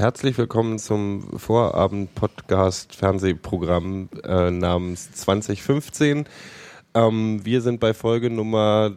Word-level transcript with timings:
Herzlich 0.00 0.38
willkommen 0.38 0.78
zum 0.78 1.38
Vorabend-Podcast-Fernsehprogramm 1.38 4.08
äh, 4.24 4.50
namens 4.50 5.12
2015. 5.12 6.24
Ähm, 6.94 7.44
wir 7.44 7.60
sind 7.60 7.80
bei 7.80 7.92
Folge 7.92 8.30
Nummer 8.30 8.92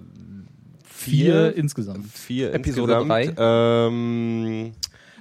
Vier 0.86 1.34
vier, 1.34 1.56
insgesamt. 1.58 2.08
vier 2.10 2.54
Episode 2.54 2.94
insgesamt. 3.02 3.36
Ähm, 3.38 4.72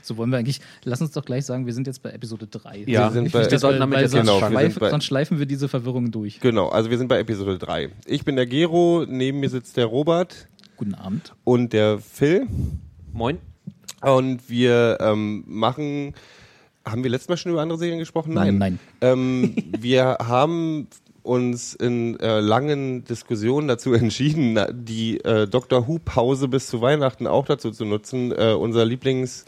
So 0.02 0.16
wollen 0.18 0.30
wir 0.30 0.38
eigentlich, 0.38 0.60
lass 0.84 1.00
uns 1.00 1.10
doch 1.10 1.24
gleich 1.24 1.44
sagen, 1.46 1.66
wir 1.66 1.72
sind 1.72 1.88
jetzt 1.88 2.00
bei 2.00 2.10
Episode 2.12 2.46
3. 2.46 2.84
Ja, 2.86 3.08
Wir 3.08 3.14
sind 3.14 3.26
ich 3.26 3.32
bei- 3.32 3.50
wir 3.50 3.58
sollten 3.58 3.80
damit 3.80 3.98
jetzt 4.02 4.12
sonst, 4.12 4.28
genau, 4.28 4.40
wir 4.40 4.46
schleifen, 4.50 4.70
sind 4.70 4.78
bei- 4.80 4.90
sonst 4.90 5.04
schleifen 5.04 5.40
wir 5.40 5.46
diese 5.46 5.66
Verwirrung 5.68 6.12
durch. 6.12 6.38
genau, 6.38 6.68
also 6.68 6.90
wir 6.90 6.98
sind 6.98 7.08
bei 7.08 7.18
Episode 7.18 7.58
3. 7.58 7.88
Ich 8.06 8.24
bin 8.24 8.36
der 8.36 8.46
Gero, 8.46 9.04
neben 9.08 9.40
mir 9.40 9.50
sitzt 9.50 9.76
der 9.76 9.86
Robert 9.86 10.46
Guten 10.76 10.94
Abend. 10.94 11.34
und 11.42 11.72
der 11.72 11.98
Phil. 11.98 12.46
Moin. 13.12 13.38
Und 14.02 14.48
wir 14.48 14.98
ähm, 15.00 15.44
machen. 15.46 16.14
Haben 16.84 17.04
wir 17.04 17.10
letztes 17.10 17.28
Mal 17.28 17.36
schon 17.36 17.52
über 17.52 17.62
andere 17.62 17.78
Serien 17.78 18.00
gesprochen? 18.00 18.34
Nein. 18.34 18.58
Nein. 18.58 18.78
Ähm, 19.00 19.54
wir 19.78 20.04
haben 20.20 20.88
uns 21.22 21.74
in 21.74 22.18
äh, 22.18 22.40
langen 22.40 23.04
Diskussionen 23.04 23.68
dazu 23.68 23.92
entschieden, 23.94 24.58
die 24.72 25.18
äh, 25.24 25.46
Dr. 25.46 25.86
Who-Pause 25.86 26.48
bis 26.48 26.66
zu 26.68 26.80
Weihnachten 26.80 27.26
auch 27.26 27.46
dazu 27.46 27.70
zu 27.70 27.84
nutzen, 27.84 28.32
äh, 28.32 28.54
unser 28.54 28.84
Lieblings, 28.84 29.44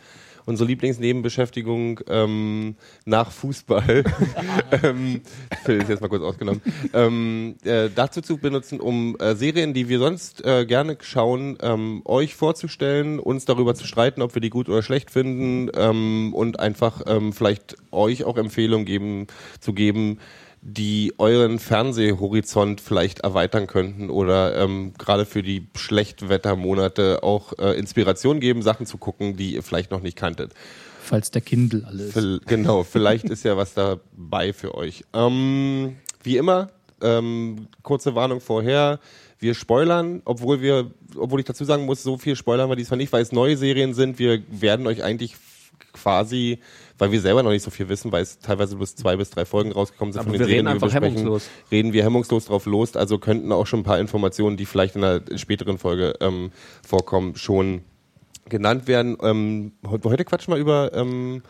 unsere 0.46 0.68
Lieblingsnebenbeschäftigung 0.68 2.00
ähm, 2.08 2.76
nach 3.04 3.30
Fußball, 3.30 4.04
ähm, 4.82 5.22
Phil 5.64 5.82
ist 5.82 5.88
jetzt 5.88 6.00
mal 6.00 6.08
kurz 6.08 6.22
ausgenommen, 6.22 6.60
ähm, 6.92 7.56
äh, 7.64 7.90
dazu 7.94 8.20
zu 8.20 8.38
benutzen, 8.38 8.80
um 8.80 9.16
äh, 9.18 9.34
Serien, 9.34 9.74
die 9.74 9.88
wir 9.88 9.98
sonst 9.98 10.44
äh, 10.44 10.66
gerne 10.66 10.96
schauen, 11.00 11.58
ähm, 11.62 12.02
euch 12.04 12.34
vorzustellen, 12.34 13.18
uns 13.18 13.44
darüber 13.44 13.74
zu 13.74 13.86
streiten, 13.86 14.22
ob 14.22 14.34
wir 14.34 14.40
die 14.40 14.50
gut 14.50 14.68
oder 14.68 14.82
schlecht 14.82 15.10
finden 15.10 15.70
ähm, 15.74 16.32
und 16.34 16.60
einfach 16.60 17.02
ähm, 17.06 17.32
vielleicht 17.32 17.76
euch 17.90 18.24
auch 18.24 18.36
Empfehlungen 18.36 18.86
geben, 18.86 19.26
zu 19.60 19.72
geben, 19.72 20.18
die 20.66 21.12
euren 21.18 21.58
Fernsehhorizont 21.58 22.80
vielleicht 22.80 23.20
erweitern 23.20 23.66
könnten 23.66 24.08
oder 24.08 24.56
ähm, 24.56 24.94
gerade 24.96 25.26
für 25.26 25.42
die 25.42 25.66
Schlechtwettermonate 25.76 27.22
auch 27.22 27.52
äh, 27.58 27.78
Inspiration 27.78 28.40
geben, 28.40 28.62
Sachen 28.62 28.86
zu 28.86 28.96
gucken, 28.96 29.36
die 29.36 29.54
ihr 29.54 29.62
vielleicht 29.62 29.90
noch 29.90 30.00
nicht 30.00 30.16
kanntet. 30.16 30.54
Falls 31.02 31.30
der 31.30 31.42
Kindle 31.42 31.86
alles. 31.86 32.14
Genau, 32.46 32.82
vielleicht 32.82 33.26
ist 33.26 33.44
ja 33.44 33.58
was 33.58 33.74
dabei 33.74 34.54
für 34.54 34.74
euch. 34.74 35.04
Ähm, 35.12 35.96
wie 36.22 36.38
immer, 36.38 36.70
ähm, 37.02 37.68
kurze 37.82 38.14
Warnung 38.14 38.40
vorher. 38.40 39.00
Wir 39.38 39.52
spoilern, 39.52 40.22
obwohl 40.24 40.62
wir, 40.62 40.90
obwohl 41.14 41.40
ich 41.40 41.46
dazu 41.46 41.66
sagen 41.66 41.84
muss, 41.84 42.02
so 42.02 42.16
viel 42.16 42.36
spoilern 42.36 42.70
wir 42.70 42.76
diesmal 42.76 42.96
nicht, 42.96 43.12
weil 43.12 43.22
es 43.22 43.32
neue 43.32 43.58
Serien 43.58 43.92
sind. 43.92 44.18
Wir 44.18 44.42
werden 44.48 44.86
euch 44.86 45.04
eigentlich 45.04 45.36
quasi, 45.92 46.60
weil 46.98 47.10
wir 47.12 47.20
selber 47.20 47.42
noch 47.42 47.50
nicht 47.50 47.62
so 47.62 47.70
viel 47.70 47.88
wissen, 47.88 48.12
weil 48.12 48.22
es 48.22 48.38
teilweise 48.38 48.76
bloß 48.76 48.94
zwei 48.96 49.16
bis 49.16 49.30
drei 49.30 49.44
Folgen 49.44 49.72
rausgekommen 49.72 50.12
sind 50.12 50.20
Aber 50.20 50.26
von 50.30 50.32
den 50.34 50.40
wir 50.40 50.46
Serien, 50.46 50.66
reden 50.66 50.80
wir 50.80 50.84
einfach 50.84 50.86
besprechen, 51.00 51.16
hemmungslos. 51.18 51.48
reden 51.70 51.92
wir 51.92 52.04
hemmungslos 52.04 52.44
drauf 52.46 52.66
los. 52.66 52.96
Also 52.96 53.18
könnten 53.18 53.50
auch 53.52 53.66
schon 53.66 53.80
ein 53.80 53.84
paar 53.84 53.98
Informationen, 53.98 54.56
die 54.56 54.64
vielleicht 54.66 54.94
in 54.96 55.04
einer 55.04 55.20
späteren 55.36 55.78
Folge 55.78 56.14
ähm, 56.20 56.52
vorkommen, 56.86 57.36
schon 57.36 57.82
genannt 58.48 58.86
werden. 58.86 59.16
Ähm, 59.22 59.72
he- 59.90 59.98
heute 60.04 60.24
quatschen 60.24 60.52
wir 60.54 60.58
über 60.58 60.92
ähm, 60.94 61.42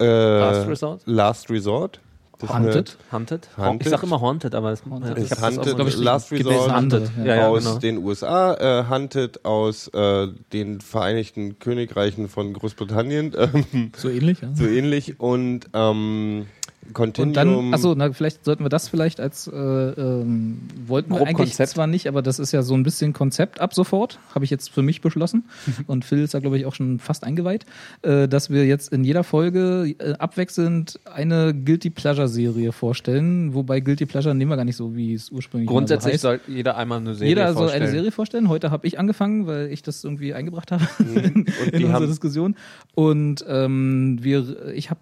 äh, 0.00 0.04
Last 0.40 0.68
Resort? 0.68 1.02
Last 1.06 1.50
Resort. 1.50 2.00
Das 2.38 2.50
ist 2.50 2.56
Hunted? 2.56 2.96
Hunted? 3.10 3.48
Hunted? 3.56 3.86
Ich 3.86 3.88
sag 3.90 4.02
immer 4.04 4.20
Haunted, 4.20 4.54
aber 4.54 4.70
es, 4.70 4.84
Haunted 4.88 5.18
ich 5.18 5.24
Ist 5.24 5.30
hab 5.32 5.38
das 5.40 5.56
Hunted, 5.56 5.72
auch 5.72 5.76
glaub 5.76 5.88
ich, 5.88 5.96
Last 5.96 6.30
Resort 6.30 6.70
andere, 6.70 7.10
ja. 7.18 7.34
Ja, 7.34 7.48
aus 7.48 7.64
genau. 7.64 7.78
den 7.78 7.98
USA, 7.98 8.54
äh, 8.54 8.84
Hunted 8.88 9.44
aus 9.44 9.88
äh, 9.88 10.28
den 10.52 10.80
Vereinigten 10.80 11.58
Königreichen 11.58 12.28
von 12.28 12.52
Großbritannien, 12.52 13.34
ähm, 13.36 13.92
So 13.96 14.08
ähnlich, 14.08 14.40
ja. 14.40 14.50
so 14.54 14.66
ähnlich 14.66 15.18
und 15.18 15.68
ähm, 15.74 16.46
Continuum. 16.92 17.28
Und 17.28 17.34
dann, 17.36 17.74
achso, 17.74 17.94
na, 17.94 18.10
vielleicht 18.12 18.44
sollten 18.46 18.64
wir 18.64 18.70
das 18.70 18.88
vielleicht 18.88 19.20
als, 19.20 19.46
äh, 19.46 19.50
ähm, 19.56 20.60
wollten 20.86 21.10
wir 21.12 21.18
eigentlich 21.20 21.36
Konzept. 21.50 21.70
zwar 21.70 21.86
nicht, 21.86 22.06
aber 22.08 22.22
das 22.22 22.38
ist 22.38 22.52
ja 22.52 22.62
so 22.62 22.74
ein 22.74 22.82
bisschen 22.82 23.12
Konzept 23.12 23.60
ab 23.60 23.74
sofort, 23.74 24.18
habe 24.34 24.44
ich 24.44 24.50
jetzt 24.50 24.70
für 24.70 24.82
mich 24.82 25.00
beschlossen. 25.02 25.44
Und 25.86 26.04
Phil 26.06 26.20
ist 26.20 26.32
da, 26.34 26.38
glaube 26.38 26.56
ich, 26.58 26.64
auch 26.66 26.74
schon 26.74 26.98
fast 26.98 27.24
eingeweiht, 27.24 27.66
äh, 28.02 28.26
dass 28.26 28.48
wir 28.48 28.64
jetzt 28.66 28.90
in 28.92 29.04
jeder 29.04 29.22
Folge 29.24 29.94
äh, 29.98 30.12
abwechselnd 30.14 30.98
eine 31.12 31.52
Guilty 31.54 31.90
Pleasure-Serie 31.90 32.72
vorstellen, 32.72 33.52
wobei 33.54 33.80
Guilty 33.80 34.06
Pleasure 34.06 34.34
nehmen 34.34 34.50
wir 34.50 34.56
gar 34.56 34.64
nicht 34.64 34.76
so, 34.76 34.96
wie 34.96 35.12
es 35.12 35.30
ursprünglich 35.30 35.68
Grundsätzlich 35.68 36.14
mal 36.14 36.18
so 36.18 36.28
heißt. 36.30 36.44
soll 36.46 36.54
jeder 36.54 36.76
einmal 36.78 36.98
eine 37.00 37.14
Serie 37.14 37.28
Jeder 37.28 37.46
soll 37.48 37.54
vorstellen. 37.54 37.82
eine 37.82 37.90
Serie 37.92 38.12
vorstellen. 38.12 38.48
Heute 38.48 38.70
habe 38.70 38.86
ich 38.86 38.98
angefangen, 38.98 39.46
weil 39.46 39.70
ich 39.70 39.82
das 39.82 40.02
irgendwie 40.04 40.32
eingebracht 40.32 40.72
habe 40.72 40.86
in, 41.00 41.04
Mhm. 41.38 41.46
Und 41.64 41.74
die 41.74 41.82
in 41.82 41.84
unsere 41.84 42.06
Diskussion. 42.06 42.56
Und 42.94 43.44
ähm, 43.46 44.18
wir, 44.22 44.72
ich 44.74 44.88
habe 44.90 45.00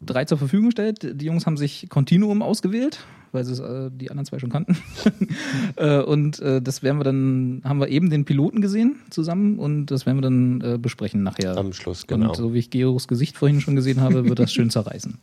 drei 0.00 0.24
zur 0.24 0.38
Verfügung 0.38 0.66
gestellt. 0.66 1.20
Die 1.20 1.24
Jungs 1.24 1.46
haben 1.46 1.56
sich 1.56 1.88
Continuum 1.88 2.42
ausgewählt, 2.42 3.04
weil 3.32 3.44
sie 3.44 3.52
es, 3.52 3.60
äh, 3.60 3.90
die 3.92 4.10
anderen 4.10 4.26
zwei 4.26 4.38
schon 4.38 4.50
kannten. 4.50 4.76
äh, 5.76 6.00
und 6.00 6.40
äh, 6.40 6.62
das 6.62 6.82
werden 6.82 6.98
wir 6.98 7.04
dann, 7.04 7.62
haben 7.64 7.80
wir 7.80 7.88
eben 7.88 8.10
den 8.10 8.24
Piloten 8.24 8.60
gesehen 8.60 8.96
zusammen 9.10 9.58
und 9.58 9.86
das 9.86 10.06
werden 10.06 10.18
wir 10.18 10.22
dann 10.22 10.60
äh, 10.60 10.78
besprechen 10.78 11.22
nachher. 11.22 11.56
Am 11.56 11.72
Schluss, 11.72 12.06
genau. 12.06 12.28
Und 12.28 12.36
so 12.36 12.54
wie 12.54 12.58
ich 12.58 12.70
Geos 12.70 13.08
Gesicht 13.08 13.36
vorhin 13.36 13.60
schon 13.60 13.76
gesehen 13.76 14.00
habe, 14.00 14.28
wird 14.28 14.38
das 14.38 14.52
schön 14.52 14.70
zerreißen. 14.70 15.18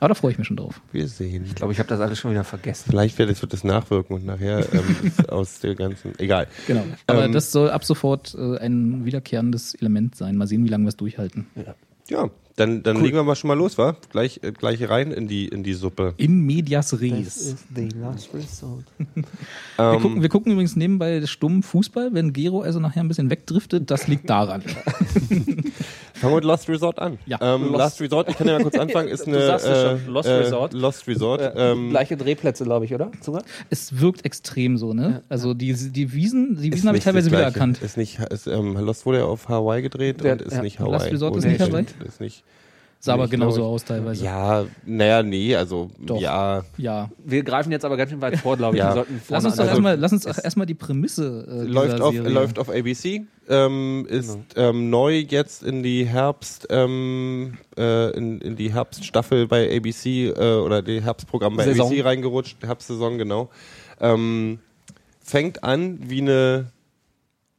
Aber 0.00 0.08
da 0.08 0.14
freue 0.14 0.32
ich 0.32 0.38
mich 0.38 0.46
schon 0.46 0.56
drauf. 0.56 0.80
Wir 0.92 1.06
sehen. 1.06 1.44
Ich 1.46 1.54
glaube, 1.54 1.72
ich 1.72 1.78
habe 1.78 1.88
das 1.88 2.00
alles 2.00 2.18
schon 2.18 2.32
wieder 2.32 2.44
vergessen. 2.44 2.90
Vielleicht 2.90 3.16
wird 3.18 3.30
es 3.30 3.40
wird 3.40 3.52
das 3.52 3.64
nachwirken 3.64 4.16
und 4.16 4.26
nachher 4.26 4.66
ähm, 4.72 5.12
aus 5.28 5.60
der 5.60 5.74
ganzen. 5.76 6.18
Egal. 6.18 6.48
Genau. 6.66 6.84
Aber 7.06 7.24
Ähm, 7.24 7.32
das 7.32 7.52
soll 7.52 7.70
ab 7.70 7.84
sofort 7.84 8.34
äh, 8.34 8.58
ein 8.58 9.04
wiederkehrendes 9.04 9.74
Element 9.74 10.16
sein. 10.16 10.36
Mal 10.36 10.46
sehen, 10.46 10.64
wie 10.64 10.68
lange 10.68 10.84
wir 10.84 10.88
es 10.88 10.96
durchhalten. 10.96 11.46
Ja, 12.08 12.28
dann, 12.56 12.84
dann 12.84 13.02
legen 13.02 13.16
wir 13.16 13.24
mal 13.24 13.34
schon 13.34 13.48
mal 13.48 13.58
los, 13.58 13.76
wa? 13.78 13.96
Gleich, 14.10 14.40
äh, 14.44 14.52
gleich 14.52 14.88
rein 14.88 15.10
in 15.10 15.26
die, 15.26 15.48
in 15.48 15.64
die 15.64 15.72
Suppe. 15.72 16.14
In 16.18 16.40
medias 16.46 17.00
res. 17.00 17.56
the 17.74 17.88
last 18.00 18.32
resort. 18.32 18.84
Wir, 19.76 19.98
gucken, 19.98 20.22
wir 20.22 20.28
gucken 20.28 20.52
übrigens 20.52 20.76
nebenbei 20.76 21.26
stumm 21.26 21.64
Fußball. 21.64 22.14
Wenn 22.14 22.32
Gero 22.32 22.60
also 22.60 22.78
nachher 22.78 23.00
ein 23.00 23.08
bisschen 23.08 23.28
wegdriftet, 23.28 23.90
das 23.90 24.06
liegt 24.06 24.30
daran. 24.30 24.62
Fangen 26.14 26.32
wir 26.32 26.36
mit 26.36 26.44
Lost 26.44 26.68
Resort 26.68 26.98
an. 27.00 27.18
Ja. 27.26 27.38
Ähm, 27.42 27.64
Lost- 27.66 27.78
Last 27.78 28.00
Resort, 28.00 28.28
ich 28.30 28.36
kann 28.36 28.46
ja 28.46 28.54
mal 28.54 28.62
kurz 28.62 28.78
anfangen, 28.78 29.08
ist 29.08 29.26
Du 29.26 29.30
eine. 29.32 29.44
sagst 29.46 29.66
es 29.66 29.78
äh, 29.78 29.98
schon, 29.98 30.06
Lost 30.14 30.28
äh, 30.28 30.32
Resort. 30.32 30.72
Lost 30.72 31.08
Resort. 31.08 31.52
ähm, 31.56 31.90
Gleiche 31.90 32.16
Drehplätze, 32.16 32.64
glaube 32.64 32.84
ich, 32.84 32.94
oder? 32.94 33.10
Sogar? 33.20 33.42
Es 33.70 34.00
wirkt 34.00 34.24
extrem 34.24 34.76
so, 34.78 34.94
ne? 34.94 35.22
Also 35.28 35.54
die, 35.54 35.72
die 35.74 36.12
Wiesen, 36.12 36.56
die 36.60 36.68
ist 36.68 36.76
Wiesen 36.76 36.88
habe 36.88 36.96
ich 36.98 37.00
nicht 37.00 37.04
teilweise 37.04 37.30
das 37.30 37.32
wieder 37.38 37.42
Gleiche. 37.50 37.54
erkannt. 37.58 37.82
Ist 37.82 37.96
nicht, 37.96 38.18
ist, 38.20 38.46
ähm, 38.46 38.76
Lost 38.76 39.06
wurde 39.06 39.18
ja 39.18 39.24
auf 39.24 39.48
Hawaii 39.48 39.82
gedreht 39.82 40.22
Der- 40.22 40.32
und 40.34 40.42
ist 40.42 40.54
ja. 40.54 40.62
nicht 40.62 40.78
Hawaii. 40.78 40.92
Last 40.92 41.12
Resort 41.12 41.36
ist 41.36 41.44
Oh, 41.44 41.48
nicht 41.48 41.60
nee, 41.60 41.66
Hawaii? 41.66 41.86
Ist 42.06 42.20
nicht. 42.20 42.44
Sah 43.04 43.12
aber 43.12 43.26
ich 43.26 43.30
genauso 43.32 43.56
glaube, 43.56 43.74
aus 43.74 43.84
teilweise. 43.84 44.24
Ja, 44.24 44.64
naja, 44.86 45.22
nee, 45.22 45.54
also 45.54 45.90
Doch. 45.98 46.18
ja. 46.18 46.64
Ja. 46.78 47.10
Wir 47.22 47.42
greifen 47.42 47.70
jetzt 47.70 47.84
aber 47.84 47.98
ganz 47.98 48.10
schön 48.10 48.22
weit 48.22 48.38
vor, 48.38 48.56
glaube 48.56 48.76
ich. 48.76 48.82
Ja. 48.82 48.88
Wir 48.88 48.94
sollten 48.94 49.22
Lass 49.28 49.44
uns 49.44 49.56
doch 49.56 49.66
erstmal, 49.66 49.96
lass 49.96 50.12
uns 50.14 50.24
erstmal 50.24 50.64
die 50.64 50.74
Prämisse 50.74 51.46
äh, 51.46 51.64
Läuft 51.64 52.00
auf, 52.00 52.14
Serie. 52.14 52.30
läuft 52.30 52.58
auf 52.58 52.70
ABC, 52.70 53.26
ähm, 53.50 54.06
ist 54.08 54.38
ähm, 54.56 54.88
neu 54.88 55.18
jetzt 55.18 55.62
in 55.62 55.82
die 55.82 56.06
Herbst, 56.06 56.68
ähm, 56.70 57.58
äh, 57.76 58.16
in, 58.16 58.40
in 58.40 58.56
die 58.56 58.72
Herbststaffel 58.72 59.48
bei 59.48 59.76
ABC 59.76 60.28
äh, 60.28 60.54
oder 60.54 60.80
die 60.80 61.02
Herbstprogramm 61.02 61.56
bei 61.58 61.64
Saison. 61.64 61.88
ABC 61.88 62.00
reingerutscht, 62.00 62.62
Herbstsaison 62.62 63.18
genau. 63.18 63.50
Ähm, 64.00 64.60
fängt 65.20 65.62
an 65.62 65.98
wie 66.08 66.22
eine 66.22 66.72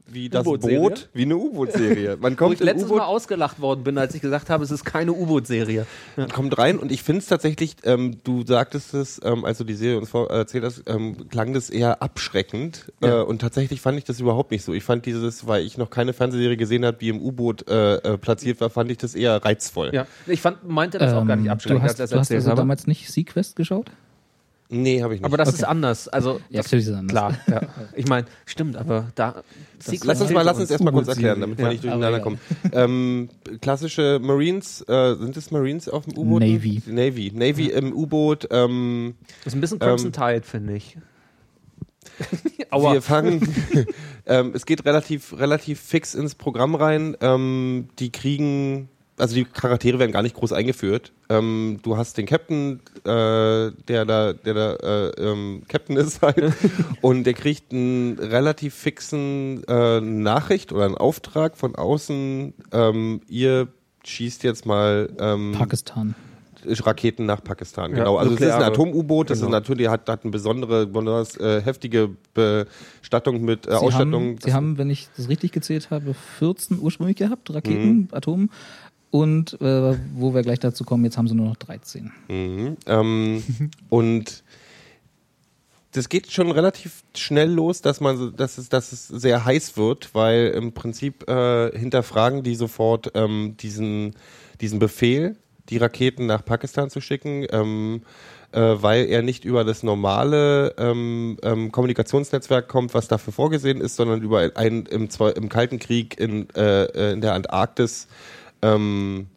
wie 0.08 0.30
das? 0.30 0.44
Boot, 0.44 1.10
wie 1.14 1.24
eine 1.24 1.36
U-Boot-Serie. 1.38 2.18
Man 2.20 2.40
Wo 2.40 2.52
ich 2.52 2.60
letztes 2.60 2.90
Mal 2.90 3.02
ausgelacht 3.06 3.60
worden 3.60 3.84
bin, 3.84 3.98
als 3.98 4.14
ich 4.16 4.22
gesagt 4.22 4.50
habe, 4.50 4.64
es 4.64 4.72
ist 4.72 4.86
keine 4.86 5.14
U-Boot-Serie. 5.14 5.86
kommt 6.34 6.58
rein 6.58 6.78
und 6.78 6.92
ich 6.92 7.04
finde 7.04 7.20
es 7.20 7.28
tatsächlich, 7.28 7.76
ähm, 7.84 8.18
du 8.24 8.46
sagtest 8.46 8.94
es, 8.94 9.20
ähm, 9.24 9.46
als 9.46 9.58
du 9.58 9.64
die 9.64 9.74
Serie 9.74 9.98
uns 9.98 10.10
vor, 10.10 10.30
erzählt 10.30 10.64
hast, 10.64 10.84
ähm, 10.88 11.28
klang 11.30 11.54
das 11.54 11.70
eher 11.70 12.02
abschreckend 12.02 12.92
Ja. 13.02 13.22
äh, 13.22 13.24
und 13.24 13.40
tatsächlich 13.40 13.82
fand 13.82 13.98
ich 13.98 14.04
das 14.04 14.20
überhaupt 14.20 14.52
nicht 14.52 14.64
so. 14.64 14.74
Ich 14.74 14.84
fand 14.84 15.06
dieses, 15.06 15.48
weil 15.48 15.66
ich 15.66 15.78
noch 15.78 15.90
keine 15.90 16.14
Fernsehserie 16.14 16.58
gesehen 16.58 16.86
habe, 16.86 16.98
die 16.98 17.10
im 17.10 17.22
U-Boot 17.22 17.68
äh, 17.68 17.96
äh, 17.96 18.18
platziert 18.18 18.62
war, 18.62 18.70
fand 18.70 18.92
ich 18.92 18.98
das 18.98 19.16
eher 19.16 19.44
reizvoll. 19.44 19.92
Ja. 19.94 20.06
Ich 20.28 20.42
fand, 20.42 20.68
meinte 20.68 20.98
das 20.98 21.14
auch 21.14 21.26
gar 21.26 21.36
nicht 21.36 21.46
Ähm, 21.48 21.52
abschreckend, 21.52 21.82
du 21.82 21.84
hast, 21.84 22.00
als 22.02 22.12
er 22.12 22.16
du 22.16 22.20
hast 22.22 22.32
also 22.32 22.54
damals 22.54 22.88
nicht 22.88 23.12
Sequest 23.12 23.56
geschaut? 23.56 23.92
Nee, 24.70 25.04
habe 25.04 25.14
ich 25.14 25.22
nicht. 25.22 25.26
Aber 25.26 25.38
das 25.38 25.50
Okay. 25.50 25.58
ist 25.58 25.64
anders. 25.64 26.08
Also, 26.08 26.40
Ja, 26.50 26.58
das, 26.62 26.66
natürlich 26.66 26.86
ist 26.86 26.92
es 26.92 26.98
anders. 26.98 27.12
klar. 27.12 27.38
Ja. 27.48 27.62
Ich 27.96 28.08
meine, 28.08 28.26
stimmt, 28.46 28.76
aber 28.78 29.12
da. 29.16 29.44
Lass 30.04 30.22
uns 30.22 30.32
mal, 30.32 30.42
lass 30.42 30.58
uns 30.58 30.72
erstmal 30.72 30.92
kurz 30.94 31.08
erklären, 31.08 31.40
damit 31.42 31.58
wir 31.60 31.66
Ja, 31.66 31.72
nicht 31.72 31.84
durcheinander 31.84 32.20
kommen. 32.20 32.40
ähm, 32.72 33.30
klassische 33.62 34.20
Marines, 34.22 34.82
äh, 34.88 35.16
sind 35.16 35.38
es 35.38 35.52
Marines 35.52 35.88
auf 35.88 36.06
dem 36.06 36.18
U-Boot? 36.18 36.42
Navy. 36.42 36.82
Navy. 36.88 37.32
Navy 37.34 37.68
im 37.70 37.94
U-Boot. 37.94 38.48
Ähm, 38.50 39.14
Das 39.44 39.54
ist 39.54 39.58
ein 39.58 39.62
bisschen 39.62 39.80
Crimson 39.80 40.12
Tide, 40.12 40.42
finde 40.44 40.76
ich. 40.78 40.98
Aua. 42.72 42.94
wir 42.94 43.02
fangen, 43.02 43.42
ähm, 44.26 44.52
es 44.56 44.66
geht 44.66 44.86
relativ, 44.86 45.38
relativ 45.38 45.80
fix 45.80 46.16
ins 46.16 46.34
Programm 46.36 46.74
rein. 46.76 47.16
Ähm, 47.22 47.90
die 48.00 48.12
kriegen, 48.12 48.90
also 49.18 49.34
die 49.36 49.46
Charaktere 49.46 49.98
werden 50.00 50.12
gar 50.12 50.22
nicht 50.24 50.36
groß 50.36 50.52
eingeführt. 50.54 51.12
Ähm, 51.30 51.80
du 51.84 51.96
hast 51.98 52.18
den 52.18 52.26
Captain, 52.26 52.82
äh, 53.06 53.72
der 53.88 54.06
da, 54.06 54.34
der 54.34 54.54
da 54.54 54.74
äh, 54.76 55.10
ähm, 55.22 55.62
Captain 55.68 55.96
ist 55.98 56.22
halt, 56.22 56.54
und 57.02 57.24
der 57.24 57.34
kriegt 57.34 57.72
einen 57.72 58.20
relativ 58.20 58.74
fixen 58.76 59.64
äh, 59.68 60.02
Nachricht 60.02 60.72
oder 60.74 60.86
einen 60.86 60.96
Auftrag 60.96 61.58
von 61.58 61.76
außen. 61.76 62.54
Ähm, 62.72 63.22
ihr 63.30 63.70
schießt 64.04 64.44
jetzt 64.44 64.66
mal 64.66 65.10
ähm, 65.20 65.54
Pakistan. 65.58 66.14
Raketen 66.68 67.28
nach 67.28 67.44
Pakistan. 67.44 67.92
Ja, 67.92 67.98
genau. 68.00 68.18
Also 68.18 68.34
es 68.34 68.42
ist 68.42 68.48
ein 68.48 68.54
nukleare- 68.60 68.72
Atom-U-Boot, 68.72 69.30
das 69.30 69.38
genau. 69.38 69.50
ist 69.50 69.52
natürlich 69.52 69.88
hat, 69.88 70.10
hat 70.10 70.24
eine 70.24 70.32
besondere, 70.32 70.88
besonders 70.88 71.38
äh, 71.38 71.62
heftige 71.62 72.10
Bestattung 72.34 73.42
mit 73.44 73.68
äh, 73.68 73.70
Sie 73.72 73.76
Ausstattung. 73.78 74.14
haben, 74.14 74.38
Sie 74.44 74.52
haben, 74.54 74.78
wenn 74.80 74.90
ich 74.90 75.08
das 75.16 75.30
richtig 75.30 75.52
gezählt 75.52 75.92
habe, 75.92 76.16
14 76.40 76.80
ursprünglich 76.80 77.18
gehabt, 77.18 77.54
Raketen, 77.54 77.96
Mhm. 77.96 78.08
Atom. 78.12 78.50
Und 79.16 79.54
äh, 79.62 79.98
wo 80.14 80.34
wir 80.34 80.42
gleich 80.42 80.60
dazu 80.60 80.84
kommen, 80.84 81.06
jetzt 81.06 81.18
haben 81.18 81.30
sie 81.30 81.36
nur 81.36 81.48
noch 81.48 81.56
13. 81.56 82.12
Mhm. 82.28 82.76
Ähm, 82.86 83.44
und 83.90 84.44
das 85.94 86.10
geht 86.10 86.34
schon 86.34 86.52
relativ 86.52 87.06
schnell 87.16 87.50
los, 87.50 87.82
dass 87.82 88.02
man, 88.02 88.36
dass 88.36 88.58
es, 88.58 88.68
dass 88.68 88.92
es 88.92 89.08
sehr 89.08 89.46
heiß 89.46 89.78
wird, 89.78 90.14
weil 90.14 90.48
im 90.48 90.74
Prinzip 90.74 91.30
äh, 91.30 91.72
hinterfragen 91.80 92.44
die 92.44 92.56
sofort 92.56 93.12
ähm, 93.16 93.56
diesen, 93.58 94.16
diesen 94.60 94.80
Befehl, 94.80 95.38
die 95.70 95.78
Raketen 95.78 96.26
nach 96.26 96.44
Pakistan 96.44 96.90
zu 96.90 97.00
schicken, 97.00 97.48
ähm, 97.52 98.02
äh, 98.52 98.60
weil 98.60 99.06
er 99.06 99.22
nicht 99.22 99.46
über 99.46 99.64
das 99.64 99.82
normale 99.82 100.76
ähm, 100.78 101.38
ähm, 101.42 101.72
Kommunikationsnetzwerk 101.72 102.68
kommt, 102.68 102.94
was 102.94 103.08
dafür 103.08 103.32
vorgesehen 103.32 103.80
ist, 103.80 103.96
sondern 103.96 104.22
über 104.22 104.52
ein 104.56 104.86
im, 104.88 105.08
im 105.36 105.48
Kalten 105.48 105.80
Krieg 105.80 106.20
in, 106.20 106.50
äh, 106.54 106.84
äh, 106.84 107.14
in 107.14 107.22
der 107.22 107.34
Antarktis 107.34 108.10
ähm, 108.66 109.28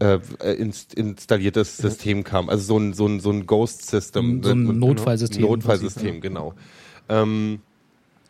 äh, 0.00 0.18
inst 0.56 0.94
installiertes 0.94 1.76
System 1.76 2.24
kam. 2.24 2.48
Also 2.48 2.64
so 2.64 2.78
ein, 2.78 2.92
so 2.92 3.06
ein, 3.06 3.20
so 3.20 3.30
ein 3.30 3.46
Ghost-System. 3.46 4.42
So 4.42 4.50
ein 4.50 4.78
Notfallsystem 4.78 5.42
Notfallsystem, 5.42 6.20
genau. 6.20 6.54
Ähm, 7.08 7.60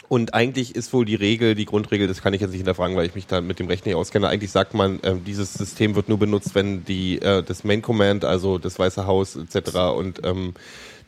und 0.09 0.35
eigentlich 0.35 0.77
ist 0.77 0.93
wohl 0.93 1.05
die 1.05 1.15
Regel, 1.15 1.55
die 1.55 1.65
Grundregel, 1.65 2.07
das 2.07 2.23
kann 2.23 2.35
ich 2.35 2.41
jetzt 2.41 2.51
nicht 2.51 2.59
hinterfragen, 2.59 2.95
weil 2.97 3.07
ich 3.07 3.15
mich 3.15 3.27
da 3.27 3.41
mit 3.41 3.59
dem 3.59 3.67
Rechner 3.67 3.89
nicht 3.89 3.97
auskenne. 3.97 4.29
Eigentlich 4.29 4.51
sagt 4.53 4.75
man, 4.75 5.01
ähm, 5.03 5.25
dieses 5.25 5.55
System 5.55 5.95
wird 5.97 6.09
nur 6.09 6.19
benutzt, 6.19 6.55
wenn 6.55 6.85
die 6.85 7.21
äh, 7.21 7.43
das 7.43 7.65
Main 7.65 7.83
Command, 7.83 8.25
also 8.25 8.59
das 8.59 8.79
Weiße 8.79 9.07
Haus 9.07 9.35
etc. 9.35 9.77
und 9.97 10.21
ähm, 10.25 10.55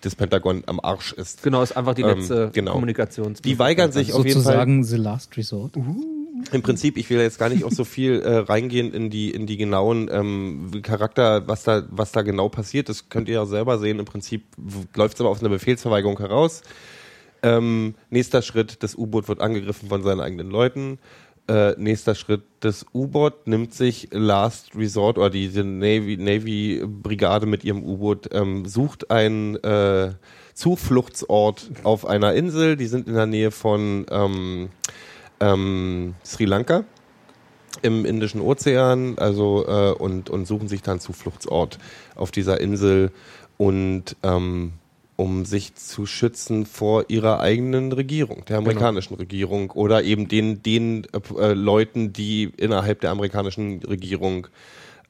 das 0.01 0.15
Pentagon 0.15 0.63
am 0.67 0.81
Arsch 0.81 1.13
ist. 1.13 1.43
Genau, 1.43 1.63
ist 1.63 1.77
einfach 1.77 1.95
die 1.95 2.03
Ähm, 2.03 2.19
letzte 2.19 2.51
genau. 2.53 2.73
Kommunikations. 2.73 3.43
Die 3.43 3.59
weigern 3.59 3.93
sich 3.93 4.13
auf 4.13 4.25
jeden 4.25 4.43
Fall. 4.43 4.53
Sozusagen 4.53 4.85
The 4.85 4.97
Last 4.97 5.37
Resort. 5.37 5.77
Im 6.53 6.63
Prinzip, 6.63 6.97
ich 6.97 7.11
will 7.11 7.19
jetzt 7.19 7.39
gar 7.39 7.49
nicht 7.49 7.65
auch 7.65 7.73
so 7.73 7.85
viel 7.85 8.21
äh, 8.21 8.37
reingehen 8.39 8.93
in 8.93 9.11
die 9.11 9.31
in 9.31 9.47
die 9.47 9.57
genauen 9.57 10.09
ähm, 10.11 10.71
Charakter, 10.83 11.49
was 11.49 11.65
da 11.65 11.83
was 11.91 12.13
da 12.13 12.23
genau 12.23 12.49
passiert. 12.49 12.89
Das 12.89 13.09
könnt 13.09 13.29
ihr 13.29 13.35
ja 13.35 13.47
selber 13.47 13.79
sehen. 13.79 13.99
Im 13.99 14.05
Prinzip 14.05 14.45
läuft 14.95 15.15
es 15.15 15.21
aber 15.21 15.31
auf 15.31 15.41
eine 15.41 15.49
Befehlsverweigerung 15.49 16.19
heraus. 16.19 16.63
Ähm, 17.43 17.95
nächster 18.11 18.43
Schritt: 18.43 18.83
Das 18.83 18.97
U-Boot 18.97 19.29
wird 19.29 19.41
angegriffen 19.41 19.89
von 19.89 20.03
seinen 20.03 20.21
eigenen 20.21 20.51
Leuten. 20.51 20.99
Äh, 21.49 21.73
nächster 21.79 22.15
Schritt: 22.15 22.43
Das 22.61 22.87
U-Boot 22.93 23.47
nimmt 23.47 23.75
sich 23.75 24.09
Last 24.13 24.77
Resort 24.77 25.19
oder 25.19 25.31
diese 25.31 25.65
Navy 25.65 26.17
Navy 26.17 26.83
Brigade 26.87 27.47
mit 27.47 27.65
ihrem 27.65 27.83
U-Boot 27.83 28.29
ähm, 28.33 28.67
sucht 28.67 29.11
einen 29.11 29.57
äh, 29.57 30.13
Zufluchtsort 30.55 31.71
auf 31.83 32.07
einer 32.07 32.35
Insel. 32.35 32.77
Die 32.77 32.87
sind 32.87 33.09
in 33.09 33.15
der 33.15 33.27
Nähe 33.27 33.51
von 33.51 34.07
ähm, 34.11 34.69
ähm, 35.41 36.15
Sri 36.25 36.45
Lanka 36.45 36.85
im 37.83 38.05
Indischen 38.05 38.41
Ozean, 38.41 39.19
also 39.19 39.67
äh, 39.67 39.93
und, 39.93 40.31
und 40.31 40.47
suchen 40.47 40.69
sich 40.69 40.83
dann 40.83 41.01
Zufluchtsort 41.01 41.79
auf 42.15 42.31
dieser 42.31 42.61
Insel 42.61 43.11
und 43.59 44.17
ähm, 44.23 44.73
um 45.17 45.47
sich 45.47 45.75
zu 45.75 46.05
schützen 46.07 46.67
vor 46.67 47.07
ihrer 47.09 47.41
eigenen 47.41 47.91
Regierung, 47.93 48.45
der 48.47 48.59
amerikanischen 48.59 49.15
Regierung 49.15 49.71
oder 49.71 50.03
eben 50.03 50.29
den, 50.29 50.63
den 50.63 51.07
äh, 51.39 51.55
Leuten, 51.55 52.13
die 52.13 52.53
innerhalb 52.57 53.01
der 53.01 53.11
amerikanischen 53.11 53.83
Regierung 53.83 54.49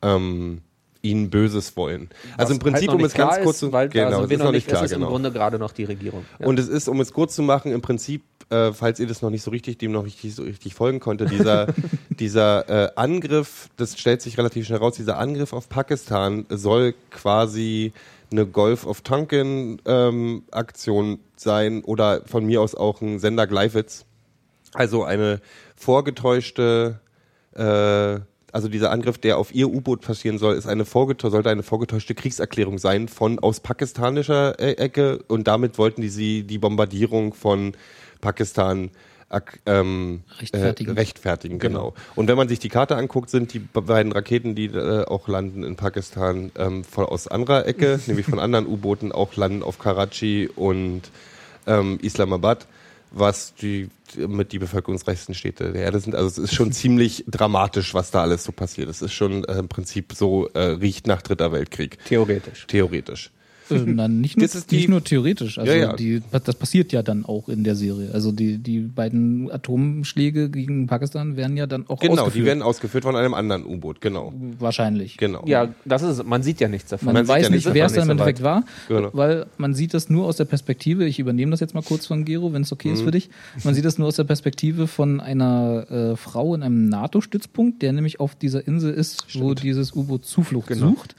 ähm, 0.03 0.63
ihnen 1.11 1.31
Böses 1.31 1.77
wollen. 1.77 2.09
Also 2.37 2.53
im 2.53 2.59
Prinzip, 2.59 2.93
um 2.93 3.05
es 3.05 3.15
ganz 3.15 3.43
kurz 3.43 3.59
zu 3.59 3.71
da 3.71 3.87
genau, 3.87 4.21
sind 4.21 4.33
es 4.33 4.39
ist 4.39 4.45
noch 4.45 4.53
nicht, 4.53 4.69
klar, 4.69 4.85
ist 4.85 4.93
genau. 4.93 5.07
im 5.07 5.11
Grunde 5.11 5.33
gerade 5.33 5.59
noch 5.59 5.73
die 5.73 5.85
Regierung. 5.85 6.25
Ja. 6.39 6.47
Und 6.47 6.59
es 6.59 6.69
ist, 6.69 6.89
um 6.89 7.01
es 7.01 7.13
kurz 7.13 7.35
zu 7.35 7.43
machen, 7.43 7.73
im 7.73 7.83
Prinzip, 7.83 8.23
äh, 8.51 8.73
falls 8.73 9.01
ihr 9.01 9.07
das 9.07 9.23
noch 9.23 9.31
nicht 9.31 9.43
so 9.43 9.51
richtig, 9.51 9.79
dem 9.79 9.93
noch 9.93 10.05
nicht 10.05 10.21
so 10.35 10.43
richtig 10.43 10.75
folgen 10.75 11.01
konnte, 11.01 11.27
dieser, 11.27 11.69
dieser 12.11 12.69
äh, 12.69 12.91
Angriff, 12.97 13.69
das 13.77 13.99
stellt 13.99 14.23
sich 14.23 14.39
relativ 14.39 14.67
schnell 14.67 14.79
raus, 14.79 14.95
dieser 14.97 15.19
Angriff 15.19 15.53
auf 15.53 15.69
Pakistan 15.69 16.47
soll 16.49 16.95
quasi 17.11 17.93
eine 18.31 18.47
Golf 18.47 18.87
of 18.87 19.03
Tonkin 19.03 19.81
ähm, 19.85 20.43
Aktion 20.51 21.21
sein 21.37 21.83
oder 21.85 22.23
von 22.27 22.45
mir 22.45 22.61
aus 22.61 22.75
auch 22.75 23.01
ein 23.01 23.19
Sender 23.19 23.47
Gleiwitz. 23.47 24.05
Also 24.73 25.05
eine 25.05 25.41
vorgetäuschte 25.77 27.01
äh, 27.55 28.21
also 28.57 28.69
dieser 28.69 28.91
Angriff, 28.91 29.19
der 29.19 29.37
auf 29.37 29.55
ihr 29.55 29.69
U-Boot 29.69 30.01
passieren 30.01 30.39
soll, 30.39 30.55
ist 30.55 30.67
eine 30.67 30.87
sollte 31.31 31.51
eine 31.51 31.63
vorgetäuschte 31.63 32.15
Kriegserklärung 32.15 32.79
sein 32.79 33.07
von 33.07 33.39
aus 33.39 33.61
pakistanischer 33.61 34.59
äh, 34.59 34.73
Ecke 34.79 35.19
und 35.29 35.47
damit 35.47 35.77
wollten 35.77 36.01
die 36.01 36.09
sie 36.09 36.43
die 36.43 36.57
Bombardierung 36.57 37.35
von 37.35 37.75
Pakistan 38.23 38.91
ak- 39.29 39.59
ähm, 39.67 40.23
Rechtfertigen. 40.41 40.97
Äh, 40.97 41.01
rechtfertigen, 41.01 41.59
genau. 41.59 41.93
Und 42.15 42.29
wenn 42.29 42.37
man 42.39 42.49
sich 42.49 42.59
die 42.59 42.71
Karte 42.71 42.97
anguckt, 42.97 43.29
sind 43.29 43.53
die 43.53 43.59
be- 43.59 43.83
beiden 43.83 44.11
Raketen, 44.13 44.55
die 44.55 44.67
äh, 44.67 45.05
auch 45.05 45.29
landen 45.29 45.63
in 45.63 45.77
Pakistan, 45.77 46.51
ähm, 46.59 46.83
voll 46.83 47.05
aus 47.05 47.29
anderer 47.29 47.67
Ecke, 47.67 48.01
nämlich 48.07 48.25
von 48.25 48.39
anderen 48.39 48.67
U-Booten, 48.67 49.13
auch 49.13 49.37
landen 49.37 49.63
auf 49.63 49.79
Karachi 49.79 50.49
und 50.57 51.03
ähm, 51.67 51.99
Islamabad, 52.01 52.67
was 53.19 53.55
die 53.55 53.89
mit 54.17 54.53
die 54.53 54.59
bevölkerungsreichsten 54.59 55.35
Städte 55.35 55.73
der 55.73 55.83
Erde 55.83 56.01
sind. 56.01 56.15
Also 56.15 56.29
es 56.29 56.39
ist 56.39 56.55
schon 56.55 56.73
ziemlich 56.73 57.25
dramatisch, 57.27 57.95
was 57.95 58.11
da 58.11 58.23
alles 58.23 58.45
so 58.45 58.53
passiert. 58.53 58.89
Es 58.89 59.03
ist 59.03 59.13
schon 59.13 59.45
äh, 59.45 59.59
im 59.59 59.69
Prinzip 59.69 60.13
so, 60.15 60.49
äh, 60.49 60.61
riecht 60.61 61.07
nach 61.07 61.23
Dritter 61.23 61.53
Weltkrieg. 61.53 61.99
Theoretisch. 62.05 62.67
Theoretisch. 62.67 63.31
Äh, 63.71 63.75
nein, 63.87 64.21
nicht, 64.21 64.37
nur, 64.37 64.47
Das 64.47 64.55
ist 64.55 64.71
die- 64.71 64.77
nicht 64.77 64.89
nur 64.89 65.03
theoretisch. 65.03 65.59
Also 65.59 65.71
Ja, 65.73 65.79
ja. 65.79 65.93
Die, 65.97 66.23
das 66.31 66.55
passiert 66.57 66.93
ja 66.93 67.03
dann 67.03 67.25
auch 67.25 67.49
in 67.49 67.65
der 67.65 67.75
Serie. 67.77 68.11
Also 68.13 68.33
die, 68.33 68.59
die 68.59 68.81
beiden 68.81 69.51
Atomschläge 69.51 70.51
gegen 70.51 70.87
Pakistan 70.87 71.37
werden 71.37 71.57
ja 71.57 71.67
dann 71.67 71.87
auch 71.89 71.99
Genau, 72.01 72.15
ausgeführt. 72.15 72.35
die 72.37 72.45
werden 72.45 72.63
ausgeführt 72.63 73.05
von 73.05 73.17
einem 73.17 73.35
anderen 73.35 73.65
U-Boot, 73.67 74.01
genau. 74.01 74.33
wahrscheinlich. 74.59 75.17
Genau. 75.17 75.43
Ja, 75.47 75.69
das 75.85 76.03
ist, 76.03 76.25
man 76.25 76.43
sieht 76.43 76.61
ja 76.61 76.69
nichts 76.69 76.91
davon. 76.91 77.07
Man, 77.07 77.15
Man 77.15 77.29
weiß 77.29 77.45
ja 77.45 77.51
nicht, 77.51 77.73
wer 77.73 77.87
es 77.87 77.93
dann 77.93 78.05
im 78.05 78.11
Endeffekt 78.11 78.43
war, 78.43 78.65
Genau. 78.89 79.11
weil 79.13 79.47
man 79.59 79.75
sieht 79.75 79.95
das 79.95 80.09
nur 80.11 80.27
aus 80.27 80.37
der 80.37 80.45
Perspektive, 80.45 81.05
ich 81.07 81.19
übernehme 81.19 81.51
das 81.51 81.61
jetzt 81.61 81.75
mal 81.75 81.83
kurz 81.83 82.07
von 82.07 82.25
Gero, 82.25 82.53
wenn 82.53 82.63
es 82.63 82.73
okay 82.73 82.89
Mhm. 82.89 82.95
ist 82.95 83.03
für 83.03 83.11
dich, 83.11 83.31
man 83.65 83.75
sieht 83.75 83.85
das 83.85 83.99
nur 83.99 84.09
aus 84.09 84.17
der 84.17 84.25
Perspektive 84.25 84.87
von 84.87 85.21
einer 85.21 85.87
äh, 85.91 86.17
Frau 86.17 86.55
in 86.55 86.63
einem 86.63 86.89
NATO-Stützpunkt, 86.89 87.83
der 87.83 87.93
nämlich 87.93 88.21
auf 88.21 88.35
dieser 88.35 88.67
Insel 88.67 88.93
ist, 88.93 89.27
wo 89.41 89.55
dieses 89.55 89.95
U-Boot 89.95 90.25
Zuflucht 90.25 90.69
Genau. 90.69 90.89
sucht. 90.91 91.15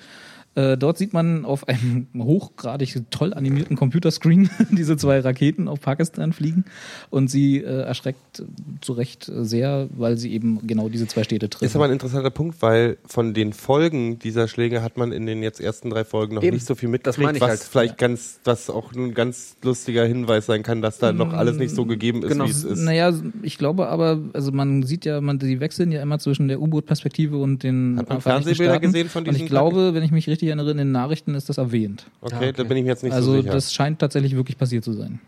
Äh, 0.57 0.75
dort 0.75 0.97
sieht 0.97 1.13
man 1.13 1.45
auf 1.45 1.67
einem 1.67 2.07
hochgradig 2.17 2.99
toll 3.11 3.31
animierten 3.35 3.77
Computerscreen 3.77 4.49
diese 4.71 4.97
zwei 4.97 5.19
Raketen 5.19 5.67
auf 5.67 5.79
Pakistan 5.81 6.33
fliegen 6.33 6.65
und 7.11 7.29
sie 7.29 7.59
äh, 7.59 7.81
erschreckt 7.83 8.43
zu 8.81 8.93
Recht 8.93 9.29
sehr, 9.31 9.87
weil 9.95 10.17
sie 10.17 10.33
eben 10.33 10.65
genau 10.65 10.89
diese 10.89 11.05
zwei 11.05 11.23
Städte 11.23 11.47
treffen. 11.47 11.65
Ist 11.65 11.75
aber 11.75 11.85
ein 11.85 11.91
interessanter 11.91 12.31
Punkt, 12.31 12.59
weil 12.63 12.97
von 13.05 13.35
den 13.35 13.53
Folgen 13.53 14.17
dieser 14.17 14.47
Schläge 14.47 14.81
hat 14.81 14.97
man 14.97 15.11
in 15.11 15.27
den 15.27 15.43
jetzt 15.43 15.61
ersten 15.61 15.91
drei 15.91 16.03
Folgen 16.03 16.33
noch 16.33 16.41
Eben. 16.41 16.55
nicht 16.55 16.65
so 16.65 16.73
viel 16.73 16.89
Das 17.03 17.17
mitgekriegt, 17.19 17.39
was 17.41 17.49
halt. 17.49 17.59
vielleicht 17.59 17.97
ganz, 17.99 18.39
was 18.43 18.71
auch 18.71 18.93
ein 18.93 19.13
ganz 19.13 19.57
lustiger 19.61 20.05
Hinweis 20.05 20.47
sein 20.47 20.63
kann, 20.63 20.81
dass 20.81 20.97
da 20.97 21.13
noch 21.13 21.33
alles 21.33 21.57
nicht 21.57 21.75
so 21.75 21.85
gegeben 21.85 22.23
ist, 22.23 22.29
Genau. 22.31 22.45
wie 22.45 22.49
es 22.49 22.63
ist. 22.63 22.79
Naja, 22.81 23.13
ich 23.43 23.59
glaube 23.59 23.89
aber, 23.89 24.19
also 24.33 24.51
man 24.51 24.81
sieht 24.81 25.05
ja, 25.05 25.21
man, 25.21 25.37
die 25.37 25.59
wechseln 25.59 25.91
ja 25.91 26.01
immer 26.01 26.17
zwischen 26.17 26.47
der 26.47 26.59
U-Boot-Perspektive 26.61 27.37
und 27.37 27.61
den 27.61 27.97
Hat 27.99 28.09
man 28.09 28.21
Fernsehbilder 28.21 28.73
Staaten. 28.73 28.85
gesehen 28.87 29.09
von 29.09 29.21
Und 29.23 29.33
diesen 29.33 29.43
ich 29.43 29.49
glaube, 29.49 29.93
wenn 29.93 30.01
ich 30.01 30.11
mich 30.11 30.27
richtig 30.27 30.46
erinnere, 30.47 30.71
in 30.71 30.77
den 30.77 30.91
Nachrichten 30.91 31.35
ist 31.35 31.49
das 31.49 31.57
erwähnt. 31.57 32.07
Okay, 32.21 32.51
da 32.51 32.63
bin 32.63 32.77
ich 32.77 32.83
mir 32.83 32.89
jetzt 32.89 33.03
nicht 33.03 33.13
also 33.13 33.31
so 33.31 33.41
sicher. 33.41 33.53
das 33.53 33.73
scheint 33.73 33.99
tatsächlich 33.99 34.35
wirklich 34.35 34.57
passiert 34.57 34.83
zu 34.83 34.93
sein. 34.93 35.19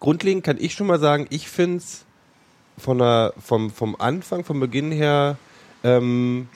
Grundlegend 0.00 0.44
kann 0.44 0.56
ich 0.58 0.74
schon 0.74 0.86
mal 0.86 0.98
sagen, 0.98 1.26
ich 1.30 1.48
finde 1.48 1.78
es 1.78 2.04
von 2.76 2.98
der, 2.98 3.34
vom, 3.38 3.70
vom 3.70 3.96
Anfang, 3.96 4.44
vom 4.44 4.60
Beginn 4.60 4.92
her, 4.92 5.36
ähm, 5.84 6.48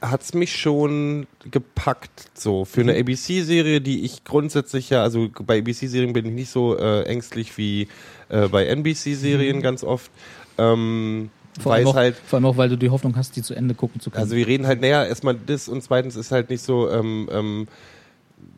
hat's 0.00 0.34
mich 0.34 0.56
schon 0.56 1.26
gepackt. 1.50 2.30
So 2.34 2.64
für 2.64 2.80
eine 2.80 2.98
ABC-Serie, 2.98 3.80
die 3.80 4.04
ich 4.04 4.24
grundsätzlich 4.24 4.90
ja, 4.90 5.02
also 5.02 5.28
bei 5.46 5.58
ABC-Serien 5.58 6.12
bin 6.12 6.26
ich 6.26 6.32
nicht 6.32 6.50
so 6.50 6.76
äh, 6.76 7.02
ängstlich 7.02 7.56
wie 7.56 7.88
äh, 8.28 8.48
bei 8.48 8.66
NBC-Serien 8.66 9.62
ganz 9.62 9.84
oft. 9.84 10.10
Ähm, 10.58 11.30
Vor 11.60 11.70
weil 11.70 11.78
allem, 11.80 11.88
auch, 11.88 11.94
halt 11.94 12.16
vor 12.16 12.38
allem 12.38 12.46
auch, 12.46 12.56
weil 12.56 12.68
du 12.68 12.76
die 12.76 12.90
Hoffnung 12.90 13.16
hast, 13.16 13.36
die 13.36 13.42
zu 13.42 13.54
Ende 13.54 13.74
gucken 13.74 14.00
zu 14.00 14.10
können. 14.10 14.22
Also 14.22 14.36
wir 14.36 14.46
reden 14.46 14.66
halt 14.66 14.80
näher 14.80 15.06
erstmal 15.06 15.34
das 15.34 15.68
und 15.68 15.82
zweitens 15.82 16.16
ist 16.16 16.32
halt 16.32 16.50
nicht 16.50 16.62
so, 16.62 16.90
ähm, 16.90 17.28
ähm, 17.30 17.68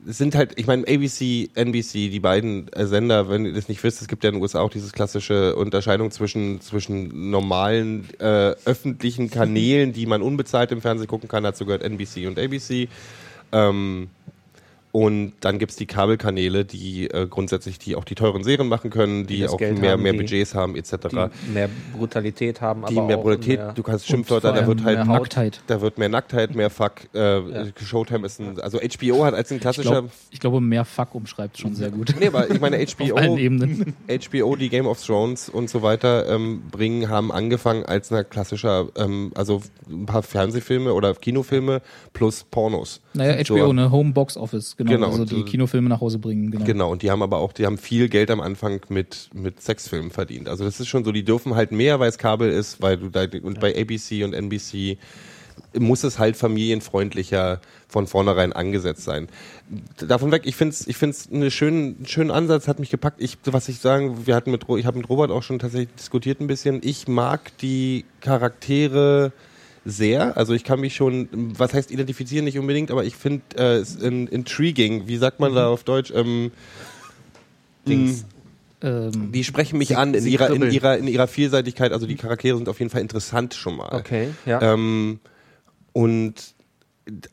es 0.08 0.18
sind 0.18 0.34
halt, 0.34 0.52
ich 0.56 0.66
meine, 0.66 0.84
ABC, 0.86 1.50
NBC, 1.54 2.10
die 2.10 2.20
beiden 2.20 2.72
äh, 2.72 2.86
Sender, 2.86 3.28
wenn 3.28 3.44
ihr 3.44 3.52
das 3.52 3.68
nicht 3.68 3.82
wisst, 3.82 4.00
es 4.00 4.08
gibt 4.08 4.22
ja 4.24 4.30
in 4.30 4.36
den 4.36 4.42
USA 4.42 4.60
auch 4.60 4.70
dieses 4.70 4.92
klassische 4.92 5.56
Unterscheidung 5.56 6.10
zwischen, 6.10 6.60
zwischen 6.60 7.30
normalen 7.30 8.08
äh, 8.18 8.54
öffentlichen 8.64 9.30
Kanälen, 9.30 9.92
die 9.92 10.06
man 10.06 10.22
unbezahlt 10.22 10.70
im 10.72 10.80
Fernsehen 10.80 11.08
gucken 11.08 11.28
kann, 11.28 11.42
dazu 11.42 11.66
gehört 11.66 11.82
NBC 11.82 12.26
und 12.26 12.38
ABC. 12.38 12.88
Ähm, 13.52 14.08
und 14.96 15.34
dann 15.40 15.58
gibt's 15.58 15.76
die 15.76 15.84
Kabelkanäle, 15.84 16.64
die 16.64 17.10
äh, 17.10 17.26
grundsätzlich 17.28 17.78
die 17.78 17.96
auch 17.96 18.04
die 18.04 18.14
teuren 18.14 18.42
Serien 18.44 18.66
machen 18.68 18.88
können, 18.88 19.26
die, 19.26 19.40
das 19.40 19.52
auch 19.52 19.58
Geld 19.58 19.78
mehr, 19.78 19.92
haben, 19.92 20.02
mehr 20.02 20.12
die- 20.12 20.18
Budgets 20.20 20.54
haben, 20.54 20.74
etc. 20.74 20.94
Die 21.10 21.50
mehr 21.52 21.68
Brutalität 21.94 22.62
haben, 22.62 22.82
Die 22.88 22.96
aber 22.96 23.06
mehr 23.06 23.18
auch 23.18 23.22
Brutalität, 23.22 23.58
mehr- 23.58 23.72
du 23.74 23.82
kannst 23.82 24.06
Schimpfwörter, 24.06 24.52
da 24.54 24.66
wird 24.66 24.82
halt 24.84 24.96
mehr 24.96 25.04
Nacktheit. 25.04 25.60
da 25.66 25.82
wird 25.82 25.98
mehr 25.98 26.08
Nacktheit, 26.08 26.54
mehr 26.54 26.70
Fuck. 26.70 27.12
Äh, 27.14 27.40
Showtime 27.78 28.24
ist 28.24 28.40
ein, 28.40 28.58
also 28.60 28.78
HBO 28.78 29.24
hat 29.26 29.34
als 29.34 29.50
ein 29.50 29.56
ich, 29.56 29.60
klassischer. 29.60 29.90
glaub, 29.90 30.10
ich 30.30 30.40
glaube, 30.40 30.60
mehr 30.62 30.86
Fuck 30.86 31.14
umschreibt 31.14 31.58
schon 31.58 31.74
sehr 31.74 31.90
gut. 31.90 32.14
Nee, 32.18 32.28
aber 32.28 32.50
ich 32.50 32.58
meine 32.58 32.78
HBO. 32.86 33.16
HBO, 34.08 34.56
die 34.56 34.68
Game 34.70 34.86
of 34.86 35.04
Thrones 35.04 35.50
und 35.50 35.68
so 35.68 35.82
weiter 35.82 36.26
ähm, 36.28 36.62
bringen, 36.70 37.08
haben 37.10 37.32
angefangen 37.32 37.84
als 37.84 38.10
ein 38.12 38.24
klassischer, 38.30 38.88
ähm, 38.96 39.32
also 39.34 39.60
ein 39.90 40.06
paar 40.06 40.22
Fernsehfilme 40.22 40.94
oder 40.94 41.12
Kinofilme 41.14 41.82
plus 42.12 42.44
Pornos. 42.50 43.02
Naja, 43.12 43.44
So, 43.44 43.56
HBO, 43.56 43.72
ne? 43.72 43.90
Home 43.90 44.12
Box 44.12 44.36
Office, 44.36 44.76
genau. 44.76 44.85
Genau, 44.86 45.08
also 45.08 45.22
und 45.22 45.30
die 45.30 45.42
Kinofilme 45.42 45.88
nach 45.88 46.00
Hause 46.00 46.18
bringen, 46.18 46.50
genau. 46.50 46.64
Genau, 46.64 46.92
und 46.92 47.02
die 47.02 47.10
haben 47.10 47.22
aber 47.22 47.38
auch, 47.38 47.52
die 47.52 47.66
haben 47.66 47.78
viel 47.78 48.08
Geld 48.08 48.30
am 48.30 48.40
Anfang 48.40 48.80
mit, 48.88 49.30
mit 49.34 49.60
Sexfilmen 49.60 50.10
verdient. 50.10 50.48
Also 50.48 50.64
das 50.64 50.80
ist 50.80 50.88
schon 50.88 51.04
so, 51.04 51.12
die 51.12 51.24
dürfen 51.24 51.54
halt 51.54 51.72
mehr, 51.72 52.00
weil 52.00 52.08
es 52.08 52.18
Kabel 52.18 52.50
ist, 52.50 52.82
weil 52.82 52.96
du 52.96 53.08
da, 53.08 53.26
und 53.42 53.60
bei 53.60 53.74
ABC 53.78 54.24
und 54.24 54.34
NBC 54.34 54.98
muss 55.78 56.04
es 56.04 56.18
halt 56.18 56.36
familienfreundlicher 56.36 57.60
von 57.88 58.06
vornherein 58.06 58.52
angesetzt 58.52 59.04
sein. 59.04 59.28
Davon 59.98 60.32
weg, 60.32 60.42
ich 60.44 60.56
finde 60.56 60.74
es 60.74 60.86
ich 60.86 60.96
find's 60.96 61.28
einen 61.30 61.50
schönen, 61.50 62.06
schönen 62.06 62.30
Ansatz, 62.30 62.68
hat 62.68 62.78
mich 62.78 62.90
gepackt. 62.90 63.20
Ich, 63.20 63.38
was 63.44 63.68
ich 63.68 63.78
sagen, 63.78 64.26
wir 64.26 64.34
hatten 64.34 64.50
mit, 64.50 64.64
ich 64.68 64.86
habe 64.86 64.98
mit 64.98 65.08
Robert 65.08 65.30
auch 65.30 65.42
schon 65.42 65.58
tatsächlich 65.58 65.94
diskutiert 65.94 66.40
ein 66.40 66.46
bisschen. 66.46 66.80
Ich 66.82 67.08
mag 67.08 67.56
die 67.58 68.04
Charaktere 68.20 69.32
sehr. 69.86 70.36
Also 70.36 70.52
ich 70.52 70.64
kann 70.64 70.80
mich 70.80 70.94
schon, 70.96 71.28
was 71.56 71.72
heißt 71.72 71.90
identifizieren 71.90 72.44
nicht 72.44 72.58
unbedingt, 72.58 72.90
aber 72.90 73.04
ich 73.04 73.16
finde 73.16 73.42
äh, 73.56 73.76
es 73.76 73.94
in, 73.96 74.26
intriguing, 74.26 75.06
wie 75.06 75.16
sagt 75.16 75.40
man 75.40 75.54
da 75.54 75.68
auf 75.68 75.84
Deutsch? 75.84 76.12
Ähm, 76.14 76.50
Dings. 77.88 78.26
Ähm, 78.82 79.32
die 79.32 79.44
sprechen 79.44 79.78
mich 79.78 79.88
Sie- 79.88 79.96
an 79.96 80.12
in 80.12 80.26
ihrer, 80.26 80.50
in, 80.50 80.70
ihrer, 80.70 80.98
in 80.98 81.08
ihrer 81.08 81.28
Vielseitigkeit. 81.28 81.92
Also 81.92 82.06
die 82.06 82.16
Charaktere 82.16 82.56
sind 82.56 82.68
auf 82.68 82.78
jeden 82.78 82.90
Fall 82.90 83.00
interessant 83.00 83.54
schon 83.54 83.76
mal. 83.76 83.94
Okay, 83.94 84.28
ja. 84.44 84.60
Ähm, 84.60 85.20
und 85.92 86.34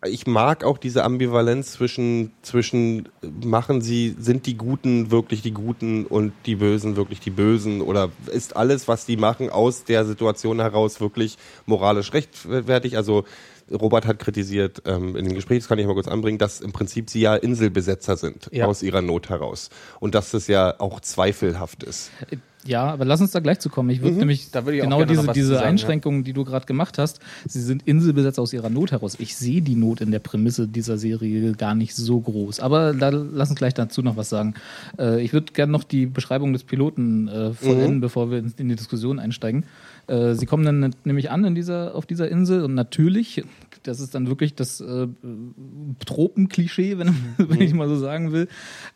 ich 0.06 0.27
mag 0.27 0.63
auch 0.63 0.77
diese 0.77 1.03
Ambivalenz 1.03 1.72
zwischen, 1.72 2.32
zwischen 2.44 3.10
machen 3.44 3.82
sie, 3.82 4.15
sind 4.20 4.46
die 4.46 4.56
Guten 4.56 5.10
wirklich 5.10 5.42
die 5.42 5.51
Guten 5.51 6.06
und 6.06 6.32
die 6.46 6.56
Bösen 6.56 6.96
wirklich 6.96 7.20
die 7.20 7.32
Bösen 7.32 7.82
oder 7.82 8.12
ist 8.32 8.56
alles, 8.56 8.88
was 8.88 9.08
die 9.08 9.18
machen, 9.18 9.50
aus 9.50 9.84
der 9.84 10.06
Situation 10.06 10.60
heraus 10.60 11.01
wirklich 11.01 11.38
moralisch 11.65 12.13
rechtfertig? 12.13 12.98
Also 12.98 13.25
Robert 13.74 14.06
hat 14.06 14.20
kritisiert 14.20 14.82
ähm, 14.86 15.15
in 15.15 15.25
dem 15.25 15.36
Gespräch, 15.36 15.60
das 15.60 15.68
kann 15.68 15.80
ich 15.80 15.86
mal 15.88 15.94
kurz 15.94 16.08
anbringen, 16.08 16.38
dass 16.38 16.62
im 16.62 16.72
Prinzip 16.72 17.10
sie 17.10 17.22
ja 17.22 17.36
Inselbesetzer 17.36 18.18
sind 18.18 18.50
Ja. 18.51 18.65
aus 18.68 18.84
ihrer 18.84 19.01
Not 19.01 19.30
heraus 19.30 19.70
und 20.00 20.15
dass 20.15 20.32
das 20.32 20.48
ja 20.48 20.80
auch 20.80 21.00
zweifelhaft 21.01 21.84
ist. 21.84 22.12
Ja, 22.65 22.86
aber 22.86 23.03
lass 23.03 23.20
uns 23.20 23.32
da 23.32 23.42
gleich 23.42 23.60
zu 23.60 23.68
kommen. 23.70 23.89
Ich 23.89 24.01
würde 24.01 24.15
nämlich 24.15 24.46
Mhm. 24.46 24.50
Da 24.53 24.65
würde 24.65 24.77
ich 24.77 24.84
auch 24.84 24.86
genau 24.86 25.03
diese, 25.03 25.27
diese 25.34 25.48
sagen, 25.50 25.60
ja. 25.63 25.68
Einschränkungen, 25.70 26.24
die 26.24 26.32
du 26.32 26.46
gerade 26.46 26.65
gemacht 26.65 26.98
hast, 26.98 27.20
sie 27.46 27.60
sind 27.62 27.84
Inselbesetzer 27.86 28.42
aus 28.42 28.53
ihrer 28.53 28.70
Not 28.70 28.94
heraus. 28.94 29.18
Ich 29.20 29.36
sehe 29.36 29.62
die 29.62 29.75
Not 29.75 30.00
in 30.00 30.12
der 30.12 30.20
Prämisse 30.20 30.65
dieser 30.70 30.98
Serie 30.98 31.51
gar 31.53 31.75
nicht 31.75 31.94
so 31.94 32.22
groß. 32.22 32.62
Aber 32.62 32.94
da, 32.94 33.10
lass 33.10 33.50
uns 33.50 33.60
gleich 33.60 33.74
dazu 33.74 34.01
noch 34.01 34.15
was 34.15 34.30
sagen. 34.30 34.53
Äh, 34.98 35.22
ich 35.22 35.34
würde 35.34 35.51
gerne 35.51 35.74
noch 35.74 35.84
die 35.84 36.06
Beschreibung 36.06 36.53
des 36.53 36.63
Piloten 36.63 37.27
äh, 37.27 37.50
Mhm. 37.50 37.53
vollenden, 37.56 38.00
bevor 38.01 38.32
wir 38.32 38.38
in, 38.38 38.53
in 38.56 38.70
die 38.70 38.77
Diskussion 38.77 39.20
einsteigen. 39.20 39.65
Äh, 40.08 40.34
sie 40.36 40.46
kommen 40.46 40.63
dann 40.65 40.96
nämlich 41.03 41.32
an 41.32 41.44
in 41.44 41.56
dieser, 41.56 41.96
auf 41.96 42.06
dieser 42.06 42.30
Insel 42.30 42.63
und 42.63 42.74
natürlich, 42.75 43.44
das 43.84 44.00
ist 44.00 44.16
dann 44.16 44.28
wirklich 44.28 44.56
das 44.56 44.82
äh, 44.82 45.08
Tropenklischee, 46.06 46.98
wenn, 46.98 47.16
wenn 47.38 47.62
ich 47.62 47.74
mal 47.74 47.88
so 47.88 47.98
sagen 47.98 48.32
will, 48.32 48.48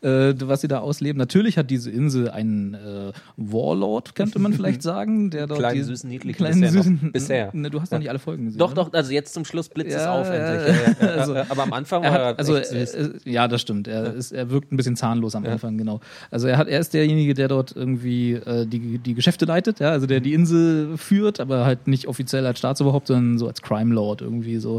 äh, 0.02 0.34
was 0.44 0.62
sie 0.62 0.68
da 0.68 0.80
ausleben. 0.80 1.18
Natürlich 1.18 1.58
hat 1.58 1.70
diese 1.70 1.92
Insel 1.92 2.30
einen 2.30 2.74
äh, 2.74 3.12
Warlord, 3.38 4.16
könnte 4.16 4.40
man 4.40 4.54
vielleicht 4.54 4.82
sagen, 4.84 5.30
der 5.30 5.48
dort 5.48 5.60
Kleinen, 5.60 5.84
süßen, 5.84 6.10
niedlichen 6.10 6.38
kleinen, 6.38 6.62
bisher 6.62 6.74
noch. 6.78 6.84
süßen, 6.84 7.12
Bisher. 7.12 7.52
Ne, 7.58 7.70
du 7.70 7.82
hast 7.82 7.92
noch 7.92 8.00
nicht 8.00 8.10
alle 8.10 8.20
Folgen 8.20 8.46
gesehen. 8.46 8.60
Doch, 8.60 8.70
ne? 8.70 8.76
doch, 8.76 8.94
also 8.94 9.12
jetzt 9.12 9.34
zum 9.34 9.46
Schluss 9.46 9.70
blitzt 9.70 9.96
es 9.96 10.04
Ja, 10.04 10.20
auf 10.20 10.28
ja, 10.28 10.34
endlich. 10.34 10.76
ja. 10.76 10.84
Ja, 10.84 10.96
ja, 11.00 11.16
ja. 11.16 11.22
Also, 11.22 11.36
Aber 11.50 11.64
am 11.64 11.74
Anfang 11.74 12.04
Er 12.04 12.12
war 12.12 12.20
hat, 12.20 12.36
er 12.36 12.40
also, 12.40 12.56
süß. 12.56 12.72
äh, 12.94 13.02
äh, 13.04 13.10
ja, 13.26 13.48
das 13.48 13.62
stimmt. 13.62 13.88
Er, 13.88 14.14
ist, 14.14 14.32
er 14.32 14.50
wirkt 14.50 14.72
ein 14.72 14.78
bisschen 14.78 14.96
zahnlos 14.96 15.36
am 15.36 15.46
Anfang, 15.46 15.78
genau. 15.78 16.02
Also 16.30 16.48
er 16.48 16.58
hat, 16.58 16.68
er 16.68 16.80
ist 16.80 16.94
derjenige, 16.94 17.34
der 17.34 17.48
dort 17.48 17.76
irgendwie 17.76 18.34
äh, 18.34 18.66
die, 18.68 19.00
die 19.00 19.14
Geschäfte 19.14 19.46
leitet, 19.46 19.80
ja, 19.80 19.90
also 19.90 20.06
der 20.08 20.20
die 20.20 20.34
Insel 20.34 20.98
führt, 20.98 21.40
aber 21.40 21.66
halt 21.66 21.88
nicht 21.88 22.08
offiziell 22.08 22.46
als 22.46 22.60
Staatsoberhaupt, 22.60 23.08
sondern 23.08 23.38
so 23.38 23.48
als 23.48 23.62
Crime 23.62 23.94
Lord 23.94 24.22
irgendwie 24.22 24.58
so. 24.58 24.77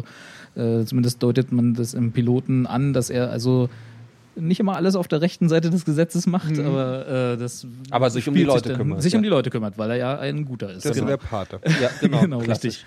Äh, 0.57 0.85
zumindest 0.85 1.23
deutet 1.23 1.52
man 1.52 1.75
das 1.75 1.95
im 1.95 2.12
Piloten 2.12 2.67
an, 2.67 2.93
dass 2.93 3.11
er 3.11 3.31
also 3.31 3.69
nicht 4.40 4.61
immer 4.61 4.76
alles 4.76 4.95
auf 4.97 5.09
der 5.09 5.21
rechten 5.21 5.49
Seite 5.49 5.71
des 5.71 5.85
Gesetzes 5.85 6.26
macht, 6.26 6.59
aber 6.59 7.07
äh, 7.09 7.37
das 7.37 7.64
Mhm. 7.68 7.83
Aber 7.90 8.11
sich 8.11 8.28
um 8.28 8.35
die 8.35 8.45
Leute 8.45 8.71
dann, 8.71 8.78
kümmert, 8.78 9.02
Sich 9.02 9.14
um 9.14 9.18
ja. 9.18 9.23
die 9.23 9.28
Leute 9.28 9.50
kümmert, 9.50 9.78
weil 9.78 9.90
er 9.90 9.97
ja 9.97 10.18
ein 10.18 10.45
guter 10.45 10.71
ist. 10.73 10.85
Das 10.85 10.97
Genau. 10.97 11.07
ist 11.07 11.11
der 11.11 11.16
Pate. 11.16 11.61
ja, 11.80 11.90
genau, 12.00 12.21
Genau, 12.21 12.38
richtig. 12.38 12.85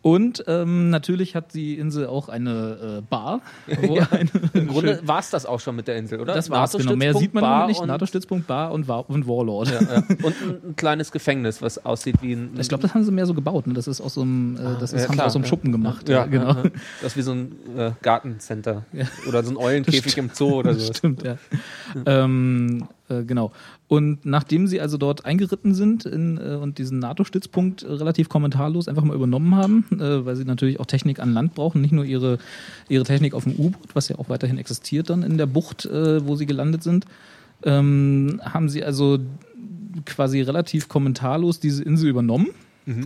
Und 0.00 0.44
ähm, 0.46 0.90
natürlich 0.90 1.34
hat 1.34 1.54
die 1.54 1.78
Insel 1.78 2.06
auch 2.06 2.28
eine 2.28 2.98
äh, 2.98 3.02
Bar. 3.08 3.40
Wo 3.82 3.98
eine, 4.10 4.30
Im 4.54 4.68
Grunde 4.68 5.00
war 5.04 5.18
es 5.20 5.30
das 5.30 5.46
auch 5.46 5.60
schon 5.60 5.76
mit 5.76 5.88
der 5.88 5.96
Insel, 5.96 6.20
oder? 6.20 6.34
das 6.34 6.50
war's, 6.50 6.72
genau. 6.72 6.96
Mehr 6.96 7.14
sieht 7.14 7.34
man 7.34 7.42
Bar 7.42 7.66
nicht. 7.66 7.84
NATO-Stützpunkt, 7.84 8.46
Bar 8.46 8.72
und, 8.72 8.88
War 8.88 9.08
und 9.08 9.26
Warlord. 9.26 9.70
ja, 9.70 9.80
ja. 9.82 9.96
und 10.22 10.34
ein, 10.42 10.70
ein 10.70 10.76
kleines 10.76 11.12
Gefängnis, 11.12 11.62
was 11.62 11.84
aussieht 11.84 12.16
wie 12.20 12.34
ein. 12.34 12.50
Ich 12.58 12.68
glaube, 12.68 12.82
das 12.82 12.94
haben 12.94 13.04
sie 13.04 13.12
mehr 13.12 13.26
so 13.26 13.34
gebaut. 13.34 13.66
Ne? 13.66 13.74
Das 13.74 13.86
ist 13.88 14.00
aus 14.00 14.14
so 14.14 14.22
einem, 14.22 14.56
äh, 14.56 14.78
das 14.80 14.92
ist, 14.92 15.02
ja, 15.02 15.08
haben 15.08 15.10
sie 15.10 15.14
klar, 15.14 15.26
aus 15.26 15.32
so 15.32 15.38
einem 15.38 15.44
ja. 15.44 15.48
Schuppen 15.48 15.72
gemacht. 15.72 16.08
ja, 16.08 16.26
genau. 16.26 16.48
ja, 16.52 16.64
ja. 16.64 16.70
Das 17.00 17.12
ist 17.12 17.16
wie 17.16 17.22
so 17.22 17.32
ein 17.32 17.52
äh, 17.76 17.92
Gartencenter. 18.02 18.84
Oder 19.28 19.42
so 19.42 19.50
ein 19.50 19.56
Eulenkäfig 19.62 20.16
im 20.18 20.30
Zoo 20.32 20.54
oder 20.56 20.74
so. 20.74 20.91
Stimmt, 20.96 21.22
ja. 21.22 21.36
ähm, 22.06 22.88
äh, 23.08 23.22
genau. 23.24 23.52
Und 23.88 24.24
nachdem 24.24 24.66
sie 24.66 24.80
also 24.80 24.96
dort 24.96 25.24
eingeritten 25.24 25.74
sind 25.74 26.06
in, 26.06 26.38
äh, 26.38 26.56
und 26.56 26.78
diesen 26.78 26.98
NATO-Stützpunkt 26.98 27.82
äh, 27.82 27.92
relativ 27.92 28.28
kommentarlos 28.28 28.88
einfach 28.88 29.04
mal 29.04 29.14
übernommen 29.14 29.54
haben, 29.54 29.86
äh, 29.92 30.24
weil 30.24 30.36
sie 30.36 30.44
natürlich 30.44 30.80
auch 30.80 30.86
Technik 30.86 31.20
an 31.20 31.32
Land 31.32 31.54
brauchen, 31.54 31.80
nicht 31.80 31.92
nur 31.92 32.04
ihre, 32.04 32.38
ihre 32.88 33.04
Technik 33.04 33.34
auf 33.34 33.44
dem 33.44 33.54
U-Boot, 33.54 33.94
was 33.94 34.08
ja 34.08 34.18
auch 34.18 34.28
weiterhin 34.28 34.58
existiert 34.58 35.10
dann 35.10 35.22
in 35.22 35.38
der 35.38 35.46
Bucht, 35.46 35.84
äh, 35.86 36.26
wo 36.26 36.36
sie 36.36 36.46
gelandet 36.46 36.82
sind, 36.82 37.06
ähm, 37.64 38.40
haben 38.44 38.68
sie 38.68 38.84
also 38.84 39.18
quasi 40.06 40.40
relativ 40.40 40.88
kommentarlos 40.88 41.60
diese 41.60 41.82
Insel 41.82 42.08
übernommen. 42.08 42.48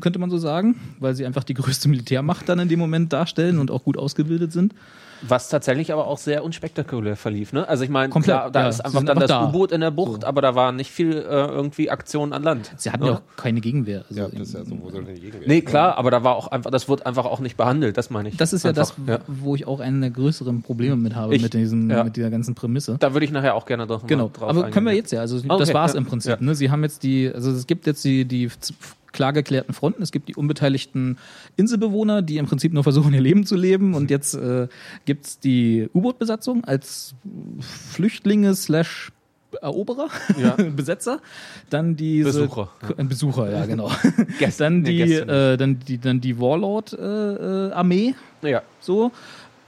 Könnte 0.01 0.19
man 0.19 0.31
so 0.31 0.39
sagen, 0.39 0.77
weil 1.01 1.15
sie 1.15 1.27
einfach 1.27 1.45
die 1.45 1.55
größte 1.55 1.89
Militärmacht 1.89 2.49
dann 2.49 2.59
in 2.59 2.69
dem 2.69 2.79
Moment 2.79 3.13
darstellen 3.13 3.59
und 3.59 3.71
auch 3.71 3.85
gut 3.85 3.99
ausgebildet 3.99 4.53
sind. 4.53 4.75
Was 5.23 5.49
tatsächlich 5.49 5.95
aber 5.95 6.07
auch 6.07 6.19
sehr 6.19 6.45
unspektakulär 6.45 7.17
verlief. 7.17 7.55
Ne? 7.55 7.67
Also 7.67 7.85
ich 7.85 7.91
meine, 7.91 8.13
da 8.13 8.51
ja. 8.53 8.69
ist 8.69 8.81
einfach 8.85 9.01
dann 9.01 9.09
einfach 9.09 9.21
das 9.23 9.29
da. 9.31 9.49
U-Boot 9.49 9.73
in 9.73 9.81
der 9.81 9.91
Bucht, 9.91 10.25
aber 10.27 10.43
da 10.43 10.55
war 10.55 10.73
nicht 10.73 10.91
viel 10.91 11.13
äh, 11.13 11.23
irgendwie 11.47 11.89
Aktion 11.91 12.35
an 12.35 12.43
Land. 12.43 12.71
Sie 12.77 12.91
hatten 12.91 13.05
ne? 13.05 13.09
ja 13.11 13.15
auch 13.17 13.23
keine 13.37 13.63
Gegenwehr. 13.63 14.05
Also 14.11 14.21
Ja, 14.21 14.29
das 14.29 14.49
ist 14.49 14.55
ja 14.55 14.65
so, 14.67 14.79
wo 14.79 14.91
soll 14.91 15.05
denn 15.05 15.15
die 15.15 15.23
Gegenwehr? 15.23 15.49
Nee, 15.49 15.63
klar, 15.63 15.97
aber 15.97 16.11
da 16.11 16.23
war 16.23 16.37
auch 16.37 16.49
einfach, 16.49 16.71
das 16.71 16.87
wurde 16.89 17.07
einfach 17.07 17.25
auch 17.25 17.41
nicht 17.41 17.57
behandelt, 17.57 17.97
das 17.97 18.11
meine 18.11 18.29
ich. 18.29 18.37
Das 18.37 18.53
ist 18.53 18.65
ja 18.65 18.71
einfach, 18.71 18.93
das, 19.07 19.21
wo 19.27 19.55
ich 19.55 19.67
auch 19.67 19.81
einen 19.81 20.03
der 20.03 20.11
größeren 20.11 20.61
Probleme 20.63 20.97
mit 20.97 21.15
habe, 21.15 21.35
Ich- 21.35 21.43
mit, 21.43 21.55
diesem, 21.55 21.89
ja. 21.91 22.05
mit 22.05 22.17
dieser 22.17 22.29
ganzen 22.31 22.55
Prämisse. 22.55 22.97
Da 23.01 23.15
würde 23.15 23.25
ich 23.25 23.33
nachher 23.33 23.55
auch 23.55 23.65
gerne 23.65 23.87
drauf, 23.87 24.03
Genau, 24.07 24.29
drauf 24.29 24.43
aber 24.51 24.59
eingehen. 24.59 24.73
können 24.75 24.87
wir 24.87 24.93
jetzt 24.93 25.13
ja. 25.13 25.21
Also 25.21 25.41
das 25.41 25.61
Okay, 25.61 25.73
war 25.75 25.87
es 25.87 25.95
ja. 25.95 25.99
im 25.99 26.05
Prinzip. 26.05 26.33
Ja. 26.33 26.37
Ne? 26.41 26.55
Sie 26.55 26.71
haben 26.71 26.83
jetzt 26.83 27.03
die, 27.03 27.31
also 27.35 27.51
es 27.53 27.67
gibt 27.67 27.87
jetzt 27.87 28.05
die, 28.05 28.27
die 28.27 28.51
klar 29.17 29.33
geklärten 29.33 29.73
Fronten. 29.75 30.03
Es 30.03 30.13
gibt 30.13 30.29
die 30.29 30.37
unbeteiligten 30.37 31.19
Inselbewohner, 31.57 32.23
die 32.23 32.37
im 32.37 32.47
Prinzip 32.47 32.73
nur 32.73 32.85
versuchen, 32.85 33.13
ihr 33.13 33.21
Leben 33.21 33.45
zu 33.45 33.57
leben. 33.57 33.95
Und 33.95 34.11
jetzt 34.11 34.35
äh, 34.35 34.69
gibt 35.05 35.27
es 35.27 35.41
die 35.41 35.89
U-Boot-Besatzung 35.93 36.63
als 36.65 37.15
Flüchtlinge 37.61 38.55
slash 38.55 39.11
Eroberer, 39.63 40.09
Ja. 40.41 40.51
Besetzer, 40.77 41.21
dann 41.71 41.97
diese 41.97 42.25
Besucher, 42.25 42.69
Äh, 42.99 43.05
Besucher, 43.05 43.51
ja 43.51 43.65
genau. 43.65 43.91
Gäste, 44.39 44.65
dann 44.65 44.81
nee, 44.83 44.91
die, 44.91 45.03
nicht. 45.05 45.29
äh, 45.29 45.57
dann 45.57 45.79
die, 45.79 45.97
dann 45.99 46.21
die 46.21 46.39
Warlord-Armee, 46.39 48.15
Ja, 48.43 48.63
so. 48.81 49.13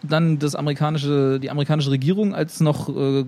Dann 0.03 0.39
das 0.39 0.55
amerikanische, 0.55 1.41
die 1.41 1.51
amerikanische 1.51 1.91
Regierung 1.91 2.33
als 2.35 2.61
noch 2.61 2.89
äh, 2.89 3.25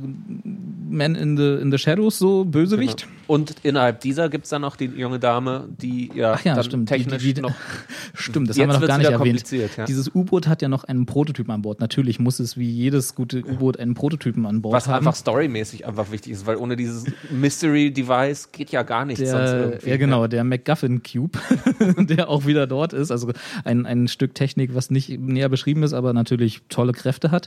Man 0.88 1.14
in 1.16 1.36
the, 1.36 1.54
in 1.60 1.72
the 1.72 1.78
Shadows, 1.78 2.18
so 2.18 2.44
Bösewicht. 2.44 3.06
genau. 3.08 3.12
Und 3.30 3.54
innerhalb 3.62 4.00
dieser 4.00 4.28
gibt 4.28 4.42
es 4.46 4.50
dann 4.50 4.62
noch 4.62 4.74
die 4.74 4.86
junge 4.86 5.20
Dame, 5.20 5.68
die 5.80 6.10
ja, 6.16 6.32
Ach 6.32 6.44
ja, 6.44 6.60
stimmt. 6.64 6.88
Technisch 6.88 7.22
die, 7.22 7.34
die, 7.34 7.40
noch. 7.42 7.54
stimmt, 8.14 8.50
das 8.50 8.58
haben 8.58 8.68
wir 8.68 8.80
noch 8.80 8.84
gar 8.88 8.98
nicht 8.98 9.06
erwähnt. 9.06 9.18
kompliziert, 9.20 9.76
ja. 9.76 9.84
Dieses 9.84 10.12
U-Boot 10.12 10.48
hat 10.48 10.62
ja 10.62 10.68
noch 10.68 10.82
einen 10.82 11.06
Prototypen 11.06 11.52
an 11.52 11.62
Bord. 11.62 11.78
Natürlich 11.78 12.18
muss 12.18 12.40
es 12.40 12.56
wie 12.56 12.68
jedes 12.68 13.14
gute 13.14 13.44
U-Boot 13.44 13.78
einen 13.78 13.94
Prototypen 13.94 14.46
an 14.46 14.62
Bord 14.62 14.74
Was 14.74 14.88
haben. 14.88 14.96
einfach 15.06 15.14
storymäßig 15.14 15.86
einfach 15.86 16.10
wichtig 16.10 16.32
ist, 16.32 16.44
weil 16.44 16.56
ohne 16.56 16.74
dieses 16.74 17.04
Mystery-Device 17.30 18.50
geht 18.50 18.70
ja 18.70 18.82
gar 18.82 19.04
nichts 19.04 19.22
der, 19.22 19.78
ja 19.84 19.96
genau, 19.96 20.26
der 20.26 20.42
MacGuffin 20.42 21.02
Cube, 21.04 21.38
der 21.98 22.28
auch 22.28 22.46
wieder 22.46 22.66
dort 22.66 22.92
ist. 22.92 23.12
Also 23.12 23.30
ein, 23.64 23.86
ein 23.86 24.08
Stück 24.08 24.34
Technik, 24.34 24.74
was 24.74 24.90
nicht 24.90 25.08
näher 25.20 25.48
beschrieben 25.48 25.84
ist, 25.84 25.92
aber 25.92 26.12
natürlich 26.12 26.62
tolle 26.68 26.90
Kräfte 26.92 27.30
hat. 27.30 27.46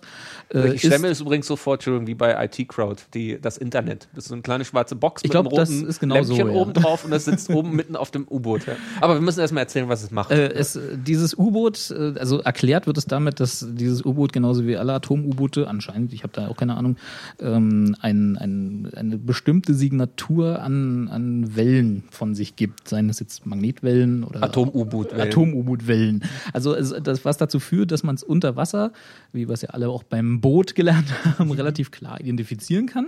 Äh, 0.53 0.75
Ich 0.75 0.79
stelle 0.79 0.95
ist- 0.95 1.01
mir 1.01 1.09
das 1.09 1.19
übrigens 1.19 1.47
so 1.47 1.57
vor, 1.57 1.73
Entschuldigung, 1.73 2.07
wie 2.07 2.15
bei 2.15 2.41
IT 2.45 2.69
Crowd, 2.69 3.01
die, 3.13 3.37
das 3.41 3.57
Internet. 3.57 4.07
Das 4.15 4.23
ist 4.25 4.29
so 4.29 4.35
eine 4.35 4.43
kleine 4.43 4.63
schwarze 4.63 4.95
Box 4.95 5.21
Ich 5.23 5.29
mit 5.29 5.31
glaub, 5.31 5.47
einem 5.47 5.55
das 5.57 5.72
roten 5.79 5.89
ist 5.89 5.99
genau 5.99 6.15
Lämpchen 6.15 6.35
so, 6.35 6.47
ja. 6.47 6.53
oben 6.53 6.73
drauf 6.73 7.05
und 7.05 7.11
das 7.11 7.25
sitzt 7.25 7.49
oben 7.49 7.75
mitten 7.75 7.95
auf 7.95 8.11
dem 8.11 8.27
U-Boot. 8.29 8.65
Ja. 8.65 8.75
Aber 9.01 9.15
wir 9.15 9.21
müssen 9.21 9.39
erstmal 9.39 9.63
erzählen, 9.63 9.89
was 9.89 10.03
es 10.03 10.11
macht. 10.11 10.31
Äh, 10.31 10.53
es, 10.53 10.79
dieses 10.93 11.37
U-Boot, 11.37 11.91
äh, 11.91 12.13
also 12.19 12.39
erklärt 12.39 12.87
wird 12.87 12.97
es 12.97 13.05
damit, 13.05 13.39
dass 13.39 13.65
dieses 13.69 14.05
U-Boot 14.05 14.33
genauso 14.33 14.65
wie 14.65 14.77
alle 14.77 14.93
Atom-U-Boote 14.93 15.67
anscheinend, 15.67 16.13
ich 16.13 16.23
habe 16.23 16.33
da 16.33 16.47
auch 16.47 16.57
keine 16.57 16.75
Ahnung, 16.75 16.97
ähm, 17.39 17.95
ein, 18.01 18.37
ein, 18.37 18.89
eine 18.95 19.17
bestimmte 19.17 19.73
Signatur 19.73 20.61
an, 20.61 21.07
an 21.09 21.55
Wellen 21.55 22.03
von 22.11 22.35
sich 22.35 22.55
gibt, 22.55 22.87
seien 22.87 23.09
es 23.09 23.19
jetzt 23.19 23.45
Magnetwellen 23.45 24.23
oder 24.23 24.43
Atom-U-Boot-Wellen. 24.43 25.27
Atom-U-Boot-Wellen. 25.27 26.23
Also 26.53 26.75
es, 26.75 26.93
das, 27.03 27.25
was 27.25 27.37
dazu 27.37 27.59
führt, 27.59 27.91
dass 27.91 28.03
man 28.03 28.15
es 28.15 28.23
unter 28.23 28.55
Wasser, 28.55 28.91
wie 29.31 29.47
wir 29.47 29.53
es 29.53 29.61
ja 29.61 29.69
alle 29.69 29.89
auch 29.89 30.03
beim 30.03 30.41
Boot 30.41 30.75
gelernt 30.75 31.07
haben, 31.39 31.51
relativ 31.51 31.91
klar 31.91 32.19
identifizieren 32.19 32.87
kann. 32.87 33.07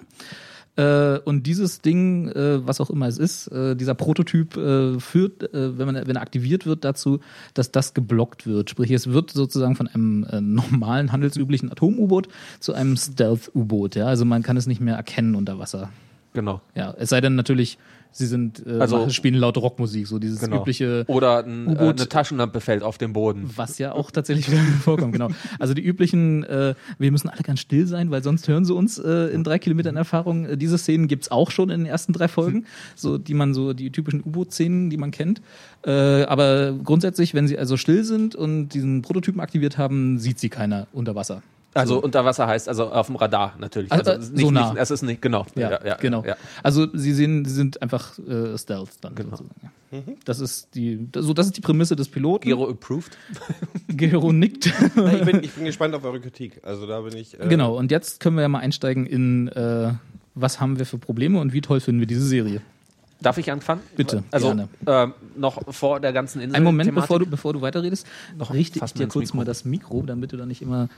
Äh, 0.78 1.20
und 1.20 1.44
dieses 1.48 1.82
Ding, 1.82 2.28
äh, 2.30 2.66
was 2.66 2.82
auch 2.82 2.90
immer 2.90 3.08
es 3.08 3.18
ist, 3.18 3.48
äh, 3.48 3.76
dieser 3.76 3.94
Prototyp 3.94 4.58
äh, 4.58 5.00
führt, 5.00 5.44
äh, 5.54 5.78
wenn, 5.78 5.86
man, 5.86 5.96
wenn 6.08 6.16
er 6.16 6.22
aktiviert 6.22 6.66
wird, 6.66 6.84
dazu, 6.84 7.20
dass 7.54 7.72
das 7.72 7.94
geblockt 7.94 8.46
wird. 8.46 8.70
Sprich, 8.70 8.92
es 8.92 9.12
wird 9.12 9.32
sozusagen 9.32 9.76
von 9.76 9.88
einem 9.88 10.26
äh, 10.26 10.42
normalen, 10.42 11.12
handelsüblichen 11.12 11.72
Atom-U-Boot 11.72 12.28
zu 12.60 12.74
einem 12.74 12.98
Stealth-U-Boot. 12.98 13.96
Ja? 13.96 14.08
Also 14.08 14.26
man 14.26 14.44
kann 14.44 14.58
es 14.58 14.68
nicht 14.68 14.82
mehr 14.82 14.96
erkennen 14.96 15.36
unter 15.36 15.60
Wasser. 15.60 15.90
genau. 16.34 16.62
Ja, 16.76 16.94
es 16.98 17.10
sei 17.10 17.22
denn 17.22 17.36
natürlich, 17.36 17.78
sie 18.18 18.28
sind 18.28 18.66
äh, 18.66 18.80
Also- 18.80 19.10
spielen 19.10 19.36
laut 19.36 19.58
Rockmusik, 19.58 20.08
so 20.08 20.20
dieses 20.20 20.40
genau. 20.40 20.62
übliche 20.62 21.04
Oder 21.08 21.44
ein, 21.44 21.76
äh, 21.76 21.80
eine 21.80 21.96
Taschenlampe 22.08 22.62
fällt 22.62 22.82
auf 22.82 22.98
den 22.98 23.12
Boden. 23.12 23.50
was 23.58 23.78
ja 23.78 23.92
auch 23.92 24.10
tatsächlich 24.10 24.48
vorkommt, 24.84 25.12
genau. 25.12 25.28
Also 25.60 25.74
die 25.74 25.84
üblichen, 25.84 26.44
äh, 26.46 26.76
wir 26.98 27.12
müssen 27.12 27.28
alle 27.28 27.42
ganz 27.42 27.60
still 27.60 27.88
sein, 27.88 28.12
weil 28.12 28.24
sonst 28.24 28.48
hören 28.48 28.64
sie 28.64 28.74
uns 28.74 28.98
äh, 28.98 29.28
in 29.34 29.44
drei 29.44 29.60
Kilometern 29.60 29.98
Erfahrung. 29.98 30.46
Äh, 30.46 30.58
diese 30.58 30.78
Szenen 30.78 31.10
gibt's 31.10 31.30
auch 31.30 31.52
schon 31.52 31.70
in 31.70 31.82
den 31.82 31.88
ersten 31.88 32.14
drei 32.14 32.30
Folgen, 32.30 32.66
so 32.96 33.18
die 33.18 33.34
man 33.34 33.54
so, 33.54 33.74
die 33.74 33.92
typischen 33.92 34.22
U-Boot-Szenen, 34.22 34.90
die 34.90 34.98
man 34.98 35.12
kennt. 35.12 35.42
Äh, 35.86 35.92
aber 36.24 36.72
grundsätzlich, 36.84 37.34
wenn 37.34 37.48
sie 37.50 37.58
also 37.60 37.76
still 37.76 38.06
sind 38.06 38.34
und 38.34 38.70
diesen 38.70 39.02
Prototypen 39.02 39.42
aktiviert 39.42 39.78
haben, 39.78 40.20
sieht 40.20 40.40
sie 40.40 40.48
keiner 40.50 40.88
unter 40.94 41.16
Wasser. 41.16 41.44
Also 41.76 42.02
unter 42.02 42.24
Wasser 42.26 42.48
heißt 42.48 42.70
also 42.70 42.90
auf 42.92 43.08
dem 43.08 43.18
Radar 43.18 43.56
natürlich. 43.60 43.92
Also, 43.92 44.12
Also, 44.12 44.32
nicht, 44.34 44.46
Sonar. 44.46 44.74
Nicht, 44.74 44.82
es 44.82 44.92
ist 44.92 45.02
nicht, 45.02 45.22
genau. 45.22 45.46
Ja, 45.56 45.96
genau. 45.96 46.24
Ja. 46.26 46.36
Also 46.64 46.88
sie 46.94 47.14
sehen, 47.14 47.46
sie 47.46 47.54
sind 47.54 47.82
einfach 47.82 48.18
äh, 48.20 48.58
Stealth 48.58 48.92
dann. 49.02 49.14
Genau. 49.14 49.32
sozusagen, 49.36 49.60
ja. 49.62 49.70
Das 50.26 50.40
ist 50.40 50.74
die, 50.76 51.08
so 51.16 51.34
das 51.34 51.48
ist 51.48 51.58
die 51.58 51.62
Prämisse 51.62 51.96
des 51.96 52.10
Piloten. 52.10 52.46
Gero 52.48 52.70
approved. 52.70 53.18
Gero 53.88 54.32
nickt. 54.34 54.74
Na, 54.96 55.14
ich, 55.14 55.26
bin, 55.26 55.44
ich 55.44 55.52
bin 55.52 55.66
gespannt 55.66 55.94
auf 55.96 56.04
eure 56.04 56.20
Kritik. 56.20 56.60
Also 56.64 56.88
da 56.88 57.02
bin 57.02 57.16
ich. 57.16 57.40
Äh, 57.40 57.48
Genau, 57.48 57.78
und 57.78 57.92
jetzt 57.92 58.20
können 58.20 58.36
wir 58.36 58.42
ja 58.42 58.50
mal 58.50 58.60
einsteigen 58.60 59.06
in, 59.06 59.48
äh, 59.50 59.94
was 60.34 60.60
haben 60.60 60.80
wir 60.80 60.86
für 60.86 60.98
Probleme 60.98 61.40
und 61.40 61.54
wie 61.54 61.62
toll 61.62 61.80
finden 61.80 62.00
wir 62.00 62.08
diese 62.08 62.26
Serie. 62.26 62.62
Darf 63.22 63.38
ich 63.38 63.50
anfangen? 63.52 63.82
Bitte, 63.96 64.24
Also 64.32 64.48
gerne. 64.48 64.68
ähm, 64.86 65.14
noch 65.38 65.62
vor 65.74 66.00
der 66.00 66.12
ganzen 66.14 66.42
Insel. 66.42 66.56
Einen 66.58 66.66
Moment, 66.66 66.88
Thematik. 66.90 67.08
bevor 67.08 67.20
du, 67.20 67.26
bevor 67.28 67.54
du 67.54 67.62
weiterredest, 67.62 68.06
Noch 68.38 68.54
richte 68.54 68.84
ich 68.84 68.94
dir 68.94 69.08
kurz 69.08 69.28
Mikro. 69.28 69.38
mal 69.38 69.46
das 69.46 69.66
Mikro, 69.66 70.02
damit 70.04 70.32
du 70.34 70.38
da 70.38 70.46
nicht 70.46 70.62
immer 70.62 70.90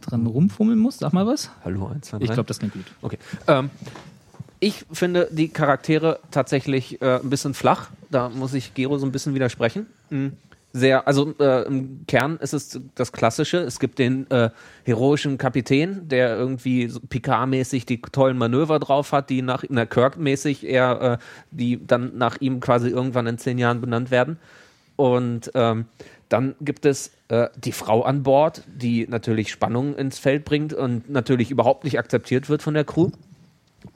dran 0.00 0.26
rumfummeln 0.26 0.78
musst. 0.78 1.00
Sag 1.00 1.12
mal 1.12 1.26
was. 1.26 1.50
Hallo, 1.64 1.88
eins, 1.88 2.08
zwei, 2.08 2.18
Ich 2.18 2.26
drei. 2.26 2.34
glaube, 2.34 2.46
das 2.48 2.58
klingt 2.58 2.72
gut. 2.74 2.84
Okay. 3.02 3.18
Ähm, 3.46 3.70
ich 4.60 4.84
finde 4.92 5.28
die 5.30 5.48
Charaktere 5.48 6.20
tatsächlich 6.30 7.02
äh, 7.02 7.20
ein 7.20 7.28
bisschen 7.30 7.52
flach. 7.52 7.88
Da 8.10 8.28
muss 8.28 8.54
ich 8.54 8.74
Gero 8.74 8.96
so 8.98 9.04
ein 9.06 9.12
bisschen 9.12 9.34
widersprechen. 9.34 9.86
Mhm. 10.10 10.32
Sehr, 10.74 11.06
also 11.06 11.34
äh, 11.38 11.66
im 11.66 12.06
Kern 12.06 12.38
ist 12.38 12.54
es 12.54 12.80
das 12.94 13.12
Klassische. 13.12 13.58
Es 13.58 13.78
gibt 13.78 13.98
den 13.98 14.30
äh, 14.30 14.50
heroischen 14.84 15.36
Kapitän, 15.36 16.08
der 16.08 16.36
irgendwie 16.36 16.88
so 16.88 16.98
Picard-mäßig 16.98 17.84
die 17.84 18.00
tollen 18.00 18.38
Manöver 18.38 18.78
drauf 18.78 19.12
hat, 19.12 19.28
die 19.28 19.42
nach 19.42 19.64
na, 19.68 19.84
Kirk-mäßig 19.84 20.66
eher, 20.66 21.18
äh, 21.20 21.24
die 21.50 21.86
dann 21.86 22.16
nach 22.16 22.40
ihm 22.40 22.60
quasi 22.60 22.88
irgendwann 22.88 23.26
in 23.26 23.36
zehn 23.36 23.58
Jahren 23.58 23.82
benannt 23.82 24.10
werden. 24.10 24.38
Und 24.96 25.50
ähm, 25.54 25.86
dann 26.30 26.54
gibt 26.62 26.86
es 26.86 27.12
äh, 27.28 27.48
die 27.56 27.72
Frau 27.72 28.02
an 28.02 28.22
Bord, 28.22 28.62
die 28.66 29.06
natürlich 29.06 29.50
Spannung 29.50 29.94
ins 29.94 30.18
Feld 30.18 30.46
bringt 30.46 30.72
und 30.72 31.10
natürlich 31.10 31.50
überhaupt 31.50 31.84
nicht 31.84 31.98
akzeptiert 31.98 32.48
wird 32.48 32.62
von 32.62 32.72
der 32.72 32.84
Crew 32.84 33.10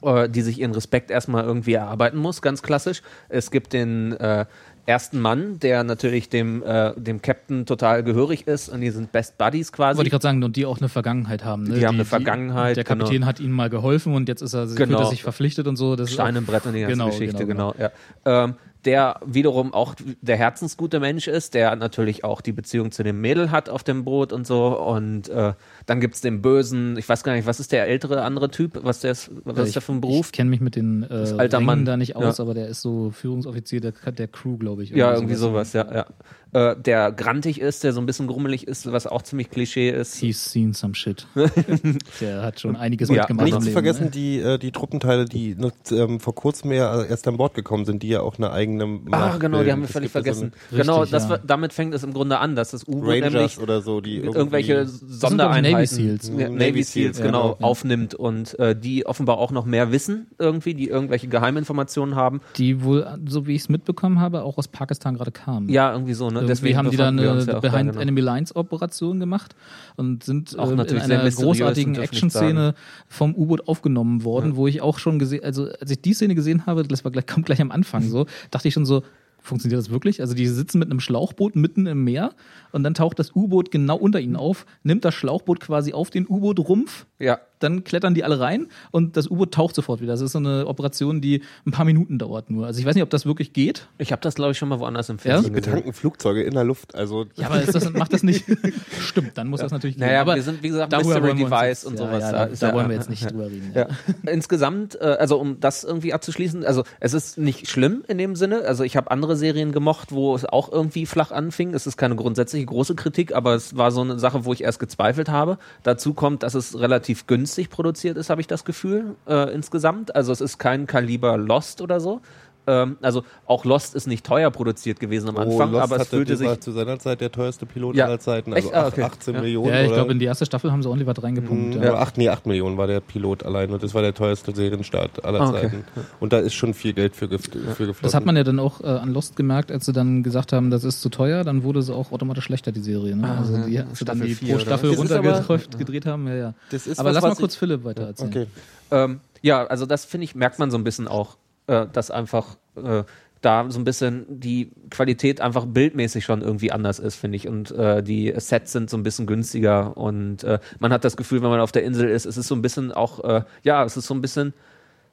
äh, 0.01 0.29
die 0.29 0.41
sich 0.41 0.59
ihren 0.59 0.73
Respekt 0.73 1.11
erstmal 1.11 1.43
irgendwie 1.45 1.73
erarbeiten 1.73 2.17
muss, 2.17 2.41
ganz 2.41 2.61
klassisch. 2.61 3.01
Es 3.29 3.51
gibt 3.51 3.73
den 3.73 4.13
äh, 4.13 4.45
ersten 4.87 5.19
Mann, 5.19 5.59
der 5.59 5.83
natürlich 5.83 6.29
dem, 6.29 6.63
äh, 6.63 6.93
dem 6.95 7.21
Captain 7.21 7.65
total 7.65 8.03
gehörig 8.03 8.47
ist 8.47 8.69
und 8.69 8.81
die 8.81 8.89
sind 8.89 9.11
Best 9.11 9.37
Buddies 9.37 9.71
quasi. 9.71 9.97
Wollte 9.97 10.07
ich 10.07 10.11
gerade 10.11 10.23
sagen, 10.23 10.41
und 10.43 10.55
die 10.55 10.65
auch 10.65 10.79
eine 10.79 10.89
Vergangenheit 10.89 11.43
haben. 11.43 11.63
Ne? 11.63 11.75
Die 11.75 11.85
haben 11.85 11.95
eine 11.95 12.05
Vergangenheit, 12.05 12.77
Der 12.77 12.85
Kapitän 12.85 13.11
genau. 13.15 13.27
hat 13.27 13.39
ihnen 13.39 13.51
mal 13.53 13.69
geholfen 13.69 14.15
und 14.15 14.29
jetzt 14.29 14.41
ist 14.41 14.53
er, 14.53 14.65
Genau. 14.65 14.75
fühlt 14.75 14.99
er 14.99 15.05
sich 15.09 15.23
verpflichtet 15.23 15.67
und 15.67 15.75
so. 15.75 15.95
Das 15.95 16.11
Stein 16.11 16.35
im 16.37 16.45
Brett 16.45 16.65
und 16.65 16.73
die 16.73 16.79
ganze 16.79 16.93
Genau, 16.93 17.09
Geschichte, 17.09 17.45
genau, 17.45 17.73
genau. 17.73 17.91
Ja. 18.25 18.43
Ähm, 18.45 18.55
der 18.85 19.19
wiederum 19.25 19.73
auch 19.73 19.95
der 20.21 20.37
herzensgute 20.37 21.01
Mensch 21.01 21.27
ist, 21.27 21.53
der 21.53 21.75
natürlich 21.75 22.23
auch 22.23 22.39
die 22.39 22.53
Beziehung 22.53 22.91
zu 22.91 23.03
dem 23.03 23.19
Mädel 23.19 23.51
hat 23.51 23.67
auf 23.69 23.83
dem 23.83 24.05
Boot 24.05 24.31
und 24.31 24.47
so. 24.47 24.79
Und 24.79 25.27
äh, 25.27 25.53
dann 25.87 25.99
gibt's 25.99 26.21
den 26.21 26.41
bösen, 26.43 26.97
ich 26.97 27.09
weiß 27.09 27.23
gar 27.23 27.33
nicht, 27.33 27.47
was 27.47 27.59
ist 27.59 27.71
der 27.71 27.87
ältere 27.87 28.21
andere 28.21 28.51
Typ? 28.51 28.79
Was, 28.83 28.99
der 28.99 29.11
ist, 29.11 29.31
was 29.45 29.57
ist 29.57 29.73
der 29.75 29.81
für 29.81 29.93
ein 29.93 30.01
Beruf? 30.01 30.27
Ich 30.27 30.31
kenne 30.33 30.49
mich 30.51 30.61
mit 30.61 30.75
den 30.75 31.03
äh, 31.09 31.33
alter 31.37 31.59
Mann. 31.61 31.85
da 31.85 31.97
nicht 31.97 32.15
aus, 32.15 32.37
Ja. 32.37 32.43
aber 32.43 32.53
der 32.53 32.67
ist 32.67 32.81
so 32.81 33.09
Führungsoffizier 33.09 33.81
der, 33.81 33.93
der 34.11 34.27
Crew, 34.27 34.57
glaube 34.57 34.83
ich. 34.83 34.91
Ja, 34.91 35.13
irgendwie 35.13 35.35
sowas, 35.35 35.73
ja, 35.73 35.87
ja. 35.91 36.05
Äh, 36.53 36.77
der 36.79 37.11
grantig 37.11 37.59
ist, 37.59 37.83
der 37.83 37.91
so 37.91 37.99
ein 37.99 38.05
bisschen 38.05 38.27
grummelig 38.27 38.67
ist, 38.67 38.89
was 38.89 39.05
auch 39.05 39.21
ziemlich 39.21 39.49
Klischee 39.49 39.89
ist. 39.89 40.15
He's 40.15 40.51
seen 40.51 40.73
some 40.73 40.95
shit. 40.95 41.27
der 42.21 42.41
hat 42.41 42.59
schon 42.59 42.75
einiges 42.75 43.09
Ja, 43.09 43.15
mitgemacht. 43.23 43.45
Nicht 43.47 43.61
zu 43.63 43.71
vergessen, 43.71 44.05
ne? 44.05 44.09
die, 44.11 44.39
äh, 44.39 44.57
die 44.57 44.71
Truppenteile, 44.71 45.25
die 45.25 45.55
nur, 45.55 45.73
ähm, 45.91 46.19
vor 46.21 46.35
kurzem 46.35 46.71
ja 46.71 47.03
erst 47.03 47.27
an 47.27 47.35
Bord 47.37 47.53
gekommen 47.53 47.83
sind, 47.85 48.01
die 48.03 48.07
ja 48.09 48.21
auch 48.21 48.37
eine 48.37 48.51
eigene 48.51 48.83
Ah, 48.85 48.99
Macht 49.09 49.39
genau, 49.41 49.63
die 49.63 49.71
haben 49.71 49.81
wir 49.81 49.85
Es 49.87 49.91
völlig 49.91 50.13
gibt 50.13 50.25
ja 50.25 50.33
so 50.33 50.39
vergessen. 50.41 50.59
eine- 50.71 50.81
genau, 50.83 51.01
Richtig, 51.01 51.11
das, 51.19 51.29
ja. 51.29 51.37
damit 51.45 51.73
fängt 51.73 51.93
es 51.93 52.03
im 52.03 52.13
Grunde 52.13 52.39
an, 52.39 52.55
dass 52.55 52.71
das 52.71 52.87
U-Boot 52.87 53.19
nämlich 53.19 53.59
oder 53.59 53.81
so, 53.81 53.99
die 54.01 54.17
irgendwie- 54.17 54.37
irgendwelche 54.37 54.85
Sondereinheiten, 54.85 55.76
Seals. 55.85 56.29
Ja, 56.29 56.49
Navy 56.49 56.53
Navy 56.55 56.83
Seals, 56.83 56.91
Seals, 56.91 57.19
ja, 57.19 57.25
genau, 57.25 57.57
ja. 57.59 57.65
aufnimmt 57.65 58.15
und 58.15 58.57
äh, 58.59 58.75
die 58.75 59.05
offenbar 59.05 59.37
auch 59.37 59.51
noch 59.51 59.65
mehr 59.65 59.91
wissen 59.91 60.27
irgendwie, 60.39 60.73
die 60.73 60.87
irgendwelche 60.87 61.27
Geheiminformationen 61.27 62.15
haben. 62.15 62.41
Die 62.55 62.83
wohl, 62.83 63.05
so 63.27 63.47
wie 63.47 63.55
ich 63.55 63.61
es 63.63 63.69
mitbekommen 63.69 64.19
habe, 64.19 64.43
auch 64.43 64.57
aus 64.57 64.67
Pakistan 64.67 65.15
gerade 65.15 65.31
kamen. 65.31 65.69
Ja, 65.69 65.91
irgendwie 65.91 66.13
so, 66.13 66.29
ne? 66.29 66.41
Irgendwie 66.41 66.75
haben 66.75 66.89
die 66.89 66.97
da 66.97 67.09
eine 67.09 67.23
ja 67.23 67.37
auch 67.37 67.45
da, 67.45 67.59
Behind 67.59 67.91
genau. 67.91 68.01
Enemy 68.01 68.21
Lines 68.21 68.55
Operation 68.55 69.19
gemacht 69.19 69.55
und 69.95 70.23
sind 70.23 70.57
Auch 70.57 70.71
in 70.71 70.77
natürlich 70.77 71.03
sehr 71.03 71.21
einer 71.21 71.29
großartigen 71.29 71.95
Action-Szene 71.95 72.73
vom 73.07 73.35
U-Boot 73.35 73.67
aufgenommen 73.67 74.23
worden, 74.23 74.55
wo 74.55 74.67
ich 74.67 74.81
auch 74.81 74.99
schon 74.99 75.19
gesehen, 75.19 75.43
also 75.43 75.67
als 75.79 75.91
ich 75.91 76.01
die 76.01 76.13
Szene 76.13 76.35
gesehen 76.35 76.65
habe, 76.65 76.83
das 76.83 77.03
war 77.03 77.11
gleich, 77.11 77.27
kommt 77.27 77.45
gleich 77.45 77.61
am 77.61 77.71
Anfang 77.71 78.03
so, 78.03 78.25
dachte 78.51 78.67
ich 78.67 78.73
schon 78.73 78.85
so, 78.85 79.03
funktioniert 79.47 79.79
das 79.79 79.89
wirklich? 79.89 80.21
Also 80.21 80.33
die 80.33 80.47
sitzen 80.47 80.79
mit 80.79 80.89
einem 80.89 80.99
Schlauchboot 80.99 81.55
mitten 81.55 81.87
im 81.87 82.03
Meer 82.03 82.33
und 82.71 82.83
dann 82.83 82.93
taucht 82.93 83.19
das 83.19 83.35
U-Boot 83.35 83.71
genau 83.71 83.97
unter 83.97 84.19
ihnen 84.19 84.35
auf, 84.35 84.65
nimmt 84.83 85.05
das 85.05 85.15
Schlauchboot 85.15 85.59
quasi 85.59 85.93
auf 85.93 86.09
den 86.09 86.27
U-Boot-Rumpf 86.27 87.05
Ja, 87.19 87.39
dann 87.59 87.83
klettern 87.83 88.13
die 88.13 88.23
alle 88.23 88.39
rein 88.39 88.67
und 88.91 89.17
das 89.17 89.27
U-Boot 89.29 89.53
taucht 89.53 89.75
sofort 89.75 90.01
wieder. 90.01 90.13
Das 90.13 90.21
ist 90.21 90.31
so 90.33 90.39
eine 90.39 90.67
Operation, 90.67 91.21
die 91.21 91.41
ein 91.65 91.71
paar 91.71 91.85
Minuten 91.85 92.17
dauert 92.19 92.49
nur. 92.49 92.65
Also 92.67 92.79
ich 92.79 92.85
weiß 92.85 92.95
nicht, 92.95 93.03
ob 93.03 93.09
das 93.09 93.25
wirklich 93.25 93.53
geht. 93.53 93.87
ich 93.97 94.11
habe 94.11 94.21
das 94.21 94.35
glaube 94.35 94.51
ich 94.51 94.57
schon 94.57 94.69
mal 94.69 94.79
woanders 94.79 95.09
im 95.09 95.17
Ja? 95.17 95.21
Fernsehen 95.21 95.53
Die 95.53 95.59
gesehen. 95.59 95.71
betanken 95.73 95.93
Flugzeuge 95.93 96.43
in 96.43 96.53
der 96.53 96.63
Luft. 96.63 96.95
Also 96.95 97.25
Ja, 97.35 97.47
aber 97.47 97.61
ist 97.61 97.73
das, 97.75 97.91
macht 97.93 98.13
das 98.13 98.23
nicht. 98.23 98.45
Stimmt, 98.99 99.37
dann 99.37 99.47
muss 99.47 99.61
das 99.61 99.71
natürlich 99.71 99.97
gehen. 99.97 100.05
Naja, 100.07 100.21
aber 100.21 100.35
wir 100.35 100.43
sind, 100.43 100.61
wie 100.63 100.69
gesagt, 100.69 100.91
Mystery 100.95 101.35
Device 101.35 101.85
und 101.85 101.99
ja, 101.99 102.05
sowas. 102.05 102.21
Ja, 102.23 102.31
da 102.31 102.45
da, 102.45 102.55
da 102.55 102.67
ja- 102.67 102.73
wollen 102.73 102.89
wir 102.89 102.95
jetzt 102.95 103.09
nicht 103.09 103.29
drüber 103.31 103.45
reden. 103.45 103.71
Ja. 103.73 103.87
Insgesamt, 104.31 104.95
äh, 104.99 105.05
also 105.19 105.37
um 105.39 105.59
das 105.59 105.83
irgendwie 105.83 106.13
abzuschließen, 106.13 106.65
also 106.65 106.83
es 106.99 107.13
ist 107.13 107.37
nicht 107.37 107.67
schlimm 107.69 108.03
in 108.07 108.17
dem 108.17 108.35
Sinne. 108.35 108.61
Also 108.65 108.83
ich 108.83 108.95
habe 108.97 109.09
andere 109.11 109.35
Serien 109.35 109.71
gemocht, 109.71 110.11
wo 110.11 110.35
es 110.35 110.45
auch 110.45 110.71
irgendwie 110.71 111.05
flach 111.05 111.31
anfing. 111.31 111.73
Es 111.73 111.87
ist 111.87 111.97
keine 111.97 112.15
grundsätzliche 112.15 112.65
große 112.65 112.95
Kritik, 112.95 113.33
aber 113.35 113.55
es 113.55 113.75
war 113.77 113.91
so 113.91 114.01
eine 114.01 114.19
Sache, 114.19 114.45
wo 114.45 114.53
ich 114.53 114.63
erst 114.63 114.79
gezweifelt 114.79 115.29
habe. 115.29 115.57
Dazu 115.83 116.13
kommt, 116.13 116.43
dass 116.43 116.53
es 116.53 116.77
relativ 116.79 117.25
günstig 117.27 117.46
produziert 117.69 118.17
ist, 118.17 118.29
habe 118.29 118.41
ich 118.41 118.47
das 118.47 118.65
Gefühl, 118.65 119.15
äh, 119.27 119.53
insgesamt. 119.53 120.15
Also 120.15 120.31
es 120.31 120.41
ist 120.41 120.57
kein 120.57 120.87
Kaliber 120.87 121.37
Lost 121.37 121.81
oder 121.81 121.99
so. 121.99 122.21
Ähm, 122.67 122.97
also 123.01 123.23
auch 123.45 123.63
Lost 123.63 123.95
ist 123.95 124.07
nicht 124.07 124.25
teuer 124.25 124.51
produziert 124.51 124.99
gewesen 124.99 125.29
am 125.29 125.37
Oh, 125.37 125.39
Anfang, 125.39 125.71
Lost 125.71 125.83
aber 125.83 125.95
es 125.95 126.01
hatte, 126.01 126.09
fühlte 126.17 126.35
sich 126.35 126.59
zu 126.59 126.71
seiner 126.73 126.99
Zeit 126.99 127.21
der 127.21 127.31
teuerste 127.31 127.65
Pilot 127.65 127.95
Ja. 127.95 128.05
aller 128.05 128.19
Zeiten. 128.19 128.51
Echt? 128.53 128.73
Also 128.73 128.77
Ah, 128.77 128.87
okay. 128.87 129.03
18 129.03 129.35
Ja. 129.35 129.41
Millionen. 129.41 129.69
Ja, 129.73 129.81
ich 129.83 129.93
glaube, 129.93 130.11
in 130.11 130.19
die 130.19 130.25
erste 130.25 130.45
Staffel 130.45 130.71
haben 130.71 130.83
sie 130.83 130.89
ordentlich 130.89 131.07
was 131.07 131.23
reingepumpt. 131.23 131.75
Mhm, 131.75 131.81
Ja. 131.81 131.89
aber 131.89 132.01
acht, 132.01 132.17
nee, 132.17 132.27
8 132.29 132.45
Millionen 132.45 132.77
war 132.77 132.87
der 132.87 132.99
Pilot 132.99 133.43
allein 133.43 133.71
und 133.71 133.81
das 133.81 133.93
war 133.93 134.01
der 134.01 134.13
teuerste 134.13 134.53
Serienstart 134.53 135.23
aller 135.23 135.39
Ah, 135.41 135.49
okay. 135.49 135.61
Zeiten. 135.61 135.83
Und 136.19 136.33
da 136.33 136.39
ist 136.39 136.53
schon 136.55 136.73
viel 136.73 136.91
Geld 136.93 137.15
für, 137.15 137.29
gef 137.29 137.43
für 137.43 137.87
geflossen. 137.87 137.95
Das 138.03 138.13
hat 138.13 138.25
man 138.25 138.35
ja 138.35 138.43
dann 138.43 138.59
auch 138.59 138.81
äh, 138.81 138.87
an 138.87 139.13
Lost 139.13 139.37
gemerkt, 139.37 139.71
als 139.71 139.85
sie 139.85 139.93
dann 139.93 140.21
gesagt 140.23 140.51
haben, 140.51 140.69
das 140.69 140.83
ist 140.83 141.01
zu 141.01 141.07
teuer, 141.09 141.45
dann 141.45 141.63
wurde 141.63 141.81
sie 141.81 141.95
auch 141.95 142.11
automatisch 142.11 142.43
schlechter, 142.43 142.73
die 142.73 142.81
Serie. 142.81 143.15
Ne? 143.15 143.27
Ah, 143.29 143.37
also 143.39 143.57
die, 143.65 143.73
ja. 143.75 143.85
als 143.89 143.99
sie 143.99 144.05
dann 144.05 144.19
die 144.21 144.35
vier, 144.35 144.49
pro 144.49 144.55
oder 144.55 144.65
Staffel 144.65 144.93
runtergedreht 144.93 145.77
gedreht 145.77 146.05
haben. 146.05 146.27
Ja, 146.27 146.35
ja. 146.35 146.53
Das 146.71 146.85
ist 146.85 146.99
aber 146.99 147.09
was, 147.09 147.15
lass 147.15 147.23
mal 147.23 147.35
kurz 147.35 147.55
Philipp 147.55 147.85
weiter 147.85 148.07
erzählen. 148.07 148.29
Okay. 148.29 148.45
Ähm, 148.91 149.19
ja, 149.41 149.65
also 149.67 149.85
das 149.85 150.03
finde 150.05 150.25
ich, 150.25 150.35
merkt 150.35 150.59
man 150.59 150.69
so 150.69 150.77
ein 150.77 150.83
bisschen 150.83 151.07
auch, 151.07 151.37
äh, 151.67 151.85
dass 151.91 152.11
einfach 152.11 152.57
äh, 152.75 153.03
da 153.41 153.65
so 153.69 153.79
ein 153.79 153.83
bisschen 153.83 154.25
die 154.27 154.71
Qualität 154.89 155.41
einfach 155.41 155.65
bildmäßig 155.65 156.25
schon 156.25 156.41
irgendwie 156.41 156.71
anders 156.71 156.99
ist, 156.99 157.15
finde 157.15 157.35
ich. 157.37 157.47
Und 157.47 157.71
äh, 157.71 158.01
die 158.01 158.33
Sets 158.37 158.71
sind 158.71 158.89
so 158.89 158.97
ein 158.97 159.03
bisschen 159.03 159.27
günstiger 159.27 159.95
und 159.95 160.43
äh, 160.43 160.59
man 160.79 160.91
hat 160.91 161.03
das 161.03 161.17
Gefühl, 161.17 161.41
wenn 161.41 161.49
man 161.49 161.59
auf 161.59 161.71
der 161.71 161.83
Insel 161.83 162.09
ist, 162.09 162.25
es 162.25 162.37
ist 162.37 162.47
so 162.47 162.55
ein 162.55 162.61
bisschen 162.61 162.91
auch, 162.91 163.23
äh, 163.23 163.43
ja, 163.63 163.83
es 163.83 163.95
ist 163.95 164.07
so 164.07 164.13
ein 164.13 164.21
bisschen 164.21 164.53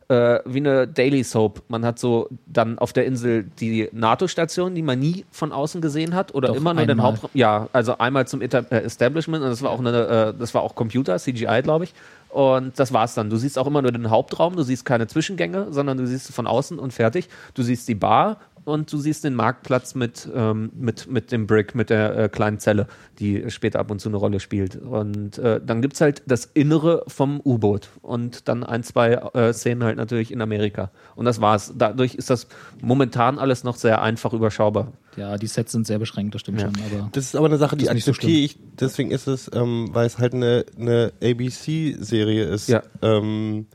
äh, 0.09 0.41
wie 0.45 0.59
eine 0.59 0.87
Daily 0.87 1.25
Soap. 1.25 1.63
Man 1.69 1.85
hat 1.85 1.99
so 1.99 2.29
dann 2.47 2.79
auf 2.79 2.93
der 2.93 3.07
Insel 3.07 3.45
die 3.61 3.89
NATO-Station, 3.93 4.75
die 4.75 4.83
man 4.83 4.99
nie 4.99 5.25
von 5.31 5.53
außen 5.53 5.81
gesehen 5.81 6.15
hat 6.15 6.35
oder 6.35 6.49
Doch, 6.49 6.57
immer 6.57 6.75
nur 6.75 6.83
den 6.83 6.93
einmal. 6.93 7.13
Hauptraum. 7.13 7.31
Ja, 7.35 7.69
also 7.73 7.99
einmal 7.99 8.27
zum 8.27 8.41
Establishment 8.43 9.43
und 9.45 9.51
das 9.51 9.63
war 9.63 9.71
auch 9.71 9.81
eine, 9.81 10.35
äh, 10.35 10.35
das 10.39 10.55
war 10.55 10.63
auch 10.63 10.75
Computer, 10.75 11.19
CGI, 11.19 11.63
glaube 11.63 11.85
ich. 11.85 11.95
Und 12.35 12.81
das 12.81 12.93
war's 12.93 13.15
dann. 13.15 13.31
Du 13.31 13.37
siehst 13.37 13.57
auch 13.61 13.69
immer 13.69 13.81
nur 13.81 13.93
den 13.93 14.11
Hauptraum, 14.11 14.57
du 14.57 14.65
siehst 14.65 14.85
keine 14.85 15.07
Zwischengänge, 15.07 15.69
sondern 15.71 15.99
du 15.99 16.05
siehst 16.05 16.35
von 16.35 16.49
außen 16.49 16.81
und 16.81 16.93
fertig. 16.93 17.29
Du 17.55 17.63
siehst 17.63 17.87
die 17.87 17.95
Bar 17.95 18.39
und 18.65 18.93
du 18.93 18.99
siehst 18.99 19.25
den 19.25 19.35
Marktplatz 19.35 19.95
mit, 19.95 20.29
ähm, 20.35 20.71
mit, 20.75 21.11
mit 21.11 21.33
dem 21.33 21.47
Brick, 21.47 21.75
mit 21.75 21.91
der 21.91 22.17
äh, 22.17 22.29
kleinen 22.29 22.59
Zelle, 22.59 22.87
die 23.19 23.51
später 23.51 23.79
ab 23.81 23.91
und 23.91 24.01
zu 24.01 24.09
eine 24.09 24.17
Rolle 24.17 24.41
spielt. 24.41 24.77
Und 24.77 25.39
äh, 25.39 25.61
dann 25.65 25.83
gibt's 25.83 26.01
halt 26.01 26.23
das 26.27 26.47
Innere 26.55 27.05
vom 27.07 27.41
U-Boot 27.45 27.89
und 28.03 28.49
dann 28.49 28.65
ein, 28.65 28.83
zwei 28.83 29.13
äh, 29.13 29.53
Szenen 29.53 29.85
halt 29.85 29.97
natürlich 29.97 30.31
in 30.33 30.41
Amerika. 30.41 30.91
Und 31.15 31.25
das 31.27 31.41
war's. 31.41 31.73
Dadurch 31.77 32.15
ist 32.15 32.31
das 32.31 32.47
momentan 32.83 33.39
alles 33.39 33.65
noch 33.65 33.77
sehr 33.77 34.03
einfach 34.03 34.33
überschaubar. 34.33 34.93
Ja, 35.17 35.37
die 35.37 35.47
Sets 35.47 35.73
sind 35.73 35.87
sehr 35.87 35.99
beschränkt, 35.99 36.35
das 36.35 36.41
stimmt 36.41 36.61
Ja. 36.61 36.67
schon. 36.67 36.77
Aber 37.01 37.11
Das 37.13 37.25
ist 37.27 37.37
aber 37.37 37.47
eine 37.47 37.59
Sache, 37.59 37.77
die 37.77 37.85
nicht 37.85 38.05
so 38.05 38.11
akzeptiere 38.13 38.45
ich. 38.45 38.59
Deswegen 38.81 39.11
ist 39.11 39.27
es, 39.29 39.51
ähm, 39.55 39.91
weil 39.93 40.07
es 40.07 40.19
halt 40.19 40.35
eine, 40.35 40.65
eine 40.79 41.13
ABC-Serie 41.23 42.45
ist. 42.45 42.69
Ja. 42.69 42.83
Ähm, 43.03 43.67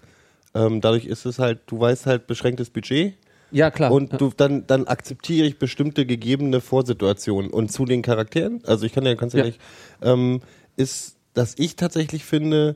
ähm, 0.54 0.82
dadurch 0.82 1.06
ist 1.06 1.25
es 1.25 1.39
halt, 1.39 1.60
du 1.67 1.80
weißt 1.80 2.06
halt 2.06 2.28
beschränktes 2.28 2.69
Budget. 2.69 3.13
Ja, 3.51 3.71
klar. 3.71 3.91
Und 3.91 4.19
du, 4.21 4.31
dann, 4.35 4.65
dann 4.67 4.88
akzeptiere 4.88 5.47
ich 5.47 5.59
bestimmte 5.59 6.05
gegebene 6.05 6.62
Vorsituationen. 6.62 7.51
Und 7.51 7.71
zu 7.71 7.85
den 7.85 8.01
Charakteren, 8.01 8.62
also 8.65 8.85
ich 8.85 8.93
kann 8.93 9.05
ja 9.05 9.15
ganz 9.15 9.33
Ja. 9.33 9.39
ehrlich, 9.39 9.59
ähm, 10.01 10.41
ist, 10.75 11.15
dass 11.33 11.55
ich 11.57 11.75
tatsächlich 11.75 12.25
finde, 12.25 12.75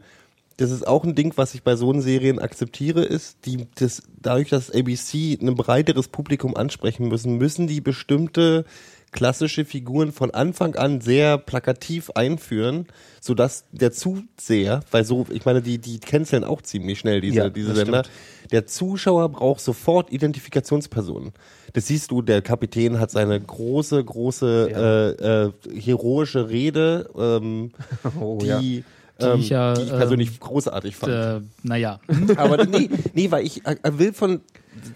das 0.57 0.71
ist 0.71 0.87
auch 0.87 1.03
ein 1.03 1.15
Ding, 1.15 1.33
was 1.35 1.55
ich 1.55 1.63
bei 1.63 1.75
so 1.75 1.89
einen 1.91 2.01
Serien 2.01 2.39
akzeptiere, 2.39 3.03
ist, 3.03 3.45
die, 3.45 3.67
das, 3.75 4.03
dadurch, 4.21 4.49
dass 4.49 4.69
ABC 4.69 5.37
ein 5.41 5.55
breiteres 5.55 6.07
Publikum 6.07 6.55
ansprechen 6.55 7.07
müssen, 7.07 7.37
müssen 7.37 7.67
die 7.67 7.81
bestimmte 7.81 8.65
klassische 9.13 9.63
Figuren 9.63 10.11
von 10.11 10.31
Anfang 10.31 10.75
an 10.75 10.99
sehr 10.99 11.37
plakativ 11.37 12.09
einführen, 12.11 12.87
sodass 13.21 13.63
der 13.71 13.93
Zuseher, 13.93 14.81
weil 14.91 15.05
so, 15.05 15.25
ich 15.31 15.45
meine, 15.45 15.61
die, 15.61 15.77
die 15.77 15.99
canceln 15.99 16.43
auch 16.43 16.61
ziemlich 16.61 16.99
schnell 16.99 17.21
diese, 17.21 17.37
Ja, 17.37 17.49
diese 17.49 17.73
Sender, 17.73 18.03
stimmt. 18.03 18.51
der 18.51 18.65
Zuschauer 18.65 19.29
braucht 19.29 19.61
sofort 19.61 20.11
Identifikationspersonen. 20.11 21.31
Das 21.71 21.87
siehst 21.87 22.11
du, 22.11 22.21
der 22.21 22.41
Kapitän 22.41 22.99
hat 22.99 23.11
seine 23.11 23.39
große, 23.39 24.03
große, 24.03 25.15
äh, 25.23 25.75
äh, 25.75 25.79
heroische 25.81 26.49
Rede, 26.49 27.09
ähm, 27.17 27.71
Oh, 28.19 28.39
die, 28.41 28.47
ja. 28.77 28.83
Die 29.23 29.33
ähm, 29.33 29.39
ich 29.39 29.49
ja, 29.49 29.73
die 29.73 29.83
ich 29.83 29.89
persönlich 29.89 30.29
ähm, 30.29 30.39
großartig 30.39 30.95
fand. 30.95 31.13
äh, 31.13 31.41
naja. 31.63 31.99
Aber 32.37 32.65
nee, 32.65 32.89
nee, 33.13 33.31
weil 33.31 33.45
ich 33.45 33.65
äh, 33.65 33.77
will 33.83 34.13
von, 34.13 34.41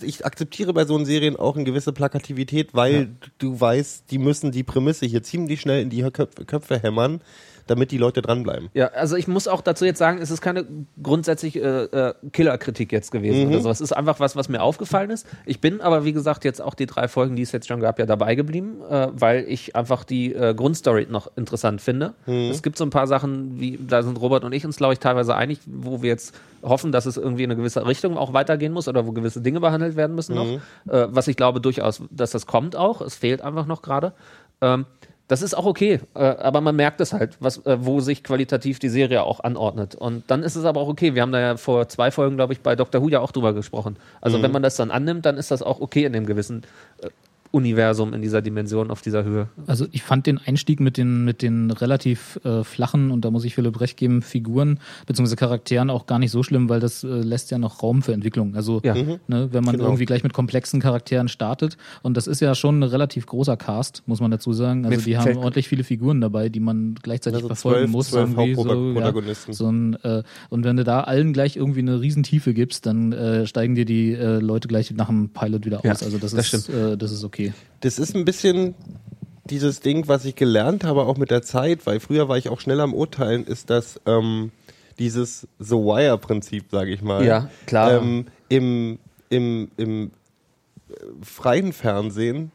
ich 0.02 0.26
akzeptiere 0.26 0.74
bei 0.74 0.86
so 0.86 1.04
Serien 1.06 1.36
auch 1.36 1.56
eine 1.56 1.64
gewisse 1.64 1.94
Plakativität, 1.94 2.74
weil 2.74 3.10
du 3.38 3.60
weißt, 3.60 4.12
die 4.12 4.18
müssen 4.18 4.52
die 4.52 4.64
Prämisse 4.64 5.06
hier 5.06 5.24
ziemlich 5.24 5.62
schnell 5.62 5.82
in 5.82 5.90
die 5.90 6.02
Köpfe, 6.12 6.46
Köpfe 6.46 6.80
hämmern, 6.80 7.22
damit 7.68 7.92
die 7.92 7.98
Leute 7.98 8.22
dranbleiben. 8.22 8.70
Ja, 8.74 8.88
also 8.88 9.16
ich 9.16 9.28
muss 9.28 9.48
auch 9.48 9.62
dazu 9.62 9.86
jetzt 9.86 10.00
sagen, 10.00 10.20
es 10.22 10.32
ist 10.32 10.42
keine 10.42 10.66
grundsätzlich 11.02 11.56
äh, 11.56 11.84
äh, 11.84 12.14
Killerkritik 12.32 12.92
jetzt 12.92 13.12
gewesen 13.12 13.50
oder 13.50 13.62
so. 13.62 13.70
Es 13.70 13.82
ist 13.82 13.92
einfach 13.92 14.20
was, 14.20 14.36
was 14.36 14.50
mir 14.50 14.62
aufgefallen 14.62 15.10
ist. 15.10 15.28
Ich 15.46 15.62
bin 15.62 15.82
aber, 15.82 16.06
wie 16.06 16.14
gesagt, 16.14 16.46
jetzt 16.46 16.62
auch 16.62 16.74
die 16.74 16.86
drei 16.86 17.08
Folgen, 17.08 17.36
die 17.36 17.42
es 17.42 17.52
jetzt 17.52 17.68
schon 17.68 17.80
gab, 17.80 18.00
ja 18.00 18.06
dabei 18.06 18.36
geblieben, 18.36 18.82
äh, 18.90 19.08
weil 19.12 19.46
ich 19.48 19.76
einfach 19.76 20.04
die 20.04 20.34
äh, 20.34 20.54
Grundstory 20.54 21.08
noch 21.10 21.32
interessant 21.36 21.82
finde. 21.82 22.14
Es 22.26 22.62
gibt 22.62 22.78
so 22.78 22.84
ein 22.84 22.90
paar 22.90 23.08
Sachen, 23.08 23.60
wie 23.60 23.78
da 23.78 24.02
sind 24.04 24.20
Robert 24.20 24.44
und 24.44 24.54
ich 24.54 24.66
uns, 24.66 24.78
glaube 24.78 24.94
ich, 24.94 25.00
teilweise 25.00 25.36
einig, 25.36 25.60
wo 25.66 26.02
wir 26.02 26.10
jetzt 26.10 26.36
hoffen, 26.62 26.92
dass 26.92 27.06
es 27.06 27.18
irgendwie 27.18 27.44
in 27.44 27.52
eine 27.52 27.58
gewisse 27.58 27.86
Richtung 27.86 28.18
auch 28.18 28.34
weitergehen 28.34 28.74
muss 28.74 28.88
oder 28.88 29.06
wo 29.06 29.12
gewisse 29.12 29.42
Dinge 29.42 29.60
behandelt 29.60 29.96
werden 29.96 30.16
müssen 30.16 30.36
noch. 30.36 30.46
Äh, 30.94 31.08
was 31.10 31.28
ich 31.28 31.38
glaube 31.38 31.62
durchaus, 31.62 32.02
dass 32.12 32.32
das 32.32 32.46
kommt 32.46 32.76
auch. 32.76 33.02
Es 33.02 33.16
fehlt 33.16 33.42
einfach 33.42 33.66
noch 33.66 33.82
gerade. 33.82 34.14
Ähm, 34.62 34.86
das 35.28 35.42
ist 35.42 35.56
auch 35.56 35.66
okay, 35.66 36.00
äh, 36.16 36.20
aber 36.20 36.62
man 36.62 36.76
merkt 36.76 37.02
es 37.02 37.12
halt, 37.14 37.38
was, 37.40 37.66
äh, 37.66 37.78
wo 37.82 38.00
sich 38.00 38.24
qualitativ 38.24 38.80
die 38.80 38.90
Serie 38.90 39.24
auch 39.24 39.42
anordnet. 39.42 39.96
Und 39.96 40.24
dann 40.32 40.42
ist 40.42 40.56
es 40.56 40.64
aber 40.64 40.80
auch 40.80 40.88
okay. 40.88 41.16
Wir 41.16 41.22
haben 41.22 41.32
da 41.32 41.40
ja 41.40 41.58
vor 41.58 41.90
zwei 41.90 42.12
Folgen, 42.12 42.38
glaube 42.38 42.54
ich, 42.54 42.62
bei 42.62 42.76
Dr. 42.76 43.02
Who 43.02 43.10
ja 43.10 43.20
auch 43.20 43.32
drüber 43.32 43.54
gesprochen. 43.54 43.98
Also 44.22 44.42
wenn 44.42 44.52
man 44.52 44.64
das 44.64 44.78
dann 44.78 44.90
annimmt, 44.90 45.26
dann 45.26 45.38
ist 45.38 45.52
das 45.52 45.62
auch 45.62 45.82
okay 45.82 46.06
in 46.06 46.14
dem 46.14 46.26
gewissen 46.26 46.64
äh, 47.02 47.10
Universum, 47.52 48.14
in 48.14 48.22
dieser 48.22 48.42
Dimension, 48.42 48.92
auf 48.92 49.02
dieser 49.02 49.24
Höhe. 49.24 49.48
Also 49.68 49.86
ich 49.92 50.04
fand 50.04 50.28
den 50.28 50.38
Einstieg 50.38 50.80
mit 50.80 50.98
den, 50.98 51.24
mit 51.26 51.42
den 51.42 51.72
relativ 51.72 52.40
äh, 52.44 52.64
flachen, 52.64 53.12
und 53.12 53.24
da 53.26 53.32
muss 53.32 53.46
ich 53.46 53.56
Philipp 53.56 53.80
recht 53.82 53.98
geben, 53.98 54.22
Figuren 54.22 54.80
bzw. 55.06 55.36
Charakteren 55.36 55.90
auch 55.90 56.06
gar 56.06 56.20
nicht 56.20 56.32
so 56.32 56.44
schlimm, 56.44 56.70
weil 56.70 56.80
das 56.80 57.04
äh, 57.04 57.08
lässt 57.08 57.52
ja 57.52 57.58
noch 57.58 57.82
Raum 57.84 58.02
für 58.02 58.14
Entwicklung. 58.14 58.56
Also 58.56 58.82
Ja. 58.84 58.94
ne, 58.94 59.20
wenn 59.52 59.64
man 59.64 59.76
Genau. 59.76 59.86
irgendwie 59.90 60.06
gleich 60.06 60.24
mit 60.24 60.34
komplexen 60.34 60.82
Charakteren 60.82 61.28
startet, 61.28 61.78
und 62.04 62.18
das 62.18 62.28
ist 62.28 62.40
ja 62.42 62.54
schon 62.56 62.80
ein 62.80 62.84
relativ 62.84 63.26
großer 63.26 63.58
Cast, 63.58 64.04
muss 64.08 64.20
man 64.20 64.32
dazu 64.32 64.54
sagen. 64.54 64.86
Also 64.86 64.98
Mir 64.98 65.04
die 65.04 65.18
haben 65.18 65.38
ordentlich 65.38 65.68
viele 65.68 65.84
Figuren 65.84 66.22
dabei, 66.22 66.50
die 66.50 66.60
man 66.60 66.96
gleichzeitig 67.02 67.38
Also 67.38 67.48
verfolgen 67.48 67.80
zwölf- 67.86 67.92
muss. 67.92 68.10
zwölf 68.10 68.30
irgendwie 68.32 68.56
so, 68.56 68.68
ja, 68.70 68.76
Hauptprotagonisten. 68.76 69.54
so 69.54 69.70
ein, 69.72 69.94
äh, 70.04 70.24
und 70.50 70.64
wenn 70.64 70.78
du 70.78 70.84
da 70.84 71.02
allen 71.02 71.34
gleich 71.34 71.56
irgendwie 71.56 71.80
eine 71.80 72.02
Riesentiefe 72.02 72.54
gibst, 72.54 72.86
dann 72.86 73.14
äh, 73.14 73.46
steigen 73.48 73.76
dir 73.76 73.86
die 73.86 74.14
äh, 74.14 74.40
Leute 74.40 74.68
gleich 74.68 74.92
nach 74.92 75.08
dem 75.08 75.30
Pilot 75.30 75.66
wieder 75.66 75.82
Ja, 75.84 75.92
aus. 75.92 76.04
Also 76.04 76.18
das, 76.18 76.32
das 76.34 76.54
ist, 76.54 76.70
äh, 76.70 76.98
das 76.98 77.12
ist 77.12 77.24
okay. 77.24 77.37
Das 77.82 78.00
ist 78.00 78.16
ein 78.16 78.26
bisschen 78.26 78.76
dieses 79.46 79.80
Ding, 79.80 80.08
was 80.08 80.26
ich 80.26 80.36
gelernt 80.36 80.84
habe, 80.84 81.04
auch 81.04 81.18
mit 81.18 81.32
der 81.32 81.42
Zeit, 81.42 81.86
weil 81.86 82.00
früher 82.00 82.28
war 82.28 82.38
ich 82.38 82.50
auch 82.50 82.60
schneller 82.60 82.84
am 82.84 82.94
Urteilen, 82.94 83.46
ist 83.46 83.70
das 83.70 84.00
ähm, 84.06 84.52
dieses 85.00 85.48
The 85.60 85.76
Wire-Prinzip, 85.76 86.66
sage 86.72 86.92
ich 86.92 87.02
mal. 87.02 87.24
Ja, 87.26 87.50
klar. 87.66 88.02
Ähm, 88.02 88.26
Im 88.50 89.00
im, 89.30 89.70
im 89.78 90.12
äh, 90.90 90.94
freien 91.22 91.74
Fernsehen 91.74 92.52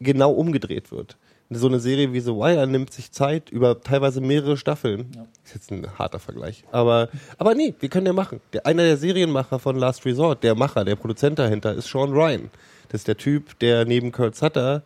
genau 0.00 0.32
umgedreht 0.32 0.90
wird. 0.92 1.16
So 1.52 1.66
eine 1.66 1.80
Serie 1.80 2.12
wie 2.12 2.20
The 2.20 2.30
Wire 2.30 2.66
nimmt 2.68 2.92
sich 2.92 3.10
Zeit 3.10 3.50
über 3.50 3.80
teilweise 3.80 4.20
mehrere 4.20 4.56
Staffeln. 4.56 5.10
Ist 5.44 5.54
jetzt 5.54 5.72
ein 5.72 5.98
harter 5.98 6.20
Vergleich. 6.20 6.62
Aber, 6.70 7.08
aber 7.38 7.56
nee, 7.56 7.74
wir 7.80 7.88
können 7.88 8.06
ja 8.06 8.12
machen. 8.12 8.40
Der, 8.52 8.66
einer 8.66 8.84
der 8.84 8.96
Serienmacher 8.96 9.58
von 9.58 9.74
Last 9.74 10.06
Resort, 10.06 10.44
der 10.44 10.54
Macher, 10.54 10.84
der 10.84 10.94
Produzent 10.94 11.40
dahinter, 11.40 11.74
ist 11.74 11.88
Sean 11.88 12.12
Ryan. 12.12 12.50
Das 12.90 13.02
ist 13.02 13.08
der 13.08 13.16
Typ, 13.16 13.58
der 13.60 13.84
neben 13.84 14.12
Kurt 14.12 14.36
Sutter 14.36 14.82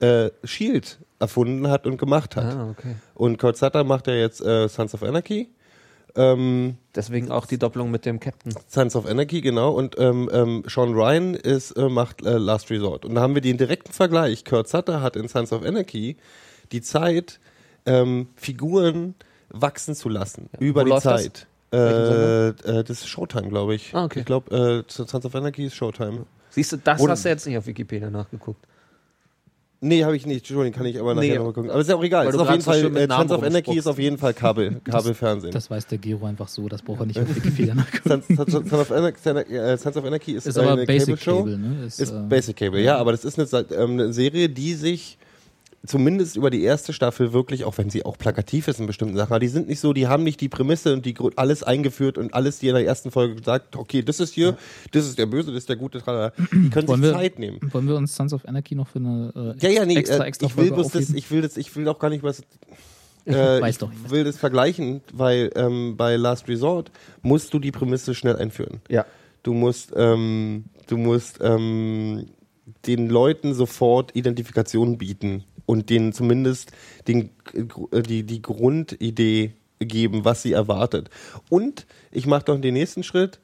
äh, 0.00 0.30
Shield 0.44 0.98
erfunden 1.18 1.68
hat 1.68 1.86
und 1.86 1.96
gemacht 1.96 2.36
hat. 2.36 2.44
Ah, 2.44 2.70
okay. 2.70 2.96
Und 3.14 3.38
Kurt 3.38 3.56
Sutter 3.56 3.82
macht 3.82 4.06
ja 4.06 4.14
jetzt 4.14 4.40
äh, 4.42 4.68
Sons 4.68 4.94
of 4.94 5.02
Anarchy. 5.02 5.48
Ähm, 6.14 6.76
Deswegen 6.94 7.30
auch 7.30 7.46
die 7.46 7.58
Doppelung 7.58 7.90
mit 7.90 8.04
dem 8.06 8.20
Captain. 8.20 8.54
Sons 8.68 8.94
of 8.94 9.06
Anarchy, 9.06 9.40
genau. 9.40 9.72
Und 9.72 9.98
ähm, 9.98 10.30
ähm, 10.32 10.64
Sean 10.66 10.92
Ryan 10.94 11.34
ist, 11.34 11.72
äh, 11.72 11.88
macht 11.88 12.24
äh, 12.24 12.36
Last 12.38 12.70
Resort. 12.70 13.04
Und 13.04 13.14
da 13.14 13.22
haben 13.22 13.34
wir 13.34 13.42
den 13.42 13.56
direkten 13.58 13.92
Vergleich. 13.92 14.44
Kurt 14.44 14.68
Sutter 14.68 15.02
hat 15.02 15.16
in 15.16 15.28
Sons 15.28 15.52
of 15.52 15.62
Anarchy 15.62 16.16
die 16.72 16.82
Zeit, 16.82 17.40
ähm, 17.86 18.28
Figuren 18.36 19.14
wachsen 19.48 19.94
zu 19.94 20.08
lassen 20.08 20.50
über 20.58 20.82
Wo 20.82 20.84
die 20.84 20.90
läuft 20.90 21.06
das? 21.06 21.22
Zeit. 21.22 21.46
Äh, 21.72 22.48
äh, 22.48 22.52
das 22.84 22.90
ist 22.90 23.08
Showtime, 23.08 23.48
glaube 23.48 23.74
ich. 23.74 23.94
Ah, 23.94 24.04
okay. 24.04 24.20
Ich 24.20 24.24
glaube, 24.26 24.84
äh, 24.88 24.90
Sons 24.90 25.24
of 25.24 25.34
Anarchy 25.34 25.66
ist 25.66 25.74
Showtime. 25.74 26.26
Siehst 26.56 26.72
du, 26.72 26.78
das 26.78 27.00
Oder- 27.02 27.12
hast 27.12 27.24
du 27.24 27.28
jetzt 27.28 27.46
nicht 27.46 27.58
auf 27.58 27.66
Wikipedia 27.66 28.08
nachgeguckt. 28.08 28.66
Nee, 29.82 30.02
habe 30.04 30.16
ich 30.16 30.24
nicht. 30.24 30.38
Entschuldigung, 30.38 30.72
kann 30.78 30.86
ich 30.86 30.98
aber 30.98 31.14
nachher 31.14 31.28
Nee, 31.28 31.36
nochmal 31.36 31.52
gucken. 31.52 31.70
Aber 31.70 31.80
ist 31.82 31.88
ja 31.90 31.96
auch 31.96 32.02
egal. 32.02 32.26
Ist 32.26 32.34
auf 32.38 32.48
jeden 32.48 32.62
so 32.62 32.70
Fall, 32.70 32.96
äh, 32.96 33.06
Sons 33.06 33.30
of 33.30 33.42
Anarchy 33.42 33.76
ist 33.78 33.86
auf 33.86 33.98
jeden 33.98 34.16
Fall 34.16 34.32
Kabel, 34.32 34.80
Kabelfernsehen. 34.84 35.52
Das 35.52 35.68
weiß 35.70 35.86
der 35.88 35.98
Gero 35.98 36.24
einfach 36.24 36.48
so, 36.48 36.66
das 36.66 36.80
braucht 36.80 37.00
er 37.00 37.06
nicht 37.06 37.20
auf 37.20 37.28
Wikipedia 37.36 37.74
nachgucken. 37.74 38.08
Sons, 38.08 38.50
Sons, 38.50 38.52
Sons, 38.70 38.72
of 38.72 38.90
Anarchy, 38.90 39.54
äh, 39.54 39.76
Sons 39.76 39.96
of 39.98 40.04
Anarchy 40.06 40.32
ist, 40.32 40.46
Ist 40.46 40.56
aber 40.56 40.72
eine 40.72 40.86
Basic 40.86 41.08
Cable 41.08 41.22
Show. 41.22 41.38
Cable, 41.40 41.58
ne? 41.58 41.84
Ist, 41.86 42.00
Ist 42.00 42.10
äh, 42.10 42.20
Basic 42.26 42.56
Cable, 42.56 42.80
ja, 42.82 42.96
aber 42.96 43.12
das 43.12 43.26
ist 43.26 43.38
eine, 43.38 43.66
ähm, 43.76 43.90
eine 43.92 44.12
Serie, 44.14 44.48
die 44.48 44.72
sich 44.72 45.18
zumindest 45.86 46.36
über 46.36 46.50
die 46.50 46.62
erste 46.62 46.92
Staffel 46.92 47.32
wirklich, 47.32 47.64
auch 47.64 47.78
wenn 47.78 47.90
sie 47.90 48.04
auch 48.04 48.18
plakativ 48.18 48.68
ist 48.68 48.80
in 48.80 48.86
bestimmten 48.86 49.16
Sachen, 49.16 49.32
aber 49.32 49.40
die 49.40 49.48
sind 49.48 49.68
nicht 49.68 49.80
so, 49.80 49.92
die 49.92 50.06
haben 50.06 50.24
nicht 50.24 50.40
die 50.40 50.48
Prämisse 50.48 50.92
und 50.92 51.06
die 51.06 51.14
alles 51.36 51.62
eingeführt 51.62 52.18
und 52.18 52.34
alles, 52.34 52.58
die 52.58 52.68
in 52.68 52.74
der 52.74 52.84
ersten 52.84 53.10
Folge 53.10 53.36
gesagt, 53.36 53.76
okay, 53.76 54.02
das 54.02 54.20
ist 54.20 54.34
hier, 54.34 54.56
das 54.92 55.06
ist 55.06 55.18
der 55.18 55.26
Böse, 55.26 55.50
das 55.50 55.58
ist 55.58 55.68
der 55.68 55.76
Gute, 55.76 56.00
tralala. 56.00 56.30
die 56.52 56.70
können 56.70 56.88
Wollen 56.88 57.02
sich 57.02 57.10
wir, 57.10 57.18
Zeit 57.18 57.38
nehmen. 57.38 57.60
wollen 57.72 57.88
wir 57.88 57.96
uns 57.96 58.14
Sons 58.14 58.32
of 58.32 58.44
Anarchy 58.46 58.74
noch 58.74 58.88
für 58.88 58.98
eine 58.98 59.56
äh, 59.58 59.64
Ja, 59.64 59.70
ja, 59.70 59.86
nee, 59.86 59.96
extra, 59.96 60.24
äh, 60.24 60.28
extra 60.28 60.46
ich 60.46 60.56
will 60.56 60.68
Folge 60.68 60.90
das, 60.92 61.10
ich 61.10 61.30
will 61.30 61.42
das, 61.42 61.56
ich 61.56 61.74
will 61.76 61.88
auch 61.88 61.98
gar 61.98 62.10
nicht 62.10 62.22
was. 62.22 62.42
Äh, 63.24 63.60
Weiß 63.60 63.74
ich 63.74 63.78
doch, 63.78 63.90
ich 63.92 64.04
weiß 64.04 64.10
will 64.12 64.24
das 64.24 64.36
vergleichen, 64.36 65.00
weil 65.12 65.50
ähm, 65.56 65.96
bei 65.96 66.16
Last 66.16 66.48
Resort 66.48 66.92
musst 67.22 67.52
du 67.52 67.58
die 67.58 67.72
Prämisse 67.72 68.14
schnell 68.14 68.36
einführen. 68.36 68.80
Ja. 68.88 69.04
Du 69.42 69.52
musst, 69.52 69.92
ähm, 69.96 70.66
du 70.86 70.96
musst 70.96 71.38
ähm, 71.42 72.26
den 72.86 73.08
Leuten 73.08 73.54
sofort 73.54 74.14
Identifikation 74.14 74.98
bieten 74.98 75.44
und 75.66 75.90
denen 75.90 76.12
zumindest 76.12 76.72
den, 77.06 77.30
äh, 77.92 78.02
die, 78.02 78.22
die 78.22 78.42
Grundidee 78.42 79.52
geben, 79.78 80.24
was 80.24 80.42
sie 80.42 80.52
erwartet. 80.52 81.10
Und 81.50 81.86
ich 82.10 82.26
mache 82.26 82.46
doch 82.46 82.60
den 82.60 82.74
nächsten 82.74 83.02
Schritt 83.02 83.38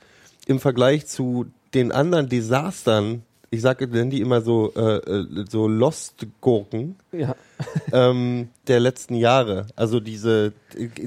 im 0.47 0.61
Vergleich 0.61 1.07
zu 1.07 1.47
den 1.75 1.93
anderen 1.93 2.29
Desastern. 2.29 3.23
Ich 3.51 3.61
sage, 3.61 3.87
nennen 3.87 4.11
die 4.11 4.23
immer 4.23 4.41
so, 4.41 4.73
äh, 4.75 4.97
äh, 4.97 5.45
so 5.49 5.69
Lost-Gurken 5.69 6.97
Ja. 7.13 7.37
ähm, 7.93 8.49
der 8.67 8.81
letzten 8.81 9.15
Jahre. 9.15 9.67
Also 9.77 10.01
diese, 10.01 10.53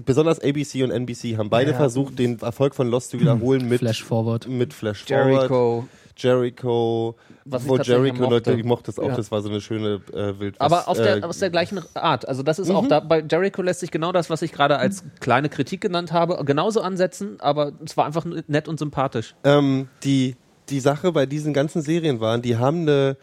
besonders 0.06 0.39
ABC 0.39 0.84
und 0.84 0.91
NBC 0.91 1.38
haben 1.38 1.49
beide 1.49 1.73
versucht, 1.73 2.19
den 2.19 2.39
Erfolg 2.39 2.75
von 2.75 2.88
Lost 2.88 3.10
zu 3.10 3.19
wiederholen 3.19 3.67
mit 3.69 3.80
Flash 3.80 4.04
Forward. 4.04 4.47
Mit 4.47 4.73
Flash 4.73 5.06
Forward. 5.06 5.41
Jericho. 5.41 5.88
Jericho. 6.17 7.15
Was 7.45 7.67
wo 7.67 7.78
Jericho. 7.78 8.30
Leute, 8.30 8.54
ich 8.54 8.63
mochte 8.63 8.88
das 8.88 8.99
auch, 8.99 9.10
Ja. 9.10 9.15
das 9.15 9.32
war 9.32 9.41
so 9.41 9.49
eine 9.49 9.62
schöne 9.62 10.01
äh, 10.13 10.39
Wildwest. 10.39 10.62
Aber 10.62 10.88
aus 10.88 10.97
der, 10.97 11.17
äh, 11.17 11.21
aus 11.21 11.39
der 11.39 11.49
gleichen 11.49 11.82
Art. 11.93 12.28
Also 12.28 12.41
das 12.43 12.60
ist 12.60 12.69
Mhm. 12.69 12.75
auch 12.75 12.88
da, 12.88 12.99
bei 12.99 13.23
Jericho 13.30 13.62
lässt 13.62 13.82
sich 13.82 13.91
genau 13.91 14.12
das, 14.12 14.30
was 14.30 14.41
ich 14.41 14.51
gerade 14.51 14.78
als 14.78 15.04
kleine 15.19 15.49
Kritik 15.49 15.82
genannt 15.82 16.12
habe, 16.12 16.43
genauso 16.45 16.82
ansetzen, 16.82 17.38
aber 17.39 17.73
es 17.84 17.95
war 17.97 18.06
einfach 18.06 18.25
nett 18.47 18.67
und 18.67 18.80
sympathisch. 18.80 19.36
ähm, 19.43 19.88
die, 20.04 20.36
die 20.69 20.80
Sache 20.80 21.12
bei 21.12 21.25
diesen 21.25 21.54
ganzen 21.54 21.82
Serien 21.82 22.19
waren, 22.19 22.41
die 22.41 22.58
haben 22.58 22.82
eine 22.82 23.17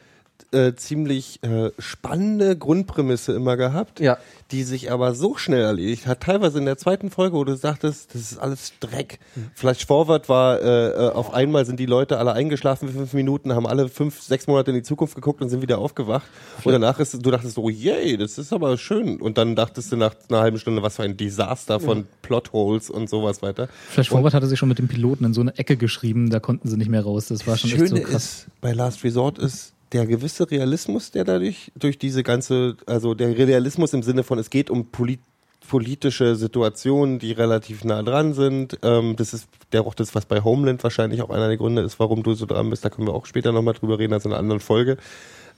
äh, 0.53 0.75
ziemlich 0.75 1.43
äh, 1.43 1.71
spannende 1.79 2.57
Grundprämisse 2.57 3.33
immer 3.33 3.57
gehabt, 3.57 4.01
Ja. 4.01 4.19
die 4.51 4.63
sich 4.65 4.91
aber 4.93 5.15
so 5.15 5.37
schnell 5.37 5.63
erledigt 5.63 6.07
hat. 6.07 6.21
Teilweise 6.21 6.59
in 6.59 6.65
der 6.67 6.77
zweiten 6.79 7.11
Folge, 7.11 7.37
wo 7.37 7.45
du 7.45 7.57
sagtest, 7.57 8.15
das 8.15 8.33
ist 8.33 8.39
alles 8.39 8.73
Dreck. 8.81 9.19
Flash 9.55 9.87
Forward 9.87 10.29
war, 10.29 10.61
äh, 10.61 10.89
äh, 10.89 11.11
auf 11.13 11.33
einmal 11.33 11.65
sind 11.65 11.81
die 11.81 11.87
Leute 11.87 12.19
alle 12.19 12.33
eingeschlafen 12.35 12.89
für 12.89 12.95
fünf 12.95 13.13
Minuten, 13.15 13.55
haben 13.55 13.67
alle 13.67 13.89
fünf, 13.89 14.21
sechs 14.23 14.47
Monate 14.47 14.71
in 14.71 14.77
die 14.77 14.83
Zukunft 14.83 15.15
geguckt 15.15 15.41
und 15.43 15.49
sind 15.49 15.63
wieder 15.63 15.79
aufgewacht. 15.79 16.27
Und 16.65 16.73
danach 16.73 16.99
ist, 17.01 17.15
du 17.15 17.31
dachtest 17.31 17.55
so, 17.55 17.69
yay, 17.69 18.17
das 18.17 18.39
ist 18.39 18.53
aber 18.53 18.77
schön. 18.79 19.21
Und 19.21 19.39
dann 19.39 19.57
dachtest 19.57 19.91
du 19.93 19.97
nach 19.97 20.15
einer 20.29 20.41
halben 20.41 20.59
Stunde, 20.59 20.83
was 20.83 20.97
für 20.97 21.03
ein 21.03 21.17
Desaster 21.17 21.81
von 21.81 22.07
Plotholes 22.23 22.91
und 22.91 23.09
sowas 23.09 23.43
weiter. 23.43 23.69
Flash 23.91 24.09
Forward 24.11 24.35
hatte 24.35 24.47
sich 24.47 24.59
schon 24.59 24.69
mit 24.69 24.79
dem 24.79 24.89
Piloten 24.89 25.25
in 25.25 25.35
so 25.35 25.41
eine 25.41 25.57
Ecke 25.57 25.77
geschrieben, 25.77 26.31
da 26.31 26.41
konnten 26.41 26.69
sie 26.69 26.77
nicht 26.77 26.91
mehr 26.91 27.03
raus. 27.03 27.27
Das 27.29 27.47
war 27.47 27.57
schon 27.57 27.71
echt 27.71 27.81
so 27.81 27.87
Schöne 27.87 28.01
krass. 28.03 28.25
ist, 28.25 28.47
bei 28.61 28.73
Last 28.73 29.03
Resort 29.05 29.39
ist 29.39 29.72
der 29.93 30.07
gewisse 30.07 30.51
Realismus, 30.51 31.11
der 31.11 31.25
dadurch, 31.25 31.71
durch 31.77 31.99
diese 31.99 32.23
ganze, 32.23 32.77
also 32.87 33.15
der 33.15 33.37
Realismus 33.37 33.93
im 33.93 34.03
Sinne 34.03 34.23
von, 34.23 34.39
es 34.39 34.51
geht 34.51 34.71
um 34.71 34.87
polit 34.87 35.21
politische 35.69 36.35
Situationen, 36.35 37.19
die 37.21 37.33
relativ 37.33 37.85
nah 37.85 38.03
dran 38.03 38.35
sind. 38.35 38.79
Ähm, 38.83 39.15
das 39.17 39.33
ist 39.33 39.49
der 39.73 39.87
auch 39.87 39.95
das, 39.95 40.15
was 40.15 40.27
bei 40.27 40.43
Homeland 40.43 40.83
wahrscheinlich 40.83 41.23
auch 41.23 41.31
einer 41.31 41.49
der 41.49 41.57
Gründe 41.57 41.83
ist, 41.83 42.01
warum 42.01 42.23
du 42.23 42.35
so 42.35 42.47
dran 42.47 42.69
bist. 42.69 42.85
Da 42.85 42.91
können 42.91 43.07
wir 43.07 43.15
auch 43.15 43.27
später 43.27 43.53
nochmal 43.53 43.75
drüber 43.75 43.99
reden, 43.99 44.13
also 44.13 44.29
in 44.29 44.33
einer 44.33 44.41
anderen 44.41 44.61
Folge. 44.61 44.97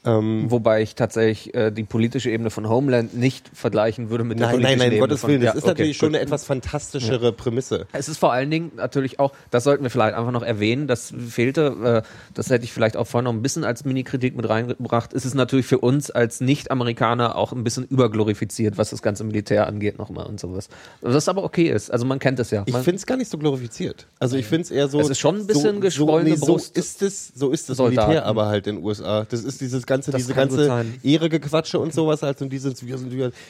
Ähm, 0.07 0.51
Wobei 0.51 0.83
ich 0.83 0.95
tatsächlich 0.95 1.55
äh, 1.55 1.71
die 1.71 1.85
politische 1.85 2.31
Ebene 2.31 2.51
von 2.51 2.69
Homeland 2.69 3.15
nicht 3.15 3.51
vergleichen 3.55 4.11
würde 4.11 4.25
mit 4.25 4.39
der 4.39 4.49
nein, 4.49 4.57
nein, 4.57 4.63
politischen 4.63 4.79
nein, 4.79 4.87
Ebene 4.89 5.01
Gottes 5.01 5.21
von, 5.23 5.31
Willen. 5.31 5.41
Das 5.41 5.47
Ja, 5.55 5.59
ist 5.59 5.63
okay, 5.65 5.69
natürlich 5.71 5.97
schon 5.97 6.09
gut. 6.11 6.17
eine 6.17 6.25
etwas 6.25 6.45
fantastischere 6.45 7.33
Prämisse. 7.33 7.87
Es 7.93 8.09
ist 8.09 8.19
vor 8.19 8.33
allen 8.33 8.51
Dingen 8.51 8.73
natürlich 8.77 9.19
auch, 9.19 9.33
das 9.51 9.65
sollten 9.65 9.83
wir 9.83 9.91
vielleicht 9.91 10.15
einfach 10.15 10.33
noch 10.33 10.43
erwähnen, 10.43 10.87
das 10.87 11.13
fehlte, 11.29 12.03
äh, 12.05 12.09
das 12.35 12.51
hätte 12.51 12.65
ich 12.65 12.73
vielleicht 12.73 12.97
auch 12.97 13.07
vorhin 13.07 13.25
noch 13.25 13.33
ein 13.33 13.43
bisschen 13.43 13.65
als 13.65 13.85
Mini-Kritik 13.85 14.37
mit 14.37 14.49
reingebracht. 14.49 15.13
Es 15.15 15.25
ist 15.25 15.35
natürlich 15.35 15.67
für 15.67 15.79
uns 15.79 16.11
als 16.11 16.41
Nicht-Amerikaner 16.41 17.37
auch 17.37 17.53
ein 17.53 17.65
bisschen 17.65 17.85
überglorifiziert, 17.85 18.77
was 18.77 18.91
das 18.91 19.01
ganze 19.01 19.25
Militär 19.25 19.67
angeht 19.67 19.99
nochmal 19.99 20.27
und 20.27 20.39
sowas. 20.39 20.69
Was 21.01 21.29
aber 21.29 21.45
okay 21.45 21.71
ist, 21.71 21.91
also 21.91 22.05
man 22.05 22.19
kennt 22.19 22.39
es 22.41 22.51
ja. 22.51 22.63
Ich 22.67 22.73
Man, 22.73 22.83
finde 22.83 22.97
es 22.97 23.07
gar 23.07 23.17
nicht 23.17 23.31
so 23.31 23.39
glorifiziert. 23.39 24.07
Also 24.19 24.37
ich 24.37 24.47
finde 24.47 24.63
es 24.65 24.71
eher 24.71 24.89
so. 24.89 25.01
Es 25.01 25.09
ist 25.09 25.19
schon 25.19 25.37
ein 25.37 25.47
bisschen 25.47 25.77
so, 25.77 25.81
geschwollene 25.81 26.37
so, 26.37 26.47
nee, 26.47 26.53
Brust. 26.53 26.75
So 26.75 26.81
ist 26.81 27.03
es, 27.03 27.33
so 27.35 27.51
ist 27.51 27.69
das 27.71 27.77
Soldaten. 27.79 28.09
Militär 28.11 28.27
aber 28.27 28.47
halt 28.47 28.67
in 28.67 28.77
den 28.77 28.85
USA. 28.85 29.25
Das 29.29 29.45
ist 29.45 29.61
dieses 29.61 29.87
ganze, 29.87 29.94
Das 30.03 30.15
diese 30.17 30.35
ganze 30.35 30.67
sein. 30.67 30.95
Ehregequatsche 31.03 31.79
und 31.79 31.93
sowas 31.93 32.23
halt 32.23 32.41
und 32.43 32.51
dieses, 32.51 32.83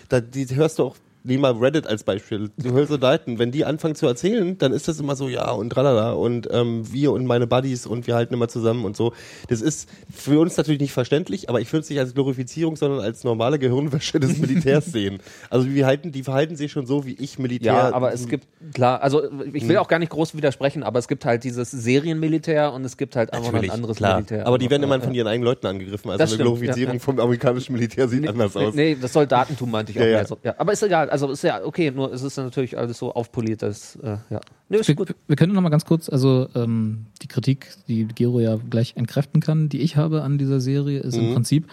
da, 0.08 0.20
die 0.20 0.46
hörst 0.54 0.78
du 0.78 0.84
auch. 0.84 0.96
Nehmen 1.26 1.40
mal 1.40 1.52
Reddit 1.52 1.86
als 1.86 2.04
Beispiel. 2.04 2.50
Du 2.58 2.72
hörst 2.72 2.90
Soldaten, 2.90 3.38
wenn 3.38 3.50
die 3.50 3.64
anfangen 3.64 3.94
zu 3.94 4.06
erzählen, 4.06 4.58
dann 4.58 4.72
ist 4.72 4.88
das 4.88 5.00
immer 5.00 5.16
so, 5.16 5.28
ja 5.30 5.50
und 5.52 5.70
tralala 5.70 6.12
und 6.12 6.48
ähm, 6.52 6.82
wir 6.92 7.12
und 7.12 7.24
meine 7.24 7.46
Buddies 7.46 7.86
und 7.86 8.06
wir 8.06 8.14
halten 8.14 8.34
immer 8.34 8.46
zusammen 8.48 8.84
und 8.84 8.94
so. 8.94 9.14
Das 9.48 9.62
ist 9.62 9.88
für 10.14 10.38
uns 10.38 10.56
natürlich 10.58 10.82
nicht 10.82 10.92
verständlich, 10.92 11.48
aber 11.48 11.62
ich 11.62 11.72
würde 11.72 11.82
es 11.84 11.88
nicht 11.90 11.98
als 11.98 12.12
Glorifizierung, 12.14 12.76
sondern 12.76 13.00
als 13.00 13.24
normale 13.24 13.58
Gehirnwäsche 13.58 14.20
des 14.20 14.36
Militärs 14.36 14.84
sehen. 14.86 15.18
Also 15.48 15.66
wir 15.72 15.86
halten, 15.86 16.12
die 16.12 16.22
verhalten 16.22 16.56
sich 16.56 16.70
schon 16.72 16.84
so, 16.84 17.06
wie 17.06 17.14
ich 17.14 17.38
Militär. 17.38 17.72
ja, 17.72 17.94
aber 17.94 18.12
es 18.12 18.28
gibt, 18.28 18.46
klar, 18.74 19.02
also 19.02 19.22
ich 19.52 19.66
will 19.66 19.78
auch 19.78 19.88
gar 19.88 19.98
nicht 19.98 20.10
groß 20.10 20.36
widersprechen, 20.36 20.82
aber 20.82 20.98
es 20.98 21.08
gibt 21.08 21.24
halt 21.24 21.42
dieses 21.44 21.70
Serienmilitär 21.70 22.70
und 22.72 22.84
es 22.84 22.96
gibt 22.98 23.16
halt 23.16 23.32
einfach 23.32 23.50
noch 23.50 23.62
ein 23.62 23.70
anderes 23.70 23.96
klar. 23.96 24.16
Militär. 24.16 24.46
Aber 24.46 24.58
die 24.58 24.68
werden 24.68 24.82
immer 24.82 25.00
von 25.00 25.14
ihren 25.14 25.26
eigenen 25.26 25.46
Leuten 25.46 25.66
angegriffen. 25.66 26.10
Also 26.10 26.18
Das 26.18 26.30
eine 26.30 26.34
stimmt, 26.34 26.48
Glorifizierung 26.58 26.94
ja, 26.94 26.98
ja. 26.98 27.04
vom 27.04 27.18
amerikanischen 27.18 27.72
Militär 27.72 28.08
sieht 28.08 28.28
anders 28.28 28.54
Nee, 28.54 28.66
aus. 28.66 28.74
nee, 28.74 28.96
das 29.00 29.12
Soldatentum 29.12 29.70
meinte 29.70 29.92
ich 29.92 29.98
auch 29.98 30.02
Ja, 30.04 30.08
mehr 30.10 30.26
so. 30.26 30.36
Ja, 30.42 30.54
aber 30.58 30.72
ist 30.72 30.82
egal, 30.82 31.08
also 31.14 31.30
ist 31.30 31.44
ja 31.44 31.64
okay, 31.64 31.92
nur 31.92 32.12
es 32.12 32.22
ist 32.22 32.36
natürlich 32.36 32.76
alles 32.76 32.98
so 32.98 33.12
aufpoliert, 33.14 33.62
das, 33.62 33.94
äh, 34.02 34.16
ja. 34.30 34.40
Nee, 34.68 34.78
ist 34.78 34.88
Wir, 34.88 34.96
gut. 34.96 35.14
wir 35.28 35.36
können 35.36 35.52
noch 35.52 35.62
mal 35.62 35.68
ganz 35.68 35.84
kurz, 35.84 36.08
also 36.08 36.48
ähm, 36.56 37.06
die 37.22 37.28
Kritik, 37.28 37.68
die 37.86 38.04
Gero 38.08 38.40
ja 38.40 38.56
gleich 38.68 38.96
entkräften 38.96 39.40
kann, 39.40 39.68
die 39.68 39.80
ich 39.80 39.96
habe 39.96 40.22
an 40.22 40.38
dieser 40.38 40.58
Serie, 40.60 40.98
ist 40.98 41.16
Mhm. 41.16 41.28
im 41.28 41.32
Prinzip, 41.34 41.68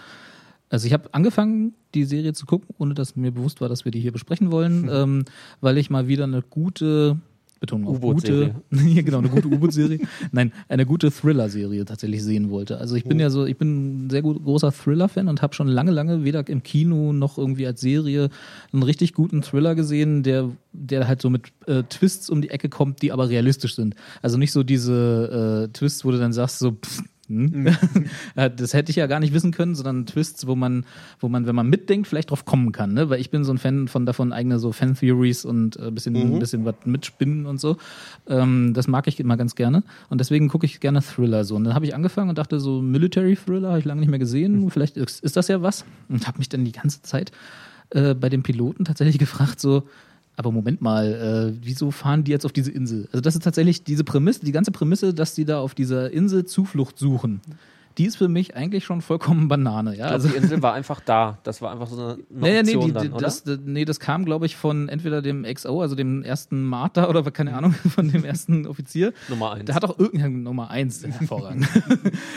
also 0.70 0.86
ich 0.86 0.92
habe 0.92 1.08
angefangen, 1.12 1.74
die 1.94 2.04
Serie 2.04 2.32
zu 2.34 2.46
gucken, 2.46 2.68
ohne 2.78 2.94
dass 2.94 3.16
mir 3.16 3.32
bewusst 3.32 3.60
war, 3.60 3.68
dass 3.68 3.84
wir 3.84 3.90
die 3.90 3.98
hier 4.00 4.12
besprechen 4.12 4.46
Mhm. 4.46 4.52
wollen, 4.52 4.88
ähm, 4.92 5.24
weil 5.60 5.76
ich 5.76 5.90
mal 5.90 6.06
wieder 6.06 6.24
eine 6.24 6.42
gute 6.42 7.18
Betonung 7.62 7.88
auf 7.94 8.00
gute, 8.00 8.56
ja, 8.70 9.02
genau, 9.02 9.18
eine 9.18 9.28
gute 9.28 9.46
U-Boot-Serie. 9.46 10.00
Nein, 10.32 10.52
eine 10.68 10.84
gute 10.84 11.12
Thriller-Serie 11.12 11.84
tatsächlich 11.84 12.24
sehen 12.24 12.50
wollte. 12.50 12.78
Also 12.78 12.96
ich 12.96 13.04
bin 13.04 13.20
ja 13.20 13.30
so, 13.30 13.46
ich 13.46 13.56
bin 13.56 14.06
ein 14.06 14.10
sehr 14.10 14.20
gut, 14.20 14.42
großer 14.42 14.72
Thriller-Fan 14.72 15.28
und 15.28 15.42
habe 15.42 15.54
schon 15.54 15.68
lange, 15.68 15.92
lange 15.92 16.24
weder 16.24 16.46
im 16.48 16.64
Kino 16.64 17.12
noch 17.12 17.38
irgendwie 17.38 17.64
als 17.64 17.80
Serie 17.80 18.30
einen 18.72 18.82
richtig 18.82 19.14
guten 19.14 19.42
Thriller 19.42 19.76
gesehen, 19.76 20.24
der, 20.24 20.50
der 20.72 21.06
halt 21.06 21.22
so 21.22 21.30
mit 21.30 21.52
äh, 21.66 21.84
Twists 21.84 22.28
um 22.28 22.42
die 22.42 22.50
Ecke 22.50 22.68
kommt, 22.68 23.00
die 23.00 23.12
aber 23.12 23.28
realistisch 23.28 23.76
sind. 23.76 23.94
Also 24.22 24.38
nicht 24.38 24.50
so 24.50 24.64
diese 24.64 25.68
äh, 25.68 25.72
Twists, 25.72 26.04
wo 26.04 26.10
du 26.10 26.18
dann 26.18 26.32
sagst, 26.32 26.58
so, 26.58 26.72
pff, 26.72 27.04
hm? 27.32 27.66
Ja, 28.36 28.48
das 28.48 28.74
hätte 28.74 28.90
ich 28.90 28.96
ja 28.96 29.06
gar 29.06 29.20
nicht 29.20 29.32
wissen 29.34 29.50
können, 29.52 29.74
sondern 29.74 30.06
Twists, 30.06 30.46
wo 30.46 30.54
man, 30.54 30.84
wo 31.20 31.28
man, 31.28 31.46
wenn 31.46 31.54
man 31.54 31.68
mitdenkt, 31.68 32.06
vielleicht 32.08 32.30
drauf 32.30 32.44
kommen 32.44 32.72
kann, 32.72 32.92
ne? 32.92 33.10
Weil 33.10 33.20
ich 33.20 33.30
bin 33.30 33.44
so 33.44 33.52
ein 33.52 33.58
Fan 33.58 33.88
von 33.88 34.06
davon, 34.06 34.32
eigene 34.32 34.58
so 34.58 34.72
Fan-Theories 34.72 35.44
und 35.44 35.76
äh, 35.76 35.90
bisschen, 35.90 36.12
Mhm. 36.12 36.38
bisschen 36.38 36.64
was 36.64 36.74
mitspinnen 36.84 37.46
und 37.46 37.60
so. 37.60 37.76
Ähm, 38.28 38.72
das 38.74 38.86
mag 38.88 39.06
ich 39.08 39.18
immer 39.18 39.36
ganz 39.36 39.54
gerne. 39.54 39.82
Und 40.08 40.20
deswegen 40.20 40.48
gucke 40.48 40.66
ich 40.66 40.80
gerne 40.80 41.00
Thriller 41.02 41.44
so. 41.44 41.56
Und 41.56 41.64
dann 41.64 41.74
habe 41.74 41.84
ich 41.86 41.94
angefangen 41.94 42.28
und 42.28 42.38
dachte, 42.38 42.60
so 42.60 42.82
Military 42.82 43.36
Thriller 43.36 43.70
habe 43.70 43.78
ich 43.78 43.84
lange 43.84 44.00
nicht 44.00 44.10
mehr 44.10 44.18
gesehen. 44.18 44.70
Vielleicht 44.70 44.96
ist, 44.96 45.22
ist 45.24 45.36
das 45.36 45.48
ja 45.48 45.62
was. 45.62 45.84
Und 46.08 46.26
habe 46.26 46.38
mich 46.38 46.48
dann 46.48 46.64
die 46.64 46.72
ganze 46.72 47.02
Zeit 47.02 47.32
äh, 47.90 48.14
bei 48.14 48.28
den 48.28 48.42
Piloten 48.42 48.84
tatsächlich 48.84 49.18
gefragt, 49.26 49.60
so, 49.60 49.84
aber 50.36 50.50
Moment 50.50 50.80
mal, 50.80 51.52
äh, 51.54 51.58
wieso 51.62 51.90
fahren 51.90 52.24
die 52.24 52.30
jetzt 52.30 52.44
auf 52.44 52.52
diese 52.52 52.70
Insel? 52.70 53.08
Also 53.12 53.20
das 53.20 53.34
ist 53.34 53.42
tatsächlich 53.42 53.84
diese 53.84 54.04
Prämisse, 54.04 54.44
die 54.44 54.52
ganze 54.52 54.70
Prämisse, 54.70 55.12
dass 55.12 55.34
die 55.34 55.44
da 55.44 55.60
auf 55.60 55.74
dieser 55.74 56.10
Insel 56.10 56.44
Zuflucht 56.46 56.98
suchen. 56.98 57.40
Die 57.98 58.04
ist 58.06 58.16
für 58.16 58.28
mich 58.28 58.56
eigentlich 58.56 58.84
schon 58.84 59.00
vollkommen 59.02 59.48
Banane. 59.48 59.90
Ja, 59.90 59.92
Ich 59.92 59.98
glaube, 59.98 60.12
also 60.14 60.28
die 60.28 60.34
Insel 60.36 60.62
war 60.62 60.74
einfach 60.74 61.00
da. 61.00 61.38
Das 61.42 61.60
war 61.62 61.72
einfach 61.72 61.86
so 61.88 61.96
eine, 62.00 62.12
eine 62.12 62.18
Nee, 62.30 62.62
nee, 62.62 62.74
Option 62.76 62.84
die, 62.86 62.92
dann, 62.92 63.02
die, 63.04 63.08
oder? 63.10 63.20
das, 63.20 63.44
d- 63.44 63.58
nee, 63.64 63.84
das 63.84 64.00
kam, 64.00 64.24
glaube 64.24 64.46
ich, 64.46 64.56
von 64.56 64.88
entweder 64.88 65.22
dem 65.22 65.44
XO, 65.44 65.80
also 65.82 65.94
dem 65.94 66.22
ersten 66.22 66.62
Marter 66.64 67.08
oder 67.08 67.22
keine 67.30 67.54
Ahnung, 67.56 67.72
von 67.72 68.10
dem 68.10 68.24
ersten 68.24 68.66
Offizier. 68.66 69.12
Nummer 69.28 69.52
eins. 69.52 69.64
Der 69.66 69.74
hat 69.74 69.84
auch 69.84 69.98
irgendein 69.98 70.42
Nummer 70.42 70.70
eins, 70.70 71.02
hervorragend. 71.06 71.66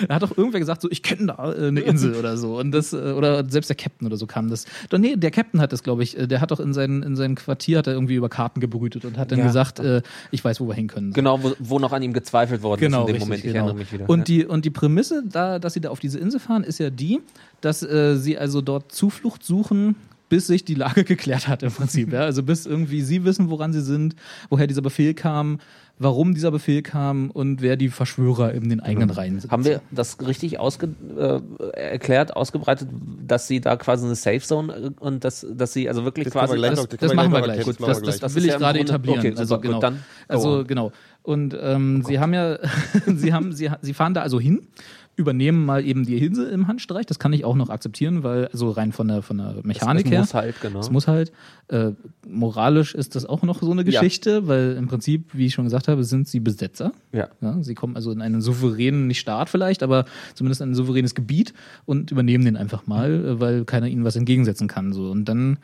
da 0.07 0.15
hat 0.15 0.23
auch 0.23 0.37
irgendwer 0.37 0.59
gesagt, 0.59 0.81
so, 0.81 0.89
ich 0.91 1.01
kenne 1.03 1.27
da 1.27 1.53
äh, 1.53 1.67
eine 1.67 1.81
Insel 1.81 2.15
oder 2.15 2.37
so. 2.37 2.57
Und 2.59 2.71
das, 2.71 2.93
äh, 2.93 2.97
oder 2.97 3.47
selbst 3.49 3.69
der 3.69 3.75
Captain 3.77 4.07
oder 4.07 4.17
so 4.17 4.27
kam 4.27 4.49
das. 4.49 4.65
Doch 4.89 4.97
nee, 4.97 5.15
der 5.15 5.31
Captain 5.31 5.61
hat 5.61 5.71
das, 5.73 5.83
glaube 5.83 6.03
ich, 6.03 6.17
äh, 6.17 6.27
der 6.27 6.41
hat 6.41 6.51
doch 6.51 6.59
in, 6.59 6.73
seinen, 6.73 7.03
in 7.03 7.15
seinem 7.15 7.35
Quartier 7.35 7.77
hat 7.79 7.87
er 7.87 7.93
irgendwie 7.93 8.15
über 8.15 8.29
Karten 8.29 8.59
gebrütet 8.59 9.05
und 9.05 9.17
hat 9.17 9.31
dann 9.31 9.39
Ja. 9.39 9.45
gesagt, 9.45 9.79
äh, 9.79 10.01
ich 10.31 10.43
weiß, 10.43 10.59
wo 10.59 10.67
wir 10.67 10.73
hin 10.75 10.87
können. 10.87 11.13
Genau, 11.13 11.41
wo, 11.43 11.53
wo 11.59 11.79
noch 11.79 11.93
an 11.93 12.01
ihm 12.03 12.13
gezweifelt 12.13 12.61
worden 12.61 12.81
Genau, 12.81 13.05
ist 13.05 13.09
in 13.09 13.13
dem 13.13 13.13
richtig, 13.15 13.27
Moment. 13.29 13.45
Ich 13.45 13.51
genau. 13.53 13.65
erinnere 13.65 13.77
mich 13.77 13.93
wieder. 13.93 14.09
Und 14.09 14.19
ja. 14.19 14.23
die, 14.25 14.45
und 14.45 14.65
die 14.65 14.69
Prämisse, 14.69 15.23
da, 15.27 15.44
dass 15.59 15.73
sie 15.73 15.81
da 15.81 15.89
auf 15.89 15.99
diese 15.99 16.19
Insel 16.19 16.39
fahren, 16.39 16.63
ist 16.63 16.79
ja 16.79 16.89
die, 16.89 17.19
dass 17.61 17.83
äh, 17.83 18.15
sie 18.17 18.37
also 18.37 18.61
dort 18.61 18.91
Zuflucht 18.91 19.43
suchen, 19.43 19.95
bis 20.29 20.47
sich 20.47 20.65
die 20.65 20.75
Lage 20.75 21.03
geklärt 21.11 21.47
hat 21.47 21.63
im 21.63 21.71
Prinzip. 21.71 22.11
Ja? 22.11 22.21
Also 22.21 22.43
bis 22.43 22.65
irgendwie 22.65 23.01
sie 23.01 23.23
wissen, 23.25 23.49
woran 23.49 23.73
sie 23.73 23.81
sind, 23.81 24.15
woher 24.49 24.67
dieser 24.67 24.81
Befehl 24.81 25.13
kam, 25.13 25.59
warum 25.97 26.33
dieser 26.33 26.51
Befehl 26.51 26.81
kam 26.81 27.31
und 27.31 27.61
wer 27.61 27.77
die 27.77 27.87
Verschwörer 27.87 28.51
in 28.53 28.67
den 28.67 28.81
eigenen 28.81 29.09
Reihen 29.11 29.39
sind. 29.39 29.49
Haben 29.51 29.63
wir 29.63 29.79
das 29.91 30.17
richtig 30.25 30.59
ausge 30.59 30.89
äh, 31.17 31.39
erklärt, 31.79 32.35
ausgebreitet, 32.35 32.89
dass 33.25 33.47
sie 33.47 33.61
da 33.61 33.77
quasi 33.77 34.05
eine 34.05 34.15
Safe 34.15 34.41
Zone 34.41 34.73
äh, 34.75 34.89
und 34.99 35.23
dass, 35.23 35.45
dass 35.49 35.71
sie 35.71 35.87
also 35.87 36.03
wirklich 36.03 36.25
Das 36.25 36.33
wir 36.33 36.41
quasi 36.41 36.55
gleich 36.55 36.71
das, 36.71 36.79
noch- 36.81 36.87
das, 36.87 36.99
können 36.99 37.15
machen 37.15 37.31
wir 37.31 37.41
gleich 37.43 37.65
noch 37.65 37.73
Das, 37.73 37.77
das, 37.77 38.01
Das 38.01 38.19
das, 38.19 38.35
wir 38.35 38.41
will 38.43 38.49
ich 38.49 38.57
gerade 38.57 38.79
Das 38.79 38.89
ja 38.89 38.97
Grunde- 38.97 39.11
etablieren. 39.11 39.19
okay, 39.19 39.39
also 39.39 39.55
gut, 39.55 39.61
genau. 39.63 39.79
dann 39.79 39.93
go 39.95 39.99
also 40.27 40.63
genau. 40.65 40.91
Und 41.23 41.55
ähm, 41.59 42.03
sie 42.05 42.19
haben 42.19 42.33
ja, 42.33 42.59
sie 43.15 43.31
haben, 43.33 43.53
sie, 43.53 43.69
sie 43.81 43.93
fahren 43.93 44.13
da 44.13 44.21
also 44.21 44.39
hin, 44.39 44.67
übernehmen 45.15 45.65
mal 45.65 45.85
eben 45.85 46.05
die 46.05 46.17
Hinse 46.17 46.49
im 46.49 46.67
Handstreich. 46.67 47.05
Das 47.05 47.19
kann 47.19 47.31
ich 47.33 47.45
auch 47.45 47.55
noch 47.55 47.69
akzeptieren, 47.69 48.23
weil 48.23 48.47
also 48.47 48.69
rein 48.69 48.91
von 48.91 49.07
der 49.07 49.21
von 49.21 49.37
der 49.37 49.55
Mechanik 49.63 50.05
es 50.05 50.11
her. 50.11 50.19
muss 50.21 50.33
halt, 50.33 50.61
genau. 50.61 50.79
Es 50.79 50.91
muss 50.91 51.07
halt. 51.07 51.31
Äh, 51.67 51.91
moralisch 52.27 52.93
ist 52.93 53.15
das 53.15 53.25
auch 53.25 53.41
noch 53.43 53.61
so 53.61 53.71
eine 53.71 53.81
Ja. 53.81 53.99
Geschichte, 54.01 54.47
weil 54.47 54.75
im 54.77 54.87
Prinzip, 54.87 55.33
wie 55.33 55.45
ich 55.47 55.53
schon 55.53 55.63
gesagt 55.65 55.87
habe, 55.87 56.03
sind 56.03 56.27
sie 56.27 56.39
Besetzer. 56.39 56.91
Ja. 57.11 57.29
Ja, 57.41 57.61
sie 57.63 57.75
kommen 57.75 57.95
also 57.95 58.11
in 58.11 58.21
einen 58.21 58.41
souveränen, 58.41 59.07
nicht 59.07 59.19
Staat 59.19 59.49
vielleicht, 59.49 59.83
aber 59.83 60.05
zumindest 60.33 60.61
in 60.61 60.71
ein 60.71 60.75
souveränes 60.75 61.15
Gebiet 61.15 61.53
und 61.85 62.11
übernehmen 62.11 62.45
den 62.45 62.57
einfach 62.57 62.85
mal, 62.85 63.11
äh, 63.25 63.39
weil 63.39 63.65
keiner 63.65 63.87
ihnen 63.87 64.03
was 64.03 64.15
entgegensetzen 64.15 64.67
kann. 64.67 64.93
So. 64.93 65.09
Und 65.09 65.25
dann, 65.25 65.57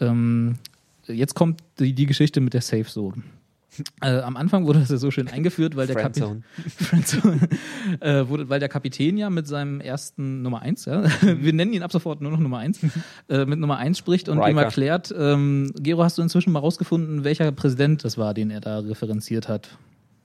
ähm, 0.00 0.56
jetzt 1.06 1.34
kommt 1.34 1.60
die, 1.78 1.92
die 1.94 2.06
Geschichte 2.06 2.40
mit 2.40 2.54
der 2.54 2.60
Safe 2.60 2.84
Zone. 2.84 3.22
Äh, 4.02 4.18
am 4.20 4.36
Anfang 4.36 4.66
wurde 4.66 4.80
das 4.80 4.90
ja 4.90 4.96
so 4.96 5.10
schön 5.10 5.28
eingeführt, 5.28 5.76
weil 5.76 5.86
der, 5.86 5.96
Kapi 5.96 6.20
Friendzone. 6.20 6.42
Friendzone. 6.76 7.38
äh, 8.00 8.28
wurde, 8.28 8.48
weil 8.48 8.60
der 8.60 8.68
Kapitän 8.68 9.16
ja 9.16 9.30
mit 9.30 9.46
seinem 9.46 9.80
ersten 9.80 10.42
Nummer 10.42 10.62
eins, 10.62 10.84
ja, 10.84 11.04
wir 11.22 11.52
nennen 11.52 11.72
ihn 11.72 11.82
ab 11.82 11.92
sofort 11.92 12.20
nur 12.20 12.30
noch 12.32 12.40
Nummer 12.40 12.58
eins, 12.58 12.80
äh, 13.28 13.44
mit 13.44 13.58
Nummer 13.58 13.76
eins 13.78 13.98
spricht 13.98 14.28
und 14.28 14.38
ihm 14.38 14.44
Riker. 14.44 14.62
erklärt, 14.62 15.14
ähm, 15.16 15.72
Gero, 15.78 16.02
hast 16.04 16.18
du 16.18 16.22
inzwischen 16.22 16.52
mal 16.52 16.60
rausgefunden, 16.60 17.24
welcher 17.24 17.50
Präsident 17.52 18.04
das 18.04 18.18
war, 18.18 18.34
den 18.34 18.50
er 18.50 18.60
da 18.60 18.78
referenziert 18.80 19.48
hat? 19.48 19.76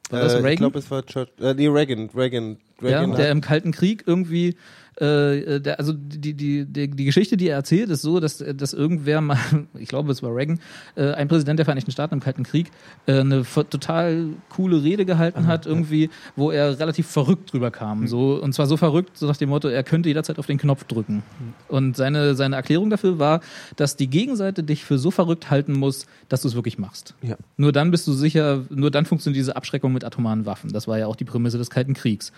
War 0.09 0.19
das 0.21 0.33
Äh, 0.33 0.37
ich 0.39 0.43
Reagan? 0.43 0.57
glaube, 0.57 0.79
es 0.79 0.91
war 0.91 1.05
Church, 1.05 1.29
äh, 1.39 1.53
nee, 1.53 1.67
Reagan, 1.67 2.09
Reagan, 2.15 2.57
ja, 2.81 2.87
Reagan. 2.99 3.11
der 3.15 3.25
hat- 3.25 3.31
im 3.31 3.41
Kalten 3.41 3.71
Krieg 3.71 4.03
irgendwie, 4.05 4.55
äh, 4.97 5.62
der, 5.62 5.80
also 5.80 5.93
die, 5.93 6.34
die, 6.34 6.65
die, 6.65 6.89
die 6.89 7.06
Geschichte, 7.06 7.38
die 7.38 7.47
er 7.47 7.56
erzählt, 7.56 7.89
ist 7.89 8.01
so, 8.01 8.19
dass, 8.19 8.43
dass 8.56 8.73
irgendwer 8.73 9.21
mal, 9.21 9.38
ich 9.80 9.88
glaube, 9.88 10.12
es 10.12 10.21
war 10.21 10.36
Reagan, 10.36 10.60
äh, 10.95 11.12
ein 11.12 11.27
Präsident 11.27 11.60
der 11.60 11.65
Vereinigten 11.65 11.91
Staaten 11.91 12.15
im 12.15 12.19
Kalten 12.19 12.43
Krieg, 12.43 12.71
äh, 13.06 13.19
eine 13.19 13.43
total 13.43 14.30
coole 14.49 14.84
Rede 14.84 15.06
gehalten 15.06 15.47
hat, 15.47 15.65
irgendwie, 15.65 16.10
wo 16.36 16.51
er 16.51 16.80
relativ 16.80 17.08
verrückt 17.08 17.54
drüber 17.54 17.71
kam. 17.71 18.08
So, 18.08 18.41
und 18.41 18.54
zwar 18.54 18.67
so 18.67 18.77
verrückt, 18.77 19.17
so 19.17 19.27
nach 19.27 19.38
dem 19.38 19.49
Motto, 19.49 19.69
er 19.69 19.84
könnte 19.84 20.10
jederzeit 20.10 20.39
auf 20.39 20.45
den 20.45 20.58
Knopf 20.58 20.84
drücken. 20.84 21.23
Und 21.67 21.95
seine, 21.95 22.36
seine 22.36 22.56
Erklärung 22.58 22.89
dafür 22.89 23.17
war, 23.17 23.41
dass 23.77 23.95
die 23.95 24.08
Gegenseite 24.08 24.63
dich 24.63 24.84
für 24.84 24.97
so 24.97 25.10
verrückt 25.10 25.49
halten 25.49 25.73
muss, 25.73 26.06
dass 26.27 26.41
du 26.41 26.49
es 26.49 26.56
wirklich 26.56 26.77
machst. 26.77 27.15
Ja. 27.21 27.38
Nur 27.58 27.71
dann 27.71 27.91
bist 27.91 28.08
du 28.08 28.13
sicher, 28.13 28.65
nur 28.69 28.91
dann 28.91 29.06
funktioniert 29.06 29.39
diese 29.39 29.56
Abschreckung 29.56 29.93
mit 29.93 30.04
atomaren 30.04 30.45
Waffen. 30.45 30.71
Das 30.71 30.88
war 30.88 30.99
ja 30.99 31.08
auch 31.08 31.15
die 31.15 31.25
Prämisse 31.25 31.58
des 31.58 31.69
Kalten 31.69 31.93
Kriegs. 31.93 32.32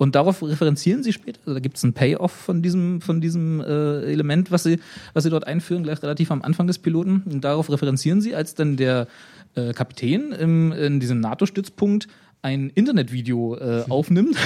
Und 0.00 0.14
darauf 0.14 0.42
referenzieren 0.42 1.02
sie 1.02 1.12
später. 1.12 1.40
Also 1.40 1.52
da 1.52 1.60
gibt 1.60 1.76
es 1.76 1.84
einen 1.84 1.92
Payoff 1.92 2.32
von 2.32 2.62
diesem, 2.62 3.02
von 3.02 3.20
diesem 3.20 3.60
äh, 3.60 4.10
Element, 4.10 4.50
was 4.50 4.62
sie, 4.62 4.78
was 5.12 5.24
sie 5.24 5.30
dort 5.30 5.46
einführen, 5.46 5.82
gleich 5.82 6.02
relativ 6.02 6.30
am 6.30 6.40
Anfang 6.40 6.66
des 6.66 6.78
Piloten. 6.78 7.22
Und 7.30 7.44
darauf 7.44 7.70
referenzieren 7.70 8.22
sie, 8.22 8.34
als 8.34 8.54
dann 8.54 8.78
der 8.78 9.08
äh, 9.56 9.74
Kapitän 9.74 10.32
im, 10.32 10.72
in 10.72 11.00
diesem 11.00 11.20
NATO-Stützpunkt 11.20 12.08
ein 12.40 12.70
Internetvideo 12.70 13.56
äh, 13.56 13.84
aufnimmt 13.90 14.38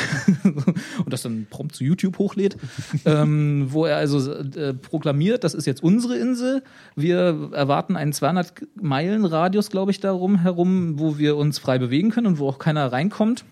und 0.43 1.13
das 1.13 1.23
dann 1.23 1.47
prompt 1.49 1.77
zu 1.77 1.85
YouTube 1.85 2.19
hochlädt, 2.19 2.57
ähm, 3.05 3.69
wo 3.69 3.85
er 3.85 3.99
also 3.99 4.33
äh, 4.33 4.75
proklamiert, 4.75 5.45
das 5.45 5.55
ist 5.55 5.67
jetzt 5.67 5.85
unsere 5.85 6.17
Insel. 6.17 6.65
Wir 6.97 7.51
erwarten 7.53 7.95
einen 7.95 8.13
200 8.13 8.55
Meilen 8.75 9.25
Radius, 9.25 9.71
glaube 9.71 9.93
ich, 9.93 10.01
darum 10.01 10.41
herum, 10.41 10.99
wo 10.99 11.17
wir 11.17 11.37
uns 11.37 11.61
frei 11.61 11.79
bewegen 11.79 12.11
können 12.11 12.27
und 12.27 12.39
wo 12.41 12.49
auch 12.49 12.59
keiner 12.59 12.91
reinkommt. 12.91 13.45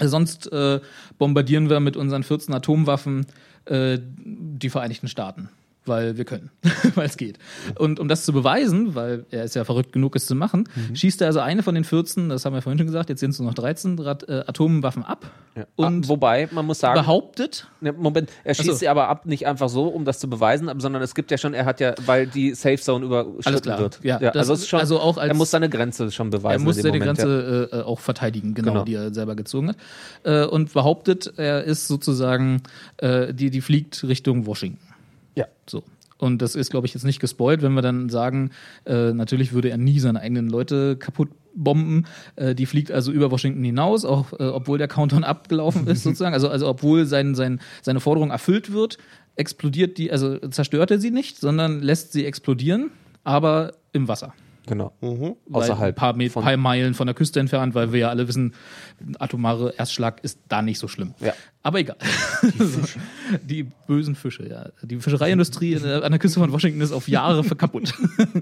Sonst 0.00 0.50
äh, 0.52 0.80
bombardieren 1.18 1.68
wir 1.68 1.80
mit 1.80 1.96
unseren 1.96 2.22
14 2.22 2.54
Atomwaffen 2.54 3.26
äh, 3.66 3.98
die 4.00 4.70
Vereinigten 4.70 5.08
Staaten, 5.08 5.48
weil 5.86 6.16
wir 6.18 6.24
können, 6.24 6.50
weil 6.94 7.06
es 7.06 7.16
geht. 7.16 7.38
Und 7.78 7.98
um 8.00 8.08
das 8.08 8.24
zu 8.24 8.32
beweisen, 8.32 8.94
weil 8.94 9.24
er 9.30 9.44
ist 9.44 9.54
ja 9.56 9.64
verrückt 9.64 9.92
genug, 9.92 10.14
es 10.16 10.26
zu 10.26 10.34
machen, 10.34 10.68
schießt 10.94 11.20
er 11.22 11.28
also 11.28 11.40
eine 11.40 11.62
von 11.62 11.74
den 11.74 11.84
14, 11.84 12.28
das 12.28 12.44
haben 12.44 12.54
wir 12.54 12.62
vorhin 12.62 12.78
schon 12.78 12.86
gesagt, 12.86 13.08
jetzt 13.08 13.20
sind 13.20 13.30
es 13.30 13.38
nur 13.40 13.48
noch 13.48 13.54
13 13.54 13.98
Rat, 13.98 14.28
äh, 14.28 14.44
Atomwaffen 14.46 15.04
ab 15.04 15.30
Ja. 15.56 15.64
und 15.76 16.04
ah, 16.04 16.08
wobei, 16.08 16.48
man 16.52 16.66
muss 16.66 16.78
sagen, 16.80 17.00
behauptet, 17.00 17.66
Ne, 17.80 17.92
Moment, 17.92 18.28
er 18.44 18.54
schießt 18.54 18.68
so. 18.68 18.74
sie 18.74 18.88
aber 18.88 19.08
ab, 19.08 19.24
nicht 19.24 19.46
einfach 19.46 19.68
so, 19.70 19.86
um 19.88 20.04
das 20.04 20.18
zu 20.18 20.28
beweisen, 20.28 20.70
sondern 20.80 21.00
es 21.02 21.14
gibt 21.14 21.30
ja 21.30 21.38
schon, 21.38 21.54
er 21.54 21.64
hat 21.64 21.80
ja, 21.80 21.94
weil 22.04 22.26
die 22.26 22.54
Safe 22.54 22.76
Zone 22.76 23.06
überschritten 23.06 23.46
Alles 23.48 23.62
klar. 23.62 23.78
wird. 23.78 24.00
Ja, 24.02 24.18
das 24.18 24.36
also, 24.36 24.52
ist 24.52 24.68
schon, 24.68 24.80
also 24.80 25.00
auch 25.00 25.16
als- 25.16 25.28
er 25.30 25.34
muss 25.34 25.50
seine 25.50 25.68
Grenze 25.70 26.10
schon 26.10 26.28
er 26.28 26.38
beweisen. 26.38 26.62
muss 26.64 26.76
in 26.76 26.82
seine 26.82 26.98
Moment, 26.98 27.18
ja. 27.18 27.24
Grenze 27.24 27.68
äh, 27.72 27.76
äh, 27.78 27.82
auch 27.82 28.00
verteidigen, 28.00 28.52
genau, 28.54 28.72
Genau. 28.72 28.84
die 28.84 28.94
er 28.94 29.14
selber 29.14 29.34
gezogen 29.34 29.70
hat. 29.70 29.76
Äh, 30.24 30.44
und 30.44 30.72
behauptet, 30.74 31.32
er 31.38 31.64
ist 31.64 31.88
sozusagen, 31.88 32.62
äh, 32.98 33.32
die, 33.32 33.50
die 33.50 33.60
fliegt 33.62 34.04
Richtung 34.04 34.46
Washington. 34.46 34.78
Ja. 35.36 35.46
So. 35.66 35.82
Und 36.18 36.42
das 36.42 36.54
ist, 36.54 36.70
glaube 36.70 36.86
ich, 36.86 36.94
jetzt 36.94 37.04
nicht 37.04 37.20
gespoilt, 37.20 37.62
wenn 37.62 37.72
wir 37.72 37.82
dann 37.82 38.10
sagen, 38.10 38.50
äh, 38.84 39.12
natürlich 39.12 39.52
würde 39.52 39.70
er 39.70 39.78
nie 39.78 39.98
seine 40.00 40.20
eigenen 40.20 40.50
Leute 40.50 40.96
kaputt 40.96 41.30
bomben. 41.54 42.04
Äh, 42.36 42.54
die 42.54 42.66
fliegt 42.66 42.92
also 42.92 43.10
über 43.10 43.30
Washington 43.30 43.64
hinaus, 43.64 44.04
auch 44.04 44.32
äh, 44.38 44.44
obwohl 44.44 44.76
der 44.76 44.88
Countdown 44.88 45.24
abgelaufen 45.24 45.86
ist, 45.86 46.02
sozusagen. 46.02 46.34
Also, 46.34 46.48
also 46.48 46.68
obwohl 46.68 47.06
sein, 47.06 47.34
sein, 47.34 47.60
seine 47.82 48.00
Forderung 48.00 48.30
erfüllt 48.30 48.72
wird, 48.72 48.98
explodiert 49.36 49.96
die, 49.96 50.12
also 50.12 50.38
zerstört 50.38 50.90
er 50.90 50.98
sie 50.98 51.10
nicht, 51.10 51.38
sondern 51.38 51.80
lässt 51.80 52.12
sie 52.12 52.26
explodieren, 52.26 52.90
aber 53.24 53.72
im 53.92 54.06
Wasser. 54.06 54.34
Genau. 54.70 54.92
Weil 55.00 55.34
Außerhalb 55.50 55.96
Ein 56.00 56.16
paar, 56.16 56.30
von- 56.30 56.44
paar 56.44 56.56
Meilen 56.56 56.94
von 56.94 57.08
der 57.08 57.14
Küste 57.14 57.40
entfernt, 57.40 57.74
weil 57.74 57.92
wir 57.92 57.98
ja 57.98 58.08
alle 58.08 58.28
wissen, 58.28 58.54
ein 59.00 59.16
atomare 59.18 59.74
Erstschlag 59.76 60.22
ist 60.22 60.38
da 60.48 60.62
nicht 60.62 60.78
so 60.78 60.86
schlimm. 60.86 61.12
Ja. 61.18 61.32
Aber 61.64 61.80
egal. 61.80 61.96
Die, 63.42 63.64
bösen 63.88 64.14
Fische, 64.14 64.48
ja. 64.48 64.68
Die 64.82 64.96
Fischereiindustrie 65.00 65.76
an 65.76 66.12
der 66.12 66.18
Küste 66.20 66.38
von 66.38 66.52
Washington 66.52 66.80
ist 66.82 66.92
auf 66.92 67.08
Jahre 67.08 67.42
für 67.42 67.56
kaputt. 67.56 67.92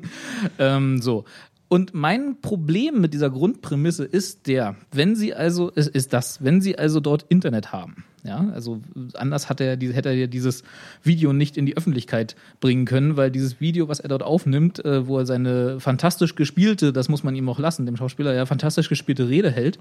ähm, 0.59 1.01
so. 1.01 1.25
Und 1.68 1.92
mein 1.92 2.40
Problem 2.40 3.00
mit 3.00 3.12
dieser 3.12 3.28
Grundprämisse 3.28 4.04
ist 4.04 4.46
der, 4.46 4.76
wenn 4.90 5.14
Sie 5.14 5.35
also, 5.35 5.68
ist, 5.68 5.88
ist 5.88 6.14
das, 6.14 6.42
wenn 6.42 6.62
Sie 6.62 6.78
also 6.78 6.98
dort 7.00 7.26
Internet 7.28 7.72
haben, 7.72 8.04
ja, 8.24 8.48
also 8.54 8.81
anders 9.14 9.48
hat 9.48 9.61
er, 9.61 9.78
hätte 9.78 10.09
er 10.09 10.26
dieses 10.26 10.62
Video 11.02 11.33
nicht 11.33 11.57
in 11.57 11.66
die 11.66 11.76
Öffentlichkeit 11.76 12.37
bringen 12.61 12.85
können, 12.85 13.16
weil 13.16 13.31
dieses 13.31 13.61
Video, 13.61 13.88
was 13.88 14.00
er 14.00 14.09
dort 14.09 14.22
aufnimmt, 14.22 14.85
äh, 14.85 15.07
wo 15.07 15.18
er 15.18 15.26
seine 15.26 15.78
fantastisch 15.78 16.35
gespielte, 16.35 16.92
das 16.92 17.09
muss 17.09 17.22
man 17.22 17.37
ihm 17.37 17.48
auch 17.48 17.59
lassen, 17.59 17.87
dem 17.87 17.96
Schauspieler 17.96 18.35
ja 18.35 18.46
fantastisch 18.46 18.88
gespielte 18.88 19.28
Rede 19.28 19.50
hält, 19.50 19.78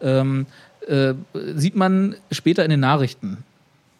ähm, 0.00 0.46
äh, 0.86 1.14
sieht 1.54 1.76
man 1.76 2.16
später 2.30 2.64
in 2.64 2.70
den 2.70 2.80
Nachrichten. 2.80 3.44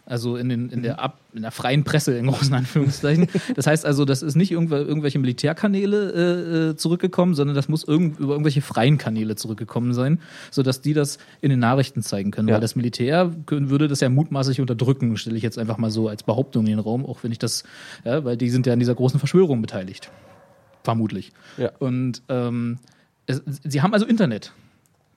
Also 0.08 0.36
in, 0.36 0.48
den, 0.48 0.70
in, 0.70 0.84
der 0.84 1.00
Ab, 1.00 1.18
in 1.34 1.42
der 1.42 1.50
freien 1.50 1.82
Presse, 1.82 2.16
in 2.16 2.28
großen 2.28 2.54
Anführungszeichen. 2.54 3.26
Das 3.56 3.66
heißt 3.66 3.84
also, 3.84 4.04
das 4.04 4.22
ist 4.22 4.36
nicht 4.36 4.52
irgendw 4.52 4.76
irgendwelche 4.76 5.18
Militärkanäle 5.18 6.12
äh, 6.12 6.70
äh, 6.70 6.76
zurückgekommen, 6.76 7.34
sondern 7.34 7.56
das 7.56 7.68
muss 7.68 7.82
irgend 7.82 8.20
über 8.20 8.32
irgendwelche 8.32 8.62
freien 8.62 8.98
Kanäle 8.98 9.34
zurückgekommen 9.34 9.94
sein, 9.94 10.20
sodass 10.50 10.80
die 10.80 10.94
das 10.94 11.18
in 11.40 11.50
den 11.50 11.58
Nachrichten 11.58 12.02
zeigen 12.02 12.30
können. 12.30 12.48
Ja. 12.48 12.54
Weil 12.54 12.60
das 12.60 12.76
Militär 12.76 13.32
können, 13.46 13.68
würde 13.68 13.88
das 13.88 14.00
ja 14.00 14.08
mutmaßlich 14.08 14.60
unterdrücken, 14.60 15.16
stelle 15.16 15.36
ich 15.36 15.42
jetzt 15.42 15.58
einfach 15.58 15.78
mal 15.78 15.90
so 15.90 16.08
als 16.08 16.22
Behauptung 16.22 16.66
in 16.66 16.72
den 16.72 16.78
Raum, 16.78 17.04
auch 17.04 17.24
wenn 17.24 17.32
ich 17.32 17.38
das, 17.38 17.64
ja, 18.04 18.24
weil 18.24 18.36
die 18.36 18.50
sind 18.50 18.66
ja 18.66 18.72
an 18.72 18.78
dieser 18.78 18.94
großen 18.94 19.18
Verschwörung 19.18 19.60
beteiligt. 19.60 20.10
Vermutlich. 20.84 21.32
Ja. 21.56 21.72
Und 21.80 22.22
ähm, 22.28 22.78
es, 23.26 23.42
sie 23.64 23.82
haben 23.82 23.92
also 23.92 24.06
Internet, 24.06 24.52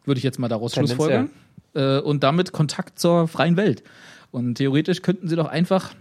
würde 0.05 0.17
ich 0.17 0.23
jetzt 0.23 0.39
mal 0.39 0.47
daraus 0.47 0.73
schlussfolgern. 0.73 1.29
Äh, 1.75 1.99
und 1.99 2.23
damit 2.23 2.51
Kontakt 2.51 2.97
zur 2.97 3.27
freien 3.27 3.55
Welt. 3.55 3.83
Und 4.31 4.55
theoretisch 4.55 5.01
könnten 5.01 5.27
sie 5.27 5.35
doch 5.35 5.47
einfach, 5.47 5.95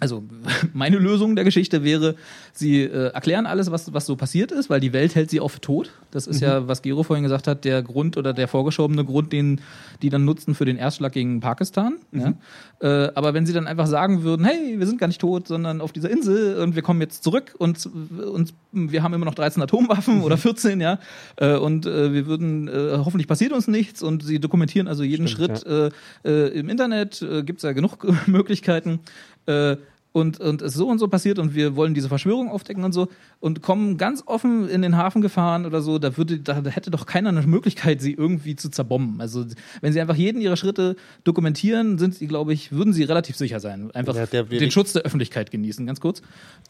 also 0.00 0.22
meine 0.72 0.98
Lösung 0.98 1.36
der 1.36 1.44
Geschichte 1.44 1.84
wäre, 1.84 2.14
sie 2.52 2.82
äh, 2.82 3.12
erklären 3.12 3.46
alles, 3.46 3.70
was, 3.70 3.92
was 3.92 4.06
so 4.06 4.16
passiert 4.16 4.52
ist, 4.52 4.70
weil 4.70 4.80
die 4.80 4.92
Welt 4.92 5.14
hält 5.14 5.30
sie 5.30 5.40
auch 5.40 5.48
für 5.48 5.60
tot. 5.60 5.92
Das 6.10 6.26
ist 6.26 6.40
ja, 6.40 6.66
was 6.68 6.82
Gero 6.82 7.02
vorhin 7.02 7.24
gesagt 7.24 7.46
hat, 7.46 7.64
der 7.64 7.82
Grund 7.82 8.16
oder 8.16 8.32
der 8.32 8.48
vorgeschobene 8.48 9.04
Grund, 9.04 9.32
den 9.32 9.60
die 10.02 10.10
dann 10.10 10.24
nutzen 10.24 10.54
für 10.54 10.64
den 10.64 10.76
Erstschlag 10.76 11.12
gegen 11.12 11.40
Pakistan. 11.40 11.96
Ja? 12.12 12.34
Äh, 12.80 13.12
aber 13.14 13.34
wenn 13.34 13.46
sie 13.46 13.52
dann 13.52 13.66
einfach 13.66 13.86
sagen 13.86 14.22
würden, 14.22 14.44
hey, 14.44 14.78
wir 14.78 14.86
sind 14.86 14.98
gar 14.98 15.08
nicht 15.08 15.20
tot, 15.20 15.48
sondern 15.48 15.80
auf 15.80 15.92
dieser 15.92 16.10
Insel 16.10 16.60
und 16.62 16.76
wir 16.76 16.82
kommen 16.82 17.00
jetzt 17.00 17.24
zurück 17.24 17.54
und, 17.58 17.84
und 17.86 18.54
wir 18.72 19.02
haben 19.02 19.14
immer 19.14 19.24
noch 19.24 19.34
13 19.34 19.62
Atomwaffen 19.62 20.22
oder 20.22 20.36
14, 20.36 20.80
ja, 20.80 20.98
äh, 21.36 21.56
und 21.56 21.86
äh, 21.86 22.12
wir 22.12 22.26
würden, 22.26 22.68
äh, 22.68 22.98
hoffentlich 23.04 23.26
passiert 23.26 23.52
uns 23.52 23.66
nichts 23.66 24.02
und 24.02 24.22
sie 24.22 24.38
dokumentieren 24.38 24.88
also 24.88 25.02
jeden 25.02 25.28
Stimmt, 25.28 25.60
Schritt 25.60 25.92
äh, 26.24 26.48
äh, 26.48 26.58
im 26.58 26.68
Internet, 26.68 27.20
äh, 27.22 27.42
gibt 27.42 27.58
es 27.58 27.62
ja 27.64 27.72
genug 27.72 28.06
Möglichkeiten. 28.26 29.00
Äh, 29.48 29.76
und, 30.12 30.40
und 30.40 30.62
es 30.62 30.72
ist 30.72 30.78
so 30.78 30.88
und 30.88 30.98
so 30.98 31.06
passiert 31.06 31.38
und 31.38 31.54
wir 31.54 31.76
wollen 31.76 31.94
diese 31.94 32.08
Verschwörung 32.08 32.50
aufdecken 32.50 32.82
und 32.82 32.92
so 32.92 33.08
und 33.40 33.62
kommen 33.62 33.98
ganz 33.98 34.22
offen 34.26 34.68
in 34.68 34.82
den 34.82 34.96
Hafen 34.96 35.20
gefahren 35.20 35.66
oder 35.66 35.82
so, 35.82 35.98
da 35.98 36.16
würde, 36.16 36.38
da 36.38 36.64
hätte 36.64 36.90
doch 36.90 37.06
keiner 37.06 37.28
eine 37.28 37.42
Möglichkeit, 37.42 38.00
sie 38.00 38.14
irgendwie 38.14 38.56
zu 38.56 38.70
zerbomben. 38.70 39.20
Also 39.20 39.44
wenn 39.80 39.92
sie 39.92 40.00
einfach 40.00 40.16
jeden 40.16 40.40
ihrer 40.40 40.56
Schritte 40.56 40.96
dokumentieren, 41.24 41.98
sind 41.98 42.14
sie, 42.14 42.26
glaube 42.26 42.52
ich, 42.52 42.72
würden 42.72 42.92
sie 42.92 43.04
relativ 43.04 43.36
sicher 43.36 43.60
sein. 43.60 43.90
Einfach 43.92 44.14
Ja, 44.16 44.42
den 44.42 44.70
Schutz 44.70 44.92
der 44.94 45.02
Öffentlichkeit 45.02 45.50
genießen, 45.50 45.86
ganz 45.86 46.00
kurz. 46.00 46.22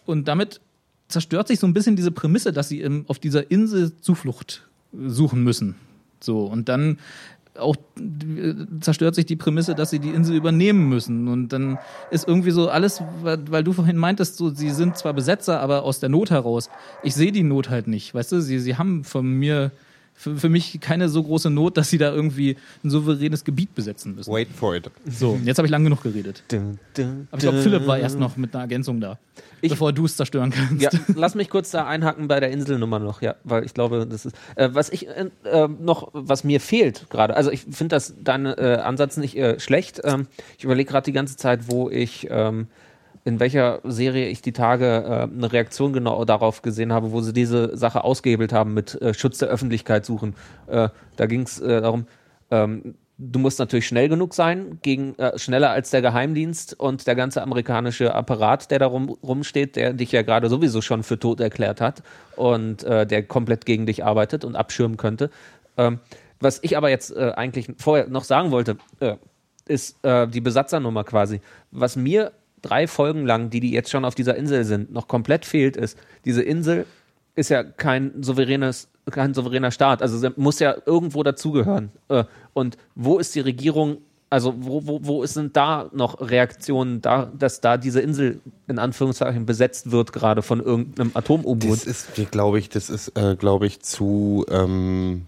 Und 0.05 0.27
damit 0.27 0.61
zerstört 1.07 1.49
sich 1.49 1.61
so 1.61 1.67
ein 1.67 1.73
bisschen 1.73 1.97
diese 1.97 2.11
Prämisse, 2.11 2.53
dass 2.53 2.69
sie 2.69 2.81
im, 2.81 3.05
auf 3.09 3.19
dieser 3.19 3.51
Insel 3.51 3.93
Zuflucht 4.01 4.69
suchen 4.93 5.45
müssen. 5.45 5.77
So, 6.21 6.45
und 6.45 6.69
dann 6.69 6.99
auch 7.59 7.77
zerstört 8.81 9.15
sich 9.15 9.27
die 9.27 9.37
Prämisse, 9.37 9.75
dass 9.75 9.91
sie 9.91 9.99
die 9.99 10.11
Insel 10.11 10.37
übernehmen 10.37 10.89
müssen. 10.89 11.29
Und 11.29 11.49
dann 11.49 11.79
ist 12.11 12.27
irgendwie 12.27 12.51
so 12.51 12.69
alles, 12.69 13.03
weil 13.23 13.39
weil 13.51 13.65
du 13.65 13.73
vorhin 13.73 13.97
meintest, 13.97 14.37
so, 14.37 14.51
sie 14.51 14.71
sind 14.71 14.97
zwar 14.97 15.13
Besetzer, 15.13 15.61
aber 15.61 15.83
aus 15.83 16.01
der 16.01 16.09
Not 16.09 16.31
heraus. 16.31 16.71
Ich 17.03 17.15
sehe 17.15 17.33
die 17.33 17.43
Not 17.43 17.71
halt 17.71 17.89
nicht. 17.89 18.15
Weißt 18.15 18.33
du, 18.33 18.41
sie, 18.41 18.59
sie 18.59 18.77
haben 18.77 19.05
von 19.05 19.27
mir, 19.27 19.73
für, 20.19 20.37
für 20.37 20.49
mich 20.49 20.81
keine 20.81 21.09
so 21.09 21.23
große 21.23 21.49
Not, 21.49 21.77
dass 21.77 21.89
sie 21.91 21.97
da 21.99 22.13
irgendwie 22.13 22.57
ein 22.85 22.91
souveränes 22.91 23.45
Gebiet 23.45 23.73
besetzen 23.77 24.17
müssen. 24.17 24.33
Wait 24.33 24.49
for 24.49 24.75
it. 24.75 24.91
So, 25.09 25.39
jetzt 25.45 25.59
habe 25.59 25.67
ich 25.67 25.71
lang 25.71 25.85
genug 25.85 26.03
geredet. 26.03 26.43
Dun, 26.49 26.79
dun, 26.97 27.29
Aber 27.31 27.39
ich 27.39 27.43
glaube, 27.43 27.63
Philipp 27.63 27.87
war 27.87 27.99
erst 27.99 28.19
noch 28.19 28.37
mit 28.37 28.53
einer 28.53 28.63
Ergänzung 28.65 29.01
da, 29.01 29.19
Ich- 29.61 29.71
bevor 29.71 29.93
du 29.93 30.05
es 30.07 30.17
zerstören 30.17 30.51
kannst. 30.51 30.83
Ja, 30.83 30.91
lass 31.15 31.37
mich 31.37 31.49
kurz 31.49 31.71
da 31.71 31.87
einhaken 31.87 32.27
bei 32.27 32.41
der 32.41 32.51
Inselnummer 32.51 32.99
noch, 32.99 33.23
ja, 33.23 33.37
weil 33.45 33.65
ich 33.65 33.75
glaube, 33.75 34.07
das 34.11 34.27
ist 34.27 34.37
äh, 34.57 34.71
was 34.73 34.91
ich 34.91 35.07
äh, 35.07 35.31
äh, 35.45 35.69
noch, 35.69 36.09
was 36.13 36.43
mir 36.43 36.61
fehlt 36.61 37.07
gerade. 37.11 37.37
Also 37.37 37.53
ich 37.53 37.61
finde 37.71 37.95
das 37.95 38.15
dein 38.21 38.45
äh, 38.47 38.81
Ansatz 38.83 39.19
nicht 39.19 39.37
äh, 39.37 39.61
schlecht. 39.61 40.01
Ähm, 40.03 40.27
ich 40.59 40.65
überlege 40.65 40.91
gerade 40.91 41.05
die 41.05 41.13
ganze 41.13 41.37
Zeit, 41.37 41.69
wo 41.71 41.89
ich 41.91 42.27
ähm, 42.29 42.67
in 43.29 43.41
welcher 43.41 43.81
Serie 43.85 44.29
ich 44.29 44.41
die 44.41 44.55
Tage 44.55 44.87
äh, 44.87 45.37
eine 45.37 45.53
Reaktion 45.53 45.93
genau 45.93 46.25
darauf 46.25 46.63
gesehen 46.63 46.95
habe, 46.95 47.13
wo 47.13 47.21
sie 47.21 47.35
diese 47.35 47.77
Sache 47.77 48.03
ausgehebelt 48.03 48.55
haben 48.55 48.73
mit 48.73 49.01
äh, 49.03 49.13
Schutz 49.13 49.37
der 49.37 49.49
Öffentlichkeit 49.49 50.07
suchen. 50.07 50.35
Äh, 50.67 50.89
da 51.17 51.27
ging 51.27 51.43
es 51.43 51.61
äh, 51.61 51.83
darum, 51.83 52.07
ähm, 52.51 52.95
du 53.19 53.39
musst 53.39 53.59
natürlich 53.59 53.87
schnell 53.87 54.09
genug 54.09 54.33
sein, 54.33 54.79
gegen, 54.81 55.15
äh, 55.19 55.39
schneller 55.39 55.71
als 55.71 55.91
der 55.91 56.01
Geheimdienst 56.01 56.81
und 56.81 57.07
der 57.07 57.17
ganze 57.17 57.43
amerikanische 57.43 58.15
Apparat, 58.15 58.71
der 58.71 58.79
da 58.79 58.87
rum, 58.87 59.15
rumsteht, 59.23 59.77
der 59.77 59.93
dich 59.93 60.11
ja 60.11 60.23
gerade 60.23 60.49
sowieso 60.49 60.81
schon 60.81 61.03
für 61.03 61.19
tot 61.19 61.41
erklärt 61.41 61.83
hat 61.83 62.03
und 62.35 62.83
äh, 62.85 63.07
der 63.07 63.25
komplett 63.25 63.67
gegen 63.67 63.85
dich 63.85 64.07
arbeitet 64.07 64.43
und 64.47 64.57
abschirmen 64.57 64.97
könnte. 64.97 65.29
Ähm, 65.77 66.01
was 66.41 66.61
ich 66.63 66.77
aber 66.77 66.89
jetzt 66.89 67.17
eigentlich 67.17 67.69
vorher 67.79 68.07
noch 68.07 68.23
sagen 68.23 68.53
wollte, 68.53 68.77
ist 69.69 70.03
äh, 70.05 70.27
die 70.27 70.41
Besatzer-Nummer 70.41 71.05
quasi. 71.05 71.41
Was 71.71 71.97
mir 71.97 72.33
drei 72.63 72.87
Folgen 72.87 73.27
lang, 73.27 73.51
die 73.51 73.61
die 73.61 73.71
jetzt 73.71 73.91
schon 73.91 74.05
auf 74.05 74.15
dieser 74.15 74.37
Insel 74.37 74.65
sind, 74.65 74.93
noch 74.93 75.09
komplett 75.09 75.45
fehlt, 75.45 75.77
ist, 75.77 75.99
diese 76.25 76.43
Insel 76.43 76.87
ist 77.35 77.51
ja 77.51 77.63
kein 77.63 78.23
souveränes, 78.23 78.89
kein 79.11 79.33
souveräner 79.33 79.71
Staat. 79.71 80.03
Also 80.03 80.29
muss 80.37 80.59
ja 80.59 80.77
irgendwo 80.85 81.23
dazugehören. 81.23 81.91
Äh, 82.09 82.25
und 82.53 82.77
wo 82.95 83.19
ist 83.19 83.35
die 83.35 83.41
Regierung? 83.41 83.99
Also 84.31 84.55
wo, 84.59 84.87
wo, 84.87 85.01
wo 85.03 85.25
sind 85.25 85.57
da 85.57 85.89
noch 85.93 86.21
Reaktionen, 86.21 87.01
da, 87.01 87.33
dass 87.39 87.61
da 87.61 87.79
diese 87.79 88.01
Insel 88.01 88.41
in 88.67 88.79
Anführungszeichen 88.79 89.47
besetzt 89.47 89.91
wird, 89.91 90.13
gerade 90.13 90.43
von 90.43 90.61
irgendeinem 90.61 91.13
Atom-U-Boot? 91.15 91.73
Das 91.73 91.85
ist, 91.85 92.31
glaube 92.31 92.59
ich, 92.59 92.69
das 92.69 92.91
ist, 92.91 93.17
äh, 93.17 93.37
glaube 93.37 93.67
ich, 93.67 93.81
zu, 93.81 94.45
ähm, 94.51 95.27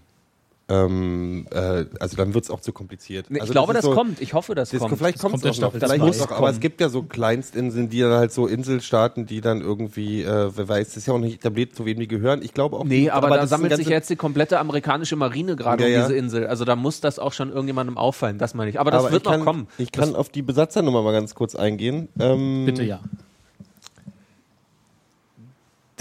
ähm, 0.71 1.45
äh, 1.51 1.85
also 1.99 2.15
dann 2.15 2.33
wird 2.33 2.45
es 2.45 2.49
auch 2.49 2.61
zu 2.61 2.71
kompliziert. 2.71 3.25
Nee, 3.29 3.41
also 3.41 3.51
ich 3.51 3.53
glaube, 3.53 3.73
ist 3.73 3.77
das 3.79 3.85
so, 3.85 3.93
kommt. 3.93 4.21
Ich 4.21 4.33
hoffe, 4.33 4.55
das, 4.55 4.69
Das 4.69 4.79
kommt. 4.79 4.97
vielleicht 4.97 5.19
kommt 5.19 5.43
es 5.43 5.45
auch 5.45 5.61
noch, 5.61 5.73
vielleicht 5.73 5.99
muss 5.99 6.21
auch, 6.21 6.31
aber 6.31 6.49
es 6.49 6.61
gibt 6.61 6.79
ja 6.79 6.87
so 6.87 7.03
Kleinstinseln, 7.03 7.89
die 7.89 7.99
dann 7.99 8.13
halt 8.13 8.31
so 8.31 8.47
Inselstaaten, 8.47 9.25
die 9.25 9.41
dann 9.41 9.59
irgendwie, 9.61 10.21
äh, 10.21 10.49
wer 10.55 10.69
weiß, 10.69 10.87
das 10.87 10.97
ist 10.97 11.07
ja 11.07 11.13
auch 11.13 11.19
nicht 11.19 11.35
etabliert, 11.35 11.75
zu 11.75 11.85
wem 11.85 11.99
die 11.99 12.07
gehören. 12.07 12.41
Ich 12.41 12.53
glaube 12.53 12.77
auch. 12.77 12.85
Nee, 12.85 13.09
aber, 13.09 13.29
da 13.29 13.35
das 13.35 13.45
ist 13.45 13.53
ein 13.53 13.59
sammelt 13.59 13.75
sich 13.75 13.87
jetzt 13.87 14.09
die 14.09 14.15
komplette 14.15 14.59
amerikanische 14.59 15.17
Marine 15.17 15.57
gerade 15.57 15.83
Ja, 15.83 15.89
um 15.89 15.93
ja. 15.93 16.01
diese 16.07 16.15
Insel. 16.15 16.47
Also 16.47 16.63
da 16.63 16.77
muss 16.77 17.01
das 17.01 17.19
auch 17.19 17.33
schon 17.33 17.49
irgendjemandem 17.49 17.97
auffallen, 17.97 18.37
das 18.37 18.53
meine 18.53 18.69
ich. 18.69 18.79
Aber 18.79 18.91
das 18.91 19.01
aber 19.01 19.11
wird 19.11 19.23
ich 19.23 19.29
kann, 19.29 19.39
noch 19.39 19.45
kommen. 19.45 19.67
Ich 19.77 19.91
kann 19.91 20.15
auf 20.15 20.29
die 20.29 20.41
Besatzernummer 20.41 21.01
mal 21.01 21.11
ganz 21.11 21.35
kurz 21.35 21.55
eingehen. 21.55 22.07
Ähm, 22.17 22.65
Bitte 22.65 22.83
ja. 22.83 23.01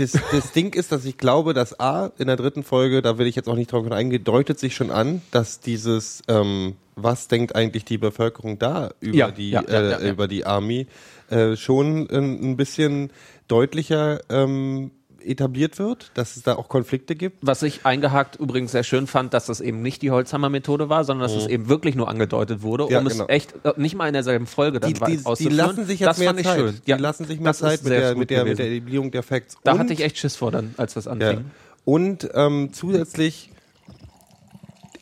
Das, 0.00 0.12
das 0.32 0.52
Ding 0.52 0.74
ist, 0.74 0.92
dass 0.92 1.04
ich 1.04 1.18
glaube, 1.18 1.52
dass 1.54 1.78
A, 1.78 2.10
in 2.18 2.26
der 2.26 2.36
dritten 2.36 2.62
Folge, 2.64 3.02
da 3.02 3.18
will 3.18 3.26
ich 3.26 3.36
jetzt 3.36 3.48
auch 3.48 3.54
nicht 3.54 3.72
drauf 3.72 3.90
eingehen, 3.90 4.24
deutet 4.24 4.58
sich 4.58 4.74
schon 4.74 4.90
an, 4.90 5.22
dass 5.30 5.60
dieses, 5.60 6.22
ähm, 6.28 6.76
was 6.96 7.28
denkt 7.28 7.54
eigentlich 7.54 7.84
die 7.84 7.98
Bevölkerung 7.98 8.58
da 8.58 8.92
über 9.00 9.16
Ja, 9.16 9.30
die, 9.30 9.50
ja, 9.50 9.60
äh, 9.60 9.90
ja, 9.90 10.00
ja. 10.00 10.10
über 10.10 10.26
die 10.26 10.46
Army, 10.46 10.86
äh, 11.28 11.56
schon 11.56 12.08
ein, 12.10 12.52
ein 12.52 12.56
bisschen 12.56 13.12
deutlicher 13.48 14.20
ähm, 14.30 14.90
etabliert 15.24 15.78
wird, 15.78 16.10
dass 16.14 16.36
es 16.36 16.42
da 16.42 16.56
auch 16.56 16.68
Konflikte 16.68 17.14
gibt. 17.16 17.38
Was 17.42 17.62
ich 17.62 17.84
eingehakt 17.86 18.36
übrigens 18.36 18.72
sehr 18.72 18.82
schön 18.84 19.06
fand, 19.06 19.34
dass 19.34 19.46
das 19.46 19.60
eben 19.60 19.82
nicht 19.82 20.02
die 20.02 20.10
Holzhammer-Methode 20.10 20.88
war, 20.88 21.04
sondern 21.04 21.28
dass 21.28 21.36
es 21.36 21.46
eben 21.48 21.68
wirklich 21.68 21.94
nur 21.94 22.08
angedeutet 22.08 22.62
wurde, 22.62 22.84
Mhm. 22.84 22.90
Ja, 22.90 22.98
um 23.00 23.04
genau. 23.08 23.24
es 23.24 23.28
echt 23.30 23.54
äh, 23.64 23.72
nicht 23.76 23.94
mal 23.94 24.06
in 24.06 24.12
derselben 24.14 24.46
Folge 24.46 24.80
dann 24.80 24.92
Die, 24.92 25.00
die, 25.00 25.16
die 25.38 25.48
lassen 25.48 25.84
sich 25.86 26.00
jetzt 26.00 26.08
das 26.08 26.18
mehr 26.18 26.36
Zeit. 26.36 26.58
schön. 26.58 26.80
Die 26.86 26.92
lassen 26.92 27.24
sich 27.24 27.40
mehr 27.40 27.54
Zeit 27.54 27.82
mit 27.82 27.92
der, 27.92 28.14
mit, 28.16 28.30
der, 28.30 28.44
mit 28.44 28.58
der. 28.58 28.70
Etablierung 28.70 29.10
der 29.10 29.22
Facts. 29.22 29.56
Da 29.64 29.72
Und- 29.72 29.78
hatte 29.80 29.92
ich 29.92 30.00
echt 30.00 30.18
Schiss 30.18 30.36
vor 30.36 30.50
dann, 30.50 30.74
als 30.76 30.94
das 30.94 31.04
Ja. 31.06 31.12
anfing. 31.12 31.44
Und 31.84 32.28
ähm, 32.34 32.70
zusätzlich, 32.72 33.50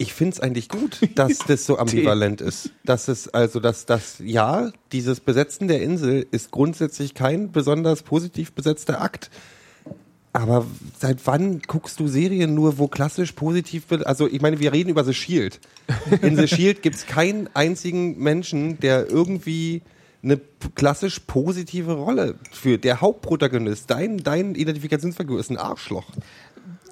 ich 0.01 0.14
finde 0.14 0.35
es 0.35 0.41
eigentlich 0.41 0.69
gut, 0.69 1.01
dass 1.16 1.39
das 1.49 1.66
so 1.66 1.79
ambivalent 1.79 2.41
ist. 2.41 2.71
Dass 2.85 3.09
es 3.09 3.29
also, 3.29 3.59
dass 3.61 3.85
das, 3.85 4.16
ja, 4.25 4.71
dieses 4.93 5.19
Besetzen 5.21 5.66
der 5.69 5.83
Insel 5.83 6.25
ist 6.31 6.51
grundsätzlich 6.53 7.14
kein 7.14 7.51
besonders 7.51 8.03
positiv 8.03 8.53
besetzter 8.53 9.01
Akt. 9.01 9.31
Aber 10.39 10.66
seit 10.97 11.26
wann 11.26 11.61
guckst 11.66 11.99
du 11.99 12.07
Serien 12.07 12.55
nur, 12.55 12.78
wo 12.78 12.86
klassisch 12.86 13.32
positiv 13.32 13.91
wird? 13.91 14.07
Also 14.07 14.28
ich 14.28 14.41
meine, 14.41 14.61
wir 14.61 14.72
reden 14.72 14.89
über 14.89 15.03
The 15.03 15.12
Shield. 15.12 15.59
In 16.22 16.36
The 16.36 16.47
Shield 16.47 16.82
gibt 16.82 16.95
es 16.95 17.07
keinen 17.07 17.49
einzigen 17.55 18.18
Menschen, 18.18 18.78
der 18.78 19.11
irgendwie 19.11 19.82
eine 20.22 20.41
klassisch 20.76 21.20
positive 21.26 21.93
Rolle 21.93 22.36
für 22.53 22.78
der 22.78 23.01
Hauptprotagonist. 23.01 23.91
Dein, 23.91 24.18
dein 24.18 24.55
Identifikationsfigur 24.55 25.41
ist 25.41 25.51
ein 25.51 25.57
Arschloch. 25.57 26.07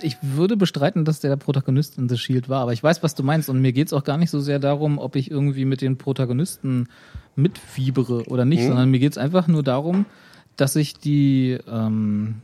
Ich 0.03 0.17
würde 0.23 0.57
bestreiten, 0.57 1.05
dass 1.05 1.21
der, 1.21 1.31
der 1.31 1.37
Protagonist 1.37 1.99
in 1.99 2.09
The 2.09 2.19
Shield 2.19 2.49
war, 2.49 2.63
aber 2.63 2.73
ich 2.73 2.83
weiß, 2.83 3.05
was 3.05 3.15
du 3.15 3.23
meinst 3.23 3.49
und 3.49 3.61
mir 3.61 3.73
geht's 3.73 3.93
auch 3.93 4.05
gar 4.05 4.19
nicht 4.19 4.31
so 4.31 4.41
sehr 4.41 4.59
darum, 4.59 4.99
ob 4.99 5.15
ich 5.15 5.31
irgendwie 5.31 5.65
mit 5.65 5.83
den 5.83 5.99
Protagonisten 5.99 6.89
mitfiebere 7.37 8.25
oder 8.25 8.45
nicht, 8.45 8.65
sondern 8.65 8.91
mir 8.91 8.99
geht's 8.99 9.19
einfach 9.19 9.47
nur 9.47 9.63
darum, 9.63 10.05
dass 10.57 10.75
ich 10.77 10.95
die, 10.95 11.59
ähm, 11.69 12.37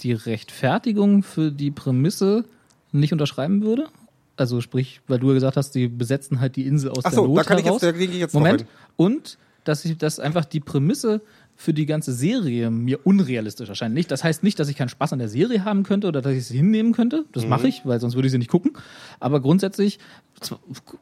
die 0.00 0.12
Rechtfertigung 0.12 1.22
für 1.22 1.50
die 1.50 1.70
Prämisse 1.70 2.44
nicht 2.92 3.12
unterschreiben 3.12 3.62
würde. 3.62 3.86
Also 4.36 4.60
sprich, 4.60 5.00
weil 5.08 5.18
du 5.18 5.28
ja 5.28 5.34
gesagt 5.34 5.56
hast, 5.56 5.72
die 5.74 5.88
besetzen 5.88 6.40
halt 6.40 6.56
die 6.56 6.66
Insel 6.66 6.90
aus 6.90 6.98
Ach 7.04 7.10
der 7.10 7.16
so, 7.16 7.26
Not 7.26 7.38
da 7.38 7.42
kann 7.42 7.58
ich 7.58 7.64
heraus. 7.64 7.82
jetzt- 7.82 7.96
da 7.96 8.00
ich 8.00 8.14
jetzt 8.14 8.34
Moment. 8.34 8.64
Und 8.96 9.38
dass 9.64 9.84
ich 9.84 9.98
dass 9.98 10.20
einfach 10.20 10.44
die 10.44 10.60
Prämisse 10.60 11.20
für 11.56 11.74
die 11.74 11.86
ganze 11.86 12.12
Serie 12.12 12.70
mir 12.70 13.04
unrealistisch 13.04 13.68
erscheint. 13.68 13.92
Nicht, 13.92 14.12
das 14.12 14.22
heißt 14.22 14.44
nicht, 14.44 14.60
dass 14.60 14.68
ich 14.68 14.76
keinen 14.76 14.88
Spaß 14.90 15.12
an 15.12 15.18
der 15.18 15.28
Serie 15.28 15.64
haben 15.64 15.82
könnte 15.82 16.06
oder 16.06 16.22
dass 16.22 16.32
ich 16.32 16.46
sie 16.46 16.56
hinnehmen 16.56 16.92
könnte. 16.92 17.24
Das 17.32 17.42
Mhm. 17.42 17.48
mache 17.50 17.66
ich, 17.66 17.84
weil 17.84 17.98
sonst 17.98 18.14
würde 18.14 18.26
ich 18.26 18.32
sie 18.32 18.38
nicht 18.38 18.50
gucken. 18.50 18.74
Aber 19.18 19.40
grundsätzlich 19.40 19.98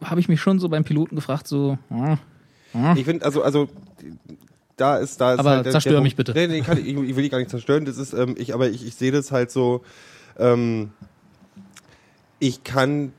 habe 0.03 0.18
ich 0.20 0.28
mich 0.28 0.40
schon 0.40 0.59
so 0.59 0.70
beim 0.70 0.84
Piloten 0.84 1.14
gefragt, 1.14 1.47
so, 1.47 1.76
ah, 1.90 2.16
Ich 2.97 3.05
finde, 3.05 3.24
also, 3.26 3.42
also, 3.42 3.68
da 4.77 4.97
ist, 4.99 5.20
da 5.20 5.33
ist 5.35 5.41
Aber 5.41 5.51
halt 5.51 5.64
der- 5.66 5.72
zerstör 5.72 5.93
der 5.95 6.01
mich 6.03 6.16
Punkt- 6.16 6.29
bitte. 6.35 6.49
Nee, 6.49 6.61
nee, 6.61 6.61
kann 6.61 6.79
ich, 6.79 6.87
ich 6.87 6.97
will 7.16 7.22
die 7.22 7.29
gar 7.31 7.39
nicht 7.39 7.51
zerstören. 7.51 7.85
Das 7.85 7.97
ist, 7.99 8.12
ähm, 8.12 8.35
ich, 8.39 8.53
aber 8.55 8.68
ich, 8.68 8.87
ich 8.87 8.95
sehe 8.95 9.11
das 9.12 9.33
halt 9.33 9.51
so, 9.51 9.83
ähm, 10.39 10.91
ich 12.39 12.64
kann, 12.64 13.12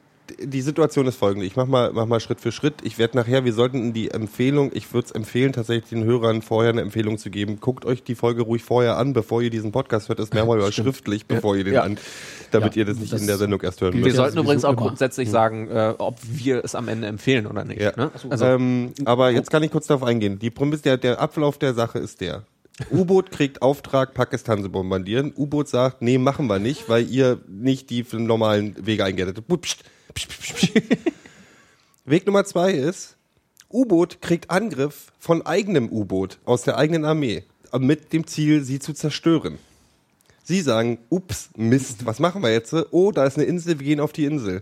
die 0.44 0.62
Situation 0.62 1.08
ist 1.08 1.16
folgende. 1.18 1.46
Ich 1.46 1.56
mach 1.56 1.68
mal, 1.68 1.92
mach 1.94 2.06
mal 2.06 2.20
Schritt 2.20 2.42
für 2.42 2.52
Schritt. 2.52 2.76
Ich 2.84 2.98
werde 2.98 3.18
nachher, 3.18 3.46
wir 3.46 3.54
sollten 3.54 3.78
in 3.78 3.94
die 3.94 4.12
Empfehlung, 4.12 4.72
ich 4.74 4.94
würde 4.94 5.06
es 5.08 5.12
empfehlen, 5.12 5.54
tatsächlich 5.54 5.90
den 5.90 6.04
Hörern 6.04 6.42
vorher 6.42 6.72
eine 6.72 6.82
Empfehlung 6.82 7.18
zu 7.18 7.30
geben. 7.30 7.60
Guckt 7.60 7.86
euch 7.86 8.04
die 8.04 8.16
Folge 8.16 8.42
ruhig 8.44 8.64
vorher 8.64 8.98
an, 8.98 9.14
bevor 9.14 9.42
ihr 9.42 9.50
diesen 9.50 9.72
Podcast 9.72 10.10
hört. 10.10 10.20
Das 10.20 10.32
mehrmal 10.34 10.58
über 10.60 10.72
schriftlich, 10.72 11.26
bevor 11.26 11.56
ihr 11.56 11.64
den 11.64 11.74
Ja. 11.76 11.84
an, 11.84 11.98
damit 12.52 12.76
Ja, 12.76 12.82
ihr 12.82 12.86
das 12.86 12.98
nicht 12.98 13.12
das 13.14 13.22
in 13.22 13.28
der 13.28 13.38
Sendung 13.38 13.62
erst 13.62 13.82
hören 13.82 13.94
Wir 13.94 14.02
müsst. 14.02 14.16
ja 14.18 14.24
sollten 14.24 14.38
übrigens 14.40 14.66
auch 14.66 14.74
immer. 14.74 14.82
grundsätzlich 14.82 15.30
sagen, 15.30 15.68
äh, 15.70 15.94
ob 15.98 16.18
wir 16.30 16.64
es 16.64 16.76
am 16.76 16.88
Ende 16.88 17.08
empfehlen 17.08 17.48
oder 17.48 17.64
nicht. 17.66 17.82
Ja. 17.82 17.92
Ne? 17.96 18.12
Also, 18.30 18.46
ähm, 18.46 18.94
aber 19.06 19.32
jetzt 19.32 19.50
kann 19.52 19.64
ich 19.64 19.72
kurz 19.72 19.88
darauf 19.88 20.04
eingehen. 20.04 20.40
Die 20.40 20.50
Prämisse, 20.50 20.84
der, 20.84 20.98
der 20.98 21.20
Ablauf 21.22 21.58
der 21.58 21.74
Sache 21.74 22.00
ist 22.00 22.22
der. 22.22 22.44
U-Boot 22.92 23.32
kriegt 23.32 23.62
Auftrag, 23.64 24.14
Pakistan 24.14 24.62
zu 24.62 24.70
bombardieren. 24.70 25.34
U-Boot 25.36 25.68
sagt, 25.68 26.02
nee, 26.04 26.18
machen 26.20 26.48
wir 26.48 26.60
nicht, 26.60 26.90
weil 26.90 27.10
ihr 27.10 27.40
nicht 27.48 27.90
die 27.90 28.04
für 28.04 28.18
den 28.18 28.28
normalen 28.28 28.76
Wege 28.86 29.04
eingerettet 29.04 29.46
habt. 29.50 29.78
Weg 32.06 32.26
Nummer 32.26 32.46
zwei 32.46 32.72
ist, 32.72 33.18
U-Boot 33.72 34.22
kriegt 34.22 34.50
Angriff 34.50 35.12
von 35.20 35.46
eigenem 35.46 35.90
U-Boot 35.92 36.40
aus 36.46 36.64
der 36.64 36.78
eigenen 36.78 37.06
Armee 37.06 37.44
mit 37.78 38.14
dem 38.14 38.26
Ziel, 38.28 38.64
sie 38.64 38.80
zu 38.80 38.94
zerstören. 38.94 39.60
Sie 40.44 40.62
sagen, 40.62 41.00
ups, 41.10 41.50
Mist, 41.58 42.06
was 42.06 42.20
machen 42.20 42.42
wir 42.42 42.52
jetzt? 42.52 42.74
Oh, 42.92 43.12
da 43.12 43.26
ist 43.26 43.38
eine 43.38 43.46
Insel, 43.46 43.80
wir 43.80 43.86
gehen 43.86 44.00
auf 44.00 44.14
die 44.14 44.24
Insel. 44.24 44.62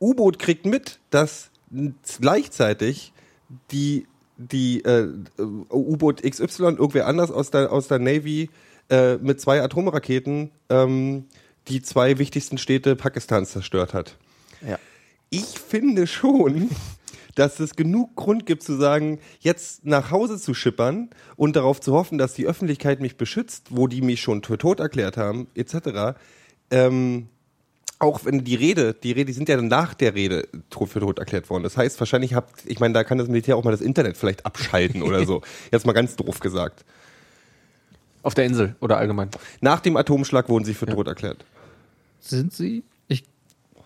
U-Boot 0.00 0.38
kriegt 0.38 0.66
mit, 0.66 0.98
dass 1.10 1.50
gleichzeitig 2.20 3.12
die, 3.70 4.06
die 4.36 4.84
äh, 4.84 5.08
U-Boot 5.38 6.22
XY, 6.22 6.62
irgendwer 6.64 7.06
anders 7.06 7.30
aus 7.30 7.50
der, 7.50 7.72
aus 7.72 7.88
der 7.88 7.98
Navy, 7.98 8.50
äh, 8.90 9.16
mit 9.16 9.40
zwei 9.40 9.62
Atomraketen 9.62 10.50
ähm, 10.68 11.24
die 11.68 11.82
zwei 11.82 12.18
wichtigsten 12.18 12.58
Städte 12.58 12.96
Pakistans 12.96 13.50
zerstört 13.50 13.94
hat. 13.94 14.16
ja. 14.66 14.78
Ich 15.30 15.58
finde 15.58 16.06
schon, 16.06 16.70
dass 17.34 17.60
es 17.60 17.76
genug 17.76 18.16
Grund 18.16 18.46
gibt 18.46 18.62
zu 18.62 18.76
sagen, 18.76 19.20
jetzt 19.40 19.84
nach 19.84 20.10
Hause 20.10 20.38
zu 20.38 20.54
schippern 20.54 21.10
und 21.36 21.54
darauf 21.54 21.80
zu 21.80 21.92
hoffen, 21.92 22.18
dass 22.18 22.34
die 22.34 22.46
Öffentlichkeit 22.46 23.00
mich 23.00 23.16
beschützt, 23.16 23.66
wo 23.70 23.86
die 23.86 24.00
mich 24.00 24.20
schon 24.20 24.42
für 24.42 24.58
tot 24.58 24.80
erklärt 24.80 25.16
haben, 25.16 25.46
etc. 25.54 26.18
Ähm, 26.70 27.28
auch 28.00 28.24
wenn 28.24 28.42
die 28.42 28.54
Rede, 28.54 28.94
die 28.94 29.12
Rede, 29.12 29.26
die 29.26 29.32
sind 29.32 29.48
ja 29.48 29.56
dann 29.56 29.68
nach 29.68 29.94
der 29.94 30.14
Rede 30.14 30.48
für 30.70 31.00
tot 31.00 31.18
erklärt 31.18 31.48
worden. 31.50 31.62
Das 31.62 31.76
heißt, 31.76 32.00
wahrscheinlich 32.00 32.34
habt, 32.34 32.62
ich 32.64 32.80
meine, 32.80 32.94
da 32.94 33.04
kann 33.04 33.18
das 33.18 33.28
Militär 33.28 33.56
auch 33.56 33.64
mal 33.64 33.70
das 33.70 33.80
Internet 33.80 34.16
vielleicht 34.16 34.44
abschalten 34.44 35.02
oder 35.02 35.24
so. 35.24 35.42
Jetzt 35.72 35.86
mal 35.86 35.92
ganz 35.92 36.16
doof 36.16 36.40
gesagt. 36.40 36.84
Auf 38.22 38.34
der 38.34 38.46
Insel 38.46 38.74
oder 38.80 38.98
allgemein. 38.98 39.30
Nach 39.60 39.80
dem 39.80 39.96
Atomschlag 39.96 40.48
wurden 40.48 40.64
sie 40.64 40.74
für 40.74 40.86
tot 40.86 41.06
erklärt. 41.06 41.44
Sind 42.20 42.52
sie? 42.52 42.82
Ich. 43.08 43.24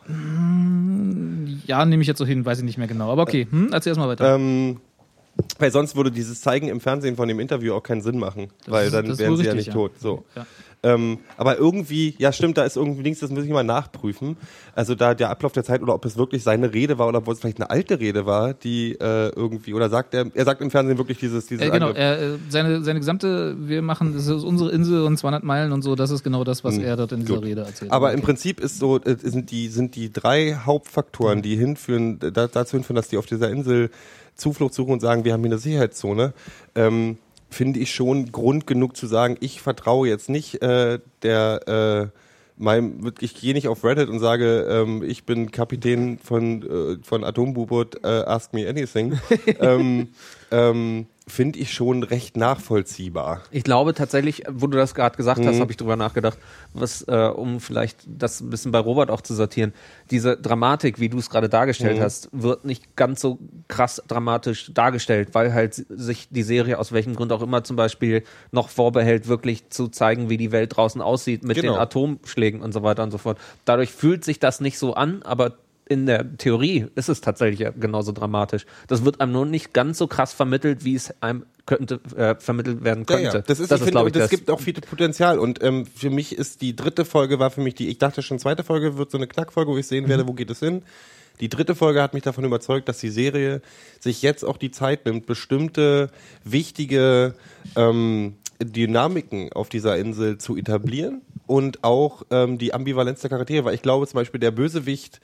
Hm, 0.07 1.63
Ja, 1.67 1.85
nehme 1.85 2.03
ich 2.03 2.09
jetzt 2.09 2.19
so 2.19 2.27
hin, 2.27 2.45
weiß 2.45 2.59
ich 2.59 2.65
nicht 2.65 2.79
mehr 2.79 2.89
genau. 2.89 3.11
Aber 3.13 3.23
okay, 3.23 3.47
hm, 3.51 3.71
erzähl 3.73 3.91
erst 3.91 4.01
mal 4.01 4.09
weiter. 4.09 4.35
Ähm, 4.35 4.81
weil 5.59 5.71
sonst 5.71 5.97
würde 5.97 6.11
dieses 6.11 6.41
Zeigen 6.41 6.69
im 6.69 6.81
Fernsehen 6.81 7.17
von 7.17 7.27
dem 7.29 7.41
Interview 7.41 7.73
auch 7.75 7.83
keinen 7.83 8.03
Sinn 8.03 8.19
machen, 8.19 8.49
weil 8.67 8.87
ist- 8.87 8.93
dann 8.93 9.07
wären 9.07 9.37
sie 9.37 9.45
ja 9.45 9.53
richtig, 9.53 9.55
nicht 9.55 9.67
ja. 9.69 9.73
tot. 9.73 9.93
So. 9.99 10.25
Ja. 10.37 10.47
Ähm, 10.85 11.19
aber 11.37 11.59
irgendwie, 11.59 12.15
ja 12.19 12.33
stimmt, 12.33 12.59
da 12.59 12.65
ist 12.65 12.77
irgendwie 12.77 13.03
links, 13.03 13.21
das 13.21 13.31
muss 13.31 13.45
ich 13.45 13.51
mal 13.51 13.63
nachprüfen. 13.63 14.37
Also 14.75 14.95
da 14.97 15.15
der 15.15 15.31
Ablauf 15.31 15.53
der 15.53 15.63
Zeit 15.63 15.81
oder 15.81 15.95
ob 15.95 16.05
es 16.05 16.17
wirklich 16.17 16.43
seine 16.43 16.73
Rede 16.73 16.99
war 16.99 17.07
oder 17.07 17.19
ob 17.19 17.29
es 17.29 17.39
vielleicht 17.41 17.59
eine 17.59 17.71
alte 17.71 18.01
Rede 18.01 18.27
war, 18.27 18.53
die 18.53 18.93
äh, 18.95 19.29
irgendwie, 19.29 19.75
oder 19.75 19.89
sagt 19.91 20.13
er, 20.15 20.27
er 20.35 20.45
sagt 20.45 20.61
im 20.61 20.71
Fernsehen 20.73 20.99
wirklich 20.99 21.19
dieses, 21.19 21.47
dieses 21.47 21.65
Äh, 21.65 21.71
genau, 21.71 21.91
er, 21.91 22.37
seine, 22.49 22.83
seine 22.83 22.99
gesamte, 22.99 23.55
wir 23.59 23.81
machen, 23.83 24.13
das 24.13 24.27
ist 24.27 24.43
unsere 24.43 24.73
Insel 24.73 25.05
und 25.05 25.17
200 25.17 25.45
Meilen 25.45 25.71
und 25.71 25.83
so, 25.83 25.95
das 25.95 26.11
ist 26.11 26.25
genau 26.25 26.43
das, 26.43 26.65
was 26.65 26.79
er 26.79 26.97
dort 26.97 27.13
in 27.13 27.21
dieser 27.21 27.35
Hm. 27.35 27.41
Gut. 27.41 27.49
Rede 27.49 27.61
erzählt. 27.63 27.93
Aber 27.93 28.09
okay. 28.09 28.17
im 28.17 28.23
Prinzip 28.23 28.61
ist 28.61 28.79
so, 28.79 28.99
äh, 28.99 29.17
sind 29.17 29.51
die, 29.53 29.69
sind 29.69 29.95
die 29.95 30.13
drei 30.13 30.55
Hauptfaktoren, 30.65 31.43
die 31.43 31.57
hinführen, 31.57 32.19
da, 32.19 32.49
dazu 32.49 32.77
hinführen, 32.77 32.97
dass 32.97 33.09
die 33.09 33.19
auf 33.19 33.27
dieser 33.27 33.51
Insel 33.51 33.91
Zuflucht 34.35 34.75
suchen 34.75 34.95
und 34.95 35.01
sagen, 35.01 35.25
wir 35.25 35.33
haben 35.33 35.43
hier 35.43 35.51
eine 35.51 35.59
Sicherheitszone, 35.59 36.33
ähm, 36.75 37.19
finde 37.53 37.81
ich 37.81 37.95
schon 37.95 38.33
Grund 38.33 38.67
genug 38.67 38.97
zu 38.97 39.07
sagen, 39.07 39.37
ich 39.41 39.61
vertraue 39.61 40.09
jetzt 40.09 40.29
nicht 40.29 40.63
äh, 40.63 40.99
der 41.23 42.11
äh, 42.13 42.19
meinem, 42.57 43.13
ich 43.21 43.35
gehe 43.35 43.55
nicht 43.55 43.69
auf 43.69 43.85
Reddit 43.85 44.09
und 44.09 44.19
sage, 44.19 44.67
ähm, 44.69 45.03
ich 45.03 45.25
bin 45.25 45.51
Kapitän 45.51 46.19
von, 46.19 46.63
äh, 46.63 46.97
von 47.03 47.25
Atomboot, 47.25 48.05
äh, 48.05 48.09
ask 48.09 48.53
me 48.53 48.69
anything. 48.69 49.19
ähm, 49.61 50.09
ähm, 50.53 51.07
finde 51.29 51.59
ich 51.61 51.73
schon 51.73 52.03
recht 52.03 52.37
nachvollziehbar. 52.37 53.43
Ich 53.53 53.63
glaube 53.65 53.95
tatsächlich, 53.95 54.43
wo 54.51 54.67
du 54.67 54.77
das 54.77 54.95
gerade 54.95 55.17
gesagt 55.17 55.41
Mhm. 55.41 55.47
hast, 55.47 55.61
habe 55.61 55.71
ich 55.71 55.77
drüber 55.77 55.97
nachgedacht, 55.97 56.37
was, 56.75 57.03
äh, 57.09 57.31
um 57.35 57.61
vielleicht 57.61 57.99
das 58.07 58.41
ein 58.41 58.51
bisschen 58.51 58.73
bei 58.73 58.79
Robert 58.81 59.11
auch 59.11 59.21
zu 59.21 59.35
sortieren. 59.35 59.73
Diese 60.11 60.37
Dramatik, 60.37 60.99
wie 60.99 61.09
du 61.09 61.19
es 61.19 61.31
gerade 61.31 61.49
dargestellt 61.49 61.99
Mhm. 61.99 62.03
hast, 62.03 62.29
wird 62.33 62.65
nicht 62.65 62.97
ganz 62.97 63.21
so 63.21 63.39
krass 63.69 64.03
dramatisch 64.09 64.73
dargestellt, 64.75 65.29
weil 65.33 65.55
halt 65.55 65.75
sich 65.75 66.29
die 66.31 66.43
Serie 66.43 66.79
aus 66.79 66.93
welchem 66.93 67.15
Grund 67.15 67.33
auch 67.33 67.43
immer 67.43 67.63
zum 67.65 67.77
Beispiel 67.77 68.25
noch 68.51 68.69
vorbehält, 68.69 69.29
wirklich 69.29 69.71
zu 69.71 69.89
zeigen, 69.89 70.29
wie 70.29 70.37
die 70.37 70.51
Welt 70.53 70.77
draußen 70.77 71.01
aussieht 71.01 71.45
mit 71.45 71.57
Genau. 71.57 71.75
den 71.75 71.81
Atomschlägen 71.81 72.61
und 72.63 72.73
so 72.73 72.83
weiter 72.83 73.03
und 73.05 73.11
so 73.13 73.19
fort. 73.19 73.39
Dadurch 73.65 73.91
fühlt 73.93 74.25
sich 74.25 74.41
das 74.41 74.61
nicht 74.61 74.79
so 74.79 74.95
an, 74.95 75.23
aber 75.23 75.53
in 75.93 76.07
der 76.07 76.37
Theorie 76.37 76.87
ist 76.95 77.09
es 77.09 77.21
tatsächlich 77.21 77.69
genauso 77.79 78.13
dramatisch. 78.13 78.67
Das 78.89 79.05
wird 79.05 79.21
einem 79.21 79.33
nur 79.33 79.47
nicht 79.47 79.73
ganz 79.73 79.99
so 79.99 80.07
krass 80.07 80.33
vermittelt, 80.33 80.85
wie 80.85 80.95
es 80.95 81.15
einem 81.23 81.45
könnte, 81.67 82.01
äh, 82.17 82.35
vermittelt 82.37 82.83
werden 82.83 83.07
könnte. 83.07 83.25
Ja, 83.25 83.35
ja. 83.35 83.41
Das 83.41 83.61
ist, 83.61 83.71
ich 83.71 83.79
finde, 83.79 83.93
glaube 83.93 84.09
ich, 84.09 84.13
das 84.15 84.25
das. 84.25 84.31
gibt 84.31 84.51
auch 84.51 84.61
viel 84.61 84.75
Potenzial. 84.75 85.39
Und 85.39 85.63
ähm, 85.63 85.87
für 85.87 86.11
mich 86.11 86.37
ist 86.37 86.63
die 86.63 86.75
dritte 86.75 87.05
Folge 87.05 87.39
war 87.39 87.51
für 87.51 87.61
mich 87.61 87.75
die, 87.75 87.89
ich 87.89 87.99
dachte 87.99 88.23
schon, 88.23 88.39
zweite 88.39 88.65
Folge 88.65 88.97
wird 88.99 89.11
so 89.11 89.19
eine 89.19 89.27
Knackfolge, 89.27 89.71
wo 89.71 89.77
ich 89.79 89.87
sehen 89.87 90.05
Mhm. 90.05 90.09
werde, 90.09 90.29
wo 90.29 90.33
geht 90.33 90.51
es 90.51 90.59
hin. 90.59 90.83
Die 91.41 91.49
dritte 91.49 91.75
Folge 91.75 92.03
hat 92.03 92.15
mich 92.15 92.23
davon 92.23 92.45
überzeugt, 92.45 92.89
dass 92.89 92.99
die 92.99 93.09
Serie 93.11 93.63
sich 94.01 94.23
jetzt 94.23 94.45
auch 94.45 94.57
die 94.59 94.71
Zeit 94.71 95.07
nimmt, 95.07 95.27
bestimmte 95.27 96.11
wichtige 96.45 97.35
ähm, 97.75 98.35
Dynamiken 98.63 99.53
auf 99.53 99.69
dieser 99.69 99.97
Insel 99.97 100.39
zu 100.39 100.57
etablieren 100.57 101.23
und 101.47 101.85
auch 101.85 102.23
ähm, 102.31 102.59
die 102.59 102.75
Ambivalenz 102.75 103.21
der 103.21 103.31
Charaktere, 103.31 103.65
weil 103.65 103.75
ich 103.75 103.83
glaube 103.83 104.07
zum 104.07 104.19
Beispiel 104.19 104.41
der 104.41 104.51
Bösewicht 104.53 105.21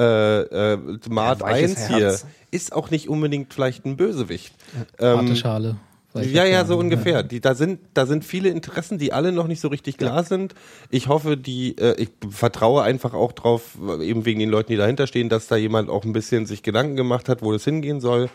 äh, 0.00 0.72
äh, 0.72 0.78
Mart 1.08 1.40
Ja, 1.40 1.46
weiches 1.46 1.76
1 1.76 1.88
hier 1.88 2.06
Herz. 2.06 2.26
ist 2.50 2.72
auch 2.72 2.90
nicht 2.90 3.08
unbedingt 3.08 3.52
vielleicht 3.52 3.84
ein 3.84 3.96
Bösewicht. 3.96 4.54
Harte 4.98 5.28
Ähm, 5.28 5.36
Schale. 5.36 5.76
ja, 6.14 6.44
ja, 6.44 6.64
so 6.64 6.76
ungefähr. 6.76 7.22
Die, 7.22 7.40
da 7.40 7.54
sind, 7.54 7.80
da 7.94 8.06
sind 8.06 8.24
viele 8.24 8.48
Interessen, 8.48 8.98
die 8.98 9.12
alle 9.12 9.30
noch 9.32 9.46
nicht 9.46 9.60
so 9.60 9.68
richtig 9.68 9.96
klar 9.98 10.24
sind. 10.24 10.54
Ich 10.90 11.08
hoffe, 11.08 11.36
die, 11.36 11.76
äh, 11.78 11.94
ich 12.00 12.10
vertraue 12.30 12.82
einfach 12.82 13.14
auch 13.14 13.32
drauf, 13.32 13.76
eben 14.00 14.24
wegen 14.24 14.40
den 14.40 14.50
Leuten, 14.50 14.72
die 14.72 14.76
dahinter 14.78 15.06
stehen, 15.06 15.28
dass 15.28 15.46
da 15.46 15.56
jemand 15.56 15.88
auch 15.90 16.04
ein 16.04 16.12
bisschen 16.12 16.46
sich 16.46 16.62
Gedanken 16.62 16.96
gemacht 16.96 17.28
hat, 17.28 17.42
wo 17.42 17.52
das 17.52 17.64
hingehen 17.64 18.00
soll. 18.00 18.28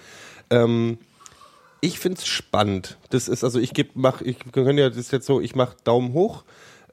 Ähm, 0.50 0.98
ich 1.82 2.00
find's 2.00 2.26
spannend. 2.26 2.98
Das 3.10 3.28
ist, 3.28 3.44
also 3.44 3.60
ich 3.60 3.74
geb, 3.74 3.92
mach, 3.96 4.22
ich 4.22 4.38
können 4.52 4.78
ja, 4.78 4.88
das 4.90 4.98
ist 4.98 5.12
jetzt 5.12 5.26
so, 5.26 5.42
ich 5.42 5.56
mach 5.56 5.74
Daumen 5.84 6.14
hoch. 6.14 6.44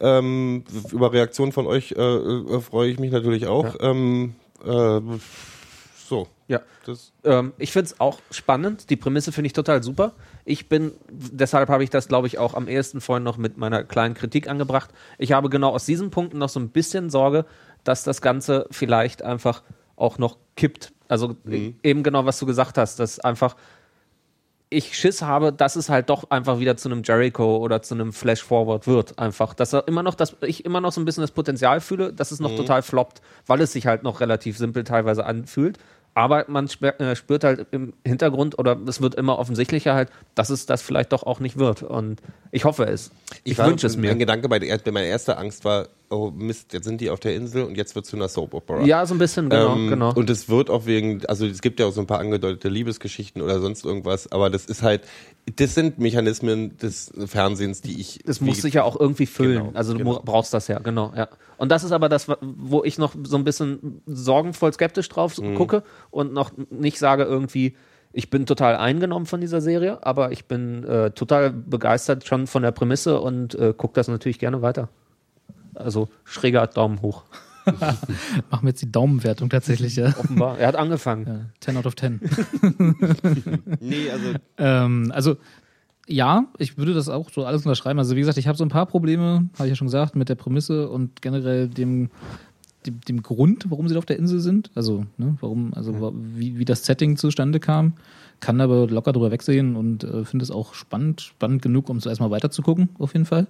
Ähm, 0.00 0.64
über 0.90 1.12
Reaktionen 1.12 1.52
von 1.52 1.66
euch 1.68 1.92
äh, 1.92 2.02
äh, 2.02 2.60
freue 2.60 2.90
ich 2.90 2.98
mich 2.98 3.12
natürlich 3.12 3.46
auch. 3.46 3.76
Ähm, 3.80 4.34
äh, 4.64 5.18
so. 6.12 6.28
Ja. 6.48 6.60
Das, 6.84 7.12
Ähm, 7.24 7.52
ich 7.58 7.72
finde 7.72 7.86
es 7.86 8.00
auch 8.00 8.18
spannend. 8.30 8.90
Die 8.90 8.96
Prämisse 8.96 9.32
finde 9.32 9.46
ich 9.46 9.52
total 9.52 9.82
super. 9.82 10.12
Ich 10.44 10.68
bin, 10.68 10.92
deshalb 11.10 11.68
habe 11.68 11.84
ich 11.84 11.90
das, 11.90 12.08
glaube 12.08 12.26
ich, 12.26 12.38
auch 12.38 12.54
am 12.54 12.68
ehesten 12.68 13.00
vorhin 13.00 13.22
noch 13.22 13.38
mit 13.38 13.56
meiner 13.56 13.84
kleinen 13.84 14.14
Kritik 14.14 14.48
angebracht. 14.48 14.90
Ich 15.18 15.32
habe 15.32 15.48
genau 15.48 15.70
aus 15.70 15.86
diesen 15.86 16.10
Punkten 16.10 16.38
noch 16.38 16.48
so 16.48 16.60
ein 16.60 16.70
bisschen 16.70 17.08
Sorge, 17.08 17.46
dass 17.84 18.04
das 18.04 18.20
Ganze 18.20 18.66
vielleicht 18.70 19.22
einfach 19.22 19.62
auch 19.96 20.18
noch 20.18 20.38
kippt. 20.56 20.92
Also 21.08 21.36
eben 21.82 22.02
genau, 22.02 22.26
was 22.26 22.38
du 22.38 22.46
gesagt 22.46 22.78
hast, 22.78 22.98
dass 22.98 23.20
einfach 23.20 23.56
ich 24.72 24.96
Schiss 24.96 25.22
habe, 25.22 25.52
dass 25.52 25.76
es 25.76 25.88
halt 25.88 26.08
doch 26.10 26.30
einfach 26.30 26.58
wieder 26.58 26.76
zu 26.76 26.88
einem 26.90 27.02
Jericho 27.04 27.56
oder 27.58 27.82
zu 27.82 27.94
einem 27.94 28.12
Flash 28.12 28.42
Forward 28.42 28.86
wird. 28.86 29.18
Einfach, 29.18 29.54
dass 29.54 29.72
er 29.72 29.86
immer 29.88 30.02
noch, 30.02 30.14
dass 30.14 30.36
ich 30.42 30.64
immer 30.64 30.80
noch 30.80 30.92
so 30.92 31.00
ein 31.00 31.04
bisschen 31.04 31.22
das 31.22 31.30
Potenzial 31.30 31.80
fühle, 31.80 32.12
dass 32.12 32.30
es 32.32 32.40
noch 32.40 32.50
total 32.56 32.82
floppt, 32.82 33.20
weil 33.46 33.60
es 33.60 33.72
sich 33.72 33.86
halt 33.86 34.02
noch 34.02 34.20
relativ 34.20 34.58
simpel 34.58 34.84
teilweise 34.84 35.24
anfühlt. 35.24 35.78
Aber 36.14 36.44
man 36.48 36.68
äh, 36.98 37.16
spürt 37.16 37.42
halt 37.42 37.68
im 37.70 37.94
Hintergrund 38.06 38.58
oder 38.58 38.76
es 38.86 39.00
wird 39.00 39.14
immer 39.14 39.38
offensichtlicher 39.38 39.94
halt, 39.94 40.10
dass 40.34 40.50
es 40.50 40.66
das 40.66 40.82
vielleicht 40.82 41.12
doch 41.12 41.22
auch 41.22 41.40
nicht 41.40 41.58
wird. 41.58 41.82
Und 41.82 42.20
ich 42.50 42.66
hoffe 42.66 42.84
es. 42.84 43.10
Ich, 43.44 43.56
war- 43.56 43.66
wünsche 43.68 43.86
es 43.86 43.96
mir. 43.96 44.08
Mein 44.10 44.18
Gedanke 44.18 44.48
bei 44.50 44.58
der, 44.58 44.78
meine 44.92 45.06
erste 45.06 45.38
Angst 45.38 45.64
war, 45.64 45.88
oh 46.12 46.30
Mist, 46.30 46.72
jetzt 46.72 46.84
sind 46.84 47.00
die 47.00 47.10
auf 47.10 47.18
der 47.18 47.34
Insel 47.34 47.64
und 47.64 47.76
jetzt 47.76 47.94
wird 47.94 48.06
zu 48.06 48.16
einer 48.16 48.28
Soap 48.28 48.54
Opera. 48.54 48.84
Ja, 48.84 49.04
so 49.06 49.14
ein 49.14 49.18
bisschen, 49.18 49.48
genau, 49.48 49.74
Ähm, 49.74 49.88
genau. 49.88 50.12
Und 50.14 50.30
es 50.30 50.48
wird 50.48 50.70
auch 50.70 50.86
wegen, 50.86 51.24
also 51.26 51.46
es 51.46 51.62
gibt 51.62 51.80
ja 51.80 51.86
auch 51.86 51.92
so 51.92 52.00
ein 52.00 52.06
paar 52.06 52.20
angedeutete 52.20 52.68
Liebesgeschichten 52.68 53.42
oder 53.42 53.60
sonst 53.60 53.84
irgendwas, 53.84 54.30
aber 54.30 54.50
das 54.50 54.66
ist 54.66 54.82
halt, 54.82 55.02
das 55.56 55.74
sind 55.74 55.98
Mechanismen 55.98 56.76
des 56.76 57.12
Fernsehens, 57.26 57.80
die 57.80 58.00
ich. 58.00 58.20
Das 58.24 58.40
muss 58.40 58.62
sich 58.62 58.74
ja 58.74 58.84
auch 58.84 58.98
irgendwie 58.98 59.26
füllen. 59.26 59.64
Genau, 59.64 59.76
also 59.76 59.92
du 59.94 59.98
genau. 59.98 60.22
brauchst 60.24 60.54
das 60.54 60.68
ja, 60.68 60.78
genau. 60.78 61.12
Ja. 61.16 61.28
Und 61.56 61.70
das 61.70 61.84
ist 61.84 61.92
aber 61.92 62.08
das, 62.08 62.28
wo 62.40 62.84
ich 62.84 62.98
noch 62.98 63.14
so 63.24 63.36
ein 63.36 63.44
bisschen 63.44 64.02
sorgenvoll 64.06 64.72
skeptisch 64.72 65.08
drauf 65.08 65.38
Mhm. 65.38 65.54
gucke 65.54 65.82
und 66.10 66.32
noch 66.32 66.52
nicht 66.70 66.98
sage 66.98 67.24
irgendwie, 67.24 67.74
ich 68.12 68.28
bin 68.30 68.46
total 68.46 68.76
eingenommen 68.76 69.26
von 69.26 69.40
dieser 69.40 69.60
Serie, 69.60 70.04
aber 70.04 70.32
ich 70.32 70.44
bin 70.44 70.84
äh, 70.84 71.10
total 71.12 71.50
begeistert 71.50 72.26
schon 72.26 72.46
von 72.46 72.62
der 72.62 72.72
Prämisse 72.72 73.20
und 73.20 73.54
äh, 73.54 73.72
gucke 73.76 73.94
das 73.94 74.08
natürlich 74.08 74.38
gerne 74.38 74.60
weiter. 74.60 74.88
Also 75.74 76.08
schräger 76.24 76.66
Daumen 76.66 77.00
hoch. 77.02 77.24
Machen 77.64 78.62
wir 78.62 78.68
jetzt 78.70 78.82
die 78.82 78.90
Daumenwertung 78.90 79.48
tatsächlich, 79.48 79.94
ja. 79.96 80.08
Offenbar. 80.18 80.58
Er 80.58 80.66
hat 80.68 80.76
angefangen. 80.76 81.26
Ja, 81.26 81.40
10 81.60 81.76
out 81.76 81.86
of 81.86 81.94
10. 81.96 82.20
Nee, 83.80 84.10
also 84.10 84.28
ähm, 84.58 85.12
also, 85.14 85.36
ja, 86.08 86.46
ich 86.58 86.76
würde 86.78 86.94
das 86.94 87.08
auch 87.08 87.30
so 87.30 87.44
alles 87.44 87.64
unterschreiben. 87.64 87.98
Also, 87.98 88.16
wie 88.16 88.20
gesagt, 88.20 88.38
ich 88.38 88.48
habe 88.48 88.58
so 88.58 88.64
ein 88.64 88.68
paar 88.68 88.86
Probleme, 88.86 89.48
habe 89.54 89.66
ich 89.66 89.70
ja 89.70 89.76
schon 89.76 89.86
gesagt, 89.86 90.16
mit 90.16 90.28
der 90.28 90.34
Prämisse 90.34 90.88
und 90.88 91.22
generell 91.22 91.68
dem, 91.68 92.10
dem, 92.86 93.00
dem 93.02 93.22
Grund, 93.22 93.66
warum 93.70 93.86
sie 93.88 93.94
da 93.94 93.98
auf 93.98 94.06
der 94.06 94.18
Insel 94.18 94.40
sind. 94.40 94.70
Also, 94.74 95.06
ne, 95.16 95.36
warum, 95.40 95.72
also 95.74 96.00
wa- 96.00 96.12
wie, 96.14 96.58
wie 96.58 96.64
das 96.64 96.84
Setting 96.84 97.16
zustande 97.16 97.60
kam. 97.60 97.94
Kann 98.40 98.60
aber 98.60 98.88
locker 98.88 99.12
drüber 99.12 99.30
wegsehen 99.30 99.76
und 99.76 100.02
äh, 100.02 100.24
finde 100.24 100.42
es 100.42 100.50
auch 100.50 100.74
spannend, 100.74 101.20
spannend 101.20 101.62
genug, 101.62 101.88
um 101.88 101.98
es 101.98 102.06
erstmal 102.06 102.32
weiterzugucken, 102.32 102.88
auf 102.98 103.12
jeden 103.12 103.24
Fall. 103.26 103.46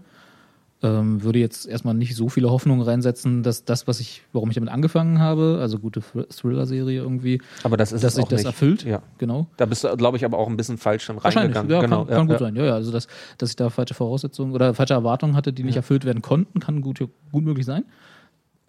Ähm, 0.84 1.22
würde 1.22 1.38
jetzt 1.38 1.68
erstmal 1.68 1.94
nicht 1.94 2.16
so 2.16 2.28
viele 2.28 2.50
Hoffnungen 2.50 2.82
reinsetzen, 2.82 3.44
dass 3.44 3.64
das, 3.64 3.86
was 3.86 4.00
ich, 4.00 4.22
warum 4.32 4.48
ich 4.48 4.56
damit 4.56 4.68
angefangen 4.70 5.20
habe, 5.20 5.58
also 5.60 5.78
gute 5.78 6.00
Thr- 6.00 6.26
Thriller-Serie 6.28 7.00
irgendwie, 7.00 7.40
Aber 7.62 7.76
das 7.76 7.92
ist 7.92 8.02
dass 8.02 8.16
sich 8.16 8.24
das 8.24 8.38
nicht. 8.40 8.46
erfüllt. 8.46 8.82
Ja. 8.84 9.00
Genau. 9.18 9.46
Da 9.58 9.66
bist 9.66 9.84
du, 9.84 9.96
glaube 9.96 10.16
ich, 10.16 10.24
aber 10.24 10.38
auch 10.38 10.48
ein 10.48 10.56
bisschen 10.56 10.78
falsch 10.78 11.04
schon 11.04 11.22
Wahrscheinlich, 11.22 11.56
reingegangen. 11.56 11.70
ja, 11.70 11.80
genau. 11.82 12.04
kann, 12.04 12.08
kann 12.08 12.16
ja, 12.16 12.22
gut 12.24 12.32
ja. 12.32 12.38
sein. 12.38 12.56
Ja, 12.56 12.64
ja, 12.64 12.74
also 12.74 12.90
dass, 12.90 13.06
dass 13.38 13.50
ich 13.50 13.56
da 13.56 13.70
falsche 13.70 13.94
Voraussetzungen 13.94 14.52
oder 14.54 14.74
falsche 14.74 14.94
Erwartungen 14.94 15.36
hatte, 15.36 15.52
die 15.52 15.62
nicht 15.62 15.76
erfüllt 15.76 16.04
werden 16.04 16.20
konnten, 16.20 16.58
kann 16.58 16.80
gut, 16.80 16.98
gut 17.30 17.44
möglich 17.44 17.64
sein. 17.64 17.84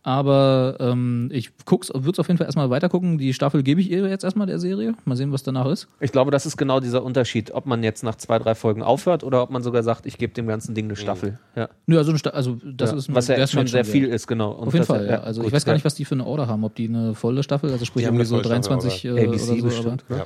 Aber 0.05 0.75
ähm, 0.81 1.29
ich 1.31 1.51
würde 1.65 1.81
es 2.11 2.19
auf 2.19 2.27
jeden 2.27 2.37
Fall 2.37 2.45
erstmal 2.45 2.69
weitergucken. 2.69 3.17
Die 3.17 3.33
Staffel 3.33 3.63
gebe 3.63 3.79
ich 3.79 3.89
ihr 3.89 4.05
jetzt 4.07 4.23
erstmal 4.25 4.47
der 4.47 4.59
Serie. 4.59 4.95
Mal 5.05 5.15
sehen, 5.15 5.31
was 5.31 5.43
danach 5.43 5.65
ist. 5.67 5.87
Ich 6.01 6.11
glaube, 6.11 6.29
das 6.29 6.45
ist 6.45 6.57
genau 6.57 6.81
dieser 6.81 7.03
Unterschied, 7.03 7.51
ob 7.51 7.65
man 7.65 7.83
jetzt 7.83 8.03
nach 8.03 8.15
zwei, 8.15 8.37
drei 8.37 8.53
Folgen 8.53 8.83
aufhört 8.83 9.23
oder 9.23 9.41
ob 9.41 9.49
man 9.49 9.63
sogar 9.63 9.81
sagt, 9.81 10.05
ich 10.05 10.17
gebe 10.17 10.33
dem 10.33 10.45
ganzen 10.45 10.75
Ding 10.75 10.85
eine 10.85 10.97
Staffel. 10.97 11.39
Ja. 11.55 11.69
Nö, 11.87 11.97
also, 11.97 12.11
eine 12.11 12.19
Sta- 12.19 12.31
also 12.31 12.57
das 12.65 12.91
ja. 12.91 12.97
ist 12.97 13.09
ein- 13.09 13.15
Was 13.15 13.27
ja 13.29 13.47
schon 13.47 13.65
sehr 13.67 13.85
viel 13.85 14.07
ist, 14.07 14.27
genau. 14.27 14.51
Und 14.51 14.67
Auf 14.67 14.73
jeden 14.73 14.85
Fall, 14.85 15.07
ja. 15.07 15.21
Also 15.21 15.39
gut, 15.41 15.47
ich 15.47 15.53
weiß 15.53 15.63
gar 15.63 15.73
nicht, 15.73 15.85
was 15.85 15.95
die 15.95 16.03
für 16.03 16.15
eine 16.15 16.25
Order 16.25 16.47
haben, 16.47 16.65
ob 16.65 16.75
die 16.75 16.89
eine 16.89 17.15
volle 17.15 17.41
Staffel, 17.41 17.71
also 17.71 17.85
sprich 17.85 18.03
irgendwie 18.05 18.25
so 18.25 18.35
volle 18.35 18.45
Staffel, 18.45 18.61
23 18.77 19.09
aber 19.09 19.19
äh, 19.19 19.27
ABC 19.27 19.51
oder 19.51 19.57
so, 19.61 19.63
bestimmt. 19.67 20.03
aber 20.09 20.17
ja. 20.19 20.25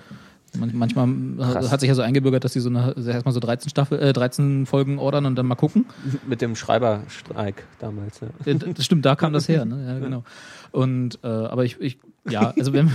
Man, 0.57 0.71
manchmal 0.75 1.07
äh, 1.39 1.67
hat 1.69 1.79
sich 1.81 1.89
ja 1.89 1.95
so 1.95 2.01
eingebürgert, 2.01 2.43
dass 2.43 2.53
die 2.53 2.59
so 2.59 2.69
eine, 2.69 2.95
erstmal 2.95 3.33
so 3.33 3.39
13 3.39 3.69
Staffel, 3.69 3.99
äh, 3.99 4.13
13 4.13 4.65
Folgen 4.65 4.97
ordern 4.97 5.25
und 5.25 5.35
dann 5.35 5.45
mal 5.45 5.55
gucken. 5.55 5.85
Mit 6.27 6.41
dem 6.41 6.55
Schreiberstreik 6.55 7.65
damals. 7.79 8.21
Ja. 8.21 8.51
Äh, 8.51 8.55
Das 8.55 8.85
stimmt, 8.85 9.05
da 9.05 9.15
kam 9.15 9.33
das 9.33 9.47
her, 9.49 9.65
ne? 9.65 9.85
Ja, 9.87 9.99
genau. 9.99 10.23
Und 10.71 11.19
äh, 11.23 11.27
aber 11.27 11.65
ich, 11.65 11.79
ich, 11.79 11.97
ja, 12.29 12.53
also 12.57 12.73
wenn 12.73 12.91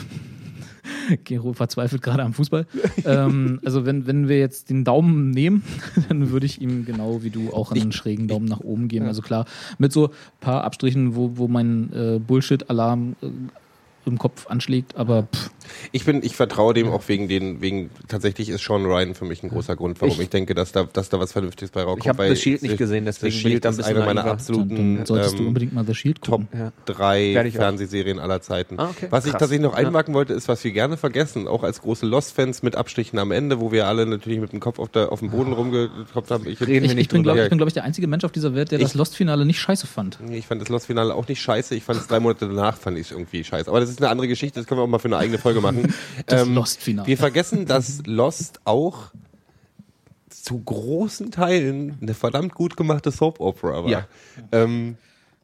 Gero 1.24 1.52
verzweifelt 1.52 2.02
gerade 2.02 2.22
am 2.22 2.32
Fußball. 2.32 2.66
ähm, 3.04 3.60
also 3.64 3.86
wenn, 3.86 4.06
wenn 4.06 4.28
wir 4.28 4.38
jetzt 4.38 4.70
den 4.70 4.84
Daumen 4.84 5.30
nehmen, 5.30 5.62
dann 6.08 6.30
würde 6.30 6.46
ich 6.46 6.60
ihm 6.60 6.84
genau 6.84 7.22
wie 7.22 7.30
du 7.30 7.52
auch 7.52 7.72
einen 7.72 7.92
schrägen 7.92 8.28
Daumen 8.28 8.46
nach 8.46 8.60
oben 8.60 8.88
geben. 8.88 9.06
Also 9.06 9.22
klar, 9.22 9.46
mit 9.78 9.92
so 9.92 10.08
ein 10.08 10.12
paar 10.40 10.64
Abstrichen, 10.64 11.14
wo, 11.14 11.32
wo 11.36 11.48
mein 11.48 11.92
äh, 11.92 12.18
Bullshit-Alarm 12.18 13.16
äh, 13.22 13.26
im 14.04 14.18
Kopf 14.18 14.48
anschlägt, 14.48 14.96
aber 14.96 15.24
pff, 15.32 15.50
Ich 15.92 16.04
bin, 16.04 16.22
ich 16.22 16.36
vertraue 16.36 16.74
dem 16.74 16.88
auch 16.88 17.02
wegen 17.08 17.28
den, 17.28 17.60
wegen, 17.60 17.90
tatsächlich 18.08 18.48
ist 18.48 18.62
Sean 18.64 18.84
Ryan 18.84 19.14
für 19.14 19.24
mich 19.24 19.42
ein 19.42 19.48
großer 19.50 19.76
Grund, 19.76 20.00
warum 20.00 20.14
ich, 20.14 20.20
Ich- 20.20 20.30
denke, 20.30 20.54
dass 20.54 20.72
da, 20.72 20.84
dass 20.92 21.08
da 21.08 21.18
was 21.18 21.32
Vernünftiges 21.32 21.70
bei 21.70 21.82
rauskommt. 21.82 22.04
Ich 22.04 22.08
habe 22.08 22.28
The 22.28 22.36
Shield 22.40 22.62
nicht 22.62 22.72
The- 22.72 22.76
gesehen, 22.76 23.04
deswegen 23.04 23.32
The 23.32 23.38
bin 23.42 23.46
ich 23.46 23.52
Shield 23.52 23.64
da 23.64 23.68
ein 23.68 23.72
ist 23.72 23.76
bisschen 23.78 23.96
eine 23.96 24.06
meiner 24.06 24.24
absoluten 24.24 24.76
dann, 24.76 24.96
dann 24.96 25.06
solltest 25.06 25.34
du 25.38 25.42
ähm, 25.42 25.48
unbedingt 25.48 25.72
mal 25.72 25.84
The 25.86 25.94
Shield 25.94 26.22
Top 26.22 26.42
gucken. 26.42 26.58
Ja. 26.58 26.72
drei 26.84 27.44
ich. 27.46 27.54
Fernsehserien 27.54 28.18
aller 28.18 28.40
Zeiten. 28.40 28.78
Ah, 28.78 28.90
okay. 28.90 29.06
Was 29.10 29.24
ich 29.24 29.32
Krass. 29.32 29.40
tatsächlich 29.40 29.62
noch 29.64 29.72
Ja. 29.78 29.86
einmarken 29.86 30.14
wollte, 30.14 30.32
ist, 30.32 30.48
was 30.48 30.62
wir 30.64 30.72
gerne 30.72 30.96
vergessen, 30.96 31.46
auch 31.48 31.62
als 31.62 31.80
große 31.82 32.06
Lost-Fans 32.06 32.62
mit 32.62 32.76
Abstrichen 32.76 33.18
am 33.18 33.30
Ende, 33.32 33.60
wo 33.60 33.72
wir 33.72 33.86
alle 33.86 34.06
natürlich 34.06 34.40
mit 34.40 34.52
dem 34.52 34.60
Kopf 34.60 34.78
auf, 34.78 34.88
der, 34.88 35.12
auf 35.12 35.20
dem 35.20 35.30
Boden 35.30 35.52
rumgeklopft 35.52 36.30
haben. 36.30 36.46
Ich, 36.46 36.60
Reden 36.60 36.70
wir 36.72 36.82
Ich, 36.82 36.94
nicht 36.94 37.00
ich 37.02 37.08
bin, 37.08 37.22
glaube 37.22 37.42
ich, 37.42 37.48
bin, 37.48 37.58
glaub 37.58 37.68
ich, 37.68 37.74
der 37.74 37.84
einzige 37.84 38.06
Mensch 38.06 38.24
auf 38.24 38.32
dieser 38.32 38.54
Welt, 38.54 38.70
der 38.70 38.78
Ich- 38.78 38.84
das 38.84 38.94
Lost-Finale 38.94 39.44
nicht 39.44 39.60
scheiße 39.60 39.86
fand. 39.86 40.18
Ich 40.30 40.46
fand 40.46 40.60
das 40.60 40.68
Lost-Finale 40.68 41.14
auch 41.14 41.28
nicht 41.28 41.40
scheiße. 41.40 41.74
Ich 41.74 41.84
fand 41.84 42.00
es 42.00 42.06
drei 42.06 42.20
Monate 42.20 42.46
danach 42.48 42.76
fand 42.76 42.98
ich 42.98 43.10
irgendwie 43.10 43.44
scheiße. 43.44 43.68
Aber 43.68 43.80
das 43.80 43.90
ist 43.90 44.00
eine 44.00 44.10
andere 44.10 44.28
Geschichte. 44.28 44.58
Das 44.60 44.66
können 44.66 44.80
wir 44.80 44.84
auch 44.84 44.88
mal 44.88 44.98
für 44.98 45.08
eine 45.08 45.16
eigene 45.18 45.38
Folge 45.38 45.51
machen. 45.60 45.94
Das 46.26 46.46
Ähm, 46.46 46.54
Lost-Finale. 46.54 47.06
Wir 47.06 47.18
vergessen, 47.18 47.66
dass 47.66 48.02
Lost 48.06 48.60
auch 48.64 49.12
zu 50.28 50.58
großen 50.58 51.30
Teilen 51.30 51.98
eine 52.00 52.14
verdammt 52.14 52.54
gut 52.54 52.76
gemachte 52.76 53.10
Soap-Opera 53.10 53.84
war. 53.84 53.90
Ja. 53.90 54.06
Ähm, 54.50 54.96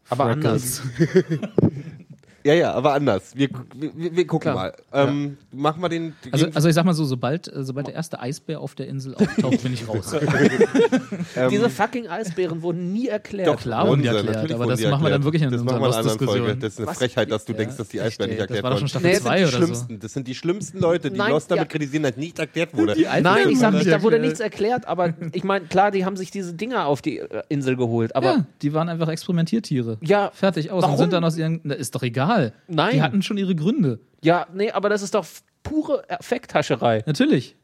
Aber 0.09 0.25
anders. 0.25 0.83
ja, 2.45 2.55
ja, 2.55 2.73
aber 2.73 2.95
anders. 2.95 3.33
Wir, 3.37 3.49
wir, 3.75 4.17
wir 4.17 4.27
gucken 4.27 4.53
Klar. 4.53 4.73
mal. 4.93 5.09
Ähm, 5.09 5.37
Machen 5.53 5.83
wir 5.83 5.89
den. 5.89 6.15
Also, 6.31 6.47
also 6.55 6.69
ich 6.69 6.75
sag 6.75 6.85
mal 6.85 6.95
so, 6.95 7.05
sobald, 7.05 7.49
äh, 7.49 7.65
sobald 7.65 7.87
der 7.89 7.95
erste 7.95 8.21
Eisbär 8.21 8.61
auf 8.61 8.75
der 8.75 8.89
Insel 8.89 9.15
auftaucht, 9.15 9.63
bin 9.63 9.73
ich 9.75 9.87
raus. 9.89 10.15
Diese 11.51 11.71
fucking 11.71 12.09
Eisbären 12.09 12.63
wurden 12.63 12.93
nie 12.93 13.09
erklärt. 13.09 13.49
Doch, 13.49 13.57
klar 13.61 13.87
wurden 13.89 14.03
die 14.03 14.09
erklärt, 14.09 14.27
natürlich 14.27 14.55
aber 14.55 14.65
wurden 14.65 14.71
das 14.71 14.81
die 14.81 14.87
machen 14.87 15.03
wir 15.05 15.11
dann 15.11 15.25
wirklich 15.25 15.43
in 15.43 15.51
Das 15.51 15.61
unserer 15.61 15.81
machen 15.81 15.83
wir 15.83 15.89
in 15.89 15.95
einer 15.95 15.99
anderen 16.11 16.19
Lost-Diskussion. 16.27 16.47
Folge. 16.47 16.61
Das 16.61 16.73
ist 16.73 16.79
eine 16.79 16.87
Was? 16.89 16.99
Frechheit, 16.99 17.31
dass 17.31 17.45
du 17.45 17.53
Ja, 17.53 17.59
denkst, 17.59 17.77
dass 17.77 17.89
die 17.89 18.01
Eisbären 18.01 18.31
nicht 18.31 18.41
das 18.41 18.45
erklärt 18.47 18.63
war 18.65 18.71
doch 18.71 18.77
wurden. 18.79 18.89
schon 18.89 19.03
Nee, 19.03 19.15
Staffel 19.15 19.15
das 19.15 19.23
2 19.25 19.37
die 19.37 19.43
oder 19.43 19.51
so. 19.51 19.57
schlimmsten. 19.59 19.99
Das 20.01 20.13
sind 20.13 20.29
die 20.29 20.35
schlimmsten 20.35 20.79
Leute, 20.81 21.11
die 21.11 21.19
Nein, 21.19 21.31
Lost 21.33 21.51
damit 21.51 21.65
ja. 21.65 21.69
kritisieren, 21.69 22.03
dass 22.05 22.17
nicht 22.17 22.39
erklärt 22.39 22.77
wurde. 22.77 22.97
Nein, 23.23 23.49
ich 23.51 23.59
sag 23.59 23.75
nicht, 23.75 23.91
da 23.91 24.03
wurde 24.03 24.19
nichts 24.19 24.41
erklärt, 24.41 24.87
aber 24.87 25.15
ich 25.33 25.45
meine, 25.45 25.67
klar, 25.67 25.91
die 25.91 26.05
haben 26.05 26.17
sich 26.17 26.31
diese 26.31 26.55
Dinger 26.55 26.87
auf 26.87 27.03
die 27.03 27.19
äh, 27.19 27.43
Insel 27.49 27.77
geholt, 27.77 28.15
aber 28.17 28.27
Ja, 28.27 28.47
die 28.63 28.73
waren 28.75 28.89
einfach 28.89 29.09
Experimentiertiere. 29.09 29.99
Ja, 30.03 30.31
Fertig 30.33 30.71
aus 30.71 30.83
warum? 30.83 30.95
und 30.95 30.99
sind 30.99 31.13
dann 31.13 31.25
aus 31.25 31.37
ihren. 31.37 31.61
Na, 31.65 31.75
ist 31.75 31.95
doch 31.95 32.03
egal. 32.03 32.38
Nein. 32.69 32.95
Die 32.95 33.03
hatten 33.03 33.23
schon 33.23 33.39
ihre 33.39 33.55
Gründe. 33.55 33.99
ja, 34.23 34.47
nee, 34.55 34.71
aber 34.71 34.89
das 34.89 35.03
ist 35.03 35.15
doch 35.15 35.27
pure 35.63 36.09
Effekthascherei. 36.09 37.03
Natürlich. 37.07 37.57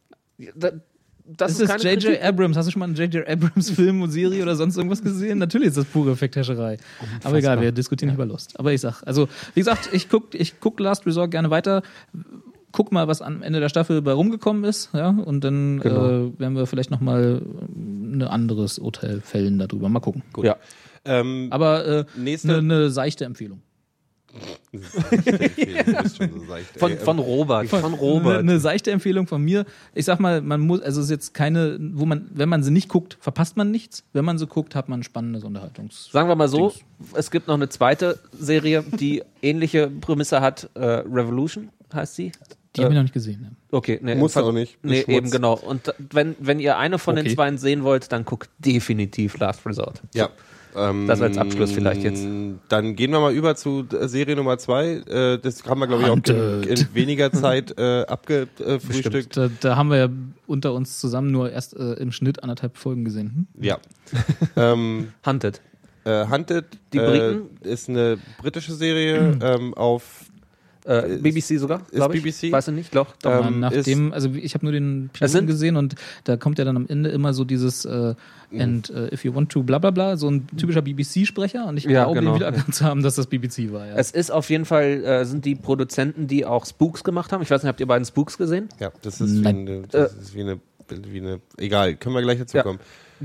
Da- 0.56 0.72
Das 1.26 1.56
Das 1.56 1.60
ist, 1.60 1.74
ist 1.76 1.84
J.J. 2.04 2.22
Abrams. 2.22 2.54
Hast 2.54 2.66
du 2.66 2.72
schon 2.72 2.80
mal 2.80 2.84
einen 2.86 2.96
J.J. 2.96 3.26
Abrams 3.26 3.70
Film 3.70 4.02
und 4.02 4.10
Serie 4.10 4.42
oder 4.42 4.56
sonst 4.56 4.76
irgendwas 4.76 5.02
gesehen? 5.02 5.38
Natürlich 5.38 5.68
ist 5.68 5.78
das 5.78 5.86
pure 5.86 6.10
Effekthascherei. 6.12 6.76
Aber 7.22 7.38
egal, 7.38 7.62
wir 7.62 7.72
diskutieren 7.72 8.08
nicht 8.10 8.16
über 8.16 8.26
Lust. 8.26 8.58
Aber 8.60 8.72
ich 8.74 8.80
sag, 8.82 9.02
also, 9.06 9.26
wie 9.54 9.60
gesagt, 9.60 9.88
ich 9.92 10.10
guck, 10.10 10.34
ich 10.34 10.60
guck 10.60 10.78
Last 10.80 11.06
Resort 11.06 11.30
gerne 11.30 11.48
weiter. 11.48 11.80
Guck 12.72 12.92
mal, 12.92 13.08
was 13.08 13.22
am 13.22 13.42
Ende 13.42 13.60
der 13.60 13.68
Staffel 13.70 14.02
bei 14.02 14.12
rumgekommen 14.12 14.64
ist, 14.64 14.90
ja, 14.92 15.08
und 15.10 15.42
dann 15.44 15.80
Genau. 15.80 16.08
äh, 16.26 16.38
werden 16.40 16.56
wir 16.56 16.66
vielleicht 16.66 16.90
nochmal 16.90 17.40
ein 17.74 18.20
anderes 18.22 18.78
Urteil 18.78 19.20
fällen 19.22 19.58
darüber. 19.58 19.88
Mal 19.88 20.00
gucken. 20.00 20.22
Ja. 20.42 20.56
Ähm, 21.06 21.46
Aber 21.52 21.86
äh, 21.86 22.04
Nächste- 22.18 22.48
eine 22.58 22.62
ne 22.62 22.90
seichte 22.90 23.24
Empfehlung. 23.24 23.62
Von, 26.78 26.99
von 26.99 27.18
Robert. 27.18 27.68
Von, 27.68 27.95
Robert. 27.95 28.39
Eine, 28.39 28.53
eine 28.53 28.61
seichte 28.61 28.91
Empfehlung 28.91 29.26
von 29.26 29.43
mir. 29.43 29.64
Ich 29.95 30.05
sag 30.05 30.20
mal, 30.20 30.41
man 30.41 30.61
muss, 30.61 30.80
also 30.80 31.01
es 31.01 31.07
ist 31.07 31.11
jetzt 31.11 31.35
keine, 31.35 31.78
wo 31.93 32.07
man, 32.07 32.30
wenn 32.35 32.49
man 32.49 32.62
sie 32.62 32.70
nicht 32.70 32.89
guckt, 32.89 33.16
verpasst 33.20 33.57
man 33.57 33.70
nichts. 33.70 34.05
Wenn 34.12 34.24
man 34.24 34.39
sie 34.39 34.47
guckt, 34.47 34.74
hat 34.74 34.89
man 34.89 35.01
ein 35.01 35.03
spannendes 35.03 35.45
Unterhaltungs. 35.45 36.11
Sagen 36.12 36.28
wir 36.28 36.35
mal 36.37 36.49
so, 36.49 36.72
es 37.14 37.30
gibt 37.30 37.47
noch 37.49 37.55
eine 37.55 37.68
zweite 37.68 38.18
Serie, 38.39 38.82
die 38.82 39.22
ähnliche 39.43 39.89
Prämisse 39.89 40.41
hat. 40.41 40.70
Äh, 40.74 40.85
Revolution 40.85 41.70
heißt 41.93 42.16
sie. 42.16 42.32
Die 42.76 42.82
habe 42.82 42.93
ich 42.93 42.97
noch 42.97 43.05
nicht 43.05 43.14
gesehen. 43.14 43.41
Ne? 43.41 43.51
Okay, 43.70 44.01
nee, 44.03 44.16
Muss 44.16 44.37
auch 44.37 44.51
nicht. 44.51 44.78
Nee, 44.82 45.03
Schmutz. 45.03 45.16
eben 45.16 45.30
genau. 45.30 45.55
Und 45.55 45.95
wenn, 46.11 46.35
wenn 46.41 46.59
ihr 46.59 46.76
eine 46.76 46.99
von 46.99 47.14
den 47.14 47.26
Okay. 47.26 47.35
zwei 47.37 47.57
sehen 47.57 47.85
wollt, 47.85 48.11
dann 48.11 48.24
guckt 48.24 48.51
definitiv 48.59 49.39
Last 49.39 49.64
Resort. 49.64 50.03
Ja. 50.12 50.30
Ähm, 50.76 51.06
Das 51.06 51.20
als 51.20 51.38
Abschluss 51.38 51.72
vielleicht 51.72 52.02
jetzt. 52.02 52.26
Dann 52.68 52.96
gehen 52.96 53.10
wir 53.12 53.20
mal 53.20 53.32
über 53.32 53.54
zu 53.56 53.86
äh, 53.92 54.08
Serie 54.08 54.36
Nummer 54.36 54.58
zwei. 54.58 55.02
Äh, 55.06 55.38
das 55.38 55.64
haben 55.64 55.80
wir, 55.80 55.86
glaube 55.86 56.02
ich, 56.02 56.08
auch 56.10 56.16
in, 56.16 56.62
in 56.64 56.94
weniger 56.94 57.32
Zeit 57.32 57.78
äh, 57.78 58.02
abgefrühstückt. 58.06 59.36
Da, 59.36 59.48
da 59.60 59.76
haben 59.76 59.90
wir 59.90 59.96
ja 59.98 60.08
unter 60.46 60.72
uns 60.74 61.00
zusammen 61.00 61.30
nur 61.30 61.50
erst 61.50 61.76
äh, 61.76 61.94
im 61.94 62.12
Schnitt 62.12 62.42
anderthalb 62.42 62.76
Folgen 62.76 63.04
gesehen. 63.04 63.46
Hm? 63.56 63.62
Ja. 63.64 63.78
ähm, 64.56 65.08
Hunted. 65.24 65.60
äh, 66.04 66.26
Hunted 66.26 66.64
Die 66.92 66.98
äh, 66.98 67.06
Briten? 67.10 67.50
ist 67.62 67.88
eine 67.88 68.18
britische 68.40 68.72
Serie 68.74 69.38
ähm, 69.42 69.74
auf 69.74 70.26
Äh, 70.85 71.16
BBC 71.18 71.59
sogar, 71.59 71.80
glaube 71.91 72.16
ich. 72.16 72.22
BBC? 72.22 72.53
Weiß 72.53 72.68
ich 72.68 72.74
nicht, 72.74 72.95
doch. 72.95 73.16
doch. 73.22 73.30
Aber 73.32 73.47
Ähm, 73.49 73.61
nachdem, 73.61 74.12
also 74.12 74.30
ich 74.35 74.53
habe 74.55 74.66
nur 74.66 74.72
den 74.72 75.09
Piloten 75.12 75.47
gesehen 75.47 75.76
und 75.76 75.95
da 76.24 76.37
kommt 76.37 76.59
ja 76.59 76.64
dann 76.66 76.76
am 76.76 76.87
Ende 76.87 77.09
immer 77.09 77.32
so 77.32 77.45
dieses 77.45 77.87
äh, 77.87 78.14
and 78.57 78.91
äh, 78.91 79.12
if 79.12 79.24
you 79.24 79.35
want 79.35 79.51
to 79.51 79.62
bla 79.62 79.78
bla 79.78 79.91
bla, 79.91 80.16
so 80.18 80.28
ein 80.28 80.47
typischer 80.59 80.82
BBC-Sprecher 80.82 81.66
und 81.66 81.78
ich 81.78 81.85
Ja, 81.85 82.05
glaube, 82.05 82.20
genau. 82.20 82.32
ihn 82.32 82.37
wieder 82.37 82.47
erkannt 82.47 82.74
zu 82.74 82.85
haben, 82.85 83.03
dass 83.03 83.14
das 83.14 83.26
BBC 83.28 83.72
war. 83.72 83.87
Ja. 83.87 83.95
Es 83.97 84.11
ist 84.11 84.30
auf 84.30 84.51
jeden 84.51 84.66
Fall, 84.66 85.03
äh, 85.05 85.24
sind 85.24 85.45
die 85.47 85.55
Produzenten, 85.55 86.26
die 86.26 86.45
auch 86.45 86.66
Spooks 86.66 87.03
gemacht 87.03 87.32
haben. 87.32 87.43
Ich 87.43 87.51
weiß 87.51 87.62
nicht, 87.62 87.68
habt 87.68 87.80
ihr 87.80 87.87
beiden 87.87 88.05
Spooks 88.05 88.37
gesehen? 88.37 88.68
Ja, 88.78 88.93
das 89.03 89.20
ist, 89.22 89.43
wie 89.43 89.47
eine, 89.47 89.82
das 89.91 90.12
ist 90.12 90.35
wie 90.35 90.43
eine, 90.43 90.59
wie 91.11 91.18
eine, 91.20 91.41
egal, 91.57 91.97
können 91.97 92.14
wir 92.14 92.20
gleich 92.22 92.39
dazu 92.41 92.59
Ja. 92.59 92.62
kommen. 92.62 92.78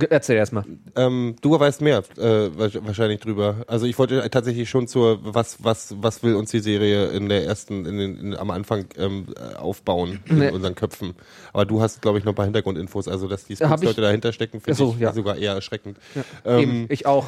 Erzähl 0.10 0.38
erstmal. 0.38 0.64
Ähm, 0.96 1.36
du 1.42 1.60
weißt 1.60 1.82
mehr 1.82 2.04
äh, 2.18 2.22
wa- 2.58 2.70
wahrscheinlich 2.86 3.20
drüber. 3.20 3.64
Also 3.68 3.86
ich 3.86 3.98
wollte 3.98 4.28
tatsächlich 4.30 4.70
schon 4.70 4.88
zur, 4.88 5.20
was, 5.24 5.64
was, 5.64 5.96
was 6.00 6.22
will 6.24 6.36
uns 6.36 6.52
die 6.52 6.60
Serie 6.60 7.08
in 7.08 7.28
der 7.28 7.44
ersten, 7.46 7.86
in 7.86 7.98
den, 7.98 8.18
in, 8.18 8.36
am 8.36 8.52
Anfang 8.52 8.86
ähm, 8.98 9.26
äh, 9.36 9.56
aufbauen 9.56 10.20
in 10.28 10.40
Nee. 10.40 10.52
unseren 10.52 10.76
Köpfen. 10.76 11.16
Aber 11.54 11.66
du 11.66 11.82
hast, 11.82 12.02
glaube 12.02 12.20
ich, 12.20 12.24
noch 12.24 12.34
ein 12.34 12.36
paar 12.36 12.46
Hintergrundinfos, 12.46 13.08
also 13.08 13.28
dass 13.28 13.46
die 13.46 13.54
ich- 13.54 13.60
Leute 13.60 14.02
dahinter 14.02 14.32
stecken, 14.32 14.62
finde 14.62 14.78
so, 14.78 14.94
ich 14.96 15.00
ja. 15.02 15.12
sogar 15.14 15.36
eher 15.38 15.54
erschreckend. 15.54 15.98
Eben, 16.46 16.60
Ähm, 16.72 16.86
ich 16.90 17.06
auch. 17.06 17.26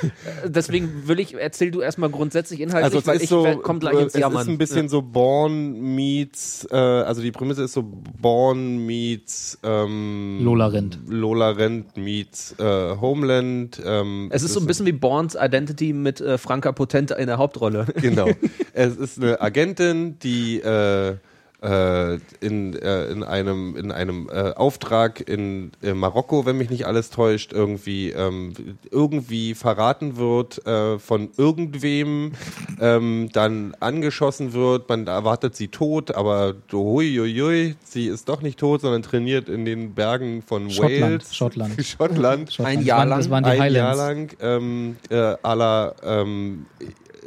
Deswegen 0.44 1.06
will 1.08 1.20
ich, 1.20 1.34
erzähl 1.34 1.70
du 1.70 1.80
erstmal 1.80 2.10
grundsätzlich 2.10 2.60
inhaltlich, 2.60 2.84
also 2.84 2.98
es 2.98 3.06
weil 3.06 3.16
ist 3.16 3.22
ich 3.24 3.28
so, 3.28 3.44
werd- 3.44 3.62
komm 3.62 3.78
gleich 3.80 3.94
äh, 3.94 4.02
ins 4.02 4.14
es 4.14 4.20
Jammern. 4.20 4.42
ist 4.42 4.48
ein 4.48 4.58
bisschen 4.58 4.88
so 4.88 5.02
Born 5.02 5.94
meets, 5.94 6.66
äh, 6.70 6.76
also 6.76 7.22
die 7.22 7.30
Prämisse 7.32 7.64
ist 7.64 7.72
so 7.72 7.82
Born 8.20 8.84
meets 8.86 9.58
ähm, 9.62 10.40
Lola 10.42 10.66
Rent. 10.66 10.98
Lola 11.08 11.50
Rent 11.50 11.96
meets 12.02 12.54
äh, 12.58 12.64
Homeland. 12.64 13.80
Ähm, 13.84 14.28
Es 14.32 14.42
ist 14.42 14.54
so 14.54 14.60
ein 14.60 14.66
bisschen 14.66 14.86
wie 14.86 14.92
Borns 14.92 15.36
Identity 15.40 15.92
mit 15.92 16.20
äh, 16.20 16.38
Franka 16.38 16.72
Potente 16.72 17.14
in 17.14 17.26
der 17.26 17.38
Hauptrolle. 17.38 17.86
Genau. 18.00 18.28
es 18.72 18.96
ist 18.96 19.18
eine 19.18 19.40
Agentin, 19.40 20.18
die 20.18 20.60
äh, 20.60 21.16
äh, 21.62 22.14
in, 22.40 22.74
äh, 22.74 23.06
in 23.06 23.22
einem, 23.22 23.76
in 23.76 23.92
einem 23.92 24.28
äh, 24.32 24.52
Auftrag 24.52 25.20
in 25.28 25.72
äh, 25.82 25.92
Marokko, 25.92 26.46
wenn 26.46 26.56
mich 26.56 26.70
nicht 26.70 26.86
alles 26.86 27.10
täuscht, 27.10 27.52
irgendwie, 27.52 28.10
ähm, 28.10 28.52
irgendwie 28.90 29.54
verraten 29.54 30.16
wird 30.16 30.66
äh, 30.66 30.98
von 30.98 31.30
irgendwem, 31.36 32.32
ähm, 32.80 33.28
dann 33.32 33.74
angeschossen 33.80 34.52
wird, 34.52 34.88
man 34.88 35.06
erwartet 35.06 35.54
sie 35.56 35.68
tot, 35.68 36.14
aber 36.14 36.54
huiuiui, 36.72 37.76
sie 37.84 38.06
ist 38.06 38.28
doch 38.28 38.42
nicht 38.42 38.58
tot, 38.58 38.80
sondern 38.80 39.02
trainiert 39.02 39.48
in 39.48 39.64
den 39.64 39.94
Bergen 39.94 40.42
von 40.42 40.70
Schottland, 40.70 41.02
Wales. 41.02 41.36
Schottland. 41.36 41.74
Schottland. 41.84 42.52
Schottland. 42.52 42.78
Ein 42.78 42.84
Jahr 42.84 43.06
lang, 43.06 43.18
Das 43.18 43.30
waren 43.30 43.44
die 43.44 43.50
ein 43.50 43.72
Jahr 43.72 43.90
Highlands. 43.90 44.36
lang 44.40 44.60
ähm, 44.60 44.96
äh, 45.10 45.14
à 45.42 45.54
la 45.54 45.94
ähm, 46.02 46.66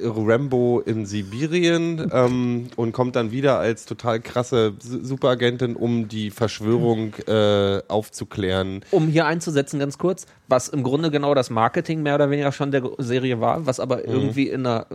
Rambo 0.02 0.80
in 0.80 1.06
Sibirien 1.06 2.10
ähm, 2.12 2.68
und 2.76 2.92
kommt 2.94 3.16
dann 3.16 3.32
wieder 3.32 3.60
als 3.60 3.86
total 3.86 4.20
krasse 4.20 4.74
Su- 4.80 5.04
Superagentin, 5.04 5.76
um 5.76 6.08
die 6.08 6.32
Verschwörung 6.32 7.14
äh, 7.28 7.82
aufzuklären. 7.88 8.82
Um 8.92 9.08
hier 9.08 9.26
einzusetzen, 9.26 9.80
ganz 9.80 9.98
kurz, 9.98 10.26
was 10.48 10.68
im 10.70 10.84
Grunde 10.84 11.12
genau 11.12 11.34
das 11.36 11.50
Marketing 11.50 12.02
mehr 12.04 12.16
oder 12.16 12.30
weniger 12.30 12.52
schon 12.52 12.72
der 12.72 12.84
Serie 12.98 13.40
war, 13.40 13.66
was 13.66 13.80
aber 13.80 13.98
Mhm. 13.98 14.04
irgendwie 14.08 14.48
in 14.50 14.66
einer 14.66 14.88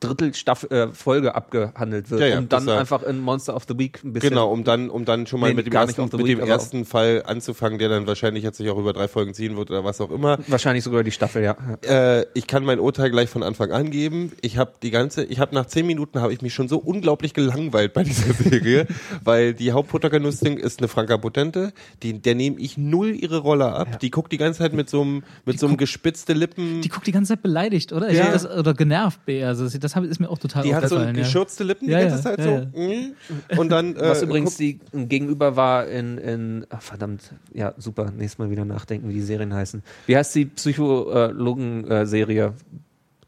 Drittel 0.00 0.34
Staffel, 0.34 0.72
äh, 0.72 0.88
Folge 0.88 1.34
abgehandelt 1.34 2.10
wird, 2.10 2.22
Ja, 2.22 2.26
ja, 2.28 2.38
um 2.38 2.48
dann 2.48 2.68
einfach 2.70 3.02
in 3.02 3.18
Monster 3.20 3.54
of 3.54 3.64
the 3.68 3.78
Week 3.78 4.02
ein 4.02 4.14
bisschen. 4.14 4.30
Genau, 4.30 4.50
um 4.50 4.64
dann, 4.64 4.88
um 4.88 5.04
dann 5.04 5.26
schon 5.26 5.40
mal 5.40 5.48
Nee, 5.48 5.54
mit 5.54 5.66
dem 5.66 5.74
ersten, 5.74 6.02
mit 6.04 6.12
week, 6.18 6.38
dem 6.38 6.40
ersten 6.40 6.84
Fall 6.86 7.22
anzufangen, 7.26 7.78
der 7.78 7.90
dann 7.90 8.06
wahrscheinlich 8.06 8.42
jetzt 8.42 8.56
sich 8.56 8.70
auch 8.70 8.78
über 8.78 8.94
drei 8.94 9.08
Folgen 9.08 9.34
ziehen 9.34 9.56
wird 9.58 9.70
oder 9.70 9.84
was 9.84 10.00
auch 10.00 10.10
immer. 10.10 10.38
Wahrscheinlich 10.46 10.84
sogar 10.84 11.04
die 11.04 11.10
Staffel, 11.10 11.42
ja. 11.42 11.56
Äh, 11.86 12.24
ich 12.32 12.46
kann 12.46 12.64
mein 12.64 12.80
Urteil 12.80 13.10
gleich 13.10 13.28
von 13.28 13.42
Anfang 13.42 13.72
an 13.72 13.90
geben. 13.90 14.32
Ich 14.40 14.56
habe 14.56 14.72
die 14.82 14.90
ganze, 14.90 15.24
ich 15.24 15.38
habe 15.38 15.54
nach 15.54 15.66
zehn 15.66 15.86
Minuten 15.86 16.20
habe 16.20 16.32
ich 16.32 16.40
mich 16.40 16.54
schon 16.54 16.68
so 16.68 16.78
unglaublich 16.78 17.34
gelangweilt 17.34 17.92
bei 17.92 18.02
dieser 18.02 18.32
Serie, 18.42 18.86
weil 19.22 19.52
die 19.52 19.72
Hauptprotagonistin 19.72 20.56
ist 20.56 20.78
eine 20.80 20.88
Franka 20.88 21.18
Potente, 21.18 21.72
die, 22.02 22.20
der 22.20 22.34
nehme 22.34 22.58
ich 22.58 22.78
null 22.78 23.10
ihre 23.14 23.38
Rolle 23.38 23.72
ab. 23.72 24.00
Die 24.00 24.10
guckt 24.10 24.32
die 24.32 24.38
ganze 24.38 24.60
Zeit 24.60 24.72
mit 24.72 24.88
so 24.88 25.02
einem, 25.02 25.24
mit 25.44 25.60
so 25.60 25.66
einem 25.66 25.76
gespitzte 25.76 26.32
Lippen. 26.32 26.80
Die 26.80 26.88
guckt 26.88 27.06
die 27.06 27.12
ganze 27.12 27.34
Zeit 27.34 27.42
beleidigt, 27.42 27.92
oder? 27.92 28.08
Ich 28.08 28.16
Ja. 28.16 28.30
das, 28.30 28.48
oder 28.48 28.72
genervt 28.72 29.20
eher. 29.26 29.48
Also 29.48 29.68
das, 29.78 29.89
das 29.94 30.04
ist 30.04 30.20
mir 30.20 30.28
auch 30.28 30.38
total 30.38 30.62
Die 30.62 30.74
hat 30.74 30.88
so 30.88 30.98
geschürzte 31.12 31.64
Lippen 31.64 31.86
die 31.86 31.92
Ja, 31.92 32.00
ganze 32.00 32.16
ja, 32.16 32.22
Zeit 32.22 32.38
ja, 32.38 32.44
so. 32.44 32.50
ja. 32.50 32.64
mm. 32.74 33.58
Und 33.58 33.68
dann 33.70 33.96
äh, 33.96 34.00
Was 34.00 34.22
übrigens 34.22 34.56
die 34.56 34.80
gegenüber 34.92 35.56
war 35.56 35.86
in, 35.86 36.18
in 36.18 36.66
ach, 36.70 36.82
verdammt, 36.82 37.32
ja, 37.52 37.74
super, 37.78 38.10
nächstes 38.10 38.38
Mal 38.38 38.50
wieder 38.50 38.64
nachdenken, 38.64 39.08
wie 39.08 39.14
die 39.14 39.22
Serien 39.22 39.54
heißen. 39.54 39.82
Wie 40.06 40.16
heißt 40.16 40.34
die 40.34 40.46
Psychologen-Serie? 40.46 42.54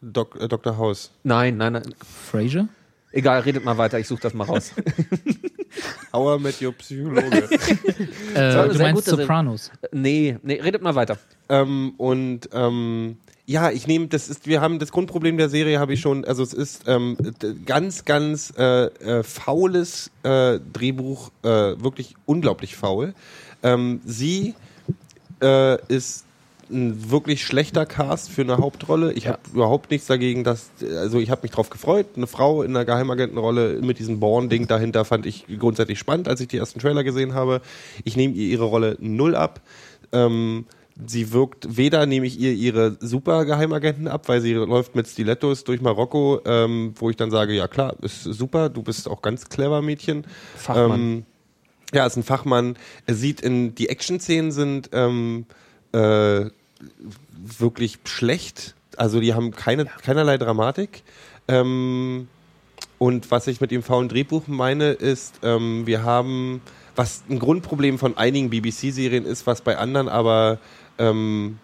Doc, 0.01 0.41
äh, 0.41 0.49
Dr. 0.49 0.77
House. 0.79 1.13
Nein, 1.23 1.57
nein, 1.57 1.75
nein. 1.75 1.95
Frasier? 2.31 2.69
Egal, 3.13 3.41
redet 3.41 3.65
mal 3.65 3.77
weiter, 3.77 3.99
ich 3.99 4.09
suche 4.09 4.23
das 4.23 4.33
mal 4.35 4.45
raus. 4.45 4.73
Auer 6.13 6.39
mit 6.39 6.61
your 6.63 6.73
Psychologe. 6.73 7.49
Äh, 8.35 8.69
du 8.69 8.79
meinst 8.79 8.95
gute 8.95 9.11
Serie. 9.11 9.25
Sopranos. 9.25 9.71
nee, 9.93 10.39
nee, 10.43 10.59
redet 10.59 10.81
mal 10.81 10.95
weiter. 10.95 11.19
Ähm, 11.51 11.93
und 11.99 12.49
ähm, 12.55 13.19
ja, 13.47 13.71
ich 13.71 13.87
nehme, 13.87 14.07
das 14.07 14.29
ist, 14.29 14.47
wir 14.47 14.61
haben 14.61 14.79
das 14.79 14.93
Grundproblem 14.93 15.37
der 15.37 15.49
Serie 15.49 15.81
habe 15.81 15.95
ich 15.95 16.01
schon, 16.01 16.25
also 16.25 16.43
es 16.43 16.55
ist 16.55 16.85
ähm, 16.87 17.17
ganz, 17.67 18.05
ganz 18.05 18.53
äh, 18.57 18.85
äh, 18.85 19.23
faules 19.23 20.11
äh, 20.23 20.61
Drehbuch, 20.73 21.31
äh, 21.43 21.49
wirklich 21.49 22.15
unglaublich 22.25 22.77
faul. 22.77 23.15
Ähm, 23.63 24.01
sie 24.05 24.55
äh, 25.43 25.85
ist 25.93 26.25
ein 26.71 27.11
wirklich 27.11 27.45
schlechter 27.45 27.85
Cast 27.85 28.31
für 28.31 28.43
eine 28.43 28.59
Hauptrolle. 28.59 29.13
Ich 29.13 29.27
habe 29.29 29.41
überhaupt 29.53 29.91
nichts 29.91 30.07
dagegen, 30.07 30.45
dass, 30.45 30.71
also 30.81 31.19
ich 31.19 31.31
habe 31.31 31.43
mich 31.43 31.51
drauf 31.51 31.69
gefreut. 31.69 32.07
Eine 32.17 32.27
Frau 32.27 32.63
in 32.63 32.71
einer 32.71 32.85
Geheimagentenrolle 32.85 33.81
mit 33.83 33.99
diesem 33.99 34.21
Born-Ding 34.21 34.69
dahinter 34.69 35.05
fand 35.05 35.27
ich 35.27 35.47
grundsätzlich 35.59 35.99
spannend, 35.99 36.29
als 36.29 36.41
ich 36.41 36.49
die 36.49 36.57
ersten 36.57 36.81
Trailer 36.81 37.05
gesehen 37.05 37.35
habe. 37.35 37.61
Ich 38.05 38.17
nehme 38.17 38.35
ihr 38.35 38.49
ihre 38.49 38.65
Rolle 38.65 38.97
null 39.01 39.37
ab. 39.37 39.61
Ähm, 40.13 40.67
sie 41.07 41.33
wirkt, 41.33 41.77
weder 41.77 42.07
nehme 42.07 42.27
ich 42.27 42.39
ihr 42.39 42.53
ihre 42.53 42.97
super 43.01 43.45
Geheimagenten 43.45 44.09
ab, 44.09 44.29
weil 44.29 44.41
sie 44.41 44.53
läuft 44.53 44.95
mit 44.95 45.09
Stilettos 45.09 45.65
durch 45.65 45.81
Marokko, 45.81 46.41
ähm, 46.45 46.95
wo 46.97 47.11
ich 47.11 47.17
dann 47.17 47.31
sage, 47.31 47.55
ja 47.55 47.69
klar, 47.69 47.97
ist 48.03 48.25
super, 48.25 48.69
du 48.69 48.83
bist 48.83 49.09
auch 49.09 49.23
ganz 49.23 49.49
clever 49.49 49.83
Mädchen. 49.83 50.25
Fachmann. 50.57 51.01
Ähm, 51.01 51.27
ja, 51.95 52.07
ist 52.07 52.17
ein 52.17 52.23
Fachmann. 52.23 52.77
Er 53.07 53.15
sieht 53.15 53.41
in, 53.41 53.75
die 53.75 53.89
Action-Szenen 53.89 54.53
sind 54.53 54.91
ähm, 54.93 55.47
äh, 55.93 56.47
wirklich 57.59 57.99
schlecht. 58.05 58.75
Also 58.97 59.21
die 59.21 59.35
haben 59.35 59.51
keine, 59.51 59.87
keinerlei 59.87 60.39
Dramatik. 60.39 61.03
Ähm, 61.49 62.29
und 62.99 63.31
was 63.31 63.47
ich 63.47 63.61
mit 63.61 63.71
dem 63.71 63.83
faulen 63.83 64.09
Drehbuch 64.09 64.47
meine, 64.47 64.93
ist, 64.93 65.41
ähm, 65.43 65.87
wir 65.87 66.03
haben, 66.03 66.63
was 66.95 67.25
ein 67.29 67.39
Grundproblem 67.39 67.99
von 67.99 68.17
einigen 68.17 68.49
BBC-Serien 68.49 69.25
ist, 69.25 69.47
was 69.47 69.61
bei 69.61 69.77
anderen 69.77 70.09
aber, 70.09 70.59
ähm, 70.99 71.59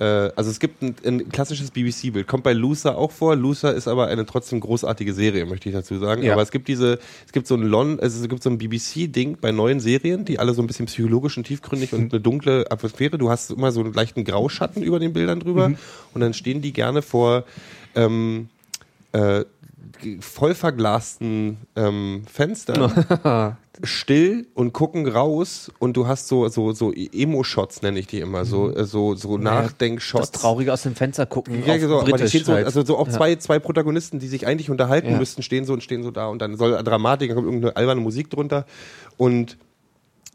äh, 0.00 0.32
also 0.34 0.50
es 0.50 0.58
gibt 0.58 0.82
ein, 0.82 0.96
ein 1.04 1.28
klassisches 1.28 1.70
BBC-Bild, 1.70 2.26
kommt 2.26 2.42
bei 2.42 2.54
Luther 2.54 2.96
auch 2.96 3.12
vor. 3.12 3.36
Luther 3.36 3.74
ist 3.74 3.86
aber 3.86 4.08
eine 4.08 4.24
trotzdem 4.24 4.60
großartige 4.60 5.12
Serie, 5.12 5.44
möchte 5.46 5.68
ich 5.68 5.74
dazu 5.74 5.98
sagen. 5.98 6.22
Ja. 6.22 6.32
Aber 6.32 6.42
es 6.42 6.50
gibt 6.50 6.68
diese, 6.68 6.98
es 7.26 7.32
gibt 7.32 7.46
so 7.46 7.54
ein 7.54 7.62
Lon, 7.62 8.00
also 8.00 8.20
es 8.20 8.28
gibt 8.28 8.42
so 8.42 8.50
ein 8.50 8.58
BBC-Ding 8.58 9.36
bei 9.40 9.52
neuen 9.52 9.78
Serien, 9.78 10.24
die 10.24 10.38
alle 10.38 10.54
so 10.54 10.62
ein 10.62 10.66
bisschen 10.66 10.86
psychologisch 10.86 11.36
und 11.36 11.44
tiefgründig 11.44 11.92
und 11.92 12.12
eine 12.12 12.20
dunkle 12.20 12.70
Atmosphäre. 12.70 13.18
Du 13.18 13.30
hast 13.30 13.50
immer 13.50 13.70
so 13.72 13.80
einen 13.80 13.92
leichten 13.92 14.24
Grauschatten 14.24 14.82
über 14.82 14.98
den 14.98 15.12
Bildern 15.12 15.40
drüber 15.40 15.72
und 16.14 16.20
dann 16.20 16.32
stehen 16.32 16.62
die 16.62 16.72
gerne 16.72 17.02
vor 17.02 17.44
ähm, 17.94 18.48
äh, 19.12 19.44
voll 20.20 20.54
verglasten 20.54 21.58
ähm, 21.76 22.22
Fenstern 22.30 22.92
still 23.82 24.46
und 24.54 24.72
gucken 24.72 25.06
raus 25.08 25.70
und 25.78 25.96
du 25.96 26.06
hast 26.06 26.28
so 26.28 26.48
so 26.48 26.72
so 26.72 26.92
Emo-Shots 26.92 27.82
nenne 27.82 27.98
ich 27.98 28.06
die 28.06 28.20
immer 28.20 28.44
so 28.44 28.74
äh, 28.74 28.84
so 28.84 29.14
so 29.14 29.38
Nachdenkshots. 29.38 30.32
Das 30.32 30.40
Traurige 30.40 30.72
aus 30.72 30.82
dem 30.82 30.94
Fenster 30.94 31.26
gucken. 31.26 31.64
Ja, 31.64 31.78
die 31.78 31.86
Britisch 31.86 32.30
stehen 32.30 32.44
so, 32.44 32.52
halt. 32.52 32.66
also 32.66 32.84
so 32.84 32.98
auch 32.98 33.06
Ja. 33.06 33.12
zwei, 33.14 33.36
zwei 33.36 33.58
Protagonisten, 33.58 34.18
die 34.18 34.28
sich 34.28 34.46
eigentlich 34.46 34.70
unterhalten 34.70 35.12
Ja. 35.12 35.18
müssten, 35.18 35.42
stehen 35.42 35.64
so 35.64 35.72
und 35.72 35.82
stehen 35.82 36.02
so 36.02 36.10
da 36.10 36.26
und 36.26 36.40
dann 36.42 36.56
soll 36.56 36.82
Dramatik, 36.82 37.30
dann 37.30 37.36
kommt 37.36 37.46
irgendeine 37.46 37.76
alberne 37.76 38.00
Musik 38.00 38.28
drunter 38.30 38.66
und 39.16 39.56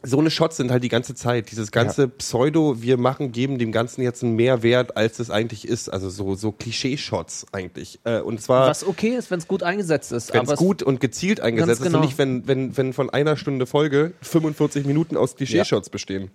so 0.05 0.19
eine 0.19 0.31
Shots 0.31 0.57
sind 0.57 0.71
halt 0.71 0.83
die 0.83 0.89
ganze 0.89 1.15
Zeit. 1.15 1.51
Dieses 1.51 1.71
ganze 1.71 2.07
Pseudo, 2.07 2.81
wir 2.81 2.97
machen, 2.97 3.31
geben 3.31 3.57
dem 3.57 3.71
Ganzen 3.71 4.01
jetzt 4.01 4.23
einen 4.23 4.35
Mehrwert, 4.35 4.97
als 4.97 5.19
es 5.19 5.29
eigentlich 5.29 5.67
ist. 5.67 5.89
Also 5.89 6.09
so, 6.09 6.35
so 6.35 6.51
Klischee-Shots 6.51 7.47
eigentlich. 7.51 7.99
Äh, 8.03 8.19
und 8.19 8.41
zwar, 8.41 8.69
Was 8.69 8.85
okay 8.85 9.15
ist, 9.15 9.31
wenn 9.31 9.39
es 9.39 9.47
gut 9.47 9.63
eingesetzt 9.63 10.11
ist. 10.11 10.33
wenn 10.33 10.45
es 10.45 10.55
gut 10.55 10.83
und 10.83 10.99
gezielt 10.99 11.39
eingesetzt 11.41 11.81
ist 11.81 11.87
genau. 11.87 11.99
und 11.99 12.05
nicht, 12.05 12.17
wenn, 12.17 12.47
wenn, 12.47 12.77
wenn 12.77 12.93
von 12.93 13.09
einer 13.09 13.37
Stunde 13.37 13.65
Folge 13.65 14.13
45 14.21 14.85
Minuten 14.85 15.17
aus 15.17 15.35
Klischee-Shots 15.35 15.89
bestehen. 15.89 16.31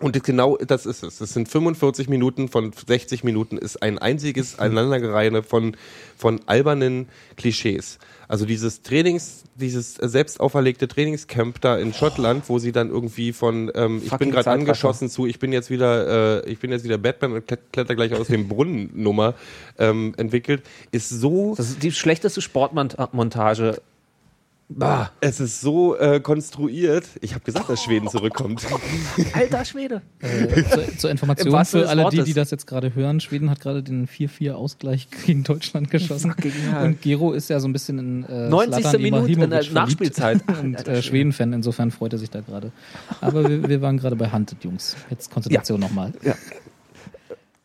Und 0.00 0.20
genau 0.24 0.56
das 0.56 0.86
ist 0.86 1.04
es. 1.04 1.18
Das 1.18 1.32
sind 1.32 1.48
45 1.48 2.08
Minuten 2.08 2.48
von 2.48 2.72
60 2.72 3.22
Minuten 3.22 3.56
ist 3.56 3.80
ein 3.82 3.98
einziges 3.98 4.58
Aneinandergereine 4.58 5.42
von, 5.44 5.76
von 6.16 6.40
albernen 6.46 7.08
Klischees. 7.36 7.98
Also 8.28 8.46
dieses 8.46 8.82
Trainings, 8.82 9.44
dieses 9.54 9.94
selbst 9.94 10.40
auferlegte 10.40 10.88
Trainingscamp 10.88 11.60
da 11.60 11.76
in 11.76 11.92
Schottland, 11.92 12.48
wo 12.48 12.58
sie 12.58 12.72
dann 12.72 12.90
irgendwie 12.90 13.32
von 13.32 13.70
ähm, 13.74 14.00
ich 14.04 14.12
bin 14.16 14.30
gerade 14.30 14.50
angeschossen 14.50 15.08
zu 15.08 15.26
ich 15.26 15.38
bin 15.38 15.52
jetzt 15.52 15.70
wieder 15.70 16.42
äh, 16.44 16.50
ich 16.50 16.58
bin 16.58 16.70
jetzt 16.70 16.84
wieder 16.84 16.98
Batman 16.98 17.32
und 17.32 17.46
klet- 17.48 17.58
kletter 17.72 17.94
gleich 17.94 18.14
aus 18.14 18.28
dem 18.28 18.48
Brunnen 18.48 18.90
Nummer 18.94 19.34
ähm, 19.78 20.14
entwickelt, 20.16 20.62
ist 20.90 21.08
so 21.08 21.54
Das 21.56 21.68
ist 21.70 21.82
die 21.82 21.92
schlechteste 21.92 22.40
Sportmontage. 22.40 23.80
Bah. 24.76 25.10
es 25.20 25.40
ist 25.40 25.60
so 25.60 25.96
äh, 25.96 26.20
konstruiert. 26.20 27.04
Ich 27.20 27.34
habe 27.34 27.44
gesagt, 27.44 27.68
dass 27.68 27.82
Schweden 27.82 28.08
zurückkommt. 28.08 28.62
Alter 29.32 29.64
Schwede. 29.64 30.02
Äh, 30.20 30.64
zur, 30.64 30.98
zur 30.98 31.10
Information 31.10 31.64
für 31.64 31.88
alle, 31.88 32.08
die, 32.10 32.22
die 32.24 32.34
das 32.34 32.50
jetzt 32.50 32.66
gerade 32.66 32.94
hören, 32.94 33.20
Schweden 33.20 33.50
hat 33.50 33.60
gerade 33.60 33.82
den 33.82 34.08
4-4-Ausgleich 34.08 35.08
gegen 35.26 35.44
Deutschland 35.44 35.90
geschossen. 35.90 36.34
Und 36.82 37.02
Gero 37.02 37.32
ist 37.32 37.50
ja 37.50 37.60
so 37.60 37.68
ein 37.68 37.72
bisschen 37.72 37.98
in 37.98 38.24
äh, 38.24 38.48
90. 38.48 38.82
Zlatan 38.82 39.02
Minute 39.02 39.32
in 39.32 39.50
der. 39.50 39.64
Nachspielzeit. 39.72 40.42
Und 40.60 40.74
äh, 40.74 40.82
Schwede. 40.82 41.02
Schweden-Fan, 41.02 41.52
insofern 41.52 41.90
freut 41.90 42.12
er 42.12 42.18
sich 42.18 42.30
da 42.30 42.40
gerade. 42.40 42.72
Aber 43.20 43.48
wir, 43.48 43.68
wir 43.68 43.82
waren 43.82 43.96
gerade 43.96 44.16
bei 44.16 44.30
Hunted, 44.30 44.64
Jungs. 44.64 44.96
Jetzt 45.10 45.30
Konzentration 45.30 45.80
nochmal. 45.80 46.12
Ja. 46.22 46.34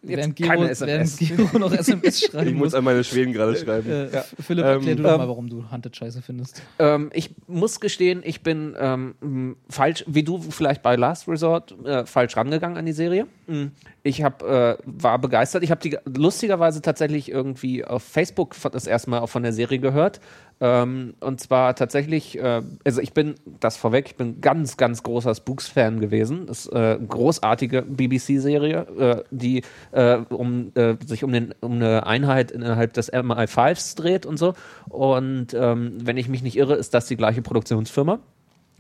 Während 0.02 0.38
keine 0.38 0.60
Gero, 0.60 0.70
SMS. 0.70 1.20
während 1.20 1.38
Gero 1.50 1.60
noch 1.60 1.74
SMS 1.74 2.22
schreiben 2.32 2.48
Ich 2.50 2.56
muss 2.56 2.74
an 2.74 2.86
meine 2.86 3.04
Schweden 3.04 3.34
gerade 3.34 3.56
schreiben. 3.58 3.90
Äh, 3.90 4.24
Philipp, 4.40 4.66
Ähm, 4.66 4.72
erklär 4.72 4.96
du 4.96 5.04
doch 5.04 5.12
ähm, 5.12 5.18
mal, 5.18 5.28
warum 5.28 5.50
du 5.50 5.70
Hunted 5.72 5.96
scheiße 5.96 6.22
findest. 6.22 6.62
Ähm, 6.80 7.10
ich 7.14 7.32
muss 7.48 7.82
gestehen, 7.82 8.22
ich 8.24 8.42
bin 8.42 8.76
ähm, 8.80 9.58
falsch, 9.70 10.06
wie 10.08 10.24
du 10.24 10.40
vielleicht 10.42 10.82
bei 10.84 10.96
Last 10.96 11.28
Resort, 11.28 11.76
äh, 11.86 12.06
falsch 12.06 12.38
rangegangen 12.38 12.78
an 12.78 12.86
die 12.86 12.94
Serie. 12.94 13.28
Mhm. 13.48 13.72
Ich 14.04 14.24
hab, 14.24 14.44
äh, 14.44 14.78
war 14.86 15.20
begeistert. 15.20 15.64
Ich 15.64 15.72
habe 15.72 15.82
die 15.82 15.98
lustigerweise 16.06 16.82
tatsächlich 16.82 17.30
irgendwie 17.30 17.84
auf 17.84 18.04
Facebook 18.04 18.56
das 18.72 18.88
erste 18.88 19.10
Mal 19.10 19.20
auch 19.20 19.30
von 19.30 19.44
der 19.44 19.54
Serie 19.54 19.80
gehört. 19.80 20.22
Ähm, 20.62 21.14
und 21.20 21.40
zwar 21.40 21.76
tatsächlich, 21.76 22.38
äh, 22.38 22.62
also 22.84 23.02
ich 23.02 23.14
bin, 23.14 23.36
das 23.60 23.78
vorweg, 23.78 24.08
ich 24.08 24.16
bin 24.16 24.42
ganz, 24.42 24.78
ganz 24.78 25.04
großer 25.04 25.36
Spooks-Fan 25.36 26.00
gewesen. 26.00 26.48
Das 26.48 26.66
ist 26.66 26.74
äh, 26.74 26.98
großartige 26.98 27.84
BBC-Serie, 27.84 28.88
äh, 28.98 29.24
die 29.32 29.64
äh, 29.92 30.18
um, 30.30 30.72
äh, 30.76 30.96
sich 31.06 31.24
um, 31.24 31.32
den, 31.32 31.54
um 31.62 31.74
eine 31.74 32.06
Einheit 32.06 32.52
innerhalb 32.52 32.94
des 32.94 33.12
MI5s 33.12 33.96
dreht 33.96 34.26
und 34.26 34.38
so. 34.38 34.54
Und 34.90 35.54
ähm, 35.54 35.98
wenn 36.02 36.18
ich 36.18 36.28
mich 36.28 36.44
nicht 36.44 36.58
irre, 36.58 36.76
ist 36.76 36.94
das 36.94 37.08
die 37.08 37.18
gleiche 37.18 37.42
Produktionsfirma. 37.42 38.20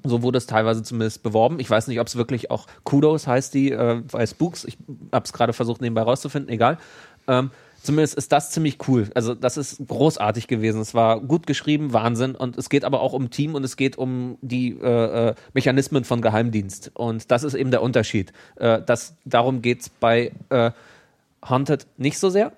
So 0.03 0.21
wurde 0.21 0.37
es 0.37 0.45
teilweise 0.45 0.83
zumindest 0.83 1.23
beworben. 1.23 1.59
Ich 1.59 1.69
weiß 1.69 1.87
nicht, 1.87 1.99
ob 1.99 2.07
es 2.07 2.15
wirklich 2.15 2.51
auch 2.51 2.67
Kudos 2.83 3.27
heißt, 3.27 3.53
die 3.53 3.71
äh, 3.71 4.01
bei 4.11 4.25
Spooks. 4.25 4.65
Ich 4.65 4.77
habe 5.11 5.25
es 5.25 5.33
gerade 5.33 5.53
versucht, 5.53 5.81
nebenbei 5.81 6.01
rauszufinden, 6.01 6.49
egal. 6.49 6.77
Ähm, 7.27 7.51
zumindest 7.81 8.15
ist 8.15 8.31
das 8.31 8.51
ziemlich 8.51 8.77
cool. 8.87 9.09
Also, 9.15 9.35
das 9.35 9.57
ist 9.57 9.81
großartig 9.87 10.47
gewesen. 10.47 10.81
Es 10.81 10.93
war 10.93 11.19
gut 11.19 11.47
geschrieben, 11.47 11.93
Wahnsinn. 11.93 12.35
Und 12.35 12.57
es 12.57 12.69
geht 12.69 12.85
aber 12.85 13.01
auch 13.01 13.13
um 13.13 13.29
Team 13.29 13.55
und 13.55 13.63
es 13.63 13.77
geht 13.77 13.97
um 13.97 14.37
die 14.41 14.77
äh, 14.81 15.29
äh, 15.29 15.35
Mechanismen 15.53 16.03
von 16.03 16.21
Geheimdienst. 16.21 16.91
Und 16.93 17.31
das 17.31 17.43
ist 17.43 17.53
eben 17.53 17.71
der 17.71 17.81
Unterschied. 17.81 18.33
Äh, 18.55 18.81
das, 18.85 19.15
darum 19.25 19.61
geht 19.61 19.81
es 19.81 19.89
bei 19.89 20.31
äh, 20.49 20.71
Haunted 21.47 21.87
nicht 21.97 22.19
so 22.19 22.29
sehr. 22.29 22.51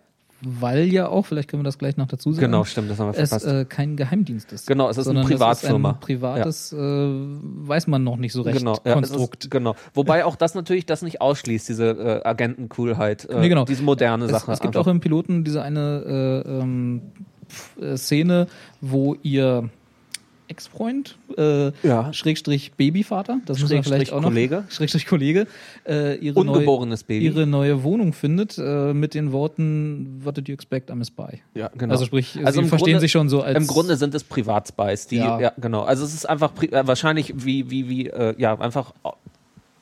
Weil 0.44 0.86
ja 0.92 1.08
auch, 1.08 1.26
vielleicht 1.28 1.50
können 1.50 1.62
wir 1.62 1.66
das 1.66 1.78
gleich 1.78 1.98
noch 1.98 2.08
dazu 2.08 2.32
sagen, 2.34 2.46
Genau, 2.46 2.64
stimmt, 2.64 2.90
das 2.90 3.00
haben 3.00 3.14
wir 3.14 3.20
es 3.20 3.30
verpasst. 3.30 3.46
äh, 3.48 3.66
kein 3.66 3.96
Geheimdienst 3.96 4.52
ist. 4.52 4.66
Genau, 4.68 4.90
es 4.90 4.98
ist 4.98 5.08
eine 5.08 5.22
Privatfirma. 5.22 5.90
Es 5.90 5.94
ist 5.96 5.98
ein 5.98 6.06
privates, 6.06 6.74
äh, 6.74 6.78
weiß 6.78 7.88
man 7.88 8.04
noch 8.04 8.18
nicht 8.18 8.34
so 8.34 8.42
recht, 8.42 8.58
genau, 8.58 8.74
ja, 8.84 8.94
es 9.00 9.10
Konstrukt. 9.10 9.44
Ist, 9.46 9.52
genau. 9.52 9.76
Wobei 9.94 10.26
auch 10.26 10.36
das 10.36 10.56
natürlich 10.56 10.86
das 10.88 11.04
nicht 11.04 11.22
ausschließt, 11.22 11.70
diese 11.70 11.90
äh, 11.92 12.28
Agentencoolheit, 12.28 13.26
äh, 13.26 13.40
Nee, 13.40 13.50
genau. 13.50 13.66
diese 13.66 13.84
moderne 13.84 14.26
es, 14.26 14.32
Sache. 14.32 14.52
es 14.52 14.60
gibt 14.62 14.76
einfach. 14.76 14.88
auch 14.88 14.92
im 14.92 15.00
Piloten 15.00 15.44
diese 15.44 15.62
eine 15.62 16.44
äh, 16.46 16.50
ähm, 16.50 17.02
äh, 17.80 17.96
Szene, 17.98 18.48
wo 18.82 19.16
ihr 19.22 19.70
Ex-Freund, 20.52 21.18
äh, 21.38 21.72
Ja. 21.82 22.14
Schrägstrich 22.14 22.74
Babyvater, 22.74 23.40
das 23.46 23.60
muss 23.60 23.72
man 23.72 23.84
vielleicht 23.84 24.12
auch 24.14 24.22
noch, 24.22 24.30
Kollege. 24.30 24.66
Schrägstrich 24.70 25.08
Kollege, 25.08 25.48
äh, 25.88 26.16
ihre, 26.18 26.40
Ungeborenes 26.40 27.02
neue, 27.02 27.08
Baby. 27.08 27.26
ihre 27.26 27.48
neue 27.48 27.82
Wohnung 27.84 28.14
findet, 28.14 28.58
äh, 28.60 28.94
mit 28.94 29.14
den 29.14 29.32
Worten, 29.32 30.22
what 30.24 30.38
did 30.38 30.48
you 30.48 30.54
expect, 30.54 30.92
I'm 30.92 31.02
a 31.02 31.06
spy. 31.06 31.42
Ja, 31.56 31.70
genau. 31.78 31.94
Also 31.94 32.06
sprich, 32.06 32.38
Also 32.46 32.62
sie 32.62 32.68
verstehen 32.68 32.92
Grunde- 32.94 33.00
sich 33.00 33.12
schon 33.12 33.30
so 33.30 33.42
als... 33.42 33.58
Im 33.58 33.66
Grunde 33.66 33.96
sind 33.96 34.14
es 34.14 34.24
Privatspies, 34.24 35.08
die, 35.08 35.16
ja. 35.18 35.40
Ja. 35.40 35.54
genau. 35.60 35.82
Also 35.84 36.04
es 36.06 36.14
ist 36.14 36.30
einfach 36.30 36.52
äh, 36.62 36.86
wahrscheinlich 36.86 37.34
wie, 37.46 37.70
wie, 37.72 37.90
wie, 37.90 38.08
äh, 38.08 38.36
ja, 38.38 38.60
einfach 38.60 38.94
au- 39.04 39.16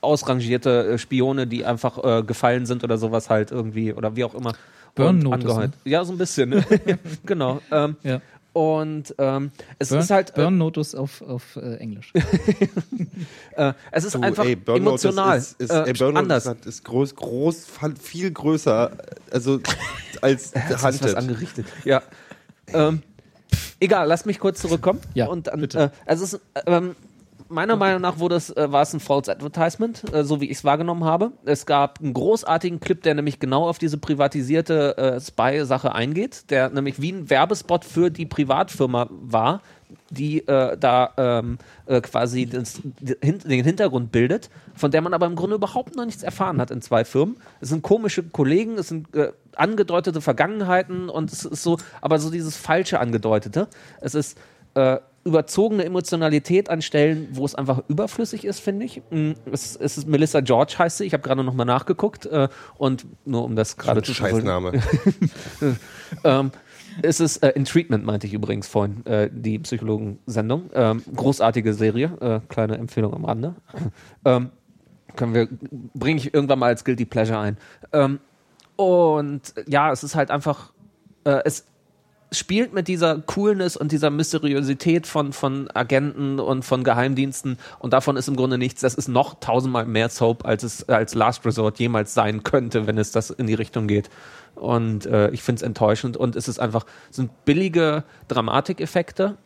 ausrangierte 0.02 0.92
äh, 0.94 0.98
Spione, 0.98 1.46
die 1.48 1.66
einfach 1.66 2.26
gefallen 2.26 2.66
sind 2.66 2.84
oder 2.84 2.98
sowas 2.98 3.30
halt 3.30 3.52
irgendwie 3.52 3.92
oder 3.94 4.16
wie 4.16 4.24
auch 4.24 4.34
immer. 4.36 4.54
Burn 4.96 5.26
angeheuert. 5.32 5.74
Ja, 5.86 6.04
so 6.04 6.14
ein 6.14 6.18
bisschen. 6.18 6.50
Ne? 6.50 6.66
genau. 7.26 7.60
Ähm, 7.72 7.96
ja. 8.04 8.22
Und 8.60 9.16
ähm, 9.20 9.52
es 9.78 9.88
Burn, 9.88 10.02
ist 10.02 10.10
halt, 10.10 10.32
äh, 10.32 10.34
Burn 10.36 10.58
Notice 10.58 10.94
auf, 10.94 11.22
auf 11.22 11.56
äh, 11.56 11.76
Englisch. 11.76 12.12
äh, 13.56 13.72
es 13.90 14.04
ist 14.04 14.16
Du, 14.16 14.20
einfach 14.20 14.44
ey, 14.44 14.58
emotional, 14.68 15.38
ist, 15.38 15.62
ist, 15.62 15.70
äh, 15.70 15.86
ey, 15.86 15.94
Burnout 15.94 16.20
anders. 16.20 16.46
Ist, 16.46 16.66
ist 16.66 16.84
groß, 16.84 17.16
groß, 17.16 17.68
viel 18.02 18.32
größer, 18.32 18.92
also 19.32 19.62
als 20.22 20.52
Hunted. 20.84 21.16
angerichtet. 21.16 21.68
Ja. 21.86 22.04
ähm, 22.74 23.02
egal, 23.80 24.10
lass 24.10 24.26
mich 24.26 24.40
kurz 24.40 24.60
zurückkommen. 24.60 25.00
Ja, 25.14 25.28
und 25.28 25.48
dann, 25.48 25.62
bitte. 25.62 25.80
Äh, 25.80 25.90
also 26.06 26.26
es 26.26 26.34
ist, 26.34 26.42
ähm, 26.66 26.98
meiner 27.50 27.76
Meinung 27.76 28.02
nach 28.02 28.20
wurde 28.20 28.36
es, 28.36 28.50
äh, 28.56 28.72
war 28.72 28.82
es 28.82 28.94
ein 28.94 29.00
False 29.00 29.32
Advertisement, 29.32 30.14
äh, 30.14 30.24
so 30.24 30.42
wie 30.42 30.46
ich 30.46 30.58
es 30.58 30.64
wahrgenommen 30.64 31.04
habe. 31.04 31.32
Es 31.46 31.66
gab 31.66 32.00
einen 32.00 32.14
großartigen 32.14 32.80
Clip, 32.80 33.02
der 33.02 33.16
nämlich 33.16 33.40
genau 33.40 33.68
auf 33.68 33.78
diese 33.78 33.98
privatisierte 33.98 34.98
äh, 34.98 35.20
Spy-Sache 35.20 35.94
eingeht, 35.94 36.50
der 36.50 36.70
nämlich 36.70 37.02
wie 37.02 37.12
ein 37.12 37.30
Werbespot 37.30 37.86
für 37.86 38.10
die 38.10 38.26
Privatfirma 38.26 39.08
war, 39.10 39.62
die 40.10 40.48
äh, 40.48 40.78
da 40.78 41.12
ähm, 41.18 41.58
äh, 41.88 42.02
quasi 42.02 42.46
den 42.46 42.66
den 43.00 43.64
Hintergrund 43.64 44.12
bildet, 44.12 44.50
von 44.76 44.92
der 44.92 45.02
man 45.02 45.14
aber 45.14 45.26
im 45.26 45.36
Grunde 45.36 45.56
überhaupt 45.56 45.96
noch 45.96 46.06
nichts 46.06 46.24
erfahren 46.24 46.62
hat 46.62 46.72
in 46.72 46.82
zwei 46.82 47.06
Firmen. 47.06 47.38
Es 47.60 47.70
sind 47.70 47.82
komische 47.82 48.24
Kollegen, 48.24 48.78
es 48.78 48.90
sind 48.90 49.16
äh, 49.16 49.32
angedeutete 49.56 50.22
Vergangenheiten 50.22 51.10
und 51.10 51.32
es 51.32 51.46
ist 51.46 51.64
so, 51.64 51.78
aber 52.02 52.20
so 52.20 52.30
dieses 52.30 52.56
falsche 52.56 53.00
Angedeutete. 53.00 53.68
Es 54.00 54.14
ist 54.14 54.38
äh, 54.76 54.98
überzogene 55.24 55.86
Emotionalität 55.86 56.70
an 56.70 56.82
Stellen, 56.82 57.28
wo 57.32 57.46
es 57.46 57.56
einfach 57.56 57.84
überflüssig 57.88 58.46
ist, 58.46 58.60
finde 58.60 58.86
ich. 58.86 59.02
Mm, 59.10 59.32
Es, 59.52 59.76
es 59.76 59.98
ist 59.98 60.08
Melissa 60.08 60.42
George 60.42 60.76
heißt 60.78 60.98
sie. 60.98 61.06
Ich 61.06 61.14
habe 61.14 61.24
gerade 61.24 61.44
noch 61.44 61.54
mal 61.54 61.66
nachgeguckt 61.66 62.26
äh, 62.26 62.48
und 62.78 63.06
nur 63.26 63.44
um 63.44 63.56
das 63.56 63.78
gerade 63.78 64.02
zu 64.02 64.14
Scheißname. 64.14 64.82
ähm, 66.24 66.52
es 67.02 67.20
ist 67.20 67.38
äh, 67.38 67.50
In 67.50 67.66
Treatment, 67.66 68.06
meinte 68.06 68.28
ich 68.28 68.34
übrigens 68.34 68.68
vorhin, 68.68 69.06
äh, 69.06 69.30
die 69.32 69.60
Psychologen-Sendung. 69.60 70.70
Ähm, 70.74 71.04
großartige 71.16 71.74
Serie, 71.74 72.12
äh, 72.20 72.40
kleine 72.52 72.78
Empfehlung 72.78 73.14
am 73.14 73.26
Rande. 73.26 73.56
ähm, 74.26 74.50
können 75.16 75.34
wir, 75.34 75.48
bringe 75.94 76.20
ich 76.20 76.34
irgendwann 76.34 76.60
mal 76.60 76.68
als 76.68 76.84
Guilty 76.84 77.06
Pleasure 77.06 77.40
ein. 77.40 77.58
Ähm, 77.94 78.20
und 78.76 79.54
ja, 79.68 79.92
es 79.92 80.04
ist 80.04 80.16
halt 80.16 80.32
einfach, 80.32 80.72
äh, 81.26 81.42
es 81.46 81.66
spielt 82.32 82.74
mit 82.74 82.88
dieser 82.88 83.20
Coolness 83.20 83.76
und 83.76 83.92
dieser 83.92 84.10
Mysteriosität 84.10 85.08
von, 85.08 85.34
von 85.34 85.70
Agenten 85.74 86.40
und 86.40 86.64
von 86.64 86.84
Geheimdiensten 86.84 87.58
und 87.80 87.94
davon 87.94 88.18
ist 88.18 88.28
im 88.28 88.36
Grunde 88.36 88.58
nichts. 88.58 88.82
Das 88.82 88.94
ist 88.94 89.08
noch 89.08 89.40
tausendmal 89.40 89.86
mehr 89.86 90.10
Soap, 90.10 90.46
als 90.46 90.64
es 90.64 90.88
als 90.90 91.16
Last 91.16 91.46
Resort 91.46 91.80
jemals 91.80 92.14
sein 92.14 92.44
könnte, 92.44 92.88
wenn 92.88 92.98
es 92.98 93.12
das 93.12 93.32
in 93.32 93.48
die 93.48 93.56
Richtung 93.56 93.88
geht. 93.88 94.10
Und 94.56 95.06
äh, 95.06 95.30
ich 95.32 95.42
finde 95.42 95.60
es 95.60 95.64
enttäuschend 95.64 96.18
und 96.18 96.36
es 96.36 96.48
ist 96.48 96.60
einfach, 96.60 96.86
sind 97.10 97.46
billige 97.46 98.04
Dramatikeffekte. 98.28 99.38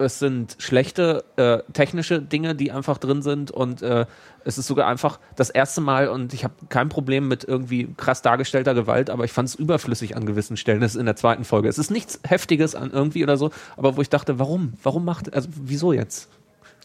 Es 0.00 0.18
sind 0.18 0.56
schlechte 0.58 1.24
äh, 1.36 1.58
technische 1.72 2.20
Dinge, 2.20 2.54
die 2.54 2.72
einfach 2.72 2.98
drin 2.98 3.22
sind 3.22 3.50
und 3.50 3.82
äh, 3.82 4.06
es 4.44 4.58
ist 4.58 4.66
sogar 4.66 4.86
einfach 4.86 5.20
das 5.36 5.50
erste 5.50 5.80
Mal 5.80 6.08
und 6.08 6.32
ich 6.32 6.44
habe 6.44 6.54
kein 6.68 6.88
Problem 6.88 7.28
mit 7.28 7.44
irgendwie 7.44 7.92
krass 7.96 8.22
dargestellter 8.22 8.74
Gewalt, 8.74 9.10
aber 9.10 9.24
ich 9.24 9.32
fand 9.32 9.48
es 9.48 9.54
überflüssig 9.54 10.16
an 10.16 10.26
gewissen 10.26 10.56
Stellen. 10.56 10.80
Das 10.80 10.94
ist 10.94 11.00
in 11.00 11.06
der 11.06 11.16
zweiten 11.16 11.44
Folge. 11.44 11.68
Es 11.68 11.78
ist 11.78 11.90
nichts 11.90 12.20
Heftiges 12.26 12.74
an 12.74 12.90
irgendwie 12.90 13.22
oder 13.22 13.36
so, 13.36 13.50
aber 13.76 13.96
wo 13.96 14.02
ich 14.02 14.08
dachte, 14.08 14.38
warum? 14.38 14.72
Warum 14.82 15.04
macht, 15.04 15.34
also 15.34 15.48
wieso 15.54 15.92
jetzt? 15.92 16.28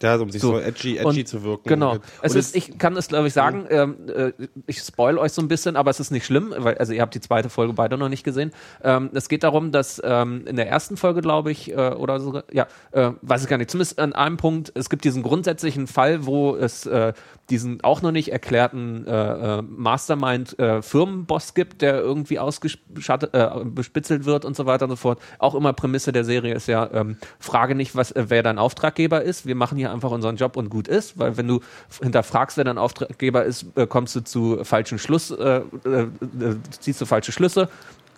Ja, 0.02 0.16
um 0.16 0.30
sich 0.30 0.42
So. 0.42 0.52
so, 0.52 0.58
edgy, 0.58 0.98
edgy 0.98 1.20
Und- 1.20 1.28
zu 1.28 1.42
wirken. 1.42 1.68
Genau. 1.68 1.96
Es 2.22 2.34
ist, 2.34 2.54
ich 2.54 2.78
kann 2.78 2.96
es, 2.96 3.08
glaube 3.08 3.28
ich, 3.28 3.32
sagen, 3.32 3.66
ähm, 3.70 3.96
äh, 4.14 4.32
ich 4.66 4.78
spoil 4.80 5.18
euch 5.18 5.32
so 5.32 5.40
ein 5.42 5.48
bisschen, 5.48 5.76
aber 5.76 5.90
es 5.90 6.00
ist 6.00 6.10
nicht 6.10 6.26
schlimm, 6.26 6.54
weil, 6.58 6.76
also 6.78 6.92
ihr 6.92 7.00
habt 7.02 7.14
die 7.14 7.20
zweite 7.20 7.48
Folge 7.48 7.72
beide 7.72 7.96
noch 7.96 8.08
nicht 8.08 8.24
gesehen. 8.24 8.52
Ähm, 8.82 9.10
es 9.14 9.28
geht 9.28 9.42
darum, 9.42 9.72
dass 9.72 10.00
ähm, 10.04 10.46
in 10.46 10.56
der 10.56 10.68
ersten 10.68 10.96
Folge, 10.96 11.20
glaube 11.22 11.50
ich, 11.50 11.70
äh, 11.72 11.74
oder 11.74 12.20
sogar, 12.20 12.44
ja, 12.52 12.66
äh, 12.92 13.10
weiß 13.22 13.42
ich 13.42 13.48
gar 13.48 13.58
nicht, 13.58 13.70
zumindest 13.70 13.98
an 13.98 14.12
einem 14.12 14.36
Punkt, 14.36 14.72
es 14.74 14.90
gibt 14.90 15.04
diesen 15.04 15.22
grundsätzlichen 15.22 15.86
Fall, 15.86 16.26
wo 16.26 16.56
es 16.56 16.86
äh, 16.86 17.12
diesen 17.50 17.82
auch 17.82 18.02
noch 18.02 18.10
nicht 18.10 18.32
erklärten 18.32 19.06
äh, 19.06 19.58
äh, 19.58 19.62
Mastermind-Firmenboss 19.62 21.54
gibt, 21.54 21.82
der 21.82 22.00
irgendwie 22.00 22.38
ausgeschattet, 22.38 23.34
äh, 23.34 23.64
bespitzelt 23.64 24.24
wird 24.24 24.44
und 24.44 24.56
so 24.56 24.66
weiter 24.66 24.86
und 24.86 24.90
so 24.90 24.96
fort. 24.96 25.20
Auch 25.38 25.54
immer 25.54 25.72
Prämisse 25.72 26.12
der 26.12 26.24
Serie 26.24 26.54
ist 26.54 26.66
ja, 26.66 26.88
ähm, 26.92 27.16
frage 27.38 27.74
nicht, 27.74 27.94
was, 27.94 28.12
äh, 28.12 28.26
wer 28.28 28.42
dein 28.42 28.58
Auftraggeber 28.58 29.22
ist. 29.22 29.46
Wir 29.46 29.54
machen 29.54 29.78
hier 29.78 29.92
einfach 29.92 30.10
unseren 30.10 30.36
Job 30.36 30.56
und 30.56 30.70
gut 30.70 30.88
ist, 30.88 31.18
weil 31.18 31.36
wenn 31.36 31.46
du 31.46 31.60
hinterfragst, 32.02 32.56
wer 32.56 32.64
dein 32.64 32.78
Auftraggeber 32.78 33.44
ist, 33.44 33.66
äh, 33.76 33.86
kommst 33.86 34.16
du 34.16 34.24
zu 34.24 34.64
falschen 34.64 34.98
Schluss, 34.98 35.30
äh, 35.30 35.60
äh, 35.84 36.02
äh, 36.02 36.08
ziehst 36.80 37.00
du 37.00 37.06
falsche 37.06 37.32
Schlüsse 37.32 37.68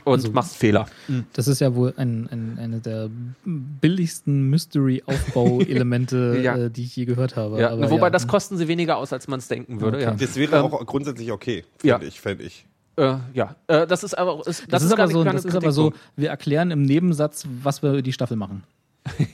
und 0.08 0.32
machst 0.34 0.56
Fehler. 0.56 0.86
Das 1.32 1.48
ist 1.48 1.60
ja 1.60 1.74
wohl 1.74 1.94
ein, 1.96 2.28
ein, 2.30 2.58
eine 2.60 2.80
der 2.80 3.08
billigsten 3.44 4.48
Mystery-Aufbau-Elemente, 4.50 6.40
Ja. 6.42 6.56
äh, 6.56 6.70
die 6.70 6.82
ich 6.84 6.96
je 6.96 7.04
gehört 7.04 7.36
habe. 7.36 7.60
Ja, 7.60 7.70
Aber 7.70 7.90
wobei 7.90 8.06
ja. 8.06 8.10
das 8.10 8.26
kosten 8.26 8.56
sie 8.56 8.68
weniger 8.68 8.96
aus, 8.96 9.12
als 9.12 9.28
man 9.28 9.38
es 9.38 9.48
denken 9.48 9.80
würde. 9.80 9.98
Okay. 9.98 10.06
Ja. 10.06 10.14
Das 10.14 10.36
wäre 10.36 10.62
auch 10.62 10.84
grundsätzlich 10.86 11.30
okay, 11.32 11.64
ja. 11.82 11.96
finde 11.98 12.08
ich, 12.08 12.20
fände 12.20 12.44
ich. 12.44 12.66
Äh, 12.96 13.16
ja, 13.32 13.54
äh, 13.68 13.86
das 13.86 14.02
ist 14.02 14.14
aber, 14.18 14.44
ist, 14.46 14.64
Das, 14.72 14.82
ist, 14.82 14.90
gar 14.90 15.04
aber 15.04 15.06
nicht- 15.06 15.12
so, 15.12 15.24
das 15.24 15.44
ist 15.44 15.54
aber 15.54 15.70
so, 15.72 15.92
wir 16.16 16.30
erklären 16.30 16.70
im 16.72 16.82
Nebensatz, 16.82 17.46
was 17.62 17.82
wir 17.82 18.02
die 18.02 18.12
Staffel 18.12 18.36
machen. 18.36 18.64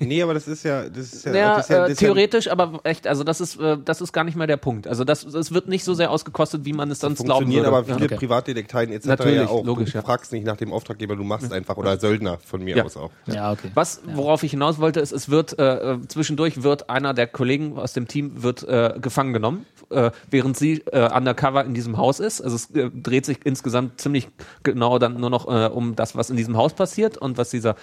Nee, 0.01 0.23
aber 0.23 0.35
das 0.35 0.49
ist 0.49 0.63
ja, 0.65 0.89
das 0.89 1.13
ist 1.13 1.25
ja, 1.27 1.35
Ja, 1.35 1.57
das 1.57 1.65
ist 1.65 1.71
ja, 1.71 1.79
das 1.81 1.89
äh, 1.89 1.93
ist 1.93 2.01
ja 2.01 2.07
theoretisch, 2.09 2.49
aber 2.51 2.81
echt, 2.85 3.07
also 3.07 3.25
das 3.25 3.41
ist, 3.41 3.61
äh, 3.61 3.79
das 3.85 4.01
ist 4.01 4.13
gar 4.13 4.25
nicht 4.25 4.37
mehr 4.37 4.47
der 4.47 4.57
Punkt. 4.57 4.87
Also 4.87 5.05
das, 5.05 5.25
es 5.25 5.53
wird 5.53 5.69
nicht 5.69 5.85
so 5.85 5.95
sehr 5.95 6.11
ausgekostet, 6.11 6.65
wie 6.65 6.73
man 6.73 6.91
es 6.91 7.01
sonst 7.01 7.25
glauben 7.25 7.45
funktionieren 7.45 7.65
würde. 7.73 7.77
aber 7.77 7.95
viele 7.95 8.07
okay. 8.07 8.17
Privatdetekteien 8.17 8.93
etc. 8.93 9.07
Natürlich, 9.07 9.37
ja 9.37 9.49
auch. 9.49 9.65
logisch, 9.65 9.93
du 9.93 9.99
ja. 9.99 10.03
fragst 10.03 10.33
nicht 10.33 10.45
nach 10.47 10.57
dem 10.57 10.73
Auftraggeber, 10.73 11.17
du 11.17 11.25
machst 11.25 11.53
einfach 11.53 11.77
oder 11.77 11.99
Söldner 11.99 12.39
von 12.45 12.63
mir 12.63 12.77
Ja. 12.77 12.85
aus 12.85 12.97
auch. 12.97 13.11
Ja, 13.27 13.53
okay. 13.53 13.71
Was, 13.75 14.01
worauf 14.07 14.43
ich 14.43 14.51
hinaus 14.53 14.79
wollte, 14.79 15.01
ist, 15.01 15.13
es 15.13 15.29
wird 15.29 15.59
äh, 15.59 15.93
äh, 15.95 15.99
zwischendurch 16.09 16.63
wird 16.63 16.91
einer 16.91 17.15
der 17.15 17.27
Kollegen 17.27 17.79
aus 17.79 17.93
dem 17.93 18.09
Team 18.09 18.43
wird 18.43 18.63
äh, 18.69 18.95
gefangen 19.01 19.33
genommen, 19.33 19.67
äh, 19.91 20.11
während 20.31 20.57
sie 20.57 20.83
äh, 20.93 21.11
undercover 21.15 21.65
in 21.65 21.75
diesem 21.75 21.97
Haus 21.97 22.21
ist. 22.21 22.41
Also 22.41 22.57
es 22.57 22.71
äh, 22.71 22.91
dreht 22.91 23.27
sich 23.27 23.39
insgesamt 23.45 24.01
ziemlich 24.01 24.29
genau 24.63 24.99
dann 24.99 25.21
nur 25.21 25.31
noch 25.31 25.47
äh, 25.49 25.67
um 25.67 25.97
das, 25.97 26.17
was 26.17 26.31
in 26.31 26.37
diesem 26.37 26.57
Haus 26.57 26.75
passiert 26.75 27.17
und 27.19 27.39
was 27.39 27.51
dieser 27.51 27.77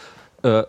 äh, 0.44 0.64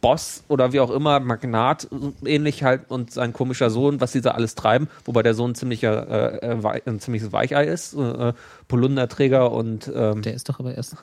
Boss 0.00 0.42
oder 0.48 0.72
wie 0.72 0.80
auch 0.80 0.90
immer, 0.90 1.20
Magnat 1.20 1.88
äh, 2.24 2.34
ähnlich 2.34 2.62
halt 2.62 2.82
und 2.88 3.10
sein 3.10 3.32
komischer 3.32 3.70
Sohn, 3.70 4.00
was 4.00 4.12
sie 4.12 4.20
da 4.20 4.32
alles 4.32 4.54
treiben, 4.54 4.88
wobei 5.04 5.22
der 5.22 5.34
Sohn 5.34 5.52
ein 5.52 5.54
ziemlicher, 5.54 6.42
äh, 6.42 6.56
äh, 6.56 6.80
ein 6.86 7.00
ziemliches 7.00 7.32
Weichei 7.32 7.64
ist, 7.66 7.94
äh, 7.94 8.32
Polunderträger 8.68 9.52
und 9.52 9.90
ähm, 9.94 10.22
Der 10.22 10.34
ist 10.34 10.48
doch 10.48 10.60
aber 10.60 10.74
erst 10.74 10.96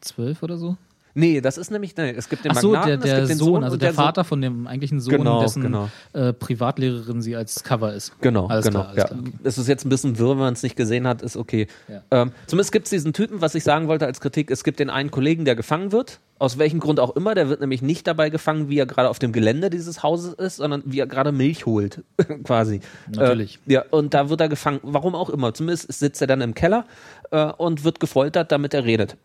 zwölf 0.00 0.42
oder 0.42 0.58
so. 0.58 0.76
Nee, 1.16 1.40
das 1.40 1.58
ist 1.58 1.70
nämlich, 1.70 1.96
nee, 1.96 2.10
es 2.10 2.28
gibt 2.28 2.44
den 2.44 2.52
Ach 2.52 2.60
so, 2.60 2.72
Magnaten, 2.72 3.00
der, 3.00 3.10
der 3.10 3.18
gibt 3.20 3.30
den 3.30 3.38
Sohn, 3.38 3.64
also 3.64 3.76
der, 3.76 3.92
Sohn- 3.92 4.04
Vater 4.04 4.24
von 4.24 4.40
dem 4.40 4.66
eigentlichen 4.66 5.00
Sohn, 5.00 5.16
Genau, 5.16 5.40
dessen 5.40 5.62
genau. 5.62 5.88
Äh, 6.12 6.32
Privatlehrerin 6.32 7.22
sie 7.22 7.34
als 7.34 7.64
Cover 7.64 7.92
ist. 7.92 8.12
Genau, 8.20 8.46
alles 8.46 8.66
genau. 8.66 8.80
klar, 8.80 8.88
alles 8.90 9.02
ja. 9.02 9.08
klar. 9.08 9.20
Es 9.42 9.58
ist 9.58 9.68
jetzt 9.68 9.84
ein 9.84 9.88
bisschen 9.88 10.18
wirr, 10.18 10.30
wenn 10.30 10.38
man 10.38 10.52
es 10.52 10.62
nicht 10.62 10.76
gesehen 10.76 11.06
hat, 11.06 11.22
ist 11.22 11.36
okay. 11.36 11.66
Ja. 11.88 12.02
Ähm, 12.10 12.32
zumindest 12.46 12.72
gibt 12.72 12.86
es 12.86 12.90
diesen 12.90 13.12
Typen, 13.12 13.40
was 13.40 13.54
ich 13.54 13.64
sagen 13.64 13.88
wollte 13.88 14.06
als 14.06 14.20
Kritik, 14.20 14.50
es 14.50 14.62
gibt 14.62 14.78
den 14.78 14.90
einen 14.90 15.10
Kollegen, 15.10 15.44
der 15.44 15.56
gefangen 15.56 15.90
wird, 15.92 16.20
aus 16.38 16.58
welchem 16.58 16.80
Grund 16.80 17.00
auch 17.00 17.16
immer, 17.16 17.34
der 17.34 17.48
wird 17.48 17.60
nämlich 17.60 17.82
nicht 17.82 18.06
dabei 18.06 18.30
gefangen, 18.30 18.68
wie 18.68 18.78
er 18.78 18.86
gerade 18.86 19.08
auf 19.08 19.18
dem 19.18 19.32
Gelände 19.32 19.70
dieses 19.70 20.02
Hauses 20.02 20.34
ist, 20.34 20.56
sondern 20.56 20.82
wie 20.84 21.00
er 21.00 21.06
gerade 21.06 21.32
Milch 21.32 21.66
holt, 21.66 22.04
quasi. 22.44 22.80
Natürlich. 23.10 23.58
Äh, 23.66 23.74
ja, 23.74 23.84
und 23.90 24.12
da 24.12 24.28
wird 24.28 24.40
er 24.40 24.48
gefangen, 24.48 24.80
warum 24.82 25.14
auch 25.14 25.30
immer. 25.30 25.54
Zumindest 25.54 25.92
sitzt 25.92 26.20
er 26.20 26.26
dann 26.26 26.42
im 26.42 26.54
Keller 26.54 26.84
äh, 27.30 27.44
und 27.44 27.84
wird 27.84 28.00
gefoltert, 28.00 28.52
damit 28.52 28.74
er 28.74 28.84
redet. 28.84 29.16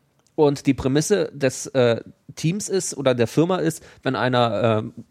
Und 0.42 0.66
die 0.66 0.74
Prämisse 0.74 1.32
des 1.36 1.68
äh, 1.68 2.02
Teams 2.36 2.68
ist 2.68 2.98
oder 2.98 3.14
der 3.14 3.28
Firma 3.28 3.58
ist, 3.58 3.84
wenn 4.02 4.16
einer 4.16 4.84
äh, 4.98 5.02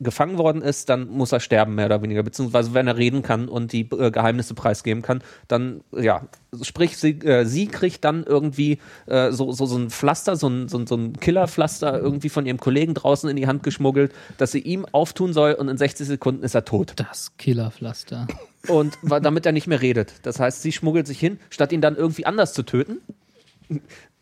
gefangen 0.00 0.38
worden 0.38 0.62
ist, 0.62 0.88
dann 0.88 1.06
muss 1.06 1.32
er 1.32 1.40
sterben, 1.40 1.74
mehr 1.74 1.84
oder 1.84 2.00
weniger. 2.00 2.22
Beziehungsweise 2.22 2.72
wenn 2.72 2.86
er 2.86 2.96
reden 2.96 3.20
kann 3.20 3.48
und 3.48 3.72
die 3.72 3.82
äh, 3.90 4.10
Geheimnisse 4.10 4.54
preisgeben 4.54 5.02
kann, 5.02 5.22
dann, 5.48 5.82
ja, 5.92 6.22
sprich, 6.62 6.96
sie, 6.96 7.10
äh, 7.10 7.44
sie 7.44 7.66
kriegt 7.66 8.06
dann 8.06 8.24
irgendwie 8.24 8.78
äh, 9.04 9.32
so, 9.32 9.52
so, 9.52 9.66
so 9.66 9.76
ein 9.76 9.90
Pflaster, 9.90 10.36
so 10.36 10.48
ein, 10.48 10.68
so, 10.68 10.86
so 10.86 10.96
ein 10.96 11.12
Killerpflaster 11.20 12.00
irgendwie 12.00 12.30
von 12.30 12.46
ihrem 12.46 12.58
Kollegen 12.58 12.94
draußen 12.94 13.28
in 13.28 13.36
die 13.36 13.46
Hand 13.46 13.64
geschmuggelt, 13.64 14.14
dass 14.38 14.50
sie 14.50 14.60
ihm 14.60 14.86
auftun 14.92 15.34
soll 15.34 15.52
und 15.52 15.68
in 15.68 15.76
60 15.76 16.06
Sekunden 16.06 16.42
ist 16.42 16.54
er 16.54 16.64
tot. 16.64 16.94
Das 16.96 17.36
Killerpflaster. 17.36 18.28
Und 18.68 18.96
damit 19.02 19.44
er 19.44 19.52
nicht 19.52 19.66
mehr 19.66 19.82
redet. 19.82 20.14
Das 20.22 20.40
heißt, 20.40 20.62
sie 20.62 20.72
schmuggelt 20.72 21.06
sich 21.06 21.20
hin, 21.20 21.38
statt 21.50 21.70
ihn 21.70 21.82
dann 21.82 21.96
irgendwie 21.96 22.24
anders 22.24 22.54
zu 22.54 22.62
töten. 22.62 23.02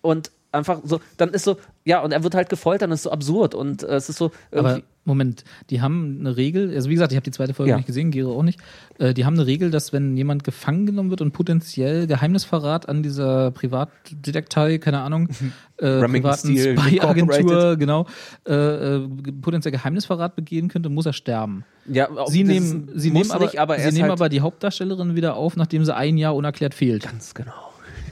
Und 0.03 0.31
einfach 0.53 0.81
so, 0.85 1.01
dann 1.17 1.31
ist 1.31 1.45
so, 1.45 1.57
ja, 1.85 2.01
und 2.01 2.13
er 2.13 2.23
wird 2.23 2.35
halt 2.35 2.49
gefoltert, 2.49 2.89
und 2.89 2.93
es 2.93 3.01
ist 3.01 3.05
so 3.05 3.11
absurd 3.11 3.55
und 3.55 3.83
äh, 3.83 3.95
es 3.97 4.09
ist 4.09 4.19
so 4.19 4.31
Aber 4.51 4.83
Moment, 5.05 5.43
die 5.71 5.81
haben 5.81 6.19
eine 6.21 6.37
Regel, 6.37 6.73
also 6.75 6.89
wie 6.89 6.95
gesagt, 6.95 7.11
ich 7.11 7.17
habe 7.17 7.25
die 7.25 7.33
zweite 7.33 7.55
Folge 7.55 7.71
Ja. 7.71 7.77
nicht 7.77 7.87
gesehen, 7.87 8.13
Gero 8.13 8.39
auch 8.39 8.45
nicht. 8.45 8.61
Äh, 8.99 9.15
die 9.15 9.25
haben 9.25 9.35
eine 9.35 9.47
Regel, 9.47 9.73
dass 9.73 9.93
wenn 9.93 10.17
jemand 10.17 10.45
gefangen 10.45 10.87
genommen 10.87 11.11
wird 11.11 11.21
und 11.23 11.33
potenziell 11.33 12.07
Geheimnisverrat 12.07 12.89
an 12.89 13.03
dieser 13.03 13.51
Privatdetektei, 13.51 14.79
keine 14.79 15.01
Ahnung, 15.01 15.29
äh, 15.79 15.87
Remington 15.87 16.23
privaten 16.23 16.57
Spy-Agentur, 16.57 17.77
genau, 17.77 18.07
äh, 18.47 18.53
äh, 18.55 19.09
potenziell 19.41 19.73
Geheimnisverrat 19.73 20.37
begehen 20.37 20.69
könnte, 20.69 20.89
muss 20.89 21.07
er 21.07 21.15
sterben. 21.15 21.65
ja, 21.87 22.09
auch 22.09 22.29
Sie 22.29 22.45
nehmen, 22.45 22.91
sie 22.95 23.11
nehmen, 23.11 23.31
aber, 23.33 23.47
nicht, 23.47 23.59
aber 23.59 23.79
er 23.79 23.91
sie 23.91 23.97
nehmen 23.97 24.11
halt, 24.11 24.21
aber 24.21 24.29
die 24.29 24.41
Hauptdarstellerin 24.41 25.17
wieder 25.17 25.35
auf, 25.35 25.57
nachdem 25.57 25.85
sie 25.85 25.97
ein 25.97 26.17
Jahr 26.17 26.37
unerklärt 26.37 26.75
fehlt. 26.75 27.03
ganz 27.03 27.35
genau. 27.35 27.53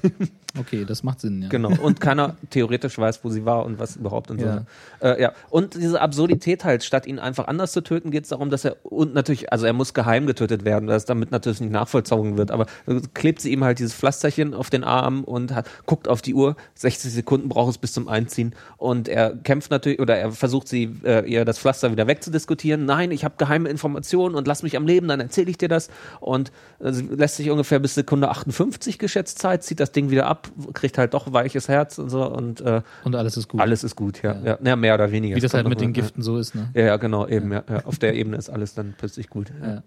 Okay, 0.58 0.84
das 0.84 1.02
macht 1.04 1.20
Sinn, 1.20 1.42
ja. 1.42 1.48
Genau. 1.48 1.70
Und 1.80 2.00
keiner 2.00 2.36
theoretisch 2.50 2.98
weiß, 2.98 3.24
wo 3.24 3.30
sie 3.30 3.44
war 3.44 3.64
und 3.64 3.78
was 3.78 3.96
überhaupt 3.96 4.30
und 4.30 4.40
Ja. 4.40 4.64
so. 5.00 5.06
Äh, 5.06 5.22
ja. 5.22 5.32
Und 5.48 5.74
diese 5.74 6.00
Absurdität 6.00 6.64
halt, 6.64 6.82
statt 6.82 7.06
ihn 7.06 7.18
einfach 7.20 7.46
anders 7.46 7.72
zu 7.72 7.82
töten, 7.82 8.10
geht 8.10 8.24
es 8.24 8.30
darum, 8.30 8.50
dass 8.50 8.64
er 8.64 8.76
und 8.84 9.14
natürlich, 9.14 9.52
also 9.52 9.66
er 9.66 9.72
muss 9.72 9.94
geheim 9.94 10.26
getötet 10.26 10.64
werden, 10.64 10.88
dass 10.88 11.04
damit 11.04 11.30
natürlich 11.30 11.60
nicht 11.60 11.70
nachvollzogen 11.70 12.36
wird, 12.36 12.50
aber 12.50 12.66
äh, 12.86 13.00
klebt 13.14 13.40
sie 13.40 13.52
ihm 13.52 13.62
halt 13.62 13.78
dieses 13.78 13.94
Pflasterchen 13.94 14.54
auf 14.54 14.70
den 14.70 14.82
Arm 14.82 15.22
und 15.22 15.54
hat, 15.54 15.68
guckt 15.86 16.08
auf 16.08 16.20
die 16.20 16.34
Uhr, 16.34 16.56
60 16.74 17.12
Sekunden 17.12 17.48
braucht 17.48 17.70
es 17.70 17.78
bis 17.78 17.92
zum 17.92 18.08
Einziehen 18.08 18.54
und 18.76 19.08
er 19.08 19.36
kämpft 19.36 19.70
natürlich 19.70 20.00
oder 20.00 20.16
er 20.16 20.32
versucht 20.32 20.66
sie 20.66 20.96
äh, 21.04 21.24
ihr 21.30 21.44
das 21.44 21.58
Pflaster 21.60 21.92
wieder 21.92 22.08
wegzudiskutieren. 22.08 22.84
Nein, 22.84 23.12
ich 23.12 23.24
habe 23.24 23.34
geheime 23.38 23.68
Informationen 23.68 24.34
und 24.34 24.48
lass 24.48 24.62
mich 24.64 24.76
am 24.76 24.86
Leben, 24.86 25.06
dann 25.06 25.20
erzähle 25.20 25.50
ich 25.50 25.58
dir 25.58 25.68
das 25.68 25.90
und 26.18 26.50
äh, 26.80 26.92
sie 26.92 27.02
lässt 27.06 27.36
sich 27.36 27.50
ungefähr 27.50 27.78
bis 27.78 27.94
Sekunde 27.94 28.30
58 28.30 28.98
geschätzt 28.98 29.38
Zeit, 29.38 29.62
zieht 29.62 29.78
das 29.78 29.92
Ding 29.92 30.10
wieder 30.10 30.26
ab, 30.26 30.39
kriegt 30.74 30.98
halt 30.98 31.14
doch 31.14 31.32
weiches 31.32 31.68
Herz 31.68 31.98
und 31.98 32.10
so 32.10 32.24
und 32.24 32.60
äh, 32.60 32.82
Und 33.04 33.14
alles 33.16 33.36
ist 33.36 33.48
gut. 33.48 33.60
alles 33.60 33.84
ist 33.84 33.96
gut, 33.96 34.22
ja. 34.22 34.36
ja. 34.44 34.58
ja 34.62 34.76
mehr 34.76 34.94
oder 34.94 35.10
weniger. 35.12 35.36
Wie 35.36 35.40
das 35.40 35.52
kommt 35.52 35.64
halt 35.64 35.68
mit 35.68 35.80
den 35.80 35.92
Giften 35.92 36.22
so 36.22 36.38
ist, 36.38 36.54
ne? 36.54 36.70
Ja, 36.74 36.82
ja, 36.84 36.96
genau, 36.96 37.26
eben, 37.26 37.52
ja. 37.52 37.62
ja. 37.68 37.84
Auf 37.84 37.98
der 37.98 38.14
Ebene 38.14 38.36
ist 38.36 38.50
alles 38.50 38.74
dann 38.74 38.94
plötzlich 38.96 39.28
gut. 39.28 39.52
Ja. 39.62 39.68
Ja. 39.74 39.82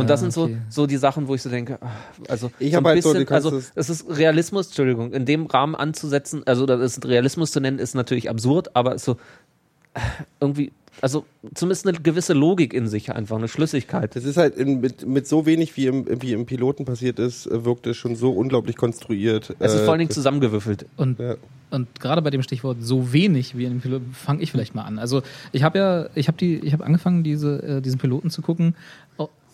Und 0.00 0.08
das 0.08 0.20
sind 0.20 0.36
okay. 0.36 0.56
so, 0.70 0.82
so 0.82 0.86
die 0.86 0.96
Sachen, 0.96 1.28
wo 1.28 1.34
ich 1.34 1.42
so 1.42 1.50
denke, 1.50 1.78
ah, 1.82 1.90
also 2.28 2.50
Ich 2.58 2.72
so 2.72 2.78
ein 2.78 2.84
halt 2.86 3.02
so, 3.02 3.10
bisschen, 3.12 3.26
kannst 3.26 3.46
also 3.46 3.62
es- 3.74 3.90
ist 3.90 4.08
Realismus, 4.08 4.68
Entschuldigung, 4.68 5.12
in 5.12 5.26
dem 5.26 5.44
Rahmen 5.46 5.74
anzusetzen, 5.74 6.42
also 6.46 6.64
das 6.64 6.80
ist 6.80 7.04
Realismus 7.06 7.50
zu 7.52 7.60
nennen, 7.60 7.78
ist 7.78 7.94
natürlich 7.94 8.30
absurd, 8.30 8.74
aber 8.74 8.94
ist 8.94 9.04
so 9.04 9.18
äh, 9.92 10.00
irgendwie, 10.40 10.72
also 11.02 11.24
zumindest 11.54 11.86
eine 11.86 11.98
gewisse 11.98 12.32
Logik 12.32 12.72
in 12.72 12.88
sich 12.88 13.12
einfach, 13.12 13.36
eine 13.36 13.48
Schlüssigkeit. 13.48 14.16
Das 14.16 14.24
ist 14.24 14.36
halt 14.36 14.56
in, 14.56 14.80
mit, 14.80 15.06
mit 15.06 15.26
so 15.26 15.44
wenig, 15.46 15.76
wie 15.76 15.86
im, 15.86 16.06
wie 16.22 16.32
im 16.32 16.46
Piloten 16.46 16.84
passiert 16.84 17.18
ist, 17.18 17.46
äh, 17.46 17.64
wirkt 17.64 17.86
es 17.86 17.96
schon 17.96 18.16
so 18.16 18.30
unglaublich 18.32 18.76
konstruiert. 18.76 19.54
Es 19.58 19.74
ist 19.74 19.80
Äh, 19.80 19.84
vor 19.84 19.92
allen 19.92 19.98
Dingen 20.00 20.10
zusammengewürfelt. 20.10 20.86
Und, 20.96 21.18
Ja. 21.18 21.36
und 21.70 22.00
gerade 22.00 22.22
bei 22.22 22.30
dem 22.30 22.42
Stichwort 22.42 22.78
so 22.80 23.12
wenig 23.12 23.56
wie 23.56 23.64
in 23.64 23.70
dem 23.72 23.80
Piloten, 23.80 24.12
fange 24.12 24.42
ich 24.42 24.50
vielleicht 24.50 24.74
mal 24.74 24.82
an. 24.84 24.98
Also 24.98 25.22
ich 25.52 25.62
habe 25.62 25.78
ja, 25.78 26.08
ich 26.14 26.28
habe 26.28 26.38
die, 26.38 26.56
ich 26.60 26.72
habe 26.72 26.84
angefangen, 26.84 27.22
diese, 27.24 27.62
äh, 27.62 27.80
diesen 27.82 27.98
Piloten 27.98 28.30
zu 28.30 28.42
gucken 28.42 28.74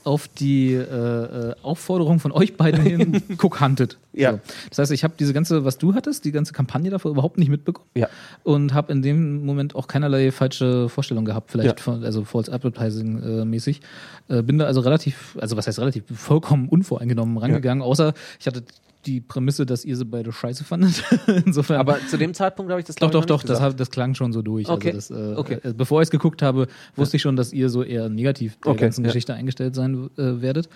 auf 0.05 0.29
die 0.29 0.73
äh, 0.75 0.81
äh, 0.83 1.55
Aufforderung 1.63 2.21
von 2.21 2.33
euch 2.33 2.57
beiden 2.57 2.83
hin, 2.83 3.23
guck 3.39 3.61
Hunted. 3.61 3.99
Ja. 4.13 4.33
So. 4.33 4.41
Das 4.71 4.79
heißt, 4.79 4.93
ich 4.93 5.05
habe 5.05 5.15
diese 5.19 5.33
ganze, 5.33 5.65
was 5.65 5.79
du 5.79 5.95
hattest, 5.95 6.25
die 6.25 6.33
ganze 6.33 6.53
Kampagne 6.53 6.91
davor 6.91 7.11
überhaupt 7.11 7.39
nicht 7.39 7.49
mitbekommen. 7.49 7.89
Ja. 7.95 8.09
Und 8.43 8.75
habe 8.75 8.93
in 8.93 9.03
dem 9.03 9.45
Moment 9.45 9.75
auch 9.75 9.89
keinerlei 9.89 10.31
falsche 10.33 10.89
Vorstellung 10.89 11.25
gehabt, 11.25 11.51
vielleicht 11.51 11.79
Ja. 11.79 11.83
von, 11.83 12.05
also 12.05 12.25
False 12.25 12.53
Advertising 12.53 13.23
äh, 13.23 13.45
mäßig. 13.45 13.81
Äh, 14.29 14.43
bin 14.43 14.59
da 14.59 14.67
also 14.67 14.81
relativ, 14.81 15.37
also 15.41 15.57
was 15.57 15.67
heißt 15.67 15.79
relativ, 15.79 16.05
vollkommen 16.15 16.69
unvoreingenommen 16.69 17.39
rangegangen, 17.39 17.83
außer 17.83 18.13
ich 18.39 18.47
hatte 18.47 18.63
die 19.07 19.21
Prämisse, 19.21 19.67
dass 19.67 19.85
ihr 19.85 19.97
sie 19.97 20.05
beide 20.05 20.33
scheiße 20.33 20.65
fandet. 20.65 21.03
Insofern. 21.47 21.81
Aber 21.81 21.99
zu 22.07 22.17
dem 22.17 22.35
Zeitpunkt 22.35 22.71
habe 22.71 22.81
ich 22.81 22.87
das 22.87 22.97
doch, 22.97 23.11
doch, 23.11 23.25
doch, 23.25 23.43
das, 23.43 23.61
hab, 23.61 23.77
das 23.77 23.91
klang 23.91 24.15
schon 24.15 24.33
so 24.33 24.43
durch. 24.43 24.69
Okay. 24.69 24.93
Also 24.93 25.15
das, 25.15 25.33
äh, 25.33 25.35
Okay. 25.37 25.59
äh, 25.63 25.73
bevor 25.73 26.01
ich 26.03 26.07
es 26.07 26.11
geguckt 26.11 26.43
habe, 26.43 26.69
wusste 26.97 27.17
ich 27.17 27.23
schon, 27.23 27.37
dass 27.37 27.53
ihr 27.53 27.69
so 27.69 27.83
eher 27.83 28.09
negativ 28.09 28.59
der 28.65 28.73
Okay, 28.73 28.83
ganzen 28.83 29.05
ja. 29.05 29.09
Geschichte 29.09 29.35
eingestellt 29.35 29.75
sein 29.75 30.11
äh, 30.17 30.41
werdet. 30.41 30.69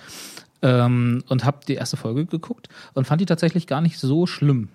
Ähm, 0.63 1.23
und 1.29 1.45
habe 1.45 1.59
die 1.69 1.75
erste 1.75 1.97
Folge 1.97 2.25
geguckt 2.25 2.69
und 2.95 3.07
fand 3.07 3.21
die 3.21 3.27
tatsächlich 3.27 3.67
gar 3.67 3.81
nicht 3.81 3.99
so 3.99 4.27
schlimm. 4.27 4.69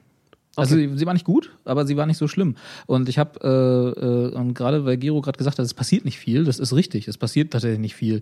Also 0.56 0.76
sie, 0.76 0.92
sie 0.96 1.06
war 1.06 1.14
nicht 1.14 1.26
gut, 1.26 1.52
aber 1.66 1.86
sie 1.88 1.98
war 1.98 2.06
nicht 2.06 2.18
so 2.18 2.28
schlimm. 2.28 2.56
Und 2.86 3.10
ich 3.10 3.18
habe, 3.18 3.40
äh, 3.42 4.36
äh, 4.36 4.36
und 4.36 4.54
gerade 4.54 4.86
weil 4.86 4.98
Gero 4.98 5.22
gerade 5.22 5.38
gesagt 5.38 5.58
hat, 5.60 5.66
es 5.66 5.74
passiert 5.74 6.06
nicht 6.06 6.20
viel, 6.20 6.44
das 6.44 6.60
ist 6.60 6.74
richtig, 6.74 7.08
es 7.08 7.18
passiert 7.18 7.52
tatsächlich 7.52 7.80
nicht 7.80 7.96
viel. 7.96 8.22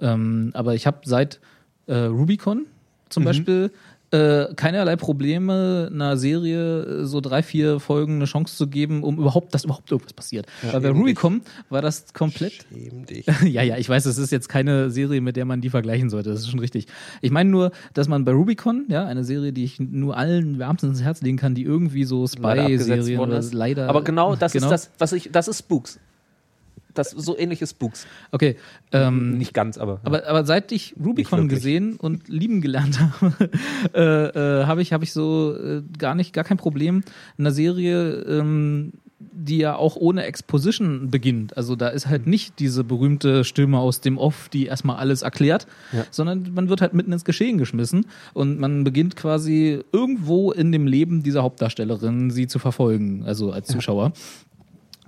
Ähm, 0.00 0.50
aber 0.54 0.74
ich 0.74 0.86
habe 0.86 0.98
seit 1.04 1.40
äh, 1.86 1.94
Rubicon 1.96 2.66
zum 3.08 3.24
Beispiel 3.24 3.70
äh, 4.10 4.54
keinerlei 4.54 4.96
Probleme, 4.96 5.90
einer 5.92 6.16
Serie 6.16 6.82
äh, 6.82 7.04
so 7.04 7.20
drei, 7.20 7.42
vier 7.42 7.78
Folgen 7.80 8.16
eine 8.16 8.24
Chance 8.24 8.56
zu 8.56 8.66
geben, 8.66 9.02
um 9.02 9.18
überhaupt, 9.18 9.54
dass 9.54 9.64
überhaupt 9.64 9.90
irgendwas 9.90 10.12
passiert. 10.12 10.46
Weil 10.62 10.80
bei 10.80 10.90
Rubicon 10.90 11.42
war 11.68 11.82
das 11.82 12.12
komplett 12.14 12.66
Schäm 12.72 13.04
dich. 13.04 13.26
ja, 13.44 13.62
ja, 13.62 13.76
ich 13.76 13.88
weiß, 13.88 14.06
es 14.06 14.18
ist 14.18 14.32
jetzt 14.32 14.48
keine 14.48 14.90
Serie, 14.90 15.20
mit 15.20 15.36
der 15.36 15.44
man 15.44 15.60
die 15.60 15.70
vergleichen 15.70 16.08
sollte. 16.10 16.30
Das 16.30 16.40
ist 16.40 16.50
schon 16.50 16.60
richtig. 16.60 16.86
Ich 17.20 17.30
meine 17.30 17.50
nur, 17.50 17.70
dass 17.94 18.08
man 18.08 18.24
bei 18.24 18.32
Rubicon, 18.32 18.86
ja, 18.88 19.04
eine 19.04 19.24
Serie, 19.24 19.52
die 19.52 19.64
ich 19.64 19.78
nur 19.78 20.16
allen 20.16 20.58
wärmstens 20.58 20.98
ins 20.98 21.02
Herz 21.02 21.20
legen 21.20 21.36
kann, 21.36 21.54
die 21.54 21.64
irgendwie 21.64 22.04
so 22.04 22.26
Spy-Serien 22.26 23.20
oder 23.20 23.42
leider. 23.52 23.88
Aber 23.88 24.02
genau 24.02 24.36
das 24.36 24.52
genau. 24.54 24.66
ist 24.66 24.70
das, 24.70 24.90
was 24.98 25.12
ich, 25.12 25.30
das 25.32 25.48
ist 25.48 25.58
Spooks. 25.58 25.98
Das 26.98 27.10
so 27.10 27.38
ähnliches 27.38 27.70
Spooks. 27.70 28.06
Okay. 28.32 28.56
Ähm, 28.92 29.38
Nicht 29.38 29.54
ganz, 29.54 29.78
aber. 29.78 30.00
aber, 30.02 30.26
aber 30.26 30.44
seit 30.44 30.72
ich 30.72 30.94
Rubicon 31.02 31.48
gesehen 31.48 31.96
und 31.96 32.28
lieben 32.28 32.60
gelernt 32.60 32.98
habe, 33.20 33.50
äh, 33.94 34.00
äh, 34.62 34.64
habe 34.66 34.82
ich, 34.82 34.92
hab 34.92 35.02
ich 35.02 35.12
so 35.12 35.54
äh, 35.56 35.82
gar 35.98 36.14
nicht, 36.14 36.32
gar 36.32 36.44
kein 36.44 36.56
Problem 36.56 37.02
in 37.36 37.44
einer 37.46 37.52
Serie, 37.54 38.22
ähm, 38.22 38.92
die 39.20 39.58
ja 39.58 39.74
auch 39.76 39.96
ohne 39.96 40.24
Exposition 40.24 41.10
beginnt. 41.10 41.56
Also 41.56 41.74
da 41.74 41.88
ist 41.88 42.06
halt 42.06 42.26
nicht 42.26 42.58
diese 42.60 42.84
berühmte 42.84 43.42
Stimme 43.44 43.78
aus 43.78 44.00
dem 44.00 44.16
Off, 44.16 44.48
die 44.48 44.66
erstmal 44.66 44.96
alles 44.96 45.22
erklärt, 45.22 45.66
Ja. 45.92 46.04
sondern 46.10 46.52
man 46.54 46.68
wird 46.68 46.80
halt 46.80 46.94
mitten 46.94 47.12
ins 47.12 47.24
Geschehen 47.24 47.58
geschmissen 47.58 48.06
und 48.32 48.60
man 48.60 48.84
beginnt 48.84 49.16
quasi 49.16 49.80
irgendwo 49.92 50.52
in 50.52 50.70
dem 50.72 50.86
Leben 50.86 51.22
dieser 51.22 51.42
Hauptdarstellerin 51.42 52.30
sie 52.30 52.46
zu 52.46 52.58
verfolgen, 52.58 53.24
also 53.24 53.50
als 53.52 53.68
Zuschauer. 53.68 54.12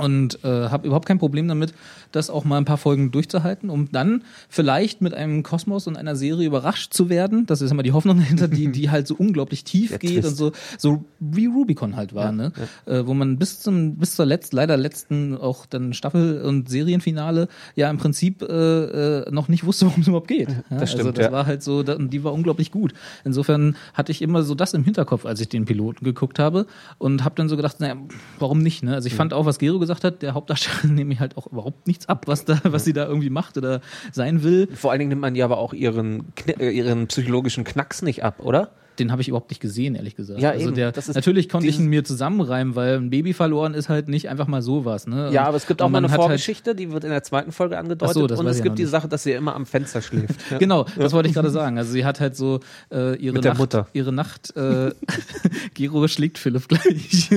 Und 0.00 0.42
äh, 0.44 0.68
habe 0.68 0.86
überhaupt 0.86 1.06
kein 1.06 1.18
Problem 1.18 1.48
damit, 1.48 1.74
das 2.12 2.30
auch 2.30 2.44
mal 2.44 2.58
ein 2.58 2.64
paar 2.64 2.78
Folgen 2.78 3.10
durchzuhalten, 3.10 3.70
um 3.70 3.90
dann 3.92 4.24
vielleicht 4.48 5.00
mit 5.00 5.14
einem 5.14 5.42
Kosmos 5.42 5.86
und 5.86 5.96
einer 5.96 6.16
Serie 6.16 6.46
überrascht 6.46 6.92
zu 6.92 7.08
werden. 7.08 7.46
Das 7.46 7.60
ist 7.60 7.70
immer 7.70 7.82
die 7.82 7.92
Hoffnung 7.92 8.18
dahinter, 8.20 8.48
die, 8.48 8.70
die 8.72 8.90
halt 8.90 9.06
so 9.06 9.14
unglaublich 9.16 9.64
tief 9.64 9.90
Der 9.90 9.98
geht 9.98 10.22
Twist. 10.22 10.28
und 10.28 10.36
so, 10.36 10.52
so 10.78 11.04
wie 11.18 11.46
Rubicon 11.46 11.96
halt 11.96 12.14
war, 12.14 12.32
ne? 12.32 12.52
Äh, 12.86 13.06
wo 13.06 13.14
man 13.14 13.38
bis 13.38 13.60
zum, 13.60 13.96
bis 13.96 14.16
zur 14.16 14.26
letzten, 14.26 14.56
leider 14.56 14.76
letzten 14.76 15.36
auch 15.36 15.66
dann 15.66 15.92
Staffel- 15.92 16.42
und 16.42 16.68
Serienfinale 16.68 17.48
ja 17.76 17.90
im 17.90 17.98
Prinzip 17.98 18.42
äh, 18.42 19.20
äh, 19.20 19.30
noch 19.30 19.48
nicht 19.48 19.64
wusste, 19.64 19.86
worum 19.86 20.02
es 20.02 20.08
überhaupt 20.08 20.28
geht. 20.28 20.48
Ja, 20.48 20.64
also 20.70 20.98
stimmt, 20.98 21.18
das 21.18 21.26
ja. 21.26 21.32
war 21.32 21.46
halt 21.46 21.62
so, 21.62 21.78
und 21.78 22.10
die 22.10 22.24
war 22.24 22.32
unglaublich 22.32 22.70
gut. 22.70 22.92
Insofern 23.24 23.76
hatte 23.94 24.12
ich 24.12 24.22
immer 24.22 24.42
so 24.42 24.54
das 24.54 24.74
im 24.74 24.84
Hinterkopf, 24.84 25.26
als 25.26 25.40
ich 25.40 25.48
den 25.48 25.64
Piloten 25.64 26.04
geguckt 26.04 26.38
habe 26.38 26.66
und 26.98 27.24
habe 27.24 27.34
dann 27.36 27.48
so 27.48 27.56
gedacht, 27.56 27.80
naja, 27.80 27.96
warum 28.38 28.62
nicht? 28.62 28.82
Ne? 28.82 28.94
Also 28.94 29.06
ich 29.06 29.14
fand 29.14 29.32
auch, 29.32 29.46
was 29.46 29.58
Gero 29.58 29.78
gesagt 29.78 30.04
hat, 30.04 30.22
der 30.22 30.34
Hauptdarsteller 30.34 30.92
nehme 30.92 31.12
ich 31.12 31.20
halt 31.20 31.36
auch 31.36 31.46
überhaupt 31.46 31.86
nichts 32.00 32.08
ab, 32.08 32.26
was 32.26 32.44
da, 32.44 32.60
was 32.64 32.84
sie 32.84 32.92
da 32.92 33.06
irgendwie 33.06 33.30
macht 33.30 33.56
oder 33.58 33.80
sein 34.12 34.42
will. 34.42 34.68
Vor 34.74 34.90
allen 34.90 35.00
Dingen 35.00 35.10
nimmt 35.10 35.20
man 35.20 35.34
ja 35.34 35.44
aber 35.44 35.58
auch 35.58 35.72
ihren, 35.72 36.32
äh, 36.58 36.70
ihren 36.70 37.06
psychologischen 37.08 37.64
Knacks 37.64 38.02
nicht 38.02 38.24
ab, 38.24 38.36
oder? 38.40 38.70
Den 38.98 39.12
habe 39.12 39.22
ich 39.22 39.28
überhaupt 39.28 39.50
nicht 39.50 39.60
gesehen, 39.60 39.94
ehrlich 39.94 40.14
gesagt. 40.14 40.42
Ja, 40.42 40.50
also 40.50 40.66
eben. 40.66 40.74
der, 40.74 40.92
natürlich 41.14 41.48
konnte 41.48 41.66
ich 41.68 41.78
ihn 41.78 41.86
mir 41.86 42.04
zusammenreimen, 42.04 42.74
weil 42.74 42.96
ein 42.96 43.08
Baby 43.08 43.32
verloren 43.32 43.72
ist 43.72 43.88
halt 43.88 44.08
nicht 44.08 44.28
einfach 44.28 44.46
mal 44.46 44.60
sowas. 44.60 45.06
Ne? 45.06 45.30
Ja, 45.32 45.44
aber 45.44 45.56
es 45.56 45.66
gibt 45.66 45.80
auch 45.80 45.88
mal 45.88 45.98
eine 45.98 46.10
halt- 46.10 46.20
Vorgeschichte, 46.20 46.74
die 46.74 46.92
wird 46.92 47.04
in 47.04 47.10
der 47.10 47.22
zweiten 47.22 47.50
Folge 47.50 47.78
angedeutet. 47.78 48.14
So, 48.14 48.24
und 48.24 48.46
es 48.46 48.62
gibt 48.62 48.78
die. 48.78 48.84
Sache, 48.84 49.08
dass 49.08 49.22
sie 49.22 49.32
immer 49.32 49.54
am 49.54 49.64
Fenster 49.66 50.02
schläft. 50.02 50.40
Ja. 50.50 50.58
Genau, 50.58 50.84
das 50.98 51.12
wollte 51.12 51.28
ich 51.28 51.34
gerade 51.34 51.48
sagen. 51.60 51.78
Also 51.78 51.92
sie 51.92 52.04
hat 52.04 52.20
halt 52.20 52.34
so 52.36 52.60
äh, 52.92 53.14
ihre 53.16 53.34
Mit 53.36 53.44
Nacht, 53.44 53.58
Mutter. 53.58 53.86
ihre 53.92 54.12
Nacht. 54.12 54.54
Äh, 54.56 54.90
Gero 55.74 56.06
schlägt 56.08 56.38
Philipp 56.38 56.68
gleich. 56.68 57.30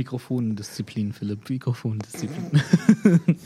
Mikrofondisziplin, 0.00 1.12
Philipp, 1.12 1.50
Mikrofondisziplin. 1.50 2.62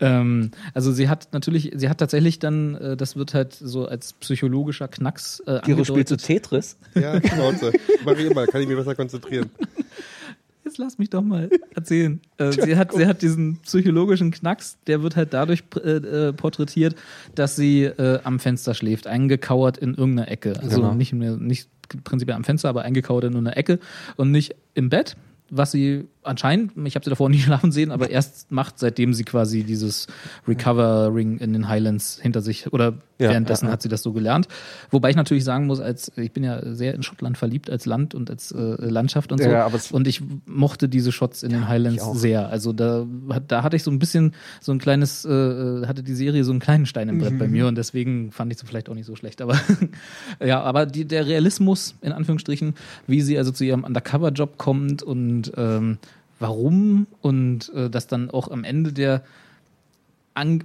ähm, 0.00 0.52
also 0.72 0.92
sie 0.92 1.08
hat 1.08 1.32
natürlich, 1.32 1.72
sie 1.74 1.88
hat 1.88 1.98
tatsächlich 1.98 2.38
dann, 2.38 2.76
äh, 2.76 2.96
das 2.96 3.16
wird 3.16 3.34
halt 3.34 3.54
so 3.54 3.88
als 3.88 4.12
psychologischer 4.12 4.86
Knacks 4.86 5.40
äh, 5.46 5.60
Giro 5.64 5.82
spielt 5.82 6.08
zu. 6.08 6.16
Tetris. 6.16 6.76
Ja, 6.94 7.20
Schnauze. 7.20 7.72
Mach 8.04 8.12
ich 8.12 8.30
immer, 8.30 8.46
kann 8.46 8.60
ich 8.62 8.68
mich 8.68 8.76
besser 8.76 8.94
konzentrieren. 8.94 9.50
Jetzt 10.64 10.78
lass 10.78 10.98
mich 10.98 11.10
doch 11.10 11.22
mal 11.22 11.50
erzählen. 11.74 12.20
Äh, 12.38 12.52
sie, 12.52 12.76
hat, 12.76 12.92
sie 12.92 13.06
hat 13.06 13.22
diesen 13.22 13.58
psychologischen 13.62 14.30
Knacks, 14.30 14.78
der 14.86 15.02
wird 15.02 15.16
halt 15.16 15.32
dadurch 15.32 15.64
äh, 15.76 15.90
äh, 15.90 16.32
porträtiert, 16.32 16.94
dass 17.34 17.56
sie 17.56 17.84
äh, 17.84 18.20
am 18.22 18.38
Fenster 18.38 18.74
schläft, 18.74 19.06
eingekauert 19.08 19.76
in 19.78 19.94
irgendeiner 19.94 20.28
Ecke. 20.28 20.54
Also 20.60 20.82
Genau. 20.82 20.94
nicht 20.94 21.12
mehr, 21.12 21.36
nicht 21.36 21.68
prinzipiell 22.04 22.36
am 22.36 22.44
Fenster, 22.44 22.68
aber 22.68 22.82
eingekauert 22.82 23.24
in 23.24 23.36
einer 23.36 23.56
Ecke 23.56 23.78
und 24.16 24.30
nicht 24.30 24.54
im 24.74 24.88
Bett. 24.88 25.16
Was 25.50 25.70
sie 25.72 26.06
anscheinend, 26.22 26.72
ich 26.86 26.94
habe 26.96 27.04
sie 27.04 27.10
davor 27.10 27.28
nie 27.30 27.38
schlafen 27.38 27.70
sehen, 27.72 27.90
aber 27.92 28.10
erst 28.10 28.50
macht, 28.50 28.78
seitdem 28.78 29.14
sie 29.14 29.24
quasi 29.24 29.62
dieses 29.62 30.08
Recovering 30.48 31.38
in 31.38 31.52
den 31.52 31.68
Highlands 31.68 32.18
hinter 32.20 32.40
sich 32.40 32.72
oder 32.72 32.94
Ja, 33.18 33.30
währenddessen 33.30 33.66
ja, 33.66 33.70
ja. 33.70 33.72
hat 33.74 33.82
sie 33.82 33.88
das 33.88 34.02
so 34.02 34.12
gelernt. 34.12 34.48
Wobei 34.90 35.10
ich 35.10 35.16
natürlich 35.16 35.44
sagen 35.44 35.66
muss, 35.66 35.80
als 35.80 36.10
ich 36.16 36.32
bin 36.32 36.42
ja 36.44 36.74
sehr 36.74 36.94
in 36.94 37.02
Schottland 37.02 37.38
verliebt 37.38 37.70
als 37.70 37.86
Land 37.86 38.14
und 38.14 38.28
als 38.30 38.50
äh, 38.52 38.58
Landschaft 38.58 39.30
und 39.32 39.40
so. 39.42 39.48
Und 39.92 40.08
ich 40.08 40.20
mochte 40.46 40.88
diese 40.88 41.12
Shots 41.12 41.42
in 41.42 41.50
den 41.50 41.68
Highlands 41.68 42.04
sehr. 42.14 42.48
Also 42.48 42.72
da, 42.72 43.06
da 43.46 43.62
hatte 43.62 43.76
ich 43.76 43.82
so 43.84 43.90
ein 43.90 43.98
bisschen 43.98 44.34
so 44.60 44.72
ein 44.72 44.78
kleines, 44.78 45.24
äh, 45.24 45.30
äh, 45.32 45.86
hatte 45.86 46.02
die 46.02 46.14
Serie 46.14 46.42
so 46.44 46.50
einen 46.50 46.60
kleinen 46.60 46.86
Stein 46.86 47.08
im 47.08 47.18
Brett 47.18 47.34
Mhm. 47.34 47.38
bei 47.38 47.48
mir 47.48 47.66
und 47.68 47.76
deswegen 47.76 48.32
fand 48.32 48.52
ich 48.52 48.58
sie 48.58 48.66
vielleicht 48.66 48.88
auch 48.88 48.94
nicht 48.94 49.06
so 49.06 49.14
schlecht. 49.16 49.40
Aber 49.42 49.58
ja, 50.44 50.60
aber 50.62 50.86
die, 50.86 51.04
der 51.04 51.26
Realismus, 51.26 51.94
in 52.02 52.12
Anführungsstrichen, 52.12 52.74
wie 53.06 53.20
sie 53.20 53.38
also 53.38 53.52
zu 53.52 53.64
ihrem 53.64 53.84
Undercover-Job 53.84 54.58
kommt 54.58 55.02
und 55.02 55.35
ähm, 55.56 55.98
warum 56.38 57.06
und 57.20 57.72
äh, 57.74 57.88
dass 57.90 58.06
dann 58.06 58.30
auch 58.30 58.50
am 58.50 58.64
Ende 58.64 58.92
der 58.92 59.22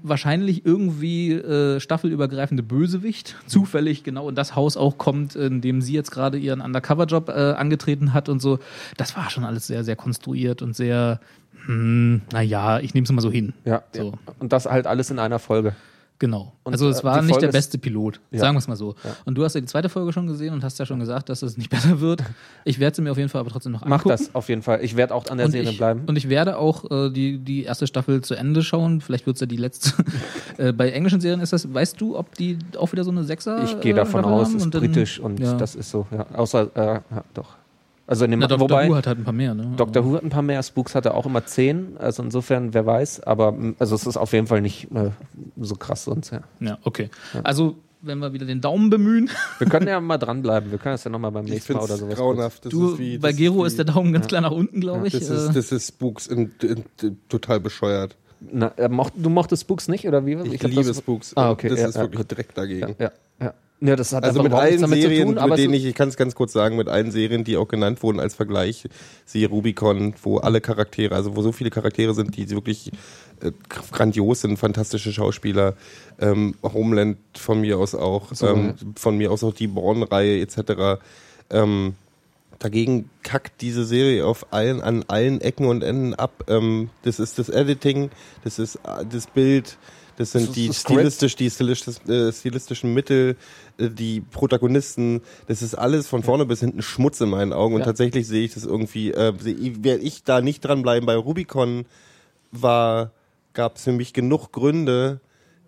wahrscheinlich 0.04 0.66
irgendwie 0.66 1.32
äh, 1.32 1.80
staffelübergreifende 1.80 2.62
Bösewicht 2.62 3.38
zufällig 3.48 4.04
genau 4.04 4.28
in 4.28 4.36
das 4.36 4.56
Haus 4.56 4.76
auch 4.76 4.98
kommt, 4.98 5.36
in 5.36 5.62
dem 5.62 5.82
sie 5.82 5.94
jetzt 5.94 6.12
gerade 6.12 6.38
ihren 6.38 6.60
Undercover-Job 6.60 7.30
äh, 7.30 7.54
angetreten 7.54 8.14
hat 8.14 8.28
und 8.28 8.42
so. 8.42 8.60
Das 8.98 9.16
war 9.16 9.30
schon 9.30 9.46
alles 9.46 9.68
sehr, 9.68 9.86
sehr 9.86 9.96
konstruiert 9.96 10.62
und 10.62 10.76
sehr, 10.76 11.22
hm, 11.68 12.22
naja, 12.34 12.80
ich 12.80 12.94
nehme 12.94 13.06
es 13.06 13.12
mal 13.14 13.22
so 13.22 13.32
hin. 13.32 13.54
Ja, 13.64 13.84
So. 13.96 14.12
ja. 14.12 14.34
Und 14.40 14.52
das 14.52 14.66
halt 14.66 14.88
alles 14.88 15.10
in 15.10 15.20
einer 15.20 15.40
Folge. 15.40 15.74
Genau. 16.22 16.54
Und, 16.64 16.74
also 16.74 16.88
es 16.88 17.00
äh, 17.00 17.04
war 17.04 17.20
nicht 17.24 17.32
Folge 17.32 17.48
der 17.48 17.52
beste 17.52 17.80
Pilot, 17.80 18.22
Ja. 18.30 18.42
sagen 18.42 18.54
wir 18.54 18.60
es 18.60 18.68
mal 18.68 18.76
so. 18.76 18.94
Und 19.26 19.34
du 19.34 19.44
hast 19.44 19.56
ja 19.56 19.60
die 19.60 19.66
zweite 19.66 19.90
Folge 19.90 20.14
schon 20.14 20.28
gesehen 20.28 20.54
und 20.54 20.64
hast 20.64 20.78
ja 20.78 20.86
schon 20.86 21.00
gesagt, 21.00 21.30
dass 21.30 21.42
es 21.42 21.58
nicht 21.58 21.70
besser 21.72 22.00
wird. 22.00 22.22
Ich 22.64 22.78
werde 22.78 22.96
sie 22.96 23.02
mir 23.02 23.10
auf 23.10 23.18
jeden 23.18 23.30
Fall 23.30 23.42
aber 23.42 23.50
trotzdem 23.50 23.72
noch 23.72 23.82
Mach 23.82 23.98
angucken. 23.98 24.10
das 24.10 24.36
auf 24.36 24.48
jeden 24.48 24.62
Fall. 24.62 24.84
Ich 24.84 24.96
werde 24.96 25.16
auch 25.16 25.26
an 25.32 25.38
der 25.38 25.48
und 25.48 25.52
Serie 25.52 25.72
ich, 25.72 25.78
bleiben. 25.78 26.04
Und 26.06 26.16
ich 26.20 26.30
werde 26.30 26.60
auch 26.60 26.92
äh, 26.92 27.10
die, 27.10 27.40
die 27.40 27.64
erste 27.64 27.88
Staffel 27.88 28.22
zu 28.22 28.36
Ende 28.36 28.62
schauen. 28.62 29.02
Vielleicht 29.02 29.26
wird 29.26 29.38
es 29.38 29.42
ja 29.42 29.48
die 29.48 29.58
letzte. 29.58 29.94
äh, 30.58 30.72
bei 30.72 30.92
englischen 30.92 31.22
Serien 31.22 31.40
ist 31.40 31.54
das, 31.54 31.74
weißt 31.74 32.00
du, 32.00 32.16
ob 32.16 32.36
die 32.36 32.60
auch 32.78 32.92
wieder 32.92 33.04
so 33.04 33.10
eine 33.10 33.24
Sechser 33.24 33.64
Ich 33.64 33.80
gehe 33.80 33.94
äh, 33.94 33.96
davon 33.96 34.22
Staffel 34.22 34.32
aus, 34.32 34.50
haben 34.50 34.58
ist 34.58 34.70
britisch 34.70 35.20
und 35.20 35.40
ja. 35.40 35.56
das 35.56 35.74
ist 35.74 35.90
so. 35.90 36.06
Ja. 36.12 36.28
Außer, 36.36 36.70
äh, 36.76 37.02
ja, 37.10 37.24
doch. 37.34 37.56
Also 38.08 38.26
in 38.26 38.32
dem, 38.32 38.40
Na, 38.42 38.48
Dr. 38.48 38.60
wobei, 38.62 38.90
Who 38.90 38.96
hat 38.96 39.08
halt 39.08 39.20
ein 39.20 39.24
paar 39.24 39.34
mehr, 39.34 39.54
ne? 39.54 39.74
Dr. 39.78 40.04
Who 40.06 40.16
hat 40.16 40.24
ein 40.24 40.30
paar 40.30 40.42
mehr, 40.42 40.62
Spooks 40.64 40.96
hatte 40.96 41.14
auch 41.14 41.26
immer 41.26 41.46
zehn, 41.46 41.96
also 41.98 42.24
insofern, 42.24 42.74
wer 42.74 42.86
weiß, 42.86 43.22
aber 43.24 43.52
mm, 43.54 43.76
also 43.80 43.96
es 43.96 44.06
ist 44.06 44.18
auf 44.18 44.34
jeden 44.34 44.48
Fall 44.48 44.62
nicht 44.62 44.92
äh, 44.94 45.12
so 45.60 45.76
krass 45.76 46.04
sonst, 46.06 46.32
ja. 46.32 46.42
Ja, 46.60 46.78
okay. 46.84 47.10
Also, 47.44 47.76
wenn 48.02 48.18
wir 48.18 48.34
wieder 48.34 48.46
den 48.48 48.60
Daumen 48.62 48.90
bemühen. 48.90 49.30
Wir 49.60 49.68
können 49.68 49.88
ja 49.88 50.02
mal 50.02 50.18
dranbleiben, 50.18 50.72
wir 50.72 50.80
können 50.80 50.96
das 50.96 51.04
ja 51.04 51.12
nochmal 51.12 51.32
beim 51.32 51.46
Ich 51.46 51.52
nächsten 51.52 51.74
Mal 51.74 51.84
oder 51.84 51.98
sowas. 51.98 52.16
grauenhaft. 52.16 52.66
Das 52.66 52.72
Du, 52.72 52.94
ist 52.94 53.00
wie, 53.00 53.18
bei 53.20 53.30
das 53.30 53.38
Gero 53.38 53.64
wie, 53.64 53.68
ist 53.68 53.78
der 53.78 53.86
Daumen 53.86 54.12
ganz 54.12 54.28
klar 54.28 54.42
nach 54.42 54.52
unten, 54.52 54.82
glaube 54.82 55.08
ich. 55.08 55.14
Das 55.14 55.30
ist, 55.30 55.50
Äh, 55.50 55.54
das 55.54 55.72
ist 55.72 55.88
Spooks 55.90 56.26
in, 56.28 56.52
in, 56.64 56.84
in, 57.02 57.18
total 57.30 57.60
bescheuert. 57.60 58.18
Na, 58.52 58.70
äh, 58.78 58.90
mocht, 58.90 59.14
du 59.16 59.30
mochtest 59.30 59.62
Spooks 59.62 59.88
nicht, 59.88 60.08
oder 60.08 60.26
wie? 60.26 60.34
Ich, 60.34 60.64
hab 60.64 60.72
liebe 60.72 60.84
das, 60.84 60.98
Spooks. 60.98 61.38
Ah, 61.38 61.52
okay, 61.52 61.70
Das 61.70 61.80
ja, 61.80 61.88
ist 61.90 61.96
ja, 61.96 62.02
wirklich 62.02 62.22
gut. 62.22 62.32
direkt 62.32 62.58
dagegen. 62.58 62.96
Ja, 62.98 63.12
ja. 63.40 63.54
Ja 63.82 63.96
das 63.96 64.14
hat 64.14 64.24
Also 64.24 64.44
mit 64.44 64.54
allen 64.54 64.88
Serien, 64.88 65.36
tun, 65.36 65.50
mit 65.50 65.58
denen 65.58 65.74
ich, 65.74 65.86
ich 65.86 65.96
kann 65.96 66.10
es 66.10 66.18
ganz 66.18 66.36
kurz 66.36 66.54
sagen, 66.54 66.78
mit 66.78 66.88
allen 66.88 67.12
Serien, 67.12 67.44
die 67.44 67.58
auch 67.58 67.68
genannt 67.68 68.02
wurden 68.04 68.20
als 68.20 68.36
Vergleich, 68.36 68.88
siehe 69.26 69.50
Rubicon, 69.50 70.14
wo 70.24 70.38
alle 70.38 70.62
Charaktere, 70.62 71.16
also 71.16 71.36
wo 71.36 71.42
so 71.42 71.52
viele 71.52 71.70
Charaktere 71.70 72.14
sind, 72.14 72.38
die 72.38 72.50
wirklich 72.50 72.92
äh, 73.42 73.52
grandios 73.92 74.42
sind, 74.42 74.58
fantastische 74.58 75.12
Schauspieler, 75.12 75.76
ähm, 76.20 76.56
Homeland 76.64 77.18
von 77.36 77.62
mir 77.62 77.78
aus 77.80 77.96
auch, 77.96 78.32
ähm, 78.42 78.76
von 78.96 79.18
mir 79.18 79.32
aus 79.32 79.44
auch 79.44 79.54
die 79.54 79.68
Born-Reihe 79.68 80.40
etc. 80.42 81.02
Ähm, 81.50 81.96
dagegen 82.60 83.10
kackt 83.24 83.62
diese 83.62 83.86
Serie 83.86 84.26
auf 84.26 84.54
allen, 84.54 84.82
an 84.82 85.04
allen 85.08 85.42
Ecken 85.42 85.66
und 85.66 85.84
Enden 85.84 86.14
ab. 86.14 86.44
Ähm, 86.48 86.90
das 87.04 87.20
ist 87.20 87.40
das 87.40 87.50
Editing, 87.50 88.12
das 88.44 88.60
ist 88.60 88.76
äh, 88.76 89.06
das 89.10 89.28
Bild, 89.28 89.78
das 90.18 90.34
sind 90.34 90.56
die 90.56 90.72
stilistisch, 90.72 91.36
die 91.36 91.50
stilistisch, 91.50 91.96
äh, 92.08 92.32
stilistischen 92.32 92.94
Mittel, 92.94 93.36
die 93.90 94.22
Protagonisten, 94.22 95.22
das 95.48 95.62
ist 95.62 95.76
alles 95.76 96.08
von 96.08 96.24
vorne 96.24 96.46
bis 96.46 96.60
hinten 96.60 96.82
Schmutz 96.82 97.20
in 97.22 97.30
meinen 97.30 97.54
Augen. 97.54 97.76
Und 97.76 97.82
Ja. 97.82 97.86
tatsächlich 97.88 98.28
sehe 98.28 98.44
ich 98.44 98.54
das 98.54 98.66
irgendwie, 98.66 99.12
äh, 99.12 99.34
werde 99.84 100.04
ich 100.04 100.24
da 100.24 100.42
nicht 100.42 100.62
dranbleiben. 100.62 101.06
Bei 101.06 101.16
Rubicon 101.16 101.86
war, 102.52 103.12
gab 103.54 103.78
es 103.78 103.84
für 103.84 103.92
mich 103.92 104.14
genug 104.14 104.52
Gründe, 104.52 105.20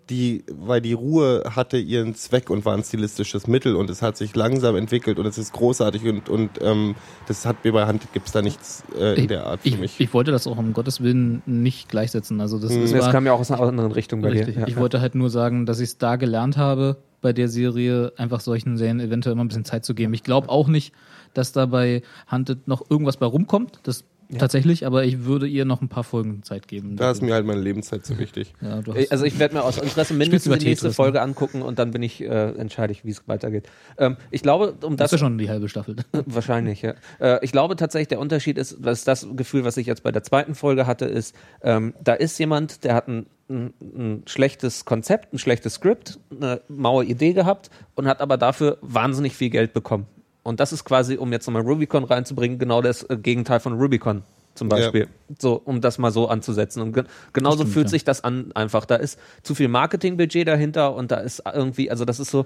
die, 0.10 0.44
weil 0.52 0.82
die 0.82 0.94
Ruhe 0.94 1.44
hatte 1.56 1.78
ihren 1.78 2.14
Zweck 2.16 2.50
und 2.50 2.66
war 2.66 2.76
ein 2.76 2.84
stilistisches 2.84 3.48
Mittel 3.48 3.76
und 3.76 3.90
es 3.90 4.02
hat 4.02 4.18
sich 4.18 4.36
langsam 4.36 4.76
entwickelt 4.76 5.18
und 5.18 5.26
es 5.26 5.38
ist 5.38 5.54
großartig 5.54 6.04
und, 6.06 6.30
und 6.30 6.50
ähm, 6.62 6.96
das 7.28 7.46
hat 7.46 7.64
mir 7.64 7.72
bei 7.72 7.86
Hand 7.86 8.12
gibt's 8.12 8.34
da 8.34 8.42
nichts 8.42 8.84
äh, 9.00 9.20
in 9.20 9.30
der 9.30 9.46
Art 9.46 9.62
für 9.62 9.70
ich, 9.70 9.80
mich. 9.80 10.00
ich 10.00 10.14
wollte 10.14 10.32
das 10.32 10.46
auch 10.46 10.58
um 10.58 10.74
Gottes 10.74 11.02
Willen 11.02 11.42
nicht 11.46 11.88
gleichsetzen. 11.88 12.42
Also 12.42 12.60
das, 12.60 12.72
ist 12.72 12.94
das 12.94 13.06
war, 13.06 13.12
kam 13.12 13.26
ja 13.26 13.32
auch 13.32 13.40
aus 13.40 13.52
einer 13.52 13.62
anderen 13.62 13.94
Richtung 13.94 14.22
bei 14.22 14.30
Richtig. 14.30 14.56
dir. 14.56 14.62
Ja, 14.62 14.68
ich 14.68 14.76
ja. 14.76 14.82
wollte 14.82 15.00
halt 15.00 15.16
nur 15.16 15.30
sagen, 15.30 15.66
dass 15.66 15.80
ich 15.80 15.90
es 15.90 15.98
da 15.98 16.18
gelernt 16.18 16.58
habe, 16.58 16.98
bei 17.24 17.34
der 17.34 17.48
Serie 17.48 18.14
einfach 18.18 18.40
solchen 18.42 18.78
Serien 18.78 19.00
eventuell 19.00 19.34
immer 19.34 19.44
ein 19.44 19.48
bisschen 19.48 19.66
Zeit 19.66 19.84
zu 19.84 19.96
geben. 19.96 20.14
Ich 20.14 20.22
glaube 20.24 20.50
auch 20.50 20.68
nicht, 20.68 20.94
dass 21.34 21.52
da 21.52 21.66
bei 21.66 22.04
Hunted 22.32 22.68
noch 22.68 22.88
irgendwas 22.92 23.18
bei 23.18 23.26
rumkommt. 23.26 23.80
Das 23.82 24.04
tatsächlich, 24.40 24.86
aber 24.88 25.04
ich 25.04 25.26
würde 25.26 25.46
ihr 25.46 25.64
noch 25.64 25.82
ein 25.82 25.90
paar 25.90 26.04
Folgen 26.04 26.42
Zeit 26.42 26.68
geben. 26.68 26.96
da 26.96 27.12
ist 27.12 27.22
mir 27.22 27.36
halt 27.36 27.46
meine 27.46 27.62
Lebenszeit 27.62 28.04
so 28.04 28.18
wichtig. 28.18 28.54
ja, 28.62 28.82
du 28.82 28.94
Äh, 28.94 29.04
hast, 29.04 29.12
Also 29.12 29.26
ich 29.26 29.38
werde 29.38 29.54
mir 29.54 29.64
aus 29.64 29.78
Interesse 29.78 30.16
mindestens 30.16 30.44
die 30.58 30.66
nächste 30.66 30.86
Tetris, 30.86 30.96
Folge 30.96 31.22
angucken 31.22 31.62
und 31.62 31.78
dann 31.78 31.92
bin 31.92 32.02
ich 32.02 32.20
äh, 32.22 32.50
entscheide 32.52 32.94
ich, 32.94 33.06
wie 33.06 33.12
es 33.12 33.28
weitergeht. 33.28 33.70
Ähm, 34.00 34.18
ich 34.32 34.42
glaube, 34.42 34.74
um 34.82 34.98
das 34.98 35.12
das 35.12 35.14
ist 35.14 35.22
ja 35.22 35.26
schon 35.28 35.38
die 35.38 35.50
halbe 35.50 35.70
Staffel. 35.70 35.98
Wahrscheinlich, 36.26 36.82
ja. 36.82 36.94
Äh, 37.20 37.44
ich 37.44 37.52
glaube 37.52 37.76
tatsächlich, 37.76 38.08
der 38.08 38.20
Unterschied 38.20 38.58
ist, 38.58 38.78
dass 38.82 39.04
das 39.04 39.28
Gefühl, 39.36 39.66
was 39.66 39.78
ich 39.78 39.86
jetzt 39.86 40.02
bei 40.02 40.12
der 40.12 40.24
zweiten 40.24 40.56
Folge 40.56 40.88
hatte, 40.88 41.06
ist, 41.06 41.36
ähm, 41.62 41.94
da 42.04 42.14
ist 42.14 42.40
jemand, 42.40 42.84
der 42.86 42.96
hat 42.96 43.08
ein, 43.10 43.28
ein, 43.50 43.74
ein 43.82 44.24
schlechtes 44.26 44.86
Konzept, 44.86 45.34
ein 45.34 45.40
schlechtes 45.40 45.76
Skript, 45.76 46.20
eine 46.32 46.62
maue 46.68 47.06
Idee 47.06 47.34
gehabt 47.34 47.70
und 47.96 48.08
hat 48.08 48.22
aber 48.22 48.38
dafür 48.38 48.78
wahnsinnig 48.82 49.36
viel 49.36 49.50
Geld 49.50 49.74
bekommen. 49.74 50.08
Und 50.44 50.60
das 50.60 50.74
ist 50.74 50.84
quasi, 50.84 51.18
um 51.18 51.32
jetzt 51.32 51.48
nochmal 51.48 51.64
Rubicon 51.64 52.04
reinzubringen, 52.04 52.60
genau 52.60 52.82
das 52.82 53.04
äh, 53.04 53.18
Gegenteil 53.18 53.60
von 53.60 53.74
Rubicon 53.74 54.24
zum 54.56 54.70
Beispiel. 54.70 55.08
So, 55.40 55.60
um 55.64 55.82
das 55.82 55.98
mal 55.98 56.12
so 56.12 56.28
anzusetzen. 56.28 56.82
Und 56.82 56.94
ge 56.94 57.06
genauso 57.32 57.60
stimmt, 57.60 57.74
fühlt 57.74 57.86
ja. 57.88 57.92
sich 57.92 58.04
das 58.04 58.24
an 58.24 58.52
einfach. 58.54 58.86
Da 58.86 58.96
ist 58.98 59.20
zu 59.42 59.56
viel 59.56 59.68
Marketingbudget 59.68 60.48
dahinter 60.48 60.94
und 60.94 61.12
da 61.12 61.18
ist 61.18 61.42
irgendwie, 61.52 61.90
also 61.90 62.06
das 62.06 62.20
ist 62.20 62.30
so, 62.30 62.46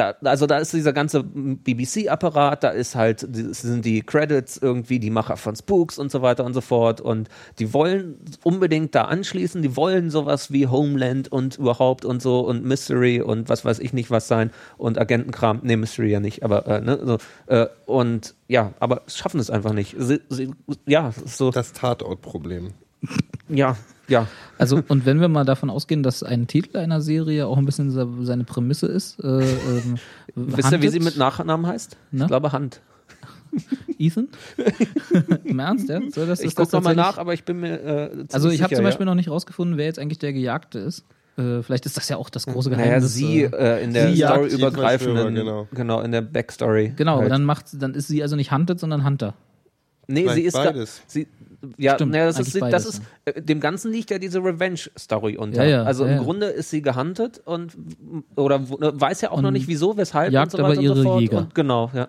da, 0.00 0.14
also 0.24 0.46
da 0.46 0.58
ist 0.58 0.72
dieser 0.72 0.94
ganze 0.94 1.22
BBC-Apparat, 1.22 2.64
da 2.64 2.70
ist 2.70 2.94
halt, 2.94 3.20
sind 3.20 3.84
die 3.84 4.00
Credits 4.00 4.56
irgendwie 4.56 4.98
die 4.98 5.10
Macher 5.10 5.36
von 5.36 5.54
Spooks 5.54 5.98
und 5.98 6.10
so 6.10 6.22
weiter 6.22 6.44
und 6.44 6.54
so 6.54 6.62
fort 6.62 7.02
und 7.02 7.28
die 7.58 7.74
wollen 7.74 8.16
unbedingt 8.42 8.94
da 8.94 9.04
anschließen, 9.04 9.60
die 9.60 9.76
wollen 9.76 10.10
sowas 10.10 10.50
wie 10.50 10.66
Homeland 10.66 11.30
und 11.30 11.58
überhaupt 11.58 12.06
und 12.06 12.22
so 12.22 12.40
und 12.40 12.64
Mystery 12.64 13.20
und 13.20 13.50
was 13.50 13.64
weiß 13.64 13.78
ich 13.78 13.92
nicht 13.92 14.10
was 14.10 14.26
sein 14.26 14.50
und 14.78 14.98
Agentenkram, 14.98 15.60
nee, 15.62 15.76
Mystery 15.76 16.10
ja 16.10 16.20
nicht, 16.20 16.42
aber 16.44 16.66
äh, 16.66 16.80
ne, 16.80 16.98
so, 17.04 17.18
äh, 17.46 17.66
und 17.84 18.34
ja, 18.48 18.72
aber 18.80 19.02
schaffen 19.06 19.38
es 19.38 19.50
einfach 19.50 19.74
nicht. 19.74 19.96
Sie, 19.98 20.20
sie, 20.30 20.50
ja, 20.86 21.12
so, 21.26 21.50
Das 21.50 21.72
Tatortproblem. 21.74 22.72
Ja, 23.48 23.76
ja. 24.08 24.26
Also, 24.58 24.82
und 24.88 25.06
wenn 25.06 25.20
wir 25.20 25.28
mal 25.28 25.44
davon 25.44 25.70
ausgehen, 25.70 26.02
dass 26.02 26.22
ein 26.22 26.46
Titel 26.46 26.76
einer 26.78 27.00
Serie 27.00 27.46
auch 27.46 27.56
ein 27.58 27.64
bisschen 27.64 27.90
se- 27.90 28.08
seine 28.22 28.44
Prämisse 28.44 28.86
ist, 28.86 29.18
äh, 29.22 29.26
ähm, 29.40 29.96
Wisst 30.34 30.72
ihr, 30.72 30.82
wie 30.82 30.88
sie 30.88 31.00
mit 31.00 31.16
Nachnamen 31.16 31.66
heißt? 31.66 31.96
Na? 32.12 32.24
Ich 32.24 32.28
glaube 32.28 32.52
Hand. 32.52 32.80
Ethan? 33.98 34.28
Im 35.44 35.58
Ernst, 35.58 35.88
ja? 35.88 36.00
Soll 36.12 36.26
das, 36.26 36.40
Ich 36.40 36.54
gucke 36.54 36.74
nochmal 36.76 36.94
nach, 36.94 37.18
aber 37.18 37.34
ich 37.34 37.44
bin 37.44 37.60
mir 37.60 37.80
äh, 37.80 38.24
Also 38.32 38.48
ich 38.50 38.62
habe 38.62 38.74
zum 38.74 38.84
Beispiel 38.84 39.04
ja. 39.06 39.10
noch 39.10 39.16
nicht 39.16 39.28
rausgefunden, 39.28 39.76
wer 39.76 39.86
jetzt 39.86 39.98
eigentlich 39.98 40.18
der 40.18 40.32
Gejagte 40.32 40.78
ist. 40.78 41.04
Äh, 41.36 41.62
vielleicht 41.62 41.86
ist 41.86 41.96
das 41.96 42.08
ja 42.08 42.16
auch 42.16 42.30
das 42.30 42.46
große 42.46 42.70
Naja, 42.70 42.84
Geheimnis. 42.84 43.14
sie 43.14 43.42
äh, 43.42 43.78
äh, 43.80 43.84
in 43.84 43.92
der 43.92 44.08
sie 44.12 44.14
jagt 44.18 44.34
Story 44.34 44.48
jeden 44.50 44.58
übergreifenden, 44.60 45.16
Verschwörer, 45.34 45.66
genau. 45.74 46.00
in 46.02 46.12
der 46.12 46.20
Backstory. 46.22 46.92
genau, 46.96 47.12
aber 47.14 47.22
halt. 47.22 47.32
dann 47.32 47.44
macht 47.44 47.66
dann 47.80 47.94
ist 47.94 48.08
sie 48.08 48.22
also 48.22 48.36
nicht 48.36 48.52
Hunted, 48.52 48.78
sondern 48.78 49.04
Hunter. 49.04 49.34
nee, 50.06 50.20
Vielleicht 50.22 50.34
sie 50.36 50.42
ist 50.42 50.52
beides. 50.54 50.96
Da, 50.98 51.02
sie, 51.08 51.28
ja, 51.76 51.94
Stimmt, 51.94 52.12
naja, 52.12 52.26
das 52.26 52.38
ist, 52.40 52.60
das 52.60 52.86
ist 52.86 53.02
äh, 53.24 53.40
dem 53.40 53.60
Ganzen 53.60 53.92
liegt 53.92 54.10
ja 54.10 54.18
diese 54.18 54.38
Revenge-Story 54.42 55.36
unter. 55.36 55.64
Ja, 55.64 55.78
ja, 55.78 55.82
also 55.82 56.04
ja, 56.04 56.12
im 56.12 56.16
ja. 56.18 56.22
Grunde 56.22 56.46
ist 56.46 56.70
sie 56.70 56.82
gehuntet 56.82 57.40
und 57.44 57.76
oder 58.36 58.58
ne, 58.58 58.92
weiß 58.94 59.20
ja 59.20 59.30
auch 59.30 59.40
noch 59.40 59.48
Und 59.48 59.54
nicht 59.54 59.68
wieso, 59.68 59.96
weshalb 59.96 60.32
jagt 60.32 60.54
und 60.54 60.60
so 60.60 60.64
aber 60.64 60.74
so 60.74 60.80
ihre 60.80 61.02
fort. 61.02 61.20
Jäger. 61.20 61.38
Und 61.38 61.54
genau, 61.54 61.90
ja. 61.94 62.08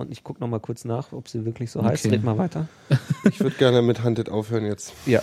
Und 0.00 0.10
ich 0.10 0.24
gucke 0.24 0.40
noch 0.40 0.48
mal 0.48 0.60
kurz 0.60 0.84
nach, 0.86 1.12
ob 1.12 1.28
sie 1.28 1.44
wirklich 1.44 1.70
so 1.70 1.84
heißt. 1.84 2.06
Okay. 2.06 2.14
Red 2.14 2.24
mal 2.24 2.38
weiter. 2.38 2.66
Ich 3.28 3.38
würde 3.40 3.54
gerne 3.56 3.82
mit 3.82 4.02
Hunted 4.02 4.30
aufhören 4.30 4.64
jetzt. 4.64 4.94
Ja, 5.04 5.20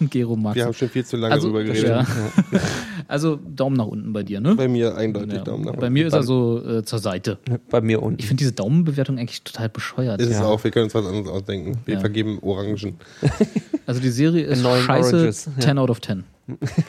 Gero 0.00 0.36
mag 0.36 0.54
Wir 0.54 0.64
haben 0.64 0.72
schon 0.72 0.88
viel 0.88 1.04
zu 1.04 1.18
lange 1.18 1.34
Also, 1.34 1.48
drüber 1.48 1.64
geredet. 1.64 1.84
ja. 1.88 2.06
Also 3.08 3.36
Daumen 3.36 3.76
nach 3.76 3.86
unten 3.88 4.12
bei 4.12 4.22
dir, 4.22 4.40
ne? 4.40 4.54
Bei 4.54 4.68
mir 4.68 4.96
eindeutig 4.96 5.34
Ja. 5.34 5.42
Daumen 5.42 5.64
nach 5.64 5.70
unten. 5.72 5.80
Bei 5.80 5.90
mir 5.90 6.06
ist 6.06 6.12
er 6.12 6.22
so 6.22 6.64
äh, 6.64 6.84
zur 6.84 7.00
Seite. 7.00 7.38
bei 7.68 7.80
mir 7.80 8.00
unten. 8.02 8.20
Ich 8.20 8.26
finde 8.28 8.38
diese 8.38 8.52
Daumenbewertung 8.52 9.18
eigentlich 9.18 9.42
total 9.42 9.68
bescheuert. 9.68 10.20
Ist 10.20 10.28
es 10.30 10.38
Ja. 10.38 10.44
auch, 10.44 10.62
wir 10.62 10.70
können 10.70 10.84
uns 10.84 10.94
was 10.94 11.04
anderes 11.04 11.28
ausdenken. 11.28 11.78
Wir 11.86 11.94
Ja. 11.94 12.00
vergeben 12.00 12.38
Orangen. 12.40 12.96
Also 13.86 14.00
die 14.00 14.10
Serie 14.10 14.44
ist 14.44 14.62
neuen 14.62 14.84
scheiße, 14.84 15.16
Oranges, 15.16 15.46
ja. 15.46 15.52
10 15.60 15.78
out 15.78 15.90
of 15.90 16.00
10. 16.00 16.22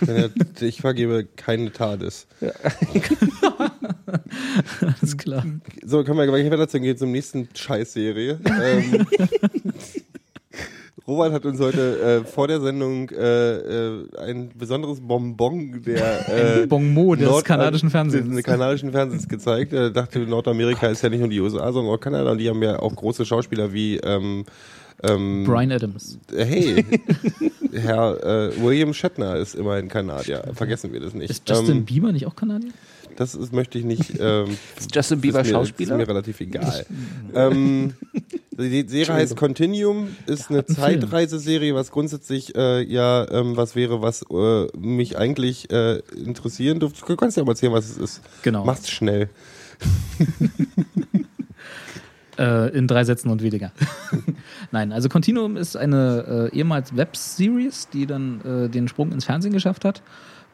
Wenn 0.01 0.15
er- 0.15 0.29
ich 0.61 0.81
vergebe 0.81 1.27
keine 1.35 1.71
TARDIS. 1.73 2.27
Alles 5.01 5.17
klar. 5.17 5.45
So, 5.85 6.03
können 6.03 6.17
wir 6.17 6.27
gleich 6.27 6.49
weiter 6.51 6.67
zum, 6.67 6.97
zum 6.97 7.11
nächsten 7.11 7.47
Scheißserie. 7.53 8.39
ähm, 8.45 9.05
Robert 11.07 11.33
hat 11.33 11.45
uns 11.45 11.59
heute 11.59 11.99
äh, 11.99 12.23
vor 12.25 12.47
der 12.47 12.61
Sendung 12.61 13.09
äh, 13.09 13.55
äh, 13.55 14.17
ein 14.19 14.49
besonderes 14.55 14.99
Bonbon 15.01 15.81
der 15.83 16.61
äh, 16.61 16.67
Bonmot 16.67 17.19
des 17.19 17.27
Nord- 17.27 17.43
kanadischen 17.45 17.89
Fernsehens. 17.89 18.33
des 18.33 18.43
kanadischen 18.43 18.91
Fernsehens 18.91 19.27
gezeigt. 19.27 19.73
Er 19.73 19.89
dachte, 19.89 20.19
Nordamerika 20.19 20.87
ist 20.87 21.01
ja 21.01 21.09
nicht 21.09 21.19
nur 21.19 21.29
die 21.29 21.39
USA, 21.41 21.71
sondern 21.73 21.93
auch 21.93 21.99
Kanada 21.99 22.31
und 22.31 22.37
die 22.37 22.47
haben 22.49 22.61
ja 22.61 22.79
auch 22.79 22.95
große 22.95 23.25
Schauspieler 23.25 23.73
wie 23.73 23.97
ähm, 23.97 24.45
ähm, 25.03 25.43
Brian 25.45 25.71
Adams. 25.71 26.19
Hey, 26.33 26.85
Herr 27.73 28.23
äh, 28.51 28.61
William 28.61 28.93
Shatner 28.93 29.37
ist 29.37 29.55
immerhin 29.55 29.87
Kanadier. 29.87 30.43
Vergessen 30.53 30.93
wir 30.93 30.99
das 30.99 31.13
nicht. 31.15 31.31
Ist 31.31 31.49
Justin 31.49 31.77
ähm, 31.77 31.85
Bieber 31.85 32.11
nicht 32.11 32.27
auch 32.27 32.35
Kanadier? 32.35 32.71
Das 33.21 33.35
ist, 33.35 33.53
möchte 33.53 33.77
ich 33.77 33.85
nicht. 33.85 34.01
Ähm, 34.21 34.57
Ist 34.77 34.93
Justin 34.95 35.21
Bieber 35.21 35.41
ist 35.41 35.47
mir, 35.47 35.53
Schauspieler? 35.53 35.93
Ist 35.93 35.97
mir 35.97 36.07
relativ 36.07 36.41
egal. 36.41 36.85
ähm, 37.33 37.93
die 38.51 38.85
Serie 38.87 39.15
heißt 39.15 39.35
Continuum, 39.35 40.09
ist 40.27 40.51
eine. 40.51 40.65
Zeitreiseserie, 40.65 41.73
was 41.73 41.91
grundsätzlich 41.91 42.55
äh, 42.55 42.83
ja 42.83 43.25
ähm, 43.31 43.57
was 43.57 43.75
wäre, 43.75 44.01
was 44.01 44.23
äh, 44.29 44.67
mich 44.77 45.17
eigentlich 45.17 45.71
äh, 45.71 46.01
interessieren 46.15 46.79
dürfte. 46.79 47.03
Du 47.05 47.15
kannst 47.15 47.37
ja 47.37 47.43
mal 47.43 47.53
erzählen, 47.53 47.73
was 47.73 47.89
es 47.89 47.97
ist. 47.97 48.21
Genau. 48.43 48.63
Mach's 48.63 48.89
schnell. 48.89 49.29
Äh, 52.41 52.69
in 52.75 52.87
drei 52.87 53.03
Sätzen 53.03 53.29
und 53.29 53.43
weniger. 53.43 53.71
Nein, 54.71 54.91
also 54.91 55.09
Continuum 55.09 55.57
ist 55.57 55.75
eine 55.75 56.49
äh, 56.51 56.57
ehemals 56.57 56.97
Webseries, 56.97 57.89
die 57.89 58.07
dann 58.07 58.41
äh, 58.41 58.67
den 58.69 58.87
Sprung 58.87 59.11
ins 59.11 59.25
Fernsehen 59.25 59.53
geschafft 59.53 59.85
hat 59.85 60.01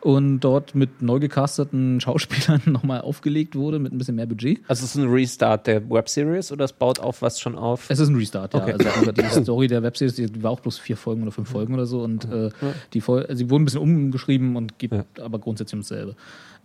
und 0.02 0.42
dort 0.42 0.76
mit 0.76 1.02
neu 1.02 1.20
gecasteten 1.20 2.02
Schauspielern 2.02 2.62
nochmal 2.66 3.02
aufgelegt 3.02 3.56
wurde 3.56 3.80
mit 3.80 3.94
ein 3.94 3.98
bisschen 3.98 4.16
mehr 4.16 4.26
Budget. 4.26 4.60
Also 4.68 4.84
es 4.84 4.96
ist 4.96 5.02
ein 5.02 5.10
Restart 5.10 5.66
der 5.66 5.90
Webseries 5.90 6.52
oder 6.52 6.66
es 6.66 6.74
baut 6.74 7.00
auf 7.00 7.22
was 7.22 7.40
schon 7.40 7.56
auf? 7.56 7.90
Es 7.90 8.00
ist 8.00 8.10
ein 8.10 8.16
Restart, 8.16 8.54
ja. 8.54 8.62
Okay. 8.64 8.74
Also 8.74 9.12
die 9.14 9.22
Story 9.44 9.68
der 9.68 9.82
Webseries, 9.82 10.16
die 10.16 10.44
war 10.44 10.52
auch 10.52 10.60
bloß 10.60 10.80
vier 10.80 10.98
Folgen 10.98 11.22
oder 11.22 11.32
fünf 11.32 11.50
Folgen 11.50 11.74
oder 11.74 11.86
so 11.86 12.02
und 12.02 12.26
äh, 12.30 12.50
die 12.94 13.00
Fol 13.02 13.26
sie 13.32 13.50
wurden 13.50 13.62
ein 13.62 13.66
bisschen 13.66 13.82
umgeschrieben 13.82 14.58
und 14.58 14.78
geht 14.78 14.92
Ja. 14.92 15.06
aber 15.22 15.40
grundsätzlich 15.40 15.76
ums 15.76 15.88
selbe. 15.88 16.16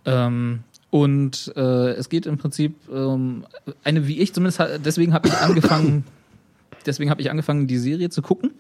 Ähm, 0.05 0.65
und 0.93 1.51
äh, 1.57 1.93
es 1.93 2.11
geht 2.11 2.27
im 2.27 2.37
Prinzip 2.37 2.75
ähm, 2.93 3.47
eine, 3.83 4.07
wie 4.07 4.21
ich 4.21 4.35
zumindest, 4.35 4.63
deswegen 4.85 5.15
habe 5.15 5.27
ich 5.27 5.35
angefangen, 5.35 6.05
deswegen 6.87 7.09
habe 7.09 7.23
ich 7.23 7.31
angefangen, 7.31 7.67
die 7.67 7.79
Serie 7.79 8.11
zu 8.11 8.21
gucken, 8.21 8.51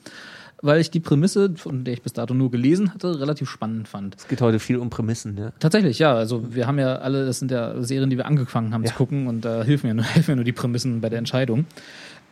weil 0.62 0.80
ich 0.80 0.90
die 0.90 1.00
Prämisse, 1.00 1.52
von 1.56 1.84
der 1.84 1.92
ich 1.92 2.00
bis 2.00 2.14
dato 2.14 2.32
nur 2.32 2.50
gelesen 2.50 2.94
hatte, 2.94 3.20
relativ 3.20 3.50
spannend 3.50 3.86
fand. 3.86 4.16
Es 4.16 4.28
geht 4.28 4.40
heute 4.40 4.60
viel 4.60 4.78
um 4.78 4.88
Prämissen, 4.88 5.36
ja. 5.36 5.52
Tatsächlich, 5.60 5.98
ja. 5.98 6.14
Also 6.14 6.54
wir 6.54 6.66
haben 6.66 6.78
ja 6.78 6.96
alle, 6.96 7.26
das 7.26 7.38
sind 7.38 7.50
ja 7.50 7.82
Serien, 7.82 8.08
die 8.08 8.16
wir 8.16 8.24
angefangen 8.24 8.72
haben 8.72 8.84
Ja. 8.84 8.92
zu 8.92 8.96
gucken 8.96 9.26
und 9.26 9.44
da 9.44 9.62
helfen 9.62 9.88
ja 9.88 9.92
nur, 9.94 10.04
helfen 10.06 10.30
ja 10.30 10.36
nur 10.36 10.44
die 10.46 10.52
Prämissen 10.52 11.02
bei 11.02 11.10
der 11.10 11.18
Entscheidung. 11.18 11.66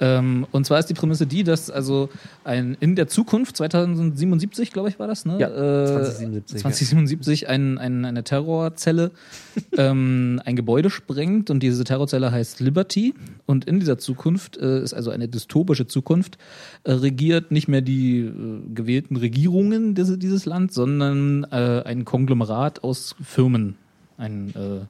Ähm, 0.01 0.47
und 0.51 0.65
zwar 0.65 0.79
ist 0.79 0.87
die 0.87 0.95
Prämisse 0.95 1.27
die, 1.27 1.45
dass 1.45 1.71
also 1.71 2.09
ein 2.43 2.77
in 2.81 2.97
der 2.97 3.07
Zukunft, 3.07 3.57
2077, 3.59 4.73
glaube 4.73 4.89
ich, 4.89 4.99
war 4.99 5.07
das, 5.07 5.27
ne? 5.27 5.39
Ja, 5.39 5.49
äh, 5.49 5.87
2077, 5.87 6.55
ja. 6.55 6.61
2077 6.63 7.49
ein, 7.49 7.79
ein, 7.79 8.05
eine 8.05 8.25
Terrorzelle 8.25 9.11
ähm, 9.77 10.41
ein 10.45 10.57
Gebäude 10.57 10.89
sprengt 10.89 11.51
und 11.51 11.63
diese 11.63 11.85
Terrorzelle 11.85 12.33
heißt 12.33 12.61
Liberty. 12.61 13.15
Und 13.47 13.67
in 13.67 13.79
dieser 13.79 13.99
Zukunft 13.99 14.57
äh, 14.57 14.83
ist 14.83 14.95
also 14.95 15.11
eine 15.11 15.29
dystopische 15.29 15.87
Zukunft, 15.87 16.39
äh, 16.85 16.93
regiert 16.93 17.51
nicht 17.51 17.69
mehr 17.69 17.83
die 17.83 18.21
äh, 18.21 18.33
gewählten 18.75 19.17
Regierungen 19.17 19.95
dieses, 19.95 20.19
dieses 20.19 20.47
Land, 20.47 20.73
sondern 20.73 21.45
äh, 21.51 21.83
ein 21.85 22.07
Konglomerat 22.07 22.83
aus 22.83 23.17
Firmen. 23.23 23.77
Ein 24.17 24.51
äh, 24.51 24.87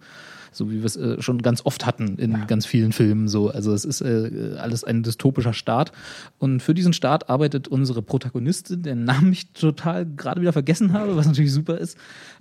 so 0.53 0.71
wie 0.71 0.79
wir 0.79 0.85
es 0.85 0.97
äh, 0.97 1.21
schon 1.21 1.43
ganz 1.43 1.65
oft 1.65 1.87
hatten 1.87 2.17
in 2.17 2.47
ganz 2.47 2.67
vielen 2.67 2.93
Filmen. 2.93 3.29
So, 3.29 3.51
also 3.51 3.73
es 3.73 3.85
ist 3.85 4.01
äh, 4.01 4.57
alles 4.59 4.85
ein 4.85 5.03
dystopischer 5.03 5.53
Staat. 5.53 5.93
Und 6.39 6.63
für 6.63 6.75
diesen 6.75 6.93
Staat 6.93 7.29
arbeitet 7.29 7.69
unsere 7.69 8.03
Protagonistin, 8.03 8.83
deren 8.83 9.05
Namen 9.05 9.33
ich 9.33 9.53
total 9.53 10.07
gerade 10.07 10.41
wieder 10.41 10.53
vergessen 10.53 10.93
habe, 10.93 11.17
was 11.17 11.27
natürlich 11.27 11.53
super 11.53 11.79
ist. 11.79 11.97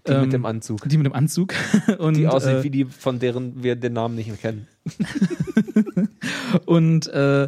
Die 0.07 0.11
Ähm, 0.11 0.22
mit 0.22 0.34
dem 0.34 0.45
Anzug. 0.45 0.88
Die 0.88 0.98
mit 0.98 1.06
dem 1.06 1.14
Anzug. 1.14 1.53
Und, 1.99 2.18
Die 2.18 2.27
aussieht 2.27 2.56
äh, 2.56 2.64
wie 2.64 2.69
die, 2.69 2.86
von 2.86 3.19
deren 3.19 3.64
wir 3.64 3.76
den 3.76 3.94
Namen 3.94 4.15
nicht 4.15 4.27
mehr 4.27 4.38
kennen. 4.38 4.68
und 6.65 7.07
äh, 7.07 7.48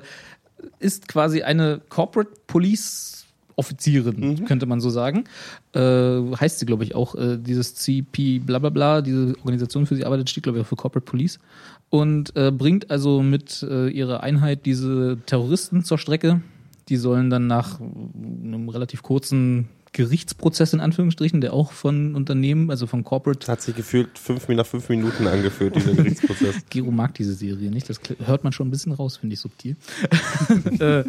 ist 0.80 1.08
quasi 1.08 1.42
eine 1.44 1.82
Corporate 1.90 2.32
Police 2.48 3.20
Offizierin, 3.62 4.46
könnte 4.46 4.66
man 4.66 4.82
so 4.82 4.90
sagen. 4.90 5.26
Äh, 5.74 5.80
heißt 5.80 6.58
sie, 6.58 6.66
glaube 6.66 6.84
ich, 6.84 6.96
auch, 6.96 7.14
äh, 7.14 7.38
dieses 7.38 7.76
CP 7.76 8.40
bla 8.40 8.58
bla 8.58 8.72
bla, 8.72 9.02
diese 9.02 9.36
Organisation, 9.44 9.86
für 9.86 9.96
sie 9.96 10.04
arbeitet, 10.04 10.32
steht, 10.32 10.44
glaube 10.44 10.58
ich, 10.58 10.66
auch 10.66 10.68
für 10.68 10.76
Corporate 10.76 11.06
Police. 11.06 11.40
Und 11.92 12.36
äh, 12.36 12.52
bringt 12.52 12.90
also 12.90 13.22
mit 13.22 13.64
äh, 13.70 13.90
ihrer 13.90 14.24
Einheit 14.24 14.66
diese 14.66 15.20
Terroristen 15.28 15.84
zur 15.84 16.00
Strecke. 16.00 16.42
Die 16.90 16.98
sollen 16.98 17.30
dann 17.30 17.46
nach 17.46 17.80
einem 17.80 18.68
relativ 18.70 19.04
kurzen 19.04 19.70
Gerichtsprozess 19.93 20.72
in 20.72 20.80
Anführungsstrichen, 20.80 21.41
der 21.41 21.53
auch 21.53 21.73
von 21.73 22.15
Unternehmen, 22.15 22.69
also 22.69 22.88
von 22.88 23.03
Corporate 23.03 23.51
hat 23.51 23.61
sich 23.61 23.76
gefühlt 23.76 24.18
fünf, 24.18 24.47
nach 24.47 24.65
fünf 24.65 24.88
Minuten 24.88 25.27
angeführt, 25.27 25.76
dieser 25.76 25.93
Gerichtsprozess. 25.95 26.55
Gero 26.69 26.91
mag 26.91 27.13
diese 27.15 27.34
Serie 27.34 27.69
nicht, 27.69 27.89
das 27.89 27.99
hört 28.26 28.45
man 28.45 28.53
schon 28.53 28.69
ein 28.69 28.72
bisschen 28.72 28.93
raus, 28.93 29.18
finde 29.18 29.34
ich 29.34 29.41
subtil. 29.41 29.76
äh, 30.80 31.03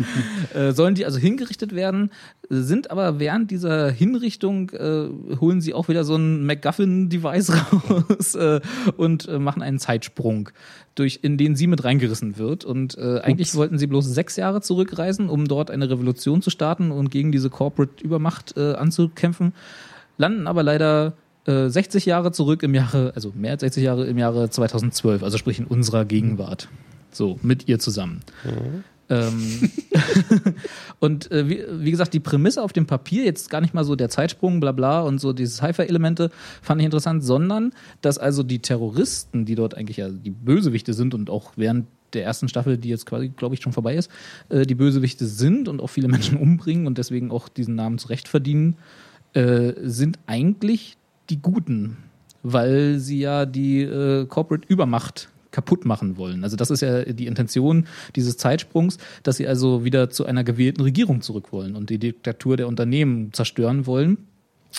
äh, 0.55 0.73
sollen 0.73 0.97
die 0.97 1.05
also 1.05 1.19
hingerichtet 1.19 1.77
werden, 1.77 2.11
sind 2.49 2.91
aber 2.91 3.21
während 3.21 3.53
dieser 3.53 3.91
Hinrichtung, 3.91 4.71
äh, 4.71 5.09
holen 5.41 5.61
sie 5.61 5.75
auch 5.75 5.89
wieder 5.89 6.03
so 6.03 6.17
ein 6.17 6.45
MacGuffin-Device 6.45 7.53
raus 7.89 8.35
äh, 8.35 8.61
und 8.97 9.29
äh, 9.29 9.39
machen 9.39 9.63
einen 9.63 9.79
Zeitsprung, 9.79 10.51
durch, 10.95 11.21
in 11.23 11.39
den 11.39 11.57
sie 11.57 11.67
mit 11.67 11.85
reingerissen 11.85 12.39
wird. 12.39 12.65
Und 12.65 12.97
äh, 12.99 13.21
eigentlich 13.21 13.55
wollten 13.55 13.79
sie 13.79 13.87
bloß 13.87 14.07
sechs 14.07 14.37
Jahre 14.37 14.61
zurückreisen, 14.61 15.29
um 15.29 15.49
dort 15.49 15.71
eine 15.71 15.89
Revolution 15.89 16.43
zu 16.43 16.51
starten 16.51 16.91
und 16.91 17.11
gegen 17.11 17.33
diese 17.33 17.51
Corporate-Übermacht 17.51 18.57
äh, 18.57 18.75
anzukämpfen, 18.75 19.55
landen 20.19 20.47
aber 20.47 20.63
leider 20.63 21.15
äh, 21.47 21.69
60 21.69 22.07
Jahre 22.07 22.33
zurück 22.33 22.63
im 22.63 22.75
Jahre, 22.75 23.13
also 23.15 23.33
mehr 23.35 23.53
als 23.53 23.61
60 23.61 23.83
Jahre 23.83 24.07
im 24.07 24.19
Jahre 24.19 24.51
2012, 24.51 25.23
also 25.23 25.39
sprich 25.39 25.59
in 25.59 25.67
unserer 25.67 26.05
Gegenwart. 26.05 26.69
So, 27.11 27.39
mit 27.43 27.69
ihr 27.69 27.79
zusammen. 27.79 28.21
Ähm, 29.09 29.71
und 31.01 31.31
äh, 31.31 31.49
wie, 31.49 31.65
wie 31.85 31.91
gesagt, 31.91 32.15
die 32.15 32.21
Prämisse 32.21 32.63
auf 32.63 32.73
dem 32.73 32.87
Papier, 32.87 33.25
jetzt 33.25 33.51
gar 33.51 33.61
nicht 33.61 33.75
mal 33.75 33.85
so 33.85 33.97
der 33.97 34.09
Zeitsprung, 34.09 34.61
bla 34.61 34.73
bla 34.73 35.03
und 35.03 35.21
so 35.21 35.33
diese 35.33 35.53
Sci-Fi-Elemente, 35.53 36.31
fand 36.63 36.81
ich 36.81 36.85
interessant, 36.85 37.25
sondern 37.25 37.73
dass 38.01 38.19
also 38.19 38.43
die 38.43 38.61
Terroristen, 38.61 39.45
die 39.45 39.55
dort 39.55 39.77
eigentlich 39.77 39.99
ja 39.99 40.09
die 40.09 40.31
Bösewichte 40.31 40.95
sind 40.95 41.15
und 41.15 41.31
auch 41.31 41.53
während 41.57 41.87
der 42.15 42.25
ersten 42.25 42.49
Staffel, 42.49 42.79
die 42.79 42.89
jetzt 42.89 43.07
quasi, 43.07 43.29
glaube 43.29 43.55
ich, 43.55 43.63
schon 43.63 43.73
vorbei 43.73 43.97
ist, 43.97 44.11
äh, 44.49 44.67
die 44.67 44.75
Bösewichte 44.75 45.27
sind 45.27 45.69
und 45.69 45.81
auch 45.81 45.89
viele 45.89 46.09
Menschen 46.09 46.37
umbringen 46.39 46.87
und 46.87 46.99
deswegen 46.99 47.31
auch 47.31 47.49
diesen 47.49 47.75
Namen 47.75 47.99
zurecht 47.99 48.29
verdienen, 48.29 48.77
äh, 49.35 49.73
sind 49.83 50.19
eigentlich 50.27 50.97
die 51.31 51.41
Guten, 51.41 51.97
weil 52.43 52.99
sie 52.99 53.21
ja 53.21 53.47
die 53.47 53.83
äh, 53.83 54.27
Corporate 54.27 54.67
Übermacht 54.69 55.29
kaputt 55.53 55.85
machen 55.85 56.17
wollen. 56.17 56.43
Also 56.43 56.57
das 56.57 56.71
ist 56.71 56.81
ja 56.81 57.05
die 57.05 57.27
Intention 57.27 57.87
dieses 58.17 58.37
Zeitsprungs, 58.37 58.99
dass 59.23 59.37
sie 59.37 59.47
also 59.47 59.85
wieder 59.85 60.11
zu 60.11 60.27
einer 60.27 60.43
gewählten 60.43 60.83
Regierung 60.83 61.21
zurück 61.21 61.53
wollen 61.53 61.77
und 61.77 61.91
die 61.91 61.99
Diktatur 61.99 62.57
der 62.57 62.67
Unternehmen 62.67 63.33
zerstören 63.33 63.87
wollen, 63.87 64.19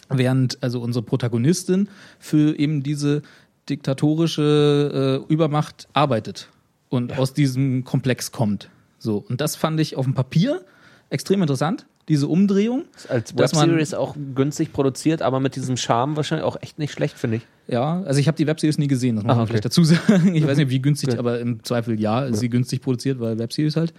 während 0.09 0.61
also 0.61 0.81
unsere 0.81 1.05
Protagonistin 1.05 1.87
für 2.19 2.57
eben 2.59 2.83
diese 2.83 3.21
diktatorische 3.69 5.23
äh, 5.29 5.33
Übermacht 5.33 5.87
arbeitet 5.93 6.49
und 6.89 7.17
aus 7.17 7.33
diesem 7.33 7.85
Komplex 7.85 8.31
kommt. 8.31 8.69
So 8.99 9.23
und 9.29 9.39
das 9.39 9.55
fand 9.55 9.79
ich 9.79 9.95
auf 9.95 10.05
dem 10.05 10.13
Papier 10.13 10.65
extrem 11.09 11.41
interessant, 11.41 11.85
diese 12.09 12.27
Umdrehung. 12.27 12.83
Als 13.09 13.33
Dass 13.33 13.53
man- 13.53 13.69
Webseries 13.69 13.93
auch 13.93 14.15
günstig 14.35 14.73
produziert, 14.73 15.21
aber 15.21 15.39
mit 15.39 15.55
diesem 15.55 15.77
Charme 15.77 16.15
wahrscheinlich 16.15 16.45
auch 16.45 16.57
echt 16.61 16.79
nicht 16.79 16.91
schlecht, 16.91 17.17
finde 17.17 17.37
ich. 17.37 17.47
Ja, 17.67 18.01
also 18.03 18.19
ich 18.19 18.27
habe 18.27 18.35
die 18.37 18.45
Webseries 18.45 18.77
nie 18.77 18.87
gesehen, 18.87 19.15
das 19.15 19.23
muss 19.23 19.31
Ah, 19.31 19.35
man 19.35 19.43
okay. 19.43 19.51
vielleicht 19.51 19.65
dazu 19.65 19.83
sagen. 19.83 20.35
Ich 20.35 20.45
weiß 20.45 20.57
nicht, 20.57 20.69
wie 20.69 20.81
günstig, 20.81 21.09
Okay. 21.09 21.19
aber 21.19 21.39
im 21.39 21.63
Zweifel 21.63 21.99
ja, 21.99 22.25
ist 22.25 22.39
sie 22.39 22.49
günstig 22.49 22.81
produziert, 22.81 23.19
weil 23.19 23.39
Webseries 23.39 23.75
halt. 23.77 23.93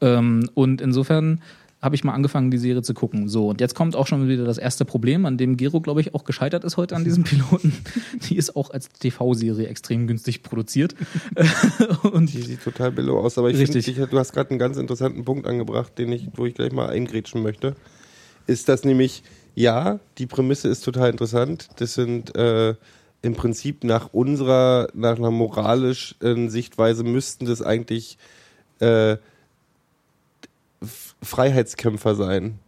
Ähm, 0.00 0.48
und 0.54 0.80
insofern 0.80 1.40
habe 1.82 1.94
ich 1.94 2.04
mal 2.04 2.12
angefangen, 2.12 2.50
die 2.50 2.58
Serie 2.58 2.82
zu 2.82 2.92
gucken. 2.92 3.28
So, 3.28 3.48
und 3.48 3.60
jetzt 3.60 3.74
kommt 3.74 3.96
auch 3.96 4.06
schon 4.06 4.28
wieder 4.28 4.44
das 4.44 4.58
erste 4.58 4.84
Problem, 4.84 5.24
an 5.24 5.38
dem 5.38 5.56
Gero, 5.56 5.80
glaube 5.80 6.00
ich, 6.00 6.14
auch 6.14 6.24
gescheitert 6.24 6.64
ist 6.64 6.76
heute 6.76 6.94
an 6.94 7.04
diesem 7.04 7.24
Piloten. 7.24 7.72
Die 8.28 8.36
ist 8.36 8.54
auch 8.54 8.70
als 8.70 8.90
TV-Serie 8.90 9.66
extrem 9.66 10.06
günstig 10.06 10.42
produziert. 10.42 10.94
und 12.12 12.32
Die 12.32 12.42
sieht 12.42 12.62
total 12.62 12.92
billow 12.92 13.18
aus, 13.18 13.38
aber 13.38 13.50
ich 13.50 13.56
finde, 13.56 14.06
du 14.06 14.18
hast 14.18 14.32
gerade 14.32 14.50
einen 14.50 14.58
ganz 14.58 14.76
interessanten 14.76 15.24
Punkt 15.24 15.46
angebracht, 15.46 15.96
den 15.96 16.12
ich, 16.12 16.28
wo 16.34 16.44
ich 16.44 16.54
gleich 16.54 16.72
mal 16.72 16.90
eingrätschen 16.90 17.42
möchte. 17.42 17.74
Ist 18.46 18.68
das 18.68 18.84
nämlich, 18.84 19.22
ja, 19.54 20.00
die 20.18 20.26
Prämisse 20.26 20.68
ist 20.68 20.84
total 20.84 21.10
interessant. 21.10 21.68
Das 21.76 21.94
sind 21.94 22.36
äh, 22.36 22.74
im 23.22 23.34
Prinzip 23.34 23.84
nach 23.84 24.12
unserer, 24.12 24.88
nach 24.92 25.16
einer 25.16 25.30
moralischen 25.30 26.50
Sichtweise 26.50 27.04
müssten 27.04 27.46
das 27.46 27.62
eigentlich 27.62 28.18
äh, 28.80 29.16
Freiheitskämpfer 31.22 32.14
sein. 32.14 32.58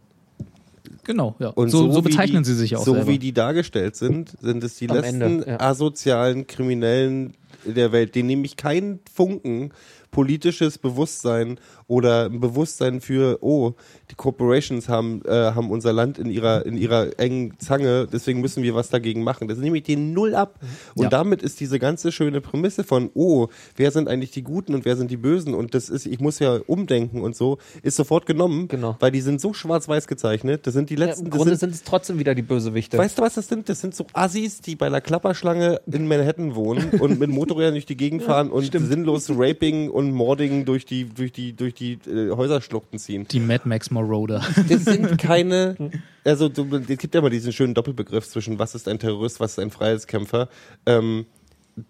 genau, 1.03 1.35
ja. 1.39 1.49
Und 1.49 1.69
so, 1.69 1.91
so, 1.91 1.99
wie 1.99 2.09
bezeichnen 2.09 2.43
die, 2.43 2.49
sie 2.49 2.55
sich 2.55 2.75
auch 2.75 2.85
So 2.85 2.93
selber. 2.93 3.07
wie 3.07 3.19
die 3.19 3.33
dargestellt 3.33 3.95
sind, 3.95 4.35
sind 4.41 4.63
es 4.63 4.77
die 4.77 4.89
Am 4.89 4.97
letzten 4.97 5.21
Ende, 5.21 5.49
ja. 5.49 5.59
asozialen 5.59 6.47
Kriminellen 6.47 7.33
der 7.65 7.91
Welt, 7.91 8.15
denen 8.15 8.27
nämlich 8.27 8.57
keinen 8.57 8.99
Funken 9.13 9.71
politisches 10.13 10.77
Bewusstsein 10.77 11.59
oder 11.87 12.25
ein 12.27 12.39
Bewusstsein 12.39 13.01
für, 13.01 13.39
oh, 13.41 13.73
die 14.09 14.15
Corporations 14.15 14.87
haben, 14.87 15.21
äh, 15.25 15.31
haben 15.31 15.69
unser 15.71 15.91
Land 15.91 16.17
in 16.17 16.29
ihrer, 16.29 16.65
in 16.65 16.77
ihrer 16.77 17.19
engen 17.19 17.59
Zange, 17.59 18.07
deswegen 18.11 18.39
müssen 18.39 18.63
wir 18.63 18.73
was 18.75 18.89
dagegen 18.89 19.23
machen. 19.23 19.47
Das 19.49 19.57
nehme 19.57 19.77
ich 19.77 19.83
denen 19.83 20.13
null 20.13 20.35
ab. 20.35 20.59
Und 20.95 21.03
Ja. 21.03 21.09
damit 21.09 21.41
ist 21.41 21.59
diese 21.59 21.79
ganze 21.79 22.11
schöne 22.11 22.39
Prämisse 22.39 22.83
von, 22.85 23.09
oh, 23.15 23.47
wer 23.75 23.91
sind 23.91 24.07
eigentlich 24.07 24.31
die 24.31 24.43
Guten 24.43 24.73
und 24.75 24.85
wer 24.85 24.95
sind 24.95 25.11
die 25.11 25.17
Bösen 25.17 25.53
und 25.53 25.73
das 25.73 25.89
ist, 25.89 26.05
ich 26.05 26.19
muss 26.19 26.39
ja 26.39 26.59
umdenken 26.67 27.21
und 27.21 27.35
so, 27.35 27.57
ist 27.81 27.95
sofort 27.97 28.25
genommen, 28.25 28.67
Genau. 28.69 28.95
weil 28.99 29.11
die 29.11 29.21
sind 29.21 29.41
so 29.41 29.53
schwarz-weiß 29.53 30.07
gezeichnet. 30.07 30.65
Das 30.67 30.73
sind 30.75 30.89
die 30.91 30.93
Ja, 30.95 31.05
letzten, 31.07 31.25
Im 31.25 31.31
das 31.31 31.37
Grunde 31.37 31.51
sind, 31.55 31.71
sind 31.71 31.73
es 31.75 31.83
trotzdem 31.83 32.19
wieder 32.19 32.35
die 32.35 32.43
Bösewichte. 32.43 32.97
Weißt 32.97 33.17
du, 33.17 33.23
was 33.23 33.33
das 33.33 33.47
sind? 33.47 33.67
Das 33.67 33.81
sind 33.81 33.95
so 33.95 34.05
Assis, 34.13 34.61
die 34.61 34.75
bei 34.75 34.85
einer 34.85 35.01
Klapperschlange 35.01 35.81
in 35.91 36.07
Manhattan 36.07 36.53
wohnen 36.55 36.91
und 36.99 37.19
mit 37.19 37.31
Motorrädern 37.31 37.73
durch 37.73 37.87
die 37.87 37.97
Gegend 37.97 38.21
fahren 38.23 38.51
und 38.51 38.71
sinnlos 38.71 39.29
Raping 39.35 39.89
und 39.89 40.02
Mording 40.11 40.65
durch 40.65 40.85
die, 40.85 41.05
durch 41.05 41.31
die, 41.31 41.53
durch 41.55 41.73
die 41.73 41.93
äh, 42.07 42.31
Häuserschluchten 42.31 42.99
ziehen. 42.99 43.27
Die 43.29 43.39
Mad 43.39 43.61
Max 43.65 43.91
Moroder. 43.91 44.43
Das 44.69 44.85
sind 44.85 45.17
keine, 45.17 45.75
also 46.23 46.47
es 46.47 46.97
gibt 46.97 47.13
ja 47.13 47.19
immer 47.21 47.29
diesen 47.29 47.51
schönen 47.53 47.73
Doppelbegriff 47.73 48.27
zwischen 48.27 48.59
was 48.59 48.75
ist 48.75 48.87
ein 48.87 48.99
Terrorist, 48.99 49.39
was 49.39 49.53
ist 49.53 49.59
ein 49.59 49.71
Freiheitskämpfer. 49.71 50.49
Ähm, 50.85 51.25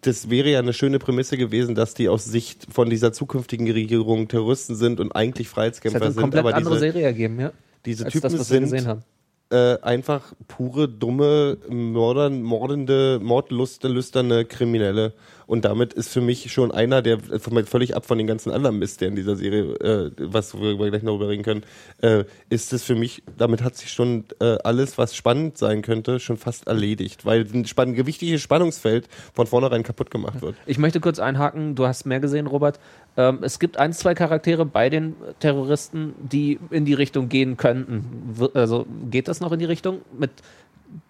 das 0.02 0.30
wäre 0.30 0.50
ja 0.50 0.60
eine 0.60 0.74
schöne 0.74 1.00
Prämisse 1.00 1.38
gewesen, 1.38 1.76
dass 1.76 1.94
die 1.94 2.08
aus 2.08 2.26
Sicht 2.26 2.68
von 2.72 2.90
dieser 2.90 3.12
zukünftigen 3.12 3.70
Regierung 3.70 4.28
Terroristen 4.28 4.76
sind 4.76 5.00
und 5.00 5.12
eigentlich 5.14 5.50
Freiheitskämpfer 5.50 5.98
hätte 5.98 6.06
eine 6.06 6.14
sind. 6.14 6.22
komplett 6.22 6.46
Aber 6.46 6.56
andere 6.56 6.76
diese, 6.76 6.86
Serie 6.92 7.04
ergeben, 7.04 7.40
ja. 7.40 7.52
diese 7.86 8.06
Als 8.06 8.14
Typen 8.14 8.24
das, 8.24 8.40
was 8.40 8.50
wir 8.50 8.60
sind 8.60 8.72
gesehen 8.72 8.88
haben. 8.88 9.04
äh, 9.50 9.78
einfach 9.82 10.34
pure, 10.48 10.88
dumme, 10.88 11.58
Mörder, 11.70 12.30
mordende, 12.30 13.20
mordlüsterne 13.22 14.46
Kriminelle. 14.46 15.14
Und 15.54 15.66
damit 15.66 15.94
ist 15.94 16.10
für 16.10 16.20
mich 16.20 16.52
schon 16.52 16.72
einer, 16.72 17.04
der 17.04 17.20
völlig 17.20 17.96
ab 17.96 18.08
von 18.08 18.18
den 18.18 18.26
ganzen 18.26 18.52
anderen 18.52 18.80
Mist, 18.80 19.02
der 19.02 19.10
in 19.10 19.16
dieser 19.16 19.36
Serie, 19.36 19.76
äh, 19.76 20.10
was 20.18 20.60
wir 20.60 20.76
gleich 20.76 21.04
noch 21.04 21.12
darüber 21.12 21.30
reden 21.30 21.44
können, 21.44 21.62
äh, 22.02 22.24
ist 22.50 22.74
es 22.74 22.84
für 22.84 22.96
mich, 22.96 23.22
damit 23.38 23.62
hat 23.62 23.76
sich 23.76 23.92
schon 23.92 24.26
äh, 24.42 24.58
alles, 24.64 24.98
was 24.98 25.16
spannend 25.16 25.60
sein 25.60 25.84
könnte, 25.84 26.20
schon 26.20 26.38
fast 26.38 26.66
erledigt, 26.66 27.24
weil 27.24 27.46
ein 27.54 27.66
spann 27.66 27.94
gewichtiges 27.94 28.42
Spannungsfeld 28.42 29.08
von 29.36 29.46
vornherein 29.46 29.84
kaputt 29.84 30.10
gemacht 30.10 30.42
wird. 30.42 30.56
Ich 30.66 30.80
möchte 30.80 31.00
kurz 31.00 31.20
einhaken, 31.20 31.76
du 31.76 31.86
hast 31.86 32.08
mehr 32.08 32.20
gesehen, 32.20 32.48
Robert. 32.48 32.80
Ähm, 33.16 33.38
es 33.44 33.60
gibt 33.60 33.78
ein, 33.78 33.94
zwei 33.94 34.16
Charaktere 34.16 34.66
bei 34.66 34.90
den 34.90 35.16
Terroristen, 35.40 36.16
die 36.18 36.58
in 36.72 36.86
die 36.86 36.96
Richtung 36.96 37.30
gehen 37.30 37.58
könnten. 37.58 38.34
Also 38.56 38.88
geht 39.12 39.28
das 39.28 39.40
noch 39.40 39.52
in 39.52 39.60
die 39.60 39.66
Richtung 39.66 40.02
mit 40.18 40.32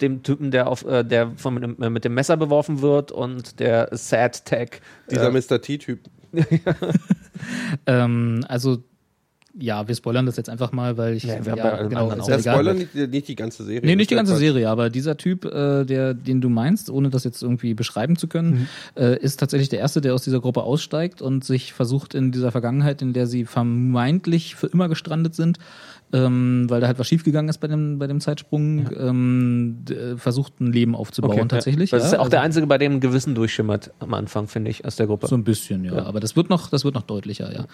dem 0.02 0.24
Typen, 0.24 0.52
der 0.52 0.68
auf, 0.68 0.86
äh, 0.86 1.04
der 1.04 1.32
von, 1.36 1.54
mit, 1.54 1.64
dem- 1.64 1.82
äh, 1.82 1.90
mit 1.90 2.06
dem 2.06 2.14
Messer 2.14 2.38
beworfen 2.38 2.82
wird 2.82 3.12
und 3.12 3.60
der 3.60 3.90
Sad 3.92 4.46
Tag. 4.46 4.82
Dieser 5.10 5.28
äh, 5.28 5.32
Mr. 5.32 5.62
T-Typ. 5.62 6.00
ähm, 7.86 8.46
also, 8.48 8.84
ja, 9.56 9.88
wir 9.88 9.94
spoilern 9.94 10.26
das 10.26 10.36
jetzt 10.36 10.50
einfach 10.50 10.72
mal, 10.72 10.98
weil 10.98 11.14
ich. 11.14 11.26
Ja, 11.26 11.46
wir 11.46 11.54
anderen 11.64 12.20
ist 12.20 12.26
auch 12.26 12.30
ja 12.30 12.38
Der 12.38 12.40
egal. 12.40 12.54
Spoiler 12.56 12.74
nicht, 12.74 12.96
nicht 12.96 13.28
die 13.28 13.36
ganze 13.36 13.64
Serie. 13.64 13.86
Nee, 13.86 13.96
nicht 13.96 14.10
die 14.10 14.16
ganze 14.16 14.34
ja 14.34 14.40
Serie, 14.40 14.68
aber 14.70 14.90
dieser 14.90 15.16
Typ, 15.16 15.46
äh, 15.46 15.86
der, 15.86 16.16
den 16.16 16.42
du 16.42 16.50
meinst, 16.50 16.90
ohne 16.90 17.12
das 17.12 17.24
jetzt 17.24 17.44
irgendwie 17.44 17.76
beschreiben 17.76 18.16
zu 18.16 18.28
können, 18.28 18.68
äh, 18.96 19.16
ist 19.20 19.40
tatsächlich 19.40 19.70
der 19.70 19.78
Erste, 19.80 20.02
der 20.02 20.16
aus 20.16 20.24
dieser 20.24 20.40
Gruppe 20.40 20.64
aussteigt 20.64 21.22
und 21.22 21.44
sich 21.44 21.74
versucht 21.74 22.16
in 22.16 22.32
dieser 22.32 22.52
Vergangenheit, 22.52 23.04
in 23.04 23.14
der 23.14 23.28
sie 23.28 23.46
vermeintlich 23.46 24.56
für 24.56 24.66
immer 24.68 24.90
gestrandet 24.90 25.36
sind, 25.36 25.60
ähm, 26.14 26.66
weil 26.70 26.80
da 26.80 26.88
halt 26.88 27.00
was 27.00 27.08
schiefgegangen 27.08 27.50
ist 27.50 27.58
bei 27.58 27.68
dem, 27.68 27.98
bei 28.00 28.08
dem 28.08 28.22
Zeitsprung, 28.22 28.88
ähm, 28.98 29.78
d- 29.82 29.94
äh, 29.96 30.18
versucht 30.18 30.62
ein 30.62 30.72
Leben 30.72 30.96
aufzubauen 30.96 31.32
Okay, 31.34 31.48
tatsächlich. 31.48 31.92
Ja. 31.92 31.98
Das 31.98 32.06
ist 32.08 32.14
ja 32.14 32.20
auch 32.20 32.24
also- 32.26 32.32
der 32.32 32.42
einzige, 32.42 32.68
bei 32.68 32.78
dem 32.78 32.94
ein 32.94 33.00
Gewissen 33.00 33.34
durchschimmert 33.36 33.92
am 34.00 34.14
Anfang, 34.14 34.48
finde 34.48 34.70
ich, 34.72 34.86
aus 34.86 34.96
der 34.96 35.08
Gruppe. 35.08 35.28
So 35.28 35.36
ein 35.36 35.44
bisschen, 35.44 35.84
ja. 35.84 36.06
Aber 36.06 36.20
das 36.20 36.36
wird 36.36 36.50
noch, 36.50 36.70
das 36.70 36.86
wird 36.86 36.94
noch 36.96 37.02
deutlicher, 37.02 37.52
ja. 37.54 37.66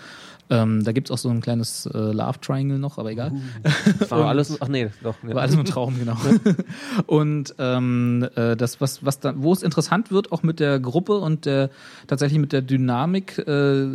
Ähm, 0.49 0.83
da 0.83 0.93
gibt's 0.93 1.11
auch 1.11 1.17
so 1.17 1.29
ein 1.29 1.41
kleines 1.41 1.85
äh, 1.85 1.97
Love 1.97 2.39
Triangle 2.41 2.79
noch, 2.79 2.97
aber 2.97 3.11
egal. 3.11 3.33
Das 3.99 4.09
war 4.09 4.25
alles, 4.29 4.59
ach 4.61 4.67
nee, 4.67 4.89
doch. 5.03 5.15
Ja. 5.27 5.35
War 5.35 5.41
alles 5.43 5.55
nur 5.55 5.65
Traum, 5.65 5.99
genau. 5.99 6.15
und 7.05 7.53
ähm, 7.59 8.27
äh, 8.35 8.55
das, 8.55 8.81
was, 8.81 9.05
was 9.05 9.19
da, 9.19 9.33
wo 9.37 9.53
es 9.53 9.61
interessant 9.63 10.11
wird, 10.11 10.31
auch 10.31 10.41
mit 10.43 10.59
der 10.59 10.79
Gruppe 10.79 11.17
und 11.19 11.45
der 11.45 11.69
tatsächlich 12.07 12.39
mit 12.39 12.51
der 12.53 12.61
Dynamik 12.61 13.37
äh, 13.39 13.87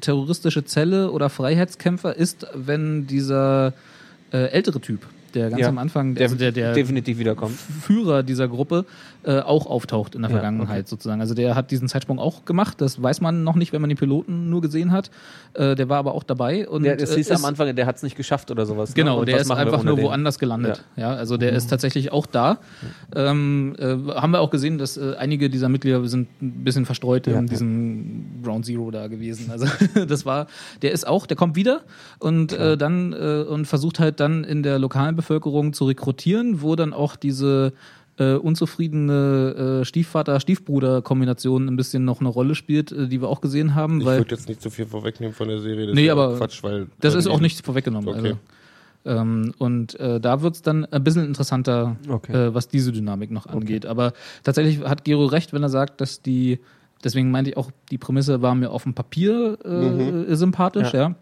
terroristische 0.00 0.64
Zelle 0.64 1.10
oder 1.10 1.28
Freiheitskämpfer, 1.28 2.16
ist, 2.16 2.46
wenn 2.54 3.06
dieser 3.06 3.71
äh, 4.32 4.46
ältere 4.52 4.80
Typ, 4.80 5.06
der 5.34 5.50
ganz 5.50 5.60
Ja, 5.62 5.68
am 5.68 5.78
Anfang, 5.78 6.14
der, 6.14 6.24
also 6.24 6.36
der, 6.36 6.52
der 6.52 6.72
definitiv 6.74 7.18
wiederkommt. 7.18 7.52
Führer 7.56 8.22
dieser 8.22 8.48
Gruppe 8.48 8.84
äh, 9.24 9.40
auch 9.40 9.66
auftaucht 9.66 10.14
in 10.14 10.22
der 10.22 10.30
Ja, 10.30 10.36
Vergangenheit 10.36 10.88
sozusagen. 10.88 11.20
Also 11.20 11.34
der 11.34 11.54
hat 11.54 11.70
diesen 11.70 11.88
Zeitsprung 11.88 12.18
auch 12.18 12.44
gemacht. 12.44 12.80
Das 12.80 13.02
weiß 13.02 13.20
man 13.20 13.44
noch 13.44 13.54
nicht, 13.56 13.72
wenn 13.72 13.80
man 13.80 13.88
den 13.88 13.98
Piloten 13.98 14.50
nur 14.50 14.60
gesehen 14.60 14.92
hat. 14.92 15.10
Äh, 15.54 15.74
der 15.74 15.88
war 15.88 15.98
aber 15.98 16.14
auch 16.14 16.22
dabei 16.22 16.68
und 16.68 16.82
Der, 16.84 16.96
das 16.96 17.10
äh, 17.12 17.16
hieß 17.16 17.30
ist- 17.30 17.36
am 17.36 17.44
Anfang, 17.44 17.74
der 17.74 17.86
hat 17.86 17.96
es 17.96 18.02
nicht 18.02 18.16
geschafft 18.16 18.50
oder 18.50 18.66
sowas. 18.66 18.90
ne? 18.90 18.94
Genau, 18.96 19.20
Und 19.20 19.28
der 19.28 19.40
ist 19.40 19.50
einfach 19.50 19.82
nur 19.84 19.96
den? 19.96 20.04
woanders 20.04 20.38
gelandet. 20.38 20.84
Ja, 20.96 21.10
also 21.14 21.36
der 21.36 21.52
ist 21.52 21.68
tatsächlich 21.68 22.10
auch 22.12 22.26
da. 22.26 22.58
Ähm, 23.14 23.74
äh, 23.78 23.84
haben 24.14 24.32
wir 24.32 24.40
auch 24.40 24.50
gesehen, 24.50 24.78
dass 24.78 24.96
äh, 24.96 25.14
einige 25.18 25.50
dieser 25.50 25.68
Mitglieder 25.68 26.06
sind 26.08 26.28
ein 26.40 26.64
bisschen 26.64 26.86
verstreut 26.86 27.26
Ja, 27.26 27.34
in 27.38 27.46
ja. 27.46 27.50
diesem 27.50 28.24
Ground 28.42 28.64
Zero 28.66 28.90
da 28.90 29.06
gewesen. 29.08 29.50
Also 29.50 29.66
das 30.06 30.24
war, 30.26 30.46
der 30.82 30.92
ist 30.92 31.06
auch, 31.06 31.26
der 31.26 31.36
kommt 31.36 31.56
wieder 31.56 31.80
und 32.18 32.52
äh, 32.52 32.76
dann 32.76 33.12
äh, 33.12 33.44
und 33.48 33.66
versucht 33.66 33.98
halt 34.00 34.20
dann 34.20 34.44
in 34.44 34.62
der 34.62 34.78
lokalen 34.78 35.16
Bevölkerung 35.22 35.72
zu 35.72 35.86
rekrutieren, 35.86 36.62
wo 36.62 36.76
dann 36.76 36.92
auch 36.92 37.16
diese 37.16 37.72
äh, 38.18 38.34
unzufriedene 38.34 39.80
äh, 39.80 39.84
Stiefvater-Stiefbruder-Kombination 39.84 41.68
ein 41.68 41.76
bisschen 41.76 42.04
noch 42.04 42.20
eine 42.20 42.28
Rolle 42.28 42.54
spielt, 42.54 42.92
äh, 42.92 43.08
die 43.08 43.20
wir 43.20 43.28
auch 43.28 43.40
gesehen 43.40 43.74
haben. 43.74 44.00
Ich 44.00 44.06
würde 44.06 44.34
jetzt 44.34 44.48
nicht 44.48 44.60
so 44.60 44.70
viel 44.70 44.86
vorwegnehmen 44.86 45.34
von 45.34 45.48
der 45.48 45.60
Serie. 45.60 45.86
Das 45.86 45.94
Nee, 45.94 46.10
aber 46.10 46.36
Quatsch, 46.36 46.62
weil 46.62 46.88
das 47.00 47.14
ist 47.14 47.26
auch 47.26 47.40
nicht 47.40 47.64
vorweggenommen. 47.64 48.08
Okay. 48.08 48.18
Also, 48.18 48.38
ähm, 49.04 49.54
und 49.58 49.98
äh, 49.98 50.20
da 50.20 50.42
wird's 50.42 50.62
dann 50.62 50.84
ein 50.84 51.02
bisschen 51.02 51.24
interessanter, 51.24 51.96
Okay. 52.08 52.32
äh, 52.32 52.54
was 52.54 52.68
diese 52.68 52.92
Dynamik 52.92 53.30
noch 53.30 53.46
angeht. 53.46 53.86
Aber 53.86 54.12
tatsächlich 54.44 54.80
hat 54.80 55.04
Gero 55.04 55.24
recht, 55.26 55.52
wenn 55.52 55.62
er 55.62 55.70
sagt, 55.70 56.00
dass 56.00 56.22
die, 56.22 56.60
deswegen 57.02 57.30
meinte 57.30 57.50
ich 57.50 57.56
auch, 57.56 57.70
die 57.90 57.98
Prämisse 57.98 58.42
war 58.42 58.54
mir 58.54 58.70
auf 58.70 58.84
dem 58.84 58.94
Papier 58.94 59.58
äh, 59.64 60.36
sympathisch, 60.36 60.92
ja. 60.92 61.14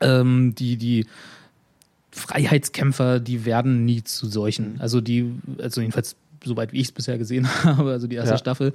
Ähm, 0.00 0.54
die, 0.56 0.76
die 0.76 1.06
Freiheitskämpfer, 2.12 3.20
die 3.20 3.44
werden 3.44 3.84
nie 3.84 4.04
zu 4.04 4.26
solchen. 4.26 4.80
Also 4.80 5.00
die, 5.00 5.32
also 5.58 5.80
jedenfalls, 5.80 6.16
soweit 6.44 6.72
wie 6.72 6.78
ich 6.80 6.86
es 6.88 6.92
bisher 6.92 7.18
gesehen 7.18 7.48
habe, 7.64 7.90
also 7.90 8.06
die 8.06 8.16
erste 8.16 8.32
Ja. 8.34 8.38
Staffel, 8.38 8.74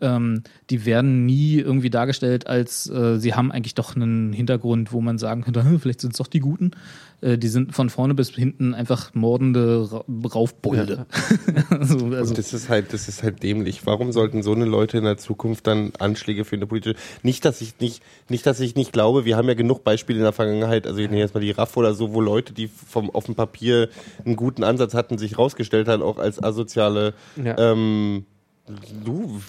ähm, 0.00 0.42
die 0.70 0.84
werden 0.86 1.26
nie 1.26 1.56
irgendwie 1.56 1.90
dargestellt 1.90 2.46
als 2.46 2.88
äh, 2.88 3.18
sie 3.18 3.34
haben 3.34 3.52
eigentlich 3.52 3.74
doch 3.74 3.96
einen 3.96 4.32
Hintergrund, 4.32 4.92
wo 4.92 5.00
man 5.00 5.18
sagen 5.18 5.42
könnte, 5.42 5.64
"Hm, 5.64 5.80
vielleicht 5.80 6.00
sind 6.00 6.12
es 6.12 6.18
doch 6.18 6.26
die 6.26 6.40
Guten. 6.40 6.72
Äh, 7.20 7.38
die 7.38 7.48
sind 7.48 7.74
von 7.74 7.90
vorne 7.90 8.14
bis 8.14 8.30
hinten 8.30 8.74
einfach 8.74 9.14
mordende 9.14 9.90
Ra 9.90 10.04
Raufbolde. 10.34 11.06
also, 11.70 12.06
also, 12.06 12.30
Und 12.30 12.38
das 12.38 12.52
ist 12.52 12.68
halt, 12.68 12.92
das 12.92 13.08
ist 13.08 13.22
halt 13.22 13.42
dämlich. 13.42 13.84
Warum 13.86 14.12
sollten 14.12 14.42
so 14.42 14.52
eine 14.52 14.64
Leute 14.64 14.98
in 14.98 15.04
der 15.04 15.18
Zukunft 15.18 15.66
dann 15.66 15.92
Anschläge 15.98 16.44
für 16.44 16.56
eine 16.56 16.66
politische? 16.66 16.96
Nicht, 17.22 17.44
dass 17.44 17.60
ich 17.60 17.78
nicht, 17.80 18.02
nicht, 18.28 18.46
dass 18.46 18.60
ich 18.60 18.74
nicht 18.74 18.92
glaube. 18.92 19.24
Wir 19.24 19.36
haben 19.36 19.48
ja 19.48 19.54
genug 19.54 19.84
Beispiele 19.84 20.18
in 20.18 20.24
der 20.24 20.32
Vergangenheit. 20.32 20.86
Also 20.86 21.00
ich 21.00 21.10
nehme 21.10 21.20
jetzt 21.20 21.34
mal 21.34 21.40
die 21.40 21.50
RAF 21.50 21.76
oder 21.76 21.94
so, 21.94 22.14
wo 22.14 22.20
Leute, 22.20 22.52
die 22.54 22.68
vom 22.68 23.10
auf 23.10 23.26
dem 23.26 23.34
Papier 23.34 23.88
einen 24.24 24.36
guten 24.36 24.64
Ansatz 24.64 24.94
hatten, 24.94 25.18
sich 25.18 25.36
rausgestellt 25.36 25.88
haben, 25.88 26.02
auch 26.02 26.18
als 26.18 26.42
asoziale. 26.42 27.14
Ja. 27.42 27.58
Ähm, 27.58 28.24
du. 29.04 29.40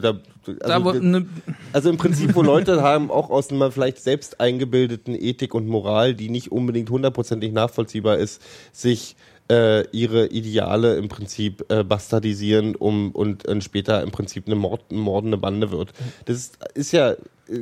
Da, 0.00 0.18
also, 0.60 0.92
ne, 0.92 1.26
also 1.72 1.88
im 1.88 1.96
Prinzip, 1.96 2.34
wo 2.34 2.42
Leute 2.42 2.82
haben 2.82 3.10
auch 3.10 3.30
aus 3.30 3.50
einer 3.50 3.70
vielleicht 3.70 3.98
selbst 3.98 4.40
eingebildeten 4.40 5.14
Ethik 5.14 5.54
und 5.54 5.66
Moral, 5.66 6.14
die 6.14 6.28
nicht 6.28 6.52
unbedingt 6.52 6.90
hundertprozentig 6.90 7.52
nachvollziehbar 7.52 8.18
ist, 8.18 8.42
sich 8.72 9.16
äh, 9.50 9.86
ihre 9.90 10.26
Ideale 10.26 10.96
im 10.96 11.08
Prinzip 11.08 11.64
äh, 11.68 11.84
bastardisieren 11.84 12.76
um 12.76 13.12
und 13.12 13.48
äh, 13.48 13.60
später 13.60 14.02
im 14.02 14.10
Prinzip 14.10 14.46
eine 14.46 14.56
Mord, 14.56 14.92
mordende 14.92 15.36
Bande 15.36 15.70
wird. 15.70 15.92
Das 16.26 16.36
ist, 16.36 16.58
ist 16.74 16.92
ja 16.92 17.12
äh, 17.12 17.16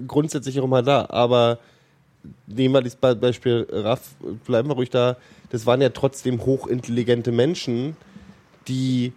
grundsätzlich 0.06 0.58
auch 0.60 0.64
immer 0.64 0.82
da, 0.82 1.06
aber 1.08 1.58
nehmen 2.46 2.74
wir 2.74 2.82
das 2.82 2.96
Be- 2.96 3.16
Beispiel 3.16 3.66
Raff, 3.70 4.14
bleiben 4.46 4.68
wir 4.68 4.74
ruhig 4.74 4.90
da, 4.90 5.16
das 5.50 5.64
waren 5.64 5.80
ja 5.80 5.88
trotzdem 5.88 6.44
hochintelligente 6.44 7.32
Menschen, 7.32 7.96
die 8.68 9.12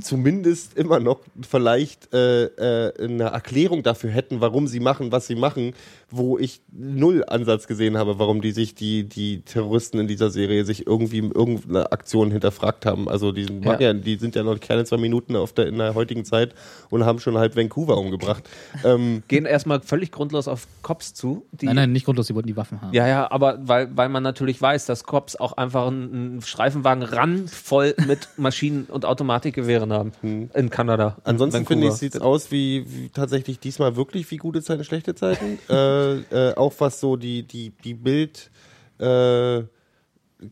zumindest 0.00 0.76
immer 0.76 1.00
noch 1.00 1.20
vielleicht 1.42 2.12
äh, 2.12 2.44
äh, 2.44 3.04
eine 3.04 3.24
Erklärung 3.24 3.82
dafür 3.82 4.10
hätten, 4.10 4.40
warum 4.40 4.66
sie 4.66 4.80
machen, 4.80 5.12
was 5.12 5.26
sie 5.26 5.34
machen, 5.34 5.74
wo 6.10 6.38
ich 6.38 6.60
null 6.70 7.24
Ansatz 7.26 7.66
gesehen 7.66 7.96
habe, 7.96 8.18
warum 8.18 8.40
die 8.40 8.52
sich 8.52 8.74
die 8.74 9.04
die 9.04 9.40
Terroristen 9.40 9.98
in 9.98 10.06
dieser 10.06 10.30
Serie 10.30 10.64
sich 10.64 10.86
irgendwie 10.86 11.18
in 11.18 11.32
irgendeiner 11.32 11.92
Aktion 11.92 12.30
hinterfragt 12.30 12.86
haben. 12.86 13.08
Also 13.08 13.32
die 13.32 13.44
sind 13.44 13.64
Ja. 13.64 13.80
ja. 13.80 13.92
die 13.92 14.16
sind 14.16 14.34
ja 14.34 14.42
noch 14.42 14.60
keine 14.60 14.84
zwei 14.84 14.98
Minuten 14.98 15.36
auf 15.36 15.52
der 15.52 15.66
in 15.66 15.78
der 15.78 15.94
heutigen 15.94 16.24
Zeit 16.24 16.54
und 16.90 17.04
haben 17.04 17.18
schon 17.18 17.36
halb 17.36 17.56
Vancouver 17.56 17.96
umgebracht. 17.96 18.48
ähm, 18.84 19.22
Gehen 19.28 19.46
erstmal 19.46 19.80
völlig 19.80 20.12
grundlos 20.12 20.48
auf 20.48 20.66
Cops 20.82 21.14
zu. 21.14 21.46
Die, 21.52 21.66
nein, 21.66 21.76
nein, 21.76 21.92
nicht 21.92 22.04
grundlos, 22.04 22.26
die 22.26 22.34
wollten 22.34 22.48
die 22.48 22.56
Waffen 22.56 22.80
haben. 22.80 22.92
Ja, 22.92 23.06
ja, 23.08 23.30
aber 23.30 23.58
weil, 23.62 23.96
weil 23.96 24.08
man 24.08 24.22
natürlich 24.22 24.60
weiß, 24.60 24.86
dass 24.86 25.04
Cops 25.04 25.36
auch 25.36 25.54
einfach 25.54 25.86
einen, 25.86 26.40
Streifenwagen 26.42 27.02
randvoll 27.02 27.94
mit 28.06 28.28
Maschinen 28.36 28.84
und 28.84 29.04
Automatikgewehren 29.04 29.85
drin 29.88 29.92
haben. 30.22 30.50
In 30.54 30.70
Kanada. 30.70 31.16
Ansonsten 31.24 31.66
finde 31.66 31.88
ich, 31.88 31.92
sieht 31.94 32.14
es 32.14 32.20
aus 32.20 32.50
wie, 32.50 32.84
wie 32.88 33.08
tatsächlich 33.08 33.58
diesmal 33.58 33.96
wirklich 33.96 34.30
wie 34.30 34.36
gute 34.36 34.62
Zeiten, 34.62 34.84
schlechte 34.84 35.14
Zeiten. 35.14 35.58
äh, 35.68 36.14
äh, 36.50 36.54
auch 36.54 36.72
was 36.78 37.00
so 37.00 37.16
die, 37.16 37.42
die, 37.42 37.70
die 37.84 37.94
Bild, 37.94 38.50
äh, 38.98 39.62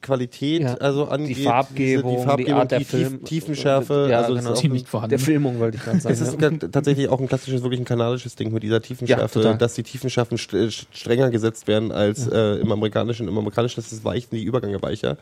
Qualität 0.01 0.62
Ja. 0.62 0.74
also 0.78 1.05
angeht. 1.09 1.36
Farbgebung, 1.44 1.77
diese- 1.77 2.02
die 2.15 2.16
die, 2.23 2.27
Farbgebung, 2.27 2.55
Art 2.55 2.70
der 2.70 2.78
die 2.78 2.85
Film- 2.86 3.23
Tiefenschärfe. 3.23 4.09
Ja, 4.11 4.23
also 4.23 4.35
genau. 4.35 4.48
es 4.52 4.55
ist 4.56 4.62
Die 4.62 4.69
nicht 4.70 4.89
vorhanden. 4.89 5.11
Der 5.11 5.19
Filmung 5.19 5.59
wollte 5.61 5.77
ich 5.77 5.85
gerade 5.85 6.01
sagen. 6.01 6.15
es 6.15 6.20
ist 6.23 6.40
ja. 6.40 6.51
tatsächlich 6.70 7.11
auch 7.11 7.20
ein 7.20 7.28
klassisches, 7.28 7.62
wirklich 7.62 7.81
ein 7.81 7.85
kanadisches 7.85 8.35
Ding 8.35 8.51
mit 8.51 8.62
dieser 8.62 8.81
Tiefenschärfe, 8.81 9.43
Ja, 9.43 9.52
dass 9.52 9.74
die 9.74 9.82
Tiefenschärfen 9.82 10.39
st- 10.39 10.86
strenger 10.90 11.28
gesetzt 11.31 11.69
werden 11.69 11.93
als 11.93 12.27
äh, 12.27 12.55
im 12.61 12.73
amerikanischen. 12.73 13.28
Im 13.28 13.36
amerikanischen 13.36 13.78
ist 13.81 13.93
es 13.93 14.02
weich, 14.06 14.27
sind 14.28 14.39
die 14.39 14.44
Übergänge 14.44 14.81
weicher 14.81 15.19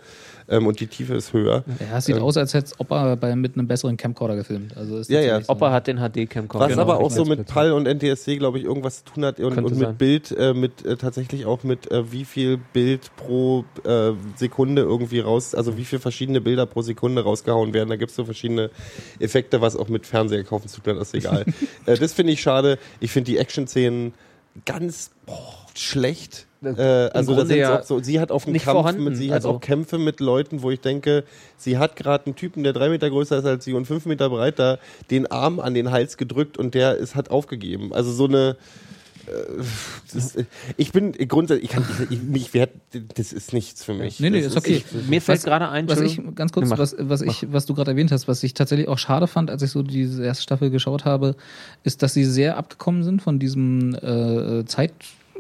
ähm, 0.49 0.67
und 0.67 0.81
die 0.81 0.87
Tiefe 0.87 1.15
ist 1.15 1.33
höher. 1.33 1.65
Ja, 1.91 1.99
es 1.99 2.07
sieht 2.07 2.19
aus, 2.19 2.37
als 2.37 2.55
hätte 2.55 2.73
Opa 2.79 3.15
bei, 3.15 3.35
mit 3.37 3.57
einem 3.57 3.67
besseren 3.67 3.97
Camcorder 3.97 4.37
gefilmt. 4.37 4.77
Also 4.77 4.99
ist 4.99 5.11
Ja, 5.11 5.21
ja. 5.21 5.41
so. 5.41 5.53
Opa 5.53 5.73
hat 5.73 5.87
den 5.87 5.99
HD-Camcorder. 5.99 6.67
Was 6.67 6.73
Genau, 6.73 6.83
aber 6.83 6.99
auch 6.99 7.11
so 7.11 7.25
mit. 7.25 7.47
PAL 7.47 7.73
und 7.73 7.87
NTSC, 7.87 8.37
glaube 8.37 8.59
ich, 8.59 8.65
irgendwas 8.65 9.05
zu 9.05 9.15
tun 9.15 9.25
hat 9.25 9.41
und, 9.41 9.57
und 9.59 9.65
mit 9.65 9.79
sein. 9.79 9.97
Bild, 9.97 10.31
äh, 10.37 10.55
mit 10.55 10.85
äh, 10.85 10.97
tatsächlich 10.97 11.47
auch 11.47 11.63
mit 11.65 11.91
äh, 11.91 12.11
wie 12.13 12.25
viel 12.25 12.59
Bild 12.73 13.11
pro 13.17 13.65
äh, 13.85 14.13
Sekunde 14.37 14.83
irgendwie 14.83 15.21
raus, 15.21 15.55
also 15.55 15.77
wie 15.77 15.85
viel 15.85 15.99
verschiedene 15.99 16.41
Bilder 16.41 16.67
pro 16.67 16.83
Sekunde 16.83 17.23
rausgehauen 17.23 17.75
werden. 17.75 17.89
Da 17.89 17.97
gibt 17.97 18.11
es 18.11 18.17
so 18.17 18.25
verschiedene 18.25 18.71
Effekte, 19.19 19.61
was 19.61 19.77
auch 19.77 19.89
mit 19.89 20.07
Fernseher 20.07 20.45
kaufen 20.45 20.69
zu 20.69 20.81
tun 20.81 20.97
hat, 20.97 21.03
ist 21.03 21.15
egal. 21.15 21.45
äh, 21.87 21.97
das 21.97 22.13
finde 22.13 22.33
ich 22.33 22.41
schade. 22.41 22.79
Ich 23.01 23.11
finde 23.11 23.31
die 23.31 23.39
Action-Szenen 23.39 24.15
ganz 24.65 25.11
boah, 25.27 25.67
schlecht. 25.75 26.47
Äh, 26.65 27.11
also 27.13 27.35
das 27.35 27.49
sind 27.49 27.59
ja 27.59 27.81
auch 27.81 27.83
so, 27.85 28.01
sie 28.01 28.21
hat 28.21 28.31
auf 28.31 28.45
einen 28.45 28.53
nicht 28.53 28.65
Kampf 28.65 28.77
vorhanden, 28.77 29.05
mit, 29.05 29.17
sie 29.17 29.33
also- 29.33 29.49
hat 29.49 29.57
auch 29.57 29.61
Kämpfe 29.61 29.99
mit 29.99 30.21
Leuten, 30.21 30.63
wo 30.63 30.71
ich 30.71 30.81
denke, 30.81 31.25
sie 31.57 31.79
hat 31.79 31.97
gerade 31.97 32.27
einen 32.27 32.37
Typen, 32.37 32.63
der 32.63 32.73
drei 32.73 32.89
Meter 32.89 33.11
größer 33.11 33.39
ist 33.39 33.45
als 33.45 33.65
sie 33.65 33.73
und 33.73 33.87
fünf 33.87 34.07
Meter 34.07 34.31
breiter, 34.31 34.79
den 35.11 35.27
Arm 35.31 35.61
an 35.61 35.75
den 35.75 35.91
Hals 35.91 36.17
gedrückt 36.17 36.59
und 36.59 36.75
der 36.75 36.97
ist 36.97 37.15
hat 37.15 37.31
aufgegeben. 37.31 37.93
Also 37.93 38.13
so 38.13 38.27
eine 38.27 38.57
äh, 39.27 39.63
das 40.13 40.35
ist, 40.35 40.47
ich 40.77 40.93
bin 40.93 41.13
grundsätzlich, 41.13 41.65
ich 41.65 41.71
kann, 41.71 41.85
ich, 42.09 42.19
ich, 42.19 42.23
mich 42.23 42.55
werd, 42.55 42.71
das 43.15 43.33
ist 43.33 43.53
nichts 43.53 43.85
für 43.85 43.95
mich. 43.95 44.21
Nee, 44.21 44.31
nee, 44.31 44.41
das 44.41 44.53
ist 44.53 44.57
okay. 44.57 44.83
Mir 45.09 45.23
fällt 45.23 45.45
gerade 45.45 45.69
ein, 45.69 45.89
Was 45.89 46.01
ich 46.01 46.21
ganz 46.35 46.53
kurz, 46.53 46.65
Nee, 46.65 46.71
mach. 46.71 46.79
was, 46.79 46.97
was 46.99 47.23
ich, 47.23 47.53
was 47.53 47.67
du 47.67 47.75
gerade 47.75 47.93
erwähnt 47.93 48.13
hast, 48.13 48.29
was 48.29 48.43
ich 48.43 48.55
tatsächlich 48.55 48.89
auch 48.89 48.99
schade 48.99 49.27
fand, 49.27 49.51
als 49.51 49.63
ich 49.63 49.71
so 49.71 49.83
diese 49.83 50.25
erste 50.25 50.43
Staffel 50.43 50.71
geschaut 50.71 51.05
habe, 51.05 51.37
ist, 51.85 52.03
dass 52.03 52.15
sie 52.15 52.25
sehr 52.25 52.57
abgekommen 52.57 53.05
sind 53.05 53.23
von 53.23 53.39
diesem 53.39 53.95
äh, 53.95 54.65
Zeit 54.67 54.93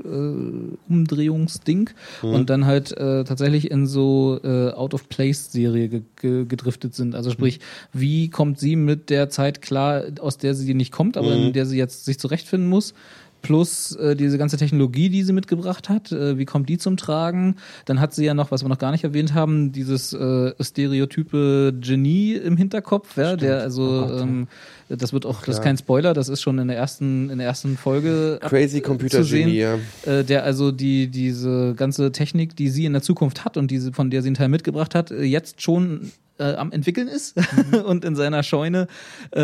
äh, 0.04 0.92
Umdrehungsding 0.92 1.90
und 2.22 2.50
dann 2.50 2.66
halt 2.66 2.92
äh, 2.92 3.24
tatsächlich 3.24 3.70
in 3.70 3.86
so 3.86 4.40
äh, 4.42 4.70
Out-of-Place-Serie 4.70 5.88
ge 5.88 6.02
ge 6.16 6.44
gedriftet 6.44 6.94
sind. 6.94 7.14
Also 7.14 7.30
sprich, 7.30 7.60
wie 7.92 8.28
kommt 8.28 8.58
sie 8.58 8.76
mit 8.76 9.10
der 9.10 9.28
Zeit 9.28 9.62
klar, 9.62 10.04
aus 10.20 10.38
der 10.38 10.54
sie 10.54 10.74
nicht 10.74 10.92
kommt, 10.92 11.16
aber 11.16 11.32
in 11.34 11.52
der 11.52 11.66
sie 11.66 11.78
jetzt 11.78 12.04
sich 12.04 12.18
zurechtfinden 12.18 12.68
muss? 12.68 12.94
Plus 13.42 13.94
äh, 13.96 14.16
diese 14.16 14.38
ganze 14.38 14.56
Technologie, 14.56 15.08
die 15.08 15.22
sie 15.22 15.32
mitgebracht 15.32 15.88
hat, 15.88 16.12
äh, 16.12 16.38
wie 16.38 16.44
kommt 16.44 16.68
die 16.68 16.78
zum 16.78 16.96
Tragen? 16.96 17.56
Dann 17.84 18.00
hat 18.00 18.14
sie 18.14 18.24
ja 18.24 18.34
noch, 18.34 18.50
was 18.50 18.62
wir 18.62 18.68
noch 18.68 18.78
gar 18.78 18.92
nicht 18.92 19.04
erwähnt 19.04 19.34
haben, 19.34 19.72
dieses 19.72 20.12
äh, 20.12 20.54
stereotype 20.60 21.74
Genie 21.80 22.34
im 22.34 22.56
Hinterkopf, 22.56 23.16
ja, 23.16 23.36
der 23.36 23.60
also 23.60 24.08
ähm, 24.20 24.48
das 24.88 25.12
wird 25.12 25.26
auch, 25.26 25.42
das 25.44 25.56
ist 25.56 25.62
kein 25.62 25.76
Spoiler, 25.76 26.14
das 26.14 26.28
ist 26.28 26.42
schon 26.42 26.58
in 26.58 26.68
der 26.68 26.76
ersten, 26.76 27.30
in 27.30 27.38
der 27.38 27.46
ersten 27.46 27.76
Folge 27.76 28.38
Crazy 28.42 28.82
zu 28.82 28.88
Computer 28.88 29.24
sehen 29.24 29.46
Genie, 29.46 29.58
ja. 29.58 29.78
äh, 30.06 30.24
der 30.24 30.44
also 30.44 30.70
die 30.72 31.08
diese 31.08 31.74
ganze 31.76 32.12
Technik, 32.12 32.56
die 32.56 32.68
sie 32.68 32.84
in 32.84 32.92
der 32.92 33.02
Zukunft 33.02 33.44
hat 33.44 33.56
und 33.56 33.70
diese 33.70 33.92
von 33.92 34.10
der 34.10 34.22
sie 34.22 34.28
einen 34.28 34.36
Teil 34.36 34.48
mitgebracht 34.48 34.94
hat, 34.94 35.10
äh, 35.10 35.22
jetzt 35.22 35.62
schon 35.62 36.12
äh, 36.42 36.56
am 36.56 36.72
entwickeln 36.72 37.08
ist 37.08 37.36
und 37.86 38.04
in 38.04 38.16
seiner 38.16 38.42
Scheune 38.42 38.88
äh, 39.34 39.40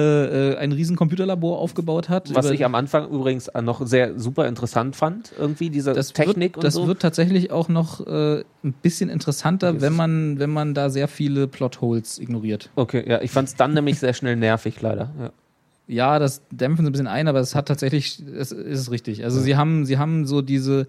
äh, 0.53 0.57
ein 0.57 0.73
riesen 0.73 0.97
Computerlabor 0.97 1.59
aufgebaut 1.59 2.09
hat. 2.09 2.35
Was 2.35 2.51
ich 2.51 2.65
am 2.65 2.75
Anfang 2.75 3.09
übrigens 3.09 3.51
noch 3.63 3.87
sehr 3.87 4.19
super 4.19 4.47
interessant 4.47 4.97
fand, 4.97 5.33
irgendwie 5.39 5.71
diese 5.71 5.93
das 5.93 6.13
Technik 6.13 6.37
wird, 6.37 6.57
und 6.57 6.65
das 6.65 6.75
so. 6.75 6.87
wird 6.87 7.01
tatsächlich 7.01 7.51
auch 7.51 7.69
noch 7.69 8.07
äh, 8.07 8.45
ein 8.65 8.73
bisschen 8.83 9.11
interessanter, 9.11 9.81
wenn 9.81 9.95
man 9.95 10.39
wenn 10.39 10.51
man 10.51 10.75
da 10.75 10.91
sehr 10.91 11.09
viele 11.09 11.47
Plotholes 11.47 12.19
ignoriert. 12.19 12.71
okay, 12.77 13.05
ja, 13.09 13.23
ich 13.23 13.31
fand 13.31 13.49
es 13.49 13.55
dann 13.55 13.75
nämlich 13.75 13.99
sehr 13.99 14.15
schnell 14.15 14.37
nervig, 14.37 14.81
leider. 14.81 15.11
Ja. 15.19 15.31
Ja, 15.91 16.19
das 16.19 16.43
dämpfen 16.51 16.85
sie 16.85 16.91
ein 16.91 16.93
bisschen 16.93 17.07
ein, 17.07 17.29
aber 17.29 17.41
es 17.41 17.55
hat 17.55 17.67
tatsächlich, 17.67 18.23
es 18.39 18.53
ist 18.53 18.91
richtig. 18.91 19.25
Also 19.25 19.41
sie 19.41 19.57
haben, 19.57 19.87
sie 19.87 19.97
haben 19.97 20.27
so 20.27 20.43
diese, 20.43 20.87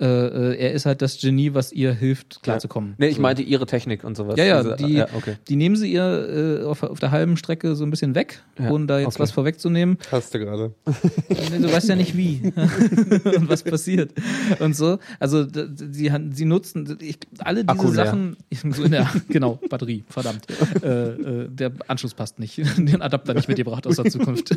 äh, 0.00 0.04
äh, 0.06 0.56
er 0.58 0.72
ist 0.72 0.86
halt 0.86 1.02
das 1.02 1.20
Genie, 1.20 1.52
was 1.54 1.72
ihr 1.72 1.92
hilft, 1.92 2.42
klarzukommen. 2.42 2.94
Nee, 2.98 3.08
ich 3.08 3.16
so. 3.16 3.22
meinte 3.22 3.42
ihre 3.42 3.66
Technik 3.66 4.04
und 4.04 4.16
sowas. 4.16 4.36
Ja, 4.38 4.44
ja, 4.44 4.62
Diese- 4.62 4.76
die, 4.76 4.92
ja 4.94 5.08
okay. 5.14 5.36
die 5.48 5.56
nehmen 5.56 5.76
sie 5.76 5.92
ihr 5.92 6.60
äh, 6.62 6.64
auf, 6.64 6.82
auf 6.82 7.00
der 7.00 7.10
halben 7.10 7.36
Strecke 7.36 7.74
so 7.76 7.84
ein 7.84 7.90
bisschen 7.90 8.14
weg, 8.14 8.42
Ja, 8.58 8.70
ohne 8.70 8.86
da 8.86 8.98
jetzt 8.98 9.08
okay. 9.16 9.18
was 9.20 9.30
vorwegzunehmen. 9.32 9.98
Hast 10.10 10.32
du 10.34 10.38
gerade. 10.38 10.74
Du 11.60 11.70
weißt 11.72 11.88
ja 11.88 11.96
nicht 11.96 12.16
wie 12.16 12.52
und 13.36 13.48
was 13.48 13.62
passiert 13.62 14.12
und 14.60 14.74
so. 14.74 14.98
Also 15.18 15.46
sie, 15.90 16.10
sie 16.32 16.44
nutzen 16.44 16.96
ich, 17.00 17.18
alle 17.38 17.64
diese 17.64 17.78
Akku. 17.78 17.88
Sachen. 17.92 18.36
So 18.72 18.84
in 18.84 18.90
der, 18.92 19.10
genau, 19.28 19.58
Batterie, 19.68 20.04
verdammt. 20.08 20.46
äh, 20.82 21.08
äh, 21.08 21.48
der 21.48 21.72
Anschluss 21.88 22.14
passt 22.14 22.38
nicht. 22.38 22.58
Den 22.78 23.00
Adapter 23.02 23.34
nicht 23.34 23.48
mitgebracht 23.48 23.86
aus 23.86 23.96
der 23.96 24.04
Zukunft. 24.06 24.54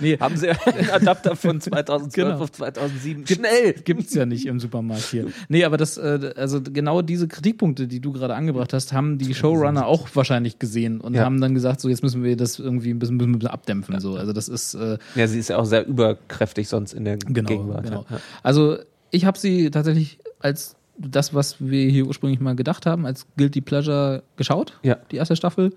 nee, 0.00 0.16
Haben 0.18 0.36
sie 0.36 0.48
einen 0.50 0.90
Adapter 0.90 1.36
von 1.36 1.60
2012 1.60 2.12
Genau. 2.14 2.42
auf 2.42 2.52
2007? 2.52 3.26
Schnell! 3.26 3.72
Gibt's 3.84 4.14
ja 4.14 4.26
nicht 4.26 4.46
im 4.46 4.60
Supermarkt 4.76 5.04
hier. 5.10 5.26
Nee, 5.48 5.64
aber 5.64 5.76
das, 5.76 5.96
äh, 5.98 6.32
also 6.36 6.60
genau 6.62 7.02
diese 7.02 7.28
Kritikpunkte, 7.28 7.86
die 7.86 8.00
du 8.00 8.12
gerade 8.12 8.34
angebracht 8.34 8.72
hast, 8.72 8.92
haben 8.92 9.18
die 9.18 9.34
Showrunner 9.34 9.86
auch 9.86 10.08
wahrscheinlich 10.14 10.58
gesehen 10.58 11.00
und 11.00 11.14
Ja. 11.14 11.24
haben 11.24 11.40
dann 11.40 11.54
gesagt, 11.54 11.80
so 11.80 11.88
jetzt 11.88 12.02
müssen 12.02 12.22
wir 12.22 12.36
das 12.36 12.58
irgendwie 12.58 12.90
ein 12.90 12.98
bisschen, 12.98 13.18
bisschen 13.18 13.46
abdämpfen. 13.48 13.98
So. 14.00 14.16
Also 14.16 14.32
das 14.32 14.48
ist 14.48 14.74
äh, 14.74 14.98
Ja, 15.14 15.26
sie 15.26 15.38
ist 15.38 15.48
ja 15.48 15.58
auch 15.58 15.64
sehr 15.66 15.86
überkräftig 15.86 16.68
sonst 16.68 16.92
in 16.92 17.04
der 17.04 17.16
genau, 17.16 17.48
Gegenwart. 17.48 17.84
genau. 17.84 18.06
Ja. 18.10 18.18
Also 18.42 18.78
ich 19.10 19.24
habe 19.24 19.38
sie 19.38 19.70
tatsächlich 19.70 20.18
als 20.40 20.76
das, 20.98 21.34
was 21.34 21.56
wir 21.60 21.88
hier 21.90 22.06
ursprünglich 22.06 22.40
mal 22.40 22.56
gedacht 22.56 22.86
haben, 22.86 23.04
als 23.06 23.26
Guilty 23.36 23.60
Pleasure 23.60 24.22
geschaut, 24.36 24.78
Ja. 24.82 24.96
die 25.10 25.16
erste 25.16 25.36
Staffel. 25.36 25.72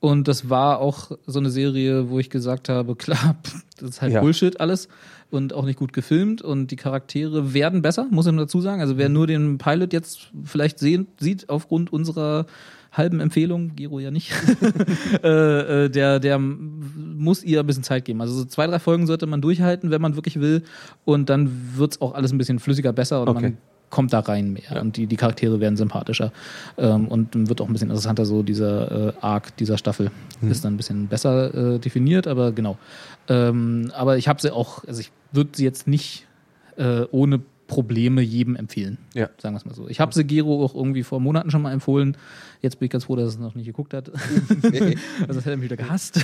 Und 0.00 0.26
das 0.26 0.50
war 0.50 0.80
auch 0.80 1.12
so 1.26 1.38
eine 1.38 1.48
Serie, 1.50 2.10
wo 2.10 2.18
ich 2.18 2.28
gesagt 2.28 2.68
habe, 2.68 2.96
klar, 2.96 3.36
das 3.78 3.90
ist 3.90 4.02
halt 4.02 4.12
Ja. 4.12 4.20
Bullshit 4.20 4.60
alles 4.60 4.88
und 5.32 5.52
auch 5.52 5.64
nicht 5.64 5.78
gut 5.78 5.92
gefilmt 5.92 6.42
und 6.42 6.68
die 6.70 6.76
Charaktere 6.76 7.54
werden 7.54 7.82
besser, 7.82 8.06
muss 8.10 8.26
ich 8.26 8.36
dazu 8.36 8.60
sagen. 8.60 8.80
Also 8.80 8.98
wer 8.98 9.08
Mhm. 9.08 9.14
nur 9.14 9.26
den 9.26 9.58
Pilot 9.58 9.92
jetzt 9.92 10.30
vielleicht 10.44 10.78
sehen, 10.78 11.06
sieht 11.18 11.48
aufgrund 11.48 11.92
unserer 11.92 12.46
halben 12.92 13.20
Empfehlung, 13.20 13.74
Gero 13.74 14.00
ja 14.00 14.10
nicht, 14.10 14.30
äh, 15.22 15.84
äh, 15.86 15.88
der, 15.88 16.20
der 16.20 16.38
muss 16.38 17.42
ihr 17.42 17.60
ein 17.60 17.66
bisschen 17.66 17.82
Zeit 17.82 18.04
geben. 18.04 18.20
Also 18.20 18.34
so 18.34 18.44
zwei, 18.44 18.66
drei 18.66 18.78
Folgen 18.78 19.06
sollte 19.06 19.26
man 19.26 19.40
durchhalten, 19.40 19.90
wenn 19.90 20.02
man 20.02 20.14
wirklich 20.16 20.40
will 20.40 20.62
und 21.06 21.30
dann 21.30 21.50
wird's 21.76 22.00
auch 22.00 22.14
alles 22.14 22.32
ein 22.32 22.38
bisschen 22.38 22.58
flüssiger 22.58 22.92
besser 22.92 23.22
und 23.22 23.28
Okay. 23.28 23.42
man 23.42 23.56
kommt 23.88 24.12
da 24.14 24.20
rein 24.20 24.52
mehr 24.54 24.80
und 24.80 24.96
die, 24.96 25.06
die 25.06 25.16
Charaktere 25.16 25.60
werden 25.60 25.76
sympathischer 25.76 26.32
ähm, 26.78 27.08
und 27.08 27.48
wird 27.48 27.60
auch 27.60 27.66
ein 27.66 27.72
bisschen 27.74 27.88
interessanter 27.90 28.24
so 28.24 28.42
dieser 28.42 29.08
äh, 29.08 29.12
Arc 29.20 29.54
dieser 29.58 29.76
Staffel 29.78 30.10
ist 30.48 30.64
dann 30.64 30.74
ein 30.74 30.76
bisschen 30.78 31.08
besser 31.08 31.74
äh, 31.74 31.78
definiert, 31.78 32.26
aber 32.26 32.52
genau. 32.52 32.78
Ähm, 33.28 33.90
aber 33.94 34.16
ich 34.16 34.28
habe 34.28 34.40
sie 34.40 34.50
auch, 34.50 34.84
also 34.86 35.00
ich 35.00 35.12
würde 35.32 35.50
sie 35.54 35.64
jetzt 35.64 35.86
nicht 35.86 36.26
äh, 36.76 37.04
ohne 37.10 37.40
Probleme 37.72 38.20
jedem 38.20 38.54
empfehlen. 38.54 38.98
Ja. 39.14 39.30
Sagen 39.38 39.54
wir 39.54 39.58
es 39.58 39.64
mal 39.64 39.74
so. 39.74 39.88
Ich 39.88 39.98
habe 39.98 40.12
sie 40.12 40.24
Gero 40.24 40.62
auch 40.62 40.74
irgendwie 40.74 41.02
vor 41.02 41.20
Monaten 41.20 41.50
schon 41.50 41.62
mal 41.62 41.72
empfohlen. 41.72 42.18
Jetzt 42.60 42.78
bin 42.78 42.84
ich 42.84 42.90
ganz 42.92 43.04
froh, 43.04 43.16
dass 43.16 43.24
er 43.24 43.28
es 43.28 43.38
noch 43.38 43.54
nicht 43.54 43.64
geguckt 43.64 43.94
hat. 43.94 44.10
also 44.50 45.26
das 45.26 45.36
hätte 45.36 45.52
er 45.52 45.56
mich 45.56 45.70
wieder 45.70 45.78
gehasst. 45.78 46.22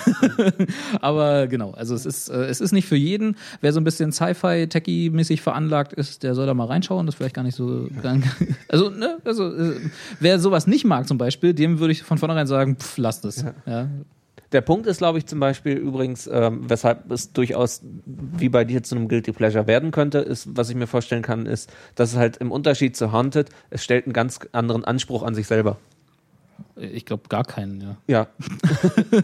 Aber 1.00 1.46
genau, 1.46 1.70
also 1.70 1.94
es 1.94 2.04
ist, 2.04 2.28
äh, 2.28 2.44
es 2.44 2.60
ist 2.60 2.72
nicht 2.72 2.86
für 2.86 2.96
jeden. 2.96 3.36
Wer 3.62 3.72
so 3.72 3.80
ein 3.80 3.84
bisschen 3.84 4.12
Sci-Fi-Techie-mäßig 4.12 5.40
veranlagt 5.40 5.94
ist, 5.94 6.22
der 6.22 6.34
soll 6.34 6.44
da 6.44 6.52
mal 6.52 6.66
reinschauen. 6.66 7.06
Das 7.06 7.14
ist 7.14 7.16
vielleicht 7.16 7.34
gar 7.34 7.44
nicht 7.44 7.56
so. 7.56 7.88
Also, 8.68 8.90
ne, 8.90 9.16
also 9.24 9.50
äh, 9.50 9.76
wer 10.20 10.38
sowas 10.38 10.66
nicht 10.66 10.84
mag 10.84 11.08
zum 11.08 11.16
Beispiel, 11.16 11.54
dem 11.54 11.78
würde 11.78 11.92
ich 11.92 12.02
von 12.02 12.18
vornherein 12.18 12.46
sagen, 12.46 12.76
pff, 12.76 12.98
lasst 12.98 13.24
es. 13.24 13.46
Ja. 13.66 13.88
Der 14.52 14.62
Punkt 14.62 14.86
ist, 14.86 14.98
glaube 14.98 15.18
ich, 15.18 15.26
zum 15.26 15.40
Beispiel 15.40 15.76
übrigens, 15.76 16.26
ähm, 16.26 16.70
weshalb 16.70 17.10
es 17.10 17.32
durchaus 17.32 17.82
wie 18.06 18.48
bei 18.48 18.64
dir 18.64 18.82
zu 18.82 18.96
einem 18.96 19.08
Guilty 19.08 19.32
Pleasure 19.32 19.66
werden 19.66 19.90
könnte, 19.90 20.18
ist, 20.18 20.56
was 20.56 20.70
ich 20.70 20.76
mir 20.76 20.86
vorstellen 20.86 21.22
kann, 21.22 21.44
ist, 21.44 21.70
dass 21.94 22.12
es 22.12 22.16
halt 22.16 22.38
im 22.38 22.50
Unterschied 22.50 22.96
zu 22.96 23.12
Haunted, 23.12 23.50
es 23.68 23.84
stellt 23.84 24.06
einen 24.06 24.14
ganz 24.14 24.40
anderen 24.52 24.84
Anspruch 24.84 25.22
an 25.22 25.34
sich 25.34 25.46
selber. 25.46 25.76
Ich 26.76 27.04
glaube 27.04 27.24
gar 27.28 27.44
keinen, 27.44 27.80
ja. 27.80 27.96
Ja. 28.06 28.26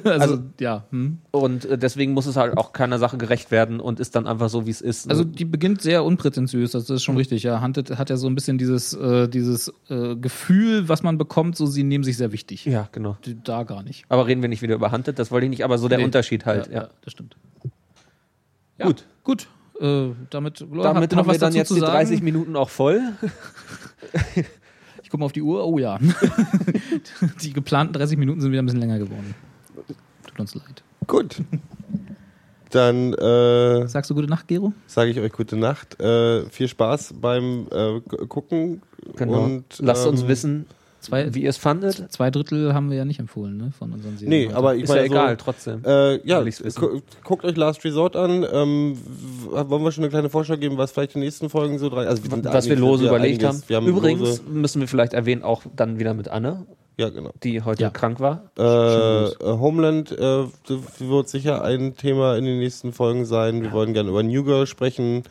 Also, 0.04 0.10
Also- 0.34 0.42
ja. 0.60 0.84
Hm. 0.90 1.18
Und 1.30 1.64
äh, 1.64 1.78
deswegen 1.78 2.12
muss 2.12 2.26
es 2.26 2.36
halt 2.36 2.56
auch 2.56 2.72
keiner 2.72 2.98
Sache 2.98 3.16
gerecht 3.16 3.50
werden 3.50 3.80
und 3.80 4.00
ist 4.00 4.16
dann 4.16 4.26
einfach 4.26 4.48
so, 4.48 4.66
wie 4.66 4.70
es 4.70 4.80
ist. 4.80 5.08
Also 5.10 5.24
die 5.24 5.44
beginnt 5.44 5.82
sehr 5.82 6.04
unprätentiös, 6.04 6.72
das 6.72 6.90
ist 6.90 7.02
schon 7.02 7.16
richtig. 7.16 7.42
Ja, 7.42 7.60
Hunted 7.60 7.96
hat 7.98 8.10
ja 8.10 8.16
so 8.16 8.26
ein 8.26 8.34
bisschen 8.34 8.58
dieses, 8.58 8.92
äh, 8.94 9.28
dieses 9.28 9.72
äh, 9.88 10.16
Gefühl, 10.16 10.88
was 10.88 11.02
man 11.02 11.18
bekommt, 11.18 11.56
so 11.56 11.66
sie 11.66 11.84
nehmen 11.84 12.04
sich 12.04 12.16
sehr 12.16 12.32
wichtig. 12.32 12.64
ja, 12.64 12.88
genau. 12.92 13.16
Da 13.44 13.62
gar 13.62 13.82
nicht. 13.82 14.04
Aber 14.08 14.26
reden 14.26 14.42
wir 14.42 14.48
nicht 14.48 14.62
wieder 14.62 14.74
über 14.74 14.90
Hunted, 14.92 15.18
das 15.18 15.30
wollte 15.30 15.46
ich 15.46 15.50
nicht, 15.50 15.64
aber 15.64 15.78
so 15.78 15.88
der 15.88 15.98
Nee. 15.98 16.04
Unterschied 16.04 16.46
halt. 16.46 16.66
Ja, 16.68 16.72
ja, 16.82 16.88
das 17.02 17.12
stimmt. 17.12 17.36
Ja, 18.78 18.86
Gut. 18.86 19.04
Gut. 19.22 19.48
Äh, 19.80 20.10
damit 20.30 20.60
habt 20.60 20.84
Damit 20.84 21.16
haben 21.16 21.30
wir 21.30 21.38
dann 21.38 21.52
jetzt 21.52 21.68
zu 21.68 21.74
die 21.74 21.80
sagen? 21.80 21.92
30 21.92 22.22
Minuten 22.22 22.54
auch 22.56 22.68
voll. 22.70 23.00
Ich 25.14 25.16
gucke 25.16 25.20
mal 25.20 25.26
auf 25.26 25.32
die 25.32 25.42
Uhr. 25.42 25.64
Oh 25.64 25.78
ja. 25.78 25.96
die 27.44 27.52
geplanten 27.52 27.92
30 27.92 28.18
Minuten 28.18 28.40
sind 28.40 28.50
wieder 28.50 28.60
ein 28.62 28.66
bisschen 28.66 28.80
länger 28.80 28.98
geworden. 28.98 29.36
Tut 30.26 30.40
uns 30.40 30.56
leid. 30.56 30.82
Gut. 31.06 31.36
Dann 32.70 33.12
äh, 33.14 33.86
Sagst 33.86 34.10
du 34.10 34.16
gute 34.16 34.26
Nacht, 34.26 34.48
Gero? 34.48 34.72
sage 34.88 35.12
ich 35.12 35.20
euch 35.20 35.30
gute 35.30 35.56
Nacht. 35.56 36.00
Äh, 36.00 36.46
viel 36.50 36.66
Spaß 36.66 37.14
beim 37.20 37.68
äh, 37.70 38.00
Gu- 38.00 38.26
Gucken. 38.26 38.82
Genau. 39.14 39.44
Und, 39.44 39.78
Lasst 39.78 40.04
uns 40.04 40.22
ähm, 40.22 40.28
wissen, 40.28 40.66
Zwei, 41.04 41.34
wie 41.34 41.42
ihr 41.42 41.50
es 41.50 41.58
fandet. 41.58 42.10
zwei 42.10 42.30
Drittel 42.30 42.72
haben 42.72 42.88
wir 42.88 42.96
ja 42.96 43.04
nicht 43.04 43.20
empfohlen, 43.20 43.58
ne? 43.58 43.72
Von 43.78 43.92
unseren 43.92 44.16
Serien. 44.16 44.30
Nee, 44.30 44.46
heute. 44.46 44.56
aber 44.56 44.74
ich 44.74 44.84
Ist 44.84 44.88
ja 44.88 44.94
meine 44.94 45.06
egal, 45.06 45.30
so, 45.30 45.44
trotzdem. 45.44 45.82
Äh, 45.84 46.26
ja, 46.26 46.44
wissen. 46.44 46.70
gu 46.74 47.00
guckt 47.22 47.44
euch 47.44 47.56
Last 47.56 47.84
Resort 47.84 48.16
an. 48.16 48.46
Ähm, 48.50 48.98
wollen 49.50 49.84
wir 49.84 49.92
schon 49.92 50.04
eine 50.04 50.10
kleine 50.10 50.30
Vorschau 50.30 50.56
geben, 50.56 50.78
was 50.78 50.92
vielleicht 50.92 51.14
die 51.14 51.18
nächsten 51.18 51.50
Folgen 51.50 51.78
so 51.78 51.90
drei. 51.90 52.06
Also 52.06 52.24
wir 52.24 52.44
was 52.44 52.68
wir 52.68 52.76
lose 52.76 53.06
überlegt 53.06 53.44
haben. 53.44 53.62
Haben 53.70 53.86
Übrigens 53.86 54.20
lose, 54.20 54.42
müssen 54.48 54.80
wir 54.80 54.88
vielleicht 54.88 55.12
erwähnen, 55.12 55.42
auch 55.42 55.62
dann 55.76 55.98
wieder 55.98 56.14
mit 56.14 56.28
Anne, 56.28 56.64
ja 56.96 57.08
genau. 57.08 57.30
die 57.42 57.62
heute 57.62 57.82
Ja. 57.82 57.90
krank 57.90 58.20
war. 58.20 58.50
Äh, 58.58 58.62
äh, 58.62 59.28
Homeland 59.42 60.12
äh, 60.12 60.44
wird 60.98 61.28
sicher 61.28 61.62
ein 61.64 61.96
Thema 61.96 62.36
in 62.36 62.44
den 62.44 62.58
nächsten 62.58 62.92
Folgen 62.92 63.24
sein. 63.24 63.62
Wir 63.62 63.72
wollen 63.72 63.92
gerne 63.94 64.10
über 64.10 64.22
New 64.22 64.44
Girl 64.44 64.66
sprechen. 64.66 65.24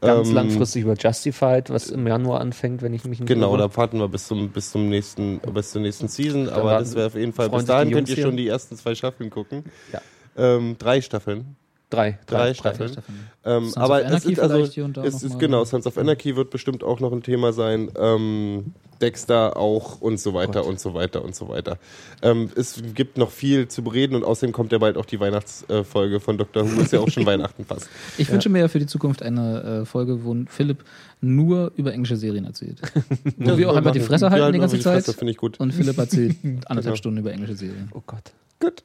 Ganz 0.00 0.28
Ähm, 0.28 0.34
langfristig 0.34 0.82
über 0.82 0.94
Justified, 0.94 1.70
was 1.70 1.90
im 1.90 2.06
Januar 2.06 2.40
anfängt, 2.40 2.82
wenn 2.82 2.94
ich 2.94 3.04
mich 3.04 3.20
nicht 3.20 3.28
Genau, 3.28 3.56
da 3.56 3.74
warten 3.76 3.98
wir 3.98 4.08
bis 4.08 4.26
zum 4.26 4.50
bis 4.50 4.70
zum 4.70 4.88
nächsten 4.88 5.40
bis 5.40 5.70
zur 5.70 5.82
nächsten 5.82 6.08
Season. 6.08 6.48
Aber 6.48 6.78
das 6.78 6.94
wäre 6.94 7.06
auf 7.06 7.14
jeden 7.14 7.32
Fall. 7.32 7.50
Bis 7.50 7.64
dahin 7.64 7.90
könnt 7.92 8.08
ihr 8.08 8.16
schon 8.16 8.36
die 8.36 8.48
ersten 8.48 8.76
zwei 8.76 8.94
Staffeln 8.94 9.30
gucken. 9.30 9.64
Ja. 9.92 10.00
Ähm, 10.36 10.76
drei 10.78 11.00
Staffeln. 11.00 11.56
Drei. 11.90 12.18
Drei, 12.26 12.54
Staffeln. 12.54 12.96
Ähm, 13.44 13.64
Sons 13.64 13.76
aber 13.76 14.02
of 14.04 14.10
es 14.10 14.24
ist 14.24 14.40
also 14.40 14.54
vielleicht 14.56 14.72
hier 14.72 14.84
und 14.84 14.96
da 14.96 15.04
es 15.04 15.22
ist 15.22 15.38
genau 15.38 15.64
Sons 15.64 15.86
of 15.86 15.98
Anarchy 15.98 16.34
wird 16.34 16.50
bestimmt 16.50 16.82
auch 16.82 16.98
noch 17.00 17.12
ein 17.12 17.22
Thema 17.22 17.52
sein. 17.52 17.90
Ähm, 17.96 18.72
Dexter 19.00 19.56
auch 19.56 20.00
und 20.00 20.18
so 20.18 20.34
weiter 20.34 20.64
und 20.64 20.80
so 20.80 20.94
weiter 20.94 21.22
und 21.24 21.34
so 21.36 21.48
weiter. 21.48 21.78
Ähm, 22.22 22.50
es 22.56 22.82
gibt 22.94 23.18
noch 23.18 23.30
viel 23.30 23.68
zu 23.68 23.82
bereden 23.82 24.16
und 24.16 24.24
außerdem 24.24 24.52
kommt 24.52 24.72
ja 24.72 24.78
bald 24.78 24.96
auch 24.96 25.04
die 25.04 25.20
Weihnachtsfolge 25.20 26.20
von 26.20 26.38
Dr. 26.38 26.64
Who. 26.64 26.80
Ist 26.80 26.92
ja 26.92 27.00
auch 27.00 27.10
schon 27.10 27.26
Weihnachten 27.26 27.64
fast. 27.64 27.88
Ich 28.18 28.30
wünsche 28.30 28.48
mir 28.48 28.60
ja 28.60 28.68
für 28.68 28.78
die 28.78 28.86
Zukunft 28.86 29.22
eine 29.22 29.82
äh, 29.82 29.84
Folge, 29.84 30.24
wo 30.24 30.34
Philipp 30.48 30.84
nur 31.20 31.72
über 31.76 31.92
englische 31.92 32.16
Serien 32.16 32.44
erzählt. 32.44 32.80
Wo 33.36 33.56
wir 33.56 33.70
auch 33.70 33.76
einfach 33.76 33.92
die 33.92 34.00
Fresse 34.00 34.30
halten 34.30 34.52
die 34.52 34.58
ganze 34.58 34.78
Zeit. 34.80 35.06
Das 35.08 35.14
finde 35.14 35.30
ich 35.32 35.38
gut. 35.38 35.58
Und 35.58 35.72
Philipp 35.72 35.96
erzählt 35.96 36.36
anderthalb 36.44 36.82
Genau. 36.84 36.96
Stunden 36.96 37.18
über 37.18 37.32
englische 37.32 37.56
Serien. 37.56 37.90
Oh 37.94 38.02
Gott. 38.06 38.32
Gut. 38.60 38.82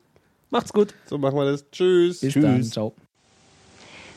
Macht's 0.50 0.74
gut. 0.74 0.94
So 1.06 1.18
machen 1.18 1.36
wir 1.36 1.46
das. 1.46 1.70
Tschüss. 1.72 2.22
Bis 2.22 2.34
dann. 2.34 2.64
Ciao. 2.64 2.94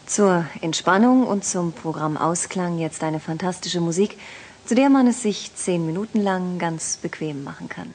Zur 0.06 0.46
Entspannung 0.60 1.26
und 1.26 1.44
zum 1.44 1.72
Programmausklang 1.72 2.78
jetzt 2.78 3.02
eine 3.02 3.20
fantastische 3.20 3.80
Musik, 3.80 4.18
zu 4.66 4.74
der 4.74 4.90
man 4.90 5.06
es 5.06 5.22
sich 5.22 5.54
zehn 5.54 5.86
Minuten 5.86 6.20
lang 6.20 6.58
ganz 6.58 6.96
bequem 6.96 7.44
machen 7.44 7.68
kann. 7.68 7.94